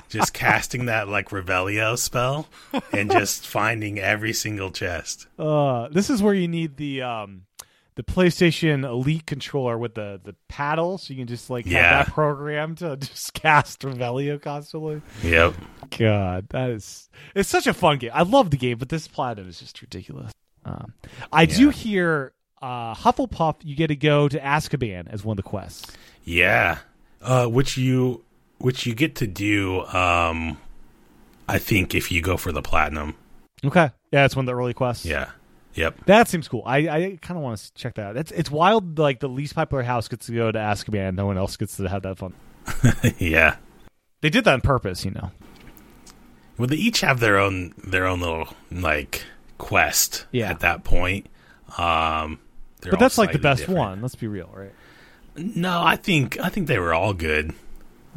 just 0.09 0.33
casting 0.33 0.85
that 0.85 1.07
like 1.07 1.29
Revelio 1.29 1.97
spell 1.97 2.47
and 2.91 3.09
just 3.11 3.45
finding 3.57 3.97
every 3.99 4.33
single 4.33 4.71
chest. 4.71 5.27
Uh, 5.37 5.87
this 5.89 6.09
is 6.09 6.21
where 6.21 6.33
you 6.33 6.47
need 6.49 6.75
the 6.77 7.01
um, 7.01 7.43
the 7.99 8.03
PlayStation 8.13 8.85
Elite 8.87 9.25
controller 9.25 9.77
with 9.77 9.93
the 9.95 10.21
the 10.23 10.33
paddle, 10.47 10.97
so 10.97 11.13
you 11.13 11.19
can 11.19 11.27
just 11.27 11.49
like 11.49 11.65
Yeah. 11.65 11.97
have 11.97 12.05
that 12.05 12.13
program 12.13 12.75
to 12.75 12.95
just 13.01 13.33
cast 13.33 13.81
Revelio 13.81 14.41
constantly. 14.41 15.01
Yep. 15.21 15.55
God, 15.97 16.47
that 16.51 16.69
is 16.69 17.09
it's 17.35 17.49
such 17.49 17.67
a 17.67 17.73
fun 17.73 17.97
game. 17.97 18.11
I 18.13 18.21
love 18.23 18.51
the 18.51 18.57
game, 18.57 18.77
but 18.77 18.87
this 18.87 19.05
platinum 19.09 19.49
is 19.49 19.59
just 19.59 19.81
ridiculous. 19.81 20.31
Um, 20.63 20.93
I 21.33 21.45
do 21.45 21.71
hear 21.71 22.31
uh, 22.61 22.95
Hufflepuff. 22.95 23.55
You 23.63 23.75
get 23.75 23.87
to 23.87 23.97
go 23.97 24.29
to 24.29 24.39
Azkaban 24.39 25.09
as 25.11 25.25
one 25.25 25.33
of 25.33 25.43
the 25.43 25.49
quests. 25.49 25.91
Yeah. 26.23 26.77
Uh, 27.21 27.47
which 27.47 27.75
you 27.75 28.23
which 28.59 28.85
you 28.85 28.95
get 28.95 29.15
to 29.15 29.27
do. 29.27 29.81
Um, 29.87 30.57
I 31.49 31.57
think 31.59 31.93
if 31.95 32.13
you 32.13 32.21
go 32.21 32.37
for 32.37 32.53
the 32.53 32.61
platinum. 32.61 33.15
Okay, 33.65 33.89
yeah, 34.13 34.23
it's 34.23 34.37
one 34.37 34.43
of 34.43 34.47
the 34.47 34.55
early 34.55 34.73
quests. 34.73 35.05
Yeah. 35.05 35.31
Yep. 35.75 36.05
That 36.05 36.27
seems 36.27 36.47
cool. 36.47 36.63
I, 36.65 36.77
I 36.77 37.17
kind 37.21 37.37
of 37.37 37.43
want 37.43 37.59
to 37.59 37.73
check 37.73 37.95
that 37.95 38.07
out. 38.07 38.17
It's 38.17 38.31
it's 38.31 38.49
wild. 38.49 38.97
Like 38.97 39.19
the 39.19 39.29
least 39.29 39.55
popular 39.55 39.83
house 39.83 40.07
gets 40.07 40.25
to 40.25 40.33
go 40.33 40.51
to 40.51 40.59
Azkaban. 40.59 41.15
No 41.15 41.25
one 41.25 41.37
else 41.37 41.57
gets 41.57 41.77
to 41.77 41.87
have 41.87 42.03
that 42.03 42.17
fun. 42.17 42.33
yeah. 43.17 43.57
They 44.21 44.29
did 44.29 44.43
that 44.45 44.53
on 44.53 44.61
purpose, 44.61 45.05
you 45.05 45.11
know. 45.11 45.31
Well, 46.57 46.67
they 46.67 46.75
each 46.75 47.01
have 47.01 47.19
their 47.19 47.37
own 47.37 47.73
their 47.77 48.05
own 48.05 48.19
little 48.19 48.49
like 48.71 49.23
quest. 49.57 50.25
Yeah. 50.31 50.49
At 50.49 50.61
that 50.61 50.83
point. 50.83 51.27
Um. 51.77 52.39
But 52.81 52.99
that's 52.99 53.17
like 53.17 53.33
the 53.33 53.39
best 53.39 53.61
different. 53.61 53.79
one. 53.79 54.01
Let's 54.01 54.15
be 54.15 54.27
real, 54.27 54.49
right? 54.53 54.73
No, 55.35 55.81
I 55.83 55.95
think 55.97 56.39
I 56.39 56.49
think 56.49 56.67
they 56.67 56.79
were 56.79 56.93
all 56.93 57.13
good. 57.13 57.53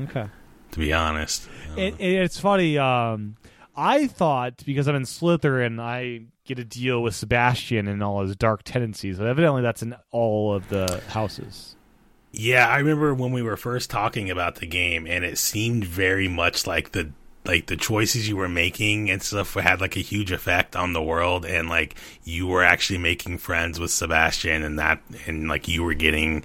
Okay. 0.01 0.27
To 0.73 0.79
be 0.79 0.93
honest. 0.93 1.49
It, 1.77 1.95
it, 1.99 2.12
it's 2.23 2.41
funny. 2.41 2.79
Um, 2.79 3.37
I 3.77 4.07
thought 4.07 4.65
because 4.65 4.89
I'm 4.89 4.95
in 4.95 5.03
Slytherin, 5.03 5.81
I 5.81 6.23
get 6.44 6.59
a 6.59 6.64
deal 6.64 7.02
with 7.02 7.14
Sebastian 7.14 7.89
and 7.89 8.02
all 8.02 8.23
his 8.23 8.36
dark 8.36 8.62
tendencies. 8.64 9.19
But 9.19 9.27
evidently, 9.27 9.62
that's 9.62 9.82
in 9.82 9.94
all 10.10 10.55
of 10.55 10.69
the 10.69 11.02
houses. 11.09 11.77
Yeah, 12.32 12.66
I 12.66 12.78
remember 12.78 13.14
when 13.14 13.32
we 13.32 13.43
were 13.43 13.56
first 13.56 13.90
talking 13.90 14.31
about 14.31 14.56
the 14.56 14.66
game, 14.66 15.06
and 15.06 15.24
it 15.24 15.39
seemed 15.39 15.85
very 15.85 16.28
much 16.28 16.66
like 16.66 16.93
the 16.93 17.10
like 17.44 17.66
the 17.66 17.77
choices 17.77 18.28
you 18.28 18.36
were 18.36 18.48
making 18.48 19.10
and 19.10 19.20
stuff 19.20 19.55
had 19.55 19.81
like 19.81 19.97
a 19.97 20.01
huge 20.01 20.31
effect 20.31 20.74
on 20.74 20.93
the 20.93 21.02
world, 21.02 21.44
and 21.44 21.69
like 21.69 21.94
you 22.24 22.47
were 22.47 22.64
actually 22.64 22.98
making 22.98 23.39
friends 23.39 23.78
with 23.78 23.90
Sebastian, 23.90 24.62
and 24.62 24.78
that 24.78 25.02
and 25.27 25.48
like 25.48 25.69
you 25.69 25.82
were 25.82 25.94
getting 25.94 26.44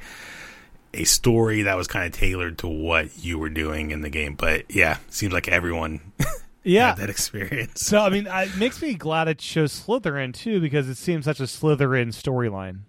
a 0.94 1.04
story 1.06 1.64
that 1.64 1.78
was 1.78 1.88
kind 1.88 2.06
of 2.06 2.12
tailored 2.12 2.58
to 2.58 2.68
what 2.68 3.24
you 3.24 3.38
were 3.40 3.50
doing 3.50 3.92
in 3.92 4.02
the 4.02 4.10
game. 4.10 4.36
But 4.36 4.66
yeah, 4.70 4.98
seems 5.10 5.32
like 5.32 5.48
everyone 5.48 6.02
Yeah. 6.68 6.94
that 6.96 7.10
experience. 7.10 7.82
So 7.86 8.00
I 8.00 8.10
mean, 8.10 8.28
I- 8.28 8.44
it 8.44 8.58
makes 8.58 8.82
me 8.82 8.94
glad 8.94 9.28
it 9.28 9.42
shows 9.42 9.74
Slytherin 9.86 10.34
too 10.34 10.60
because 10.60 10.88
it 10.90 10.98
seems 10.98 11.26
such 11.26 11.40
a 11.40 11.44
Slytherin 11.44 12.08
storyline. 12.10 12.80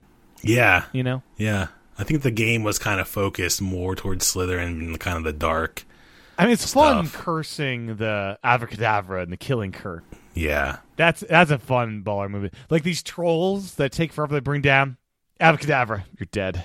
Yeah, 0.42 0.84
You 0.92 1.02
know. 1.02 1.22
yeah. 1.36 1.68
I 1.98 2.04
think 2.04 2.22
the 2.22 2.30
game 2.30 2.62
was 2.62 2.78
kind 2.78 3.00
of 3.00 3.08
focused 3.08 3.60
more 3.60 3.96
towards 3.96 4.24
Slytherin 4.32 4.66
and 4.80 5.00
kind 5.00 5.16
of 5.18 5.24
the 5.24 5.32
dark. 5.32 5.84
I 6.38 6.44
mean, 6.44 6.52
it's 6.52 6.72
fun 6.72 7.06
Stuff. 7.06 7.24
cursing 7.24 7.96
the 7.96 8.38
Abracadabra 8.44 9.22
and 9.22 9.32
the 9.32 9.36
Killing 9.36 9.72
Curse. 9.72 10.02
Yeah, 10.34 10.76
That's 10.94 11.20
that's 11.28 11.50
a 11.50 11.58
fun 11.58 12.04
baller 12.04 12.30
movie. 12.30 12.50
Like 12.70 12.84
these 12.84 13.02
trolls 13.02 13.74
that 13.74 13.90
take 13.90 14.12
forever 14.12 14.36
to 14.36 14.40
bring 14.40 14.60
down 14.62 14.96
Abracadabra. 15.40 16.04
You're 16.16 16.28
dead. 16.30 16.62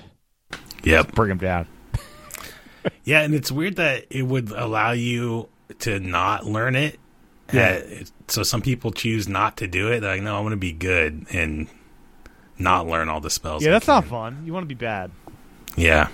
yep. 0.84 1.12
Bring 1.14 1.30
them 1.30 1.40
down. 1.40 1.68
Yeah, 3.06 3.22
and 3.22 3.34
it's 3.34 3.52
weird 3.52 3.78
that 3.78 4.06
it 4.10 4.24
would 4.24 4.52
allow 4.52 4.92
you 4.92 5.48
to 5.80 6.00
not 6.00 6.46
learn 6.46 6.76
it. 6.76 7.00
Yeah. 7.52 7.82
Uh, 7.84 8.04
so 8.28 8.44
some 8.44 8.62
people 8.62 8.92
choose 8.92 9.28
not 9.28 9.58
to 9.58 9.68
do 9.68 9.92
it. 9.92 10.00
They're 10.00 10.16
like, 10.16 10.24
no, 10.24 10.38
I 10.38 10.40
want 10.40 10.54
to 10.54 10.58
be 10.58 10.72
good 10.72 11.26
and 11.32 11.68
not 12.58 12.88
learn 12.88 13.10
all 13.10 13.20
the 13.20 13.30
spells. 13.30 13.64
Yeah, 13.64 13.70
I 13.70 13.74
that's 13.74 13.88
not 13.88 14.06
fun. 14.06 14.44
You 14.46 14.54
want 14.54 14.64
to 14.64 14.68
be 14.68 14.76
bad. 14.76 15.12
Yeah. 15.76 16.10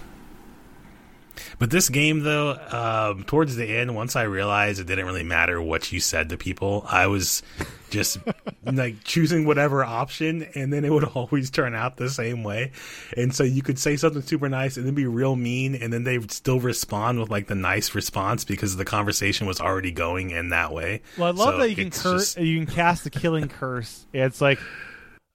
But 1.57 1.69
this 1.71 1.89
game, 1.89 2.21
though, 2.21 2.51
um, 2.71 3.23
towards 3.23 3.55
the 3.55 3.65
end, 3.77 3.95
once 3.95 4.15
I 4.15 4.23
realized 4.23 4.79
it 4.79 4.85
didn't 4.87 5.05
really 5.05 5.23
matter 5.23 5.61
what 5.61 5.91
you 5.91 5.99
said 5.99 6.29
to 6.29 6.37
people, 6.37 6.85
I 6.87 7.07
was 7.07 7.43
just 7.89 8.19
like 8.63 9.03
choosing 9.03 9.45
whatever 9.45 9.83
option, 9.83 10.47
and 10.55 10.71
then 10.71 10.85
it 10.85 10.91
would 10.91 11.03
always 11.15 11.49
turn 11.49 11.73
out 11.75 11.97
the 11.97 12.09
same 12.09 12.43
way. 12.43 12.71
And 13.17 13.33
so 13.33 13.43
you 13.43 13.61
could 13.61 13.79
say 13.79 13.95
something 13.97 14.21
super 14.21 14.49
nice 14.49 14.77
and 14.77 14.85
then 14.85 14.93
be 14.93 15.05
real 15.07 15.35
mean, 15.35 15.75
and 15.75 15.91
then 15.91 16.03
they 16.03 16.17
would 16.17 16.31
still 16.31 16.59
respond 16.59 17.19
with 17.19 17.29
like 17.29 17.47
the 17.47 17.55
nice 17.55 17.95
response 17.95 18.45
because 18.45 18.75
the 18.77 18.85
conversation 18.85 19.47
was 19.47 19.59
already 19.59 19.91
going 19.91 20.29
in 20.31 20.49
that 20.49 20.71
way. 20.71 21.01
Well, 21.17 21.27
I 21.27 21.31
love 21.31 21.53
So 21.55 21.57
that 21.59 21.69
you 21.69 21.75
can 21.75 21.91
curse. 21.91 22.33
just- 22.35 22.37
You 22.39 22.63
can 22.65 22.73
cast 22.73 23.03
the 23.03 23.09
killing 23.09 23.47
curse. 23.49 24.05
It's 24.13 24.39
like, 24.41 24.59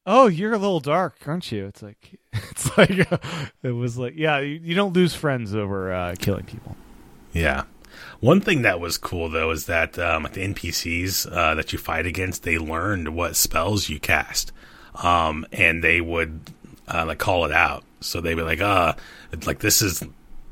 oh, 0.07 0.27
you're 0.27 0.53
a 0.53 0.59
little 0.59 0.81
dark, 0.81 1.17
aren't 1.27 1.51
you? 1.53 1.67
It's 1.67 1.83
like, 1.83 2.19
it's 2.33 2.77
like, 2.77 2.91
it 3.63 3.71
was 3.71 3.97
like, 3.99 4.15
yeah, 4.17 4.39
you, 4.39 4.61
you 4.63 4.75
don't 4.75 4.93
lose 4.93 5.15
friends 5.15 5.55
over 5.55 5.93
uh, 5.93 6.15
killing 6.19 6.45
people. 6.45 6.77
Yeah. 7.33 7.65
One 8.21 8.41
thing 8.41 8.63
that 8.63 8.81
was 8.81 8.99
cool 8.99 9.29
though 9.29 9.51
is 9.51 9.67
that 9.67 9.99
um, 9.99 10.25
the 10.25 10.41
NPCs 10.47 11.31
uh, 11.31 11.55
that 11.55 11.73
you 11.73 11.79
fight 11.79 12.07
against, 12.07 12.43
they 12.43 12.59
learned 12.59 13.15
what 13.15 13.37
spells 13.37 13.89
you 13.89 14.01
cast, 14.01 14.53
um, 15.03 15.47
and 15.53 15.83
they 15.83 16.01
would 16.01 16.41
uh, 16.89 17.05
like 17.07 17.19
call 17.19 17.45
it 17.45 17.53
out. 17.53 17.85
So 18.01 18.21
they'd 18.21 18.35
be 18.35 18.43
like, 18.43 18.61
"Uh, 18.61 18.95
like 19.47 19.61
this 19.61 19.81
is 19.81 20.03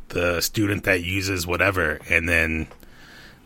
the 0.09 0.41
student 0.41 0.85
that 0.85 1.03
uses 1.03 1.47
whatever," 1.47 1.99
and 2.09 2.29
then, 2.29 2.69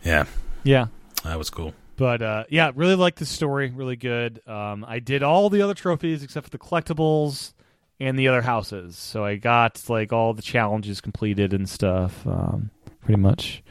yeah, 0.03 0.25
Yeah. 0.63 0.87
that 1.23 1.37
was 1.37 1.49
cool. 1.49 1.73
But 1.97 2.21
uh, 2.21 2.43
yeah, 2.49 2.71
really 2.75 2.95
liked 2.95 3.19
the 3.19 3.25
story. 3.25 3.69
Really 3.71 3.95
good. 3.95 4.41
Um, 4.47 4.85
I 4.87 4.99
did 4.99 5.23
all 5.23 5.49
the 5.49 5.61
other 5.63 5.73
trophies 5.73 6.23
except 6.23 6.45
for 6.45 6.51
the 6.51 6.59
collectibles 6.59 7.53
and 7.99 8.17
the 8.17 8.27
other 8.27 8.41
houses. 8.43 8.95
So 8.97 9.25
I 9.25 9.35
got 9.37 9.81
like 9.89 10.13
all 10.13 10.33
the 10.33 10.41
challenges 10.43 11.01
completed 11.01 11.53
and 11.53 11.67
stuff. 11.67 12.25
Um, 12.27 12.69
pretty 13.01 13.19
much. 13.19 13.63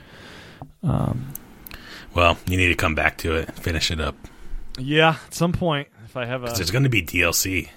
Um, 0.82 1.32
Well, 2.14 2.36
you 2.46 2.56
need 2.56 2.68
to 2.68 2.74
come 2.74 2.94
back 2.94 3.18
to 3.18 3.34
it, 3.36 3.52
finish 3.54 3.90
it 3.90 4.00
up. 4.00 4.16
yeah, 4.78 5.16
at 5.26 5.34
some 5.34 5.52
point, 5.52 5.88
if 6.04 6.16
I 6.16 6.24
have 6.24 6.42
a. 6.42 6.46
'Cause 6.48 6.58
there's 6.58 6.70
going 6.70 6.84
to 6.84 6.90
be 6.90 7.02
DLC. 7.02 7.68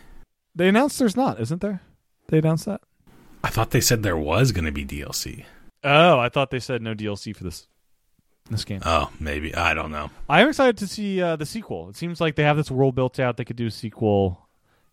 They 0.56 0.68
announced 0.68 0.98
there's 1.00 1.16
not, 1.16 1.40
isn't 1.40 1.62
there? 1.62 1.82
They 2.30 2.40
announced 2.40 2.66
that. 2.66 2.82
I 3.44 3.50
thought 3.50 3.72
they 3.72 3.82
said 3.82 4.02
there 4.04 4.18
was 4.18 4.52
going 4.52 4.66
to 4.66 4.72
be 4.72 4.84
DLC. 4.86 5.46
Oh, 5.84 6.18
I 6.20 6.28
thought 6.30 6.52
they 6.52 6.60
said 6.60 6.82
no 6.82 6.94
DLC 6.94 7.36
for 7.36 7.44
this 7.44 7.68
this 8.52 8.66
game. 8.66 8.82
Oh, 8.86 9.10
maybe 9.20 9.54
I 9.56 9.74
don't 9.74 9.92
know. 9.92 10.10
I'm 10.28 10.50
excited 10.50 10.78
to 10.78 10.88
see 10.88 11.22
uh, 11.22 11.36
the 11.36 11.46
sequel. 11.46 11.90
It 11.90 11.96
seems 11.98 12.20
like 12.22 12.36
they 12.36 12.44
have 12.44 12.58
this 12.58 12.72
world 12.72 12.96
built 12.96 13.20
out. 13.20 13.38
They 13.38 13.46
could 13.46 13.56
do 13.56 13.68
a 13.68 13.72
sequel 13.72 14.48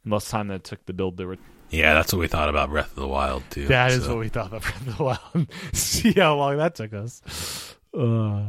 in 0.04 0.10
less 0.10 0.28
time 0.28 0.48
than 0.48 0.56
it 0.56 0.64
took 0.64 0.84
to 0.86 0.92
build 0.92 1.16
the. 1.16 1.36
Yeah, 1.70 1.94
that's 1.94 2.12
what 2.12 2.20
we 2.20 2.28
thought 2.28 2.48
about 2.48 2.70
Breath 2.70 2.90
of 2.90 2.96
the 2.96 3.08
Wild 3.08 3.42
too. 3.50 3.66
That 3.66 3.90
is 3.92 4.04
so- 4.04 4.10
what 4.10 4.18
we 4.20 4.28
thought 4.28 4.46
about 4.48 4.62
Breath 4.62 4.86
of 4.86 4.96
the 4.96 5.02
Wild. 5.04 5.48
see 5.72 6.12
how 6.12 6.36
long 6.36 6.56
that 6.58 6.74
took 6.74 6.92
us. 6.92 7.74
Uh, 7.92 8.44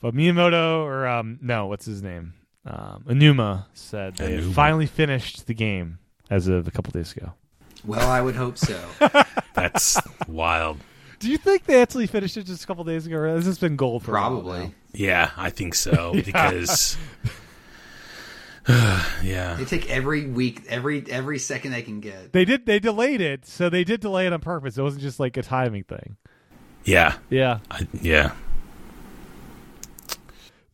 but 0.00 0.14
Miyamoto, 0.14 0.82
or 0.84 1.06
um, 1.06 1.38
no, 1.42 1.66
what's 1.66 1.84
his 1.86 2.02
name? 2.02 2.34
Um, 2.64 3.04
Anuma 3.08 3.64
said 3.74 4.16
they 4.16 4.34
had 4.34 4.44
Aonuma. 4.44 4.54
finally 4.54 4.86
finished 4.86 5.46
the 5.46 5.54
game 5.54 5.98
as 6.30 6.48
of 6.48 6.68
a 6.68 6.70
couple 6.70 6.90
days 6.92 7.16
ago. 7.16 7.32
Well, 7.84 8.08
I 8.08 8.20
would 8.20 8.36
hope 8.36 8.58
so. 8.58 8.78
That's 9.54 9.98
wild. 10.26 10.78
Do 11.18 11.30
you 11.30 11.38
think 11.38 11.64
they 11.64 11.82
actually 11.82 12.06
finished 12.06 12.36
it 12.36 12.44
just 12.44 12.64
a 12.64 12.66
couple 12.66 12.84
days 12.84 13.06
ago? 13.06 13.16
Or 13.16 13.28
has 13.28 13.44
this 13.44 13.58
been 13.58 13.76
gold 13.76 14.04
for 14.04 14.12
Probably. 14.12 14.74
Yeah, 14.92 15.30
I 15.36 15.50
think 15.50 15.74
so 15.74 16.12
because 16.24 16.96
yeah. 18.68 19.54
They 19.54 19.64
take 19.64 19.90
every 19.90 20.26
week, 20.26 20.64
every 20.68 21.04
every 21.10 21.38
second 21.38 21.72
they 21.72 21.82
can 21.82 22.00
get. 22.00 22.32
They 22.32 22.44
did. 22.44 22.66
They 22.66 22.78
delayed 22.78 23.20
it, 23.20 23.46
so 23.46 23.70
they 23.70 23.82
did 23.82 24.00
delay 24.00 24.26
it 24.26 24.32
on 24.32 24.40
purpose. 24.40 24.76
It 24.76 24.82
wasn't 24.82 25.02
just 25.02 25.18
like 25.18 25.36
a 25.36 25.42
timing 25.42 25.84
thing. 25.84 26.16
Yeah. 26.84 27.16
Yeah, 27.30 27.58
I, 27.70 27.86
yeah. 28.00 28.32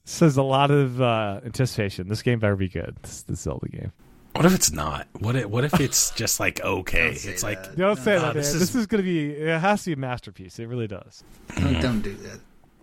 says 0.05 0.37
a 0.37 0.43
lot 0.43 0.71
of 0.71 1.01
uh, 1.01 1.41
anticipation. 1.45 2.09
This 2.09 2.23
game 2.23 2.39
better 2.39 2.57
be 2.57 2.69
good. 2.69 2.97
This, 3.03 3.23
this 3.23 3.41
Zelda 3.41 3.69
game. 3.69 3.93
What 4.35 4.45
if 4.47 4.55
it's 4.55 4.73
not? 4.73 5.07
What 5.21 5.37
if, 5.37 5.47
what 5.47 5.65
if 5.65 5.79
it's 5.81 6.11
just 6.17 6.41
like 6.41 6.61
okay? 6.61 7.11
Don't 7.11 7.17
say 7.19 7.31
It's 7.31 7.43
like. 7.43 7.77
Don't 7.77 7.97
say 7.99 8.19
that. 8.19 8.35
this 8.35 8.53
man. 8.53 8.63
is- 8.63 8.75
is 8.75 8.87
going 8.87 9.03
to 9.03 9.09
be. 9.09 9.31
It 9.31 9.61
has 9.61 9.85
to 9.85 9.91
be 9.91 9.93
a 9.95 9.97
masterpiece. 9.97 10.59
It 10.59 10.67
really 10.67 10.89
does. 10.89 11.23
Don't 11.57 12.01
do 12.03 12.15
that. 12.15 12.41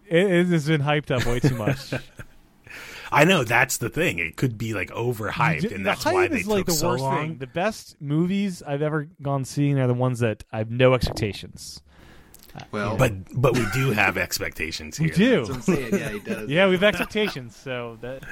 It, 0.07 0.31
it 0.31 0.47
has 0.47 0.67
been 0.67 0.81
hyped 0.81 1.11
up 1.11 1.25
way 1.25 1.39
too 1.39 1.55
much. 1.55 1.93
I 3.13 3.25
know 3.25 3.43
that's 3.43 3.77
the 3.77 3.89
thing. 3.89 4.19
It 4.19 4.37
could 4.37 4.57
be 4.57 4.73
like 4.73 4.89
overhyped, 4.91 5.63
and 5.71 5.85
the 5.85 5.89
that's 5.89 6.03
hype 6.05 6.13
why 6.13 6.27
they 6.29 6.39
is 6.39 6.47
like 6.47 6.59
took 6.59 6.65
the 6.67 6.71
so 6.73 6.89
worst 6.91 7.03
long. 7.03 7.17
thing. 7.17 7.37
The 7.39 7.47
best 7.47 7.97
movies 7.99 8.63
I've 8.65 8.81
ever 8.81 9.09
gone 9.21 9.43
seeing 9.43 9.77
are 9.79 9.87
the 9.87 9.93
ones 9.93 10.19
that 10.19 10.45
I 10.53 10.59
have 10.59 10.71
no 10.71 10.93
expectations. 10.93 11.81
Well, 12.71 12.95
But 12.97 13.13
but 13.33 13.53
we 13.57 13.65
do 13.73 13.91
have 13.91 14.17
expectations 14.17 14.99
We 14.99 15.09
do. 15.09 15.45
that's 15.45 15.49
what 15.49 15.55
I'm 15.55 15.61
saying. 15.61 15.93
Yeah, 15.93 16.09
he 16.09 16.19
does. 16.33 16.49
Yeah, 16.49 16.67
we 16.67 16.73
have 16.73 16.83
expectations. 16.83 17.55
So 17.55 17.97
that 18.01 18.23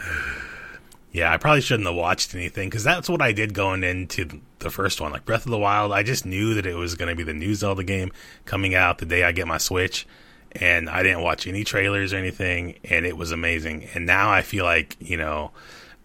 Yeah, 1.12 1.34
I 1.34 1.38
probably 1.38 1.62
shouldn't 1.62 1.88
have 1.88 1.96
watched 1.96 2.36
anything 2.36 2.70
because 2.70 2.84
that's 2.84 3.10
what 3.10 3.22
I 3.22 3.32
did 3.32 3.54
going 3.54 3.84
into 3.84 4.42
the 4.60 4.70
first 4.70 5.02
one. 5.02 5.12
Like 5.12 5.26
Breath 5.26 5.46
of 5.46 5.52
the 5.52 5.58
Wild, 5.58 5.92
I 5.92 6.04
just 6.04 6.26
knew 6.26 6.54
that 6.54 6.68
it 6.68 6.76
was 6.76 6.96
going 6.96 7.10
to 7.10 7.16
be 7.16 7.24
the 7.24 7.34
new 7.34 7.56
Zelda 7.56 7.84
game 7.84 8.12
coming 8.46 8.76
out 8.76 9.00
the 9.00 9.06
day 9.06 9.24
I 9.24 9.32
get 9.32 9.48
my 9.48 9.58
Switch, 9.58 10.06
and 10.52 10.88
I 10.88 11.02
didn't 11.02 11.22
watch 11.22 11.48
any 11.48 11.64
trailers 11.64 12.14
or 12.14 12.18
anything, 12.18 12.76
and 12.84 13.08
it 13.08 13.18
was 13.18 13.32
amazing. 13.32 13.88
And 13.96 14.06
now 14.06 14.32
I 14.32 14.44
feel 14.44 14.66
like 14.66 14.98
you 15.00 15.18
know, 15.18 15.52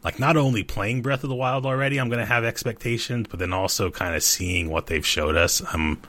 like 0.02 0.18
not 0.18 0.38
only 0.38 0.64
playing 0.64 1.02
Breath 1.02 1.22
of 1.22 1.28
the 1.28 1.36
Wild 1.36 1.66
already, 1.66 1.98
I'm 1.98 2.08
going 2.08 2.20
to 2.20 2.26
have 2.26 2.44
expectations, 2.44 3.26
but 3.28 3.38
then 3.38 3.52
also 3.52 3.90
kind 3.90 4.14
of 4.14 4.22
seeing 4.22 4.70
what 4.70 4.86
they've 4.86 5.06
showed 5.06 5.36
us. 5.36 5.60
I'm, 5.74 6.00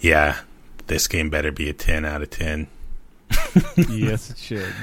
yeah, 0.00 0.40
this 0.88 1.06
game 1.06 1.30
better 1.30 1.52
be 1.52 1.68
a 1.68 1.72
ten 1.72 2.04
out 2.04 2.22
of 2.22 2.30
ten. 2.30 2.66
yes, 3.76 4.30
it 4.30 4.38
should. 4.38 4.74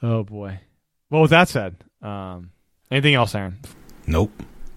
Oh 0.00 0.22
boy. 0.22 0.60
Well, 1.10 1.22
with 1.22 1.30
that 1.30 1.48
said, 1.48 1.76
um, 2.02 2.50
anything 2.90 3.14
else, 3.14 3.34
Aaron? 3.34 3.58
Nope. 4.06 4.32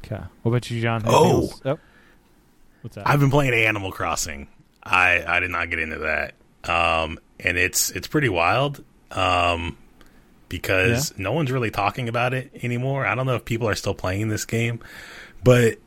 Okay. 0.05 0.21
What 0.43 0.51
about 0.51 0.69
you, 0.69 0.81
John? 0.81 1.01
Anything 1.01 1.13
Oh. 1.13 1.41
else? 1.41 1.61
oh. 1.65 1.79
What's 2.81 2.95
that? 2.95 3.07
I've 3.07 3.19
been 3.19 3.31
playing 3.31 3.53
Animal 3.53 3.91
Crossing. 3.91 4.47
I 4.83 5.23
I 5.27 5.39
did 5.39 5.49
not 5.49 5.69
get 5.69 5.79
into 5.79 5.97
that. 5.99 6.35
Um, 6.69 7.19
and 7.39 7.57
it's 7.57 7.89
it's 7.91 8.07
pretty 8.07 8.29
wild. 8.29 8.83
Um, 9.11 9.77
because 10.49 11.17
no 11.17 11.31
one's 11.31 11.51
really 11.51 11.71
talking 11.71 12.07
about 12.07 12.33
it 12.33 12.51
anymore. 12.61 13.05
I 13.05 13.15
don't 13.15 13.25
know 13.25 13.35
if 13.35 13.45
people 13.45 13.67
are 13.67 13.75
still 13.75 13.95
playing 13.95 14.29
this 14.29 14.45
game, 14.45 14.79
but 15.43 15.79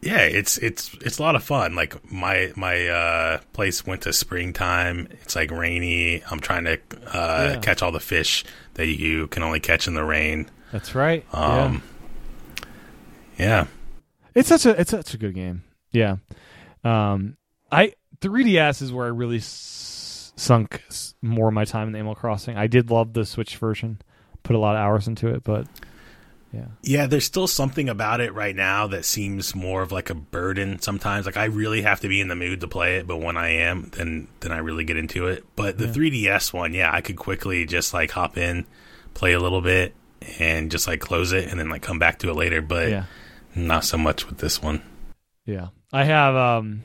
yeah, 0.00 0.18
it's 0.20 0.58
it's 0.58 0.94
it's 1.00 1.18
a 1.18 1.22
lot 1.22 1.34
of 1.34 1.42
fun. 1.42 1.74
Like 1.74 2.10
my 2.12 2.52
my 2.54 2.86
uh, 2.86 3.38
place 3.52 3.84
went 3.84 4.02
to 4.02 4.12
springtime. 4.12 5.08
It's 5.22 5.34
like 5.34 5.50
rainy. 5.50 6.22
I'm 6.30 6.38
trying 6.40 6.64
to 6.64 6.74
uh, 7.08 7.50
Yeah. 7.54 7.60
catch 7.60 7.82
all 7.82 7.90
the 7.92 7.98
fish 8.00 8.44
that 8.74 8.86
you 8.86 9.26
can 9.26 9.42
only 9.42 9.58
catch 9.60 9.88
in 9.88 9.94
the 9.94 10.04
rain. 10.04 10.48
That's 10.72 10.94
right. 10.94 11.24
Um, 11.32 11.82
yeah. 13.38 13.46
yeah. 13.46 13.66
It's 14.34 14.48
such 14.48 14.66
a 14.66 14.78
it's 14.80 14.90
such 14.90 15.14
a 15.14 15.18
good 15.18 15.34
game. 15.34 15.64
Yeah. 15.92 16.16
Um, 16.84 17.36
I 17.72 17.94
3DS 18.20 18.82
is 18.82 18.92
where 18.92 19.06
I 19.06 19.10
really 19.10 19.38
s- 19.38 20.32
sunk 20.36 20.82
s- 20.88 21.14
more 21.22 21.48
of 21.48 21.54
my 21.54 21.64
time 21.64 21.88
in 21.88 21.94
Animal 21.94 22.14
Crossing. 22.14 22.56
I 22.56 22.66
did 22.66 22.90
love 22.90 23.12
the 23.12 23.24
Switch 23.24 23.56
version. 23.56 24.00
Put 24.42 24.56
a 24.56 24.58
lot 24.58 24.76
of 24.76 24.80
hours 24.80 25.08
into 25.08 25.28
it, 25.28 25.42
but 25.42 25.66
yeah. 26.52 26.66
Yeah, 26.82 27.06
there's 27.06 27.24
still 27.24 27.46
something 27.46 27.88
about 27.88 28.20
it 28.20 28.32
right 28.34 28.54
now 28.54 28.86
that 28.88 29.04
seems 29.04 29.54
more 29.54 29.82
of 29.82 29.90
like 29.90 30.10
a 30.10 30.14
burden 30.14 30.78
sometimes. 30.80 31.26
Like 31.26 31.36
I 31.36 31.46
really 31.46 31.82
have 31.82 32.00
to 32.00 32.08
be 32.08 32.20
in 32.20 32.28
the 32.28 32.36
mood 32.36 32.60
to 32.60 32.68
play 32.68 32.96
it, 32.98 33.06
but 33.06 33.16
when 33.18 33.36
I 33.36 33.48
am, 33.62 33.90
then 33.96 34.28
then 34.40 34.52
I 34.52 34.58
really 34.58 34.84
get 34.84 34.96
into 34.96 35.26
it. 35.28 35.44
But 35.56 35.78
the 35.78 35.86
3DS 35.86 36.52
one, 36.52 36.74
yeah, 36.74 36.90
I 36.94 37.00
could 37.00 37.16
quickly 37.16 37.64
just 37.66 37.92
like 37.94 38.10
hop 38.10 38.36
in, 38.36 38.66
play 39.14 39.32
a 39.32 39.40
little 39.40 39.60
bit 39.62 39.94
and 40.38 40.70
just 40.70 40.86
like 40.86 41.00
close 41.00 41.32
it 41.32 41.48
and 41.50 41.58
then 41.58 41.68
like 41.68 41.82
come 41.82 41.98
back 41.98 42.18
to 42.20 42.30
it 42.30 42.34
later, 42.34 42.60
but 42.62 42.88
Yeah. 42.90 43.04
not 43.54 43.84
so 43.84 43.96
much 43.98 44.26
with 44.26 44.38
this 44.38 44.60
one. 44.62 44.82
Yeah. 45.44 45.68
I 45.92 46.04
have 46.04 46.34
um 46.34 46.84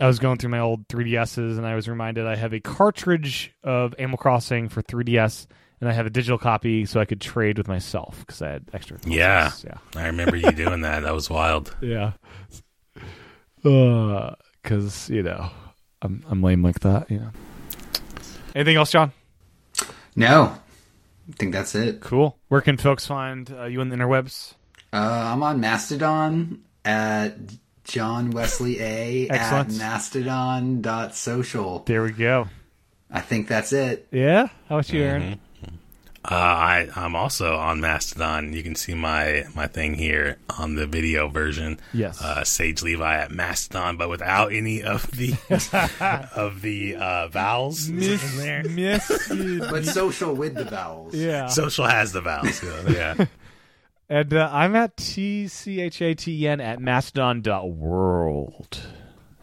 I 0.00 0.06
was 0.06 0.18
going 0.18 0.36
through 0.38 0.50
my 0.50 0.58
old 0.58 0.86
3DSs 0.88 1.56
and 1.56 1.66
I 1.66 1.74
was 1.74 1.88
reminded 1.88 2.26
I 2.26 2.36
have 2.36 2.52
a 2.52 2.60
cartridge 2.60 3.52
of 3.64 3.94
Animal 3.98 4.18
Crossing 4.18 4.68
for 4.68 4.82
3DS 4.82 5.46
and 5.80 5.88
I 5.88 5.92
have 5.92 6.06
a 6.06 6.10
digital 6.10 6.38
copy 6.38 6.84
so 6.86 7.00
I 7.00 7.04
could 7.06 7.20
trade 7.20 7.56
with 7.58 7.68
myself 7.68 8.18
because 8.20 8.42
I 8.42 8.50
had 8.50 8.64
extra. 8.72 8.98
Yeah. 9.06 9.52
Yeah. 9.64 9.78
I 9.94 10.06
remember 10.06 10.36
you 10.36 10.50
doing 10.52 10.82
that. 10.82 11.00
That 11.04 11.14
was 11.14 11.30
wild. 11.30 11.74
Yeah. 11.82 12.12
Uh, 13.64 14.34
cuz 14.62 15.08
you 15.10 15.22
know, 15.22 15.50
I'm 16.02 16.22
I'm 16.28 16.42
lame 16.42 16.62
like 16.62 16.80
that, 16.80 17.10
you 17.10 17.18
know. 17.18 17.30
Anything 18.54 18.76
else, 18.76 18.90
John? 18.92 19.12
No, 20.14 20.56
I 21.28 21.32
think 21.36 21.52
that's 21.52 21.74
it. 21.74 22.00
Cool. 22.00 22.38
Where 22.48 22.60
can 22.60 22.76
folks 22.76 23.06
find 23.06 23.50
uh, 23.50 23.64
you 23.64 23.80
on 23.80 23.88
the 23.88 23.96
interwebs? 23.96 24.54
Uh, 24.92 25.30
I'm 25.32 25.42
on 25.42 25.60
Mastodon 25.60 26.62
at 26.84 27.36
John 27.84 28.30
Wesley 28.30 28.80
A 28.80 29.28
at 29.28 29.40
Excellent. 29.40 29.78
mastodon.social. 29.78 31.80
There 31.80 32.02
we 32.02 32.12
go. 32.12 32.48
I 33.10 33.20
think 33.20 33.48
that's 33.48 33.72
it. 33.72 34.08
Yeah. 34.10 34.48
How 34.68 34.76
about 34.76 34.92
you, 34.92 35.02
Aaron? 35.02 35.40
Uh, 36.28 36.34
I, 36.34 36.88
I'm 36.96 37.14
also 37.14 37.54
on 37.56 37.80
Mastodon. 37.80 38.52
You 38.52 38.64
can 38.64 38.74
see 38.74 38.94
my, 38.94 39.44
my 39.54 39.68
thing 39.68 39.94
here 39.94 40.38
on 40.58 40.74
the 40.74 40.84
video 40.86 41.28
version. 41.28 41.78
Yes. 41.92 42.20
Uh, 42.20 42.42
Sage 42.42 42.82
Levi 42.82 43.16
at 43.16 43.30
Mastodon, 43.30 43.96
but 43.96 44.08
without 44.08 44.52
any 44.52 44.82
of 44.82 45.08
the 45.12 45.34
of 46.34 46.62
the 46.62 46.96
uh, 46.96 47.28
vowels 47.28 47.88
in 47.88 48.00
there. 48.38 48.64
Miss, 48.64 49.06
But 49.70 49.84
social 49.86 50.34
with 50.34 50.54
the 50.56 50.64
vowels. 50.64 51.14
yeah. 51.14 51.46
Social 51.46 51.86
has 51.86 52.10
the 52.12 52.22
vowels. 52.22 52.56
so, 52.56 52.84
yeah. 52.88 53.26
And 54.08 54.32
uh, 54.34 54.48
I'm 54.52 54.76
at 54.76 54.96
T 54.96 55.48
C 55.48 55.80
H 55.80 56.00
A 56.00 56.14
T 56.14 56.46
N 56.46 56.60
at 56.60 56.78
mastodon.world. 56.80 58.78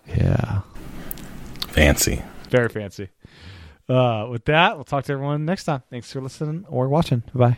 Yeah. 0.07 0.61
Fancy. 1.68 2.22
Very 2.49 2.69
fancy. 2.69 3.10
Uh, 3.89 4.27
with 4.30 4.45
that, 4.45 4.76
we'll 4.76 4.85
talk 4.85 5.03
to 5.05 5.14
everyone 5.14 5.45
next 5.45 5.65
time. 5.65 5.84
Thanks 5.89 6.11
for 6.11 6.22
listening 6.22 6.65
or 6.69 6.88
watching. 6.88 7.23
Bye. 7.34 7.57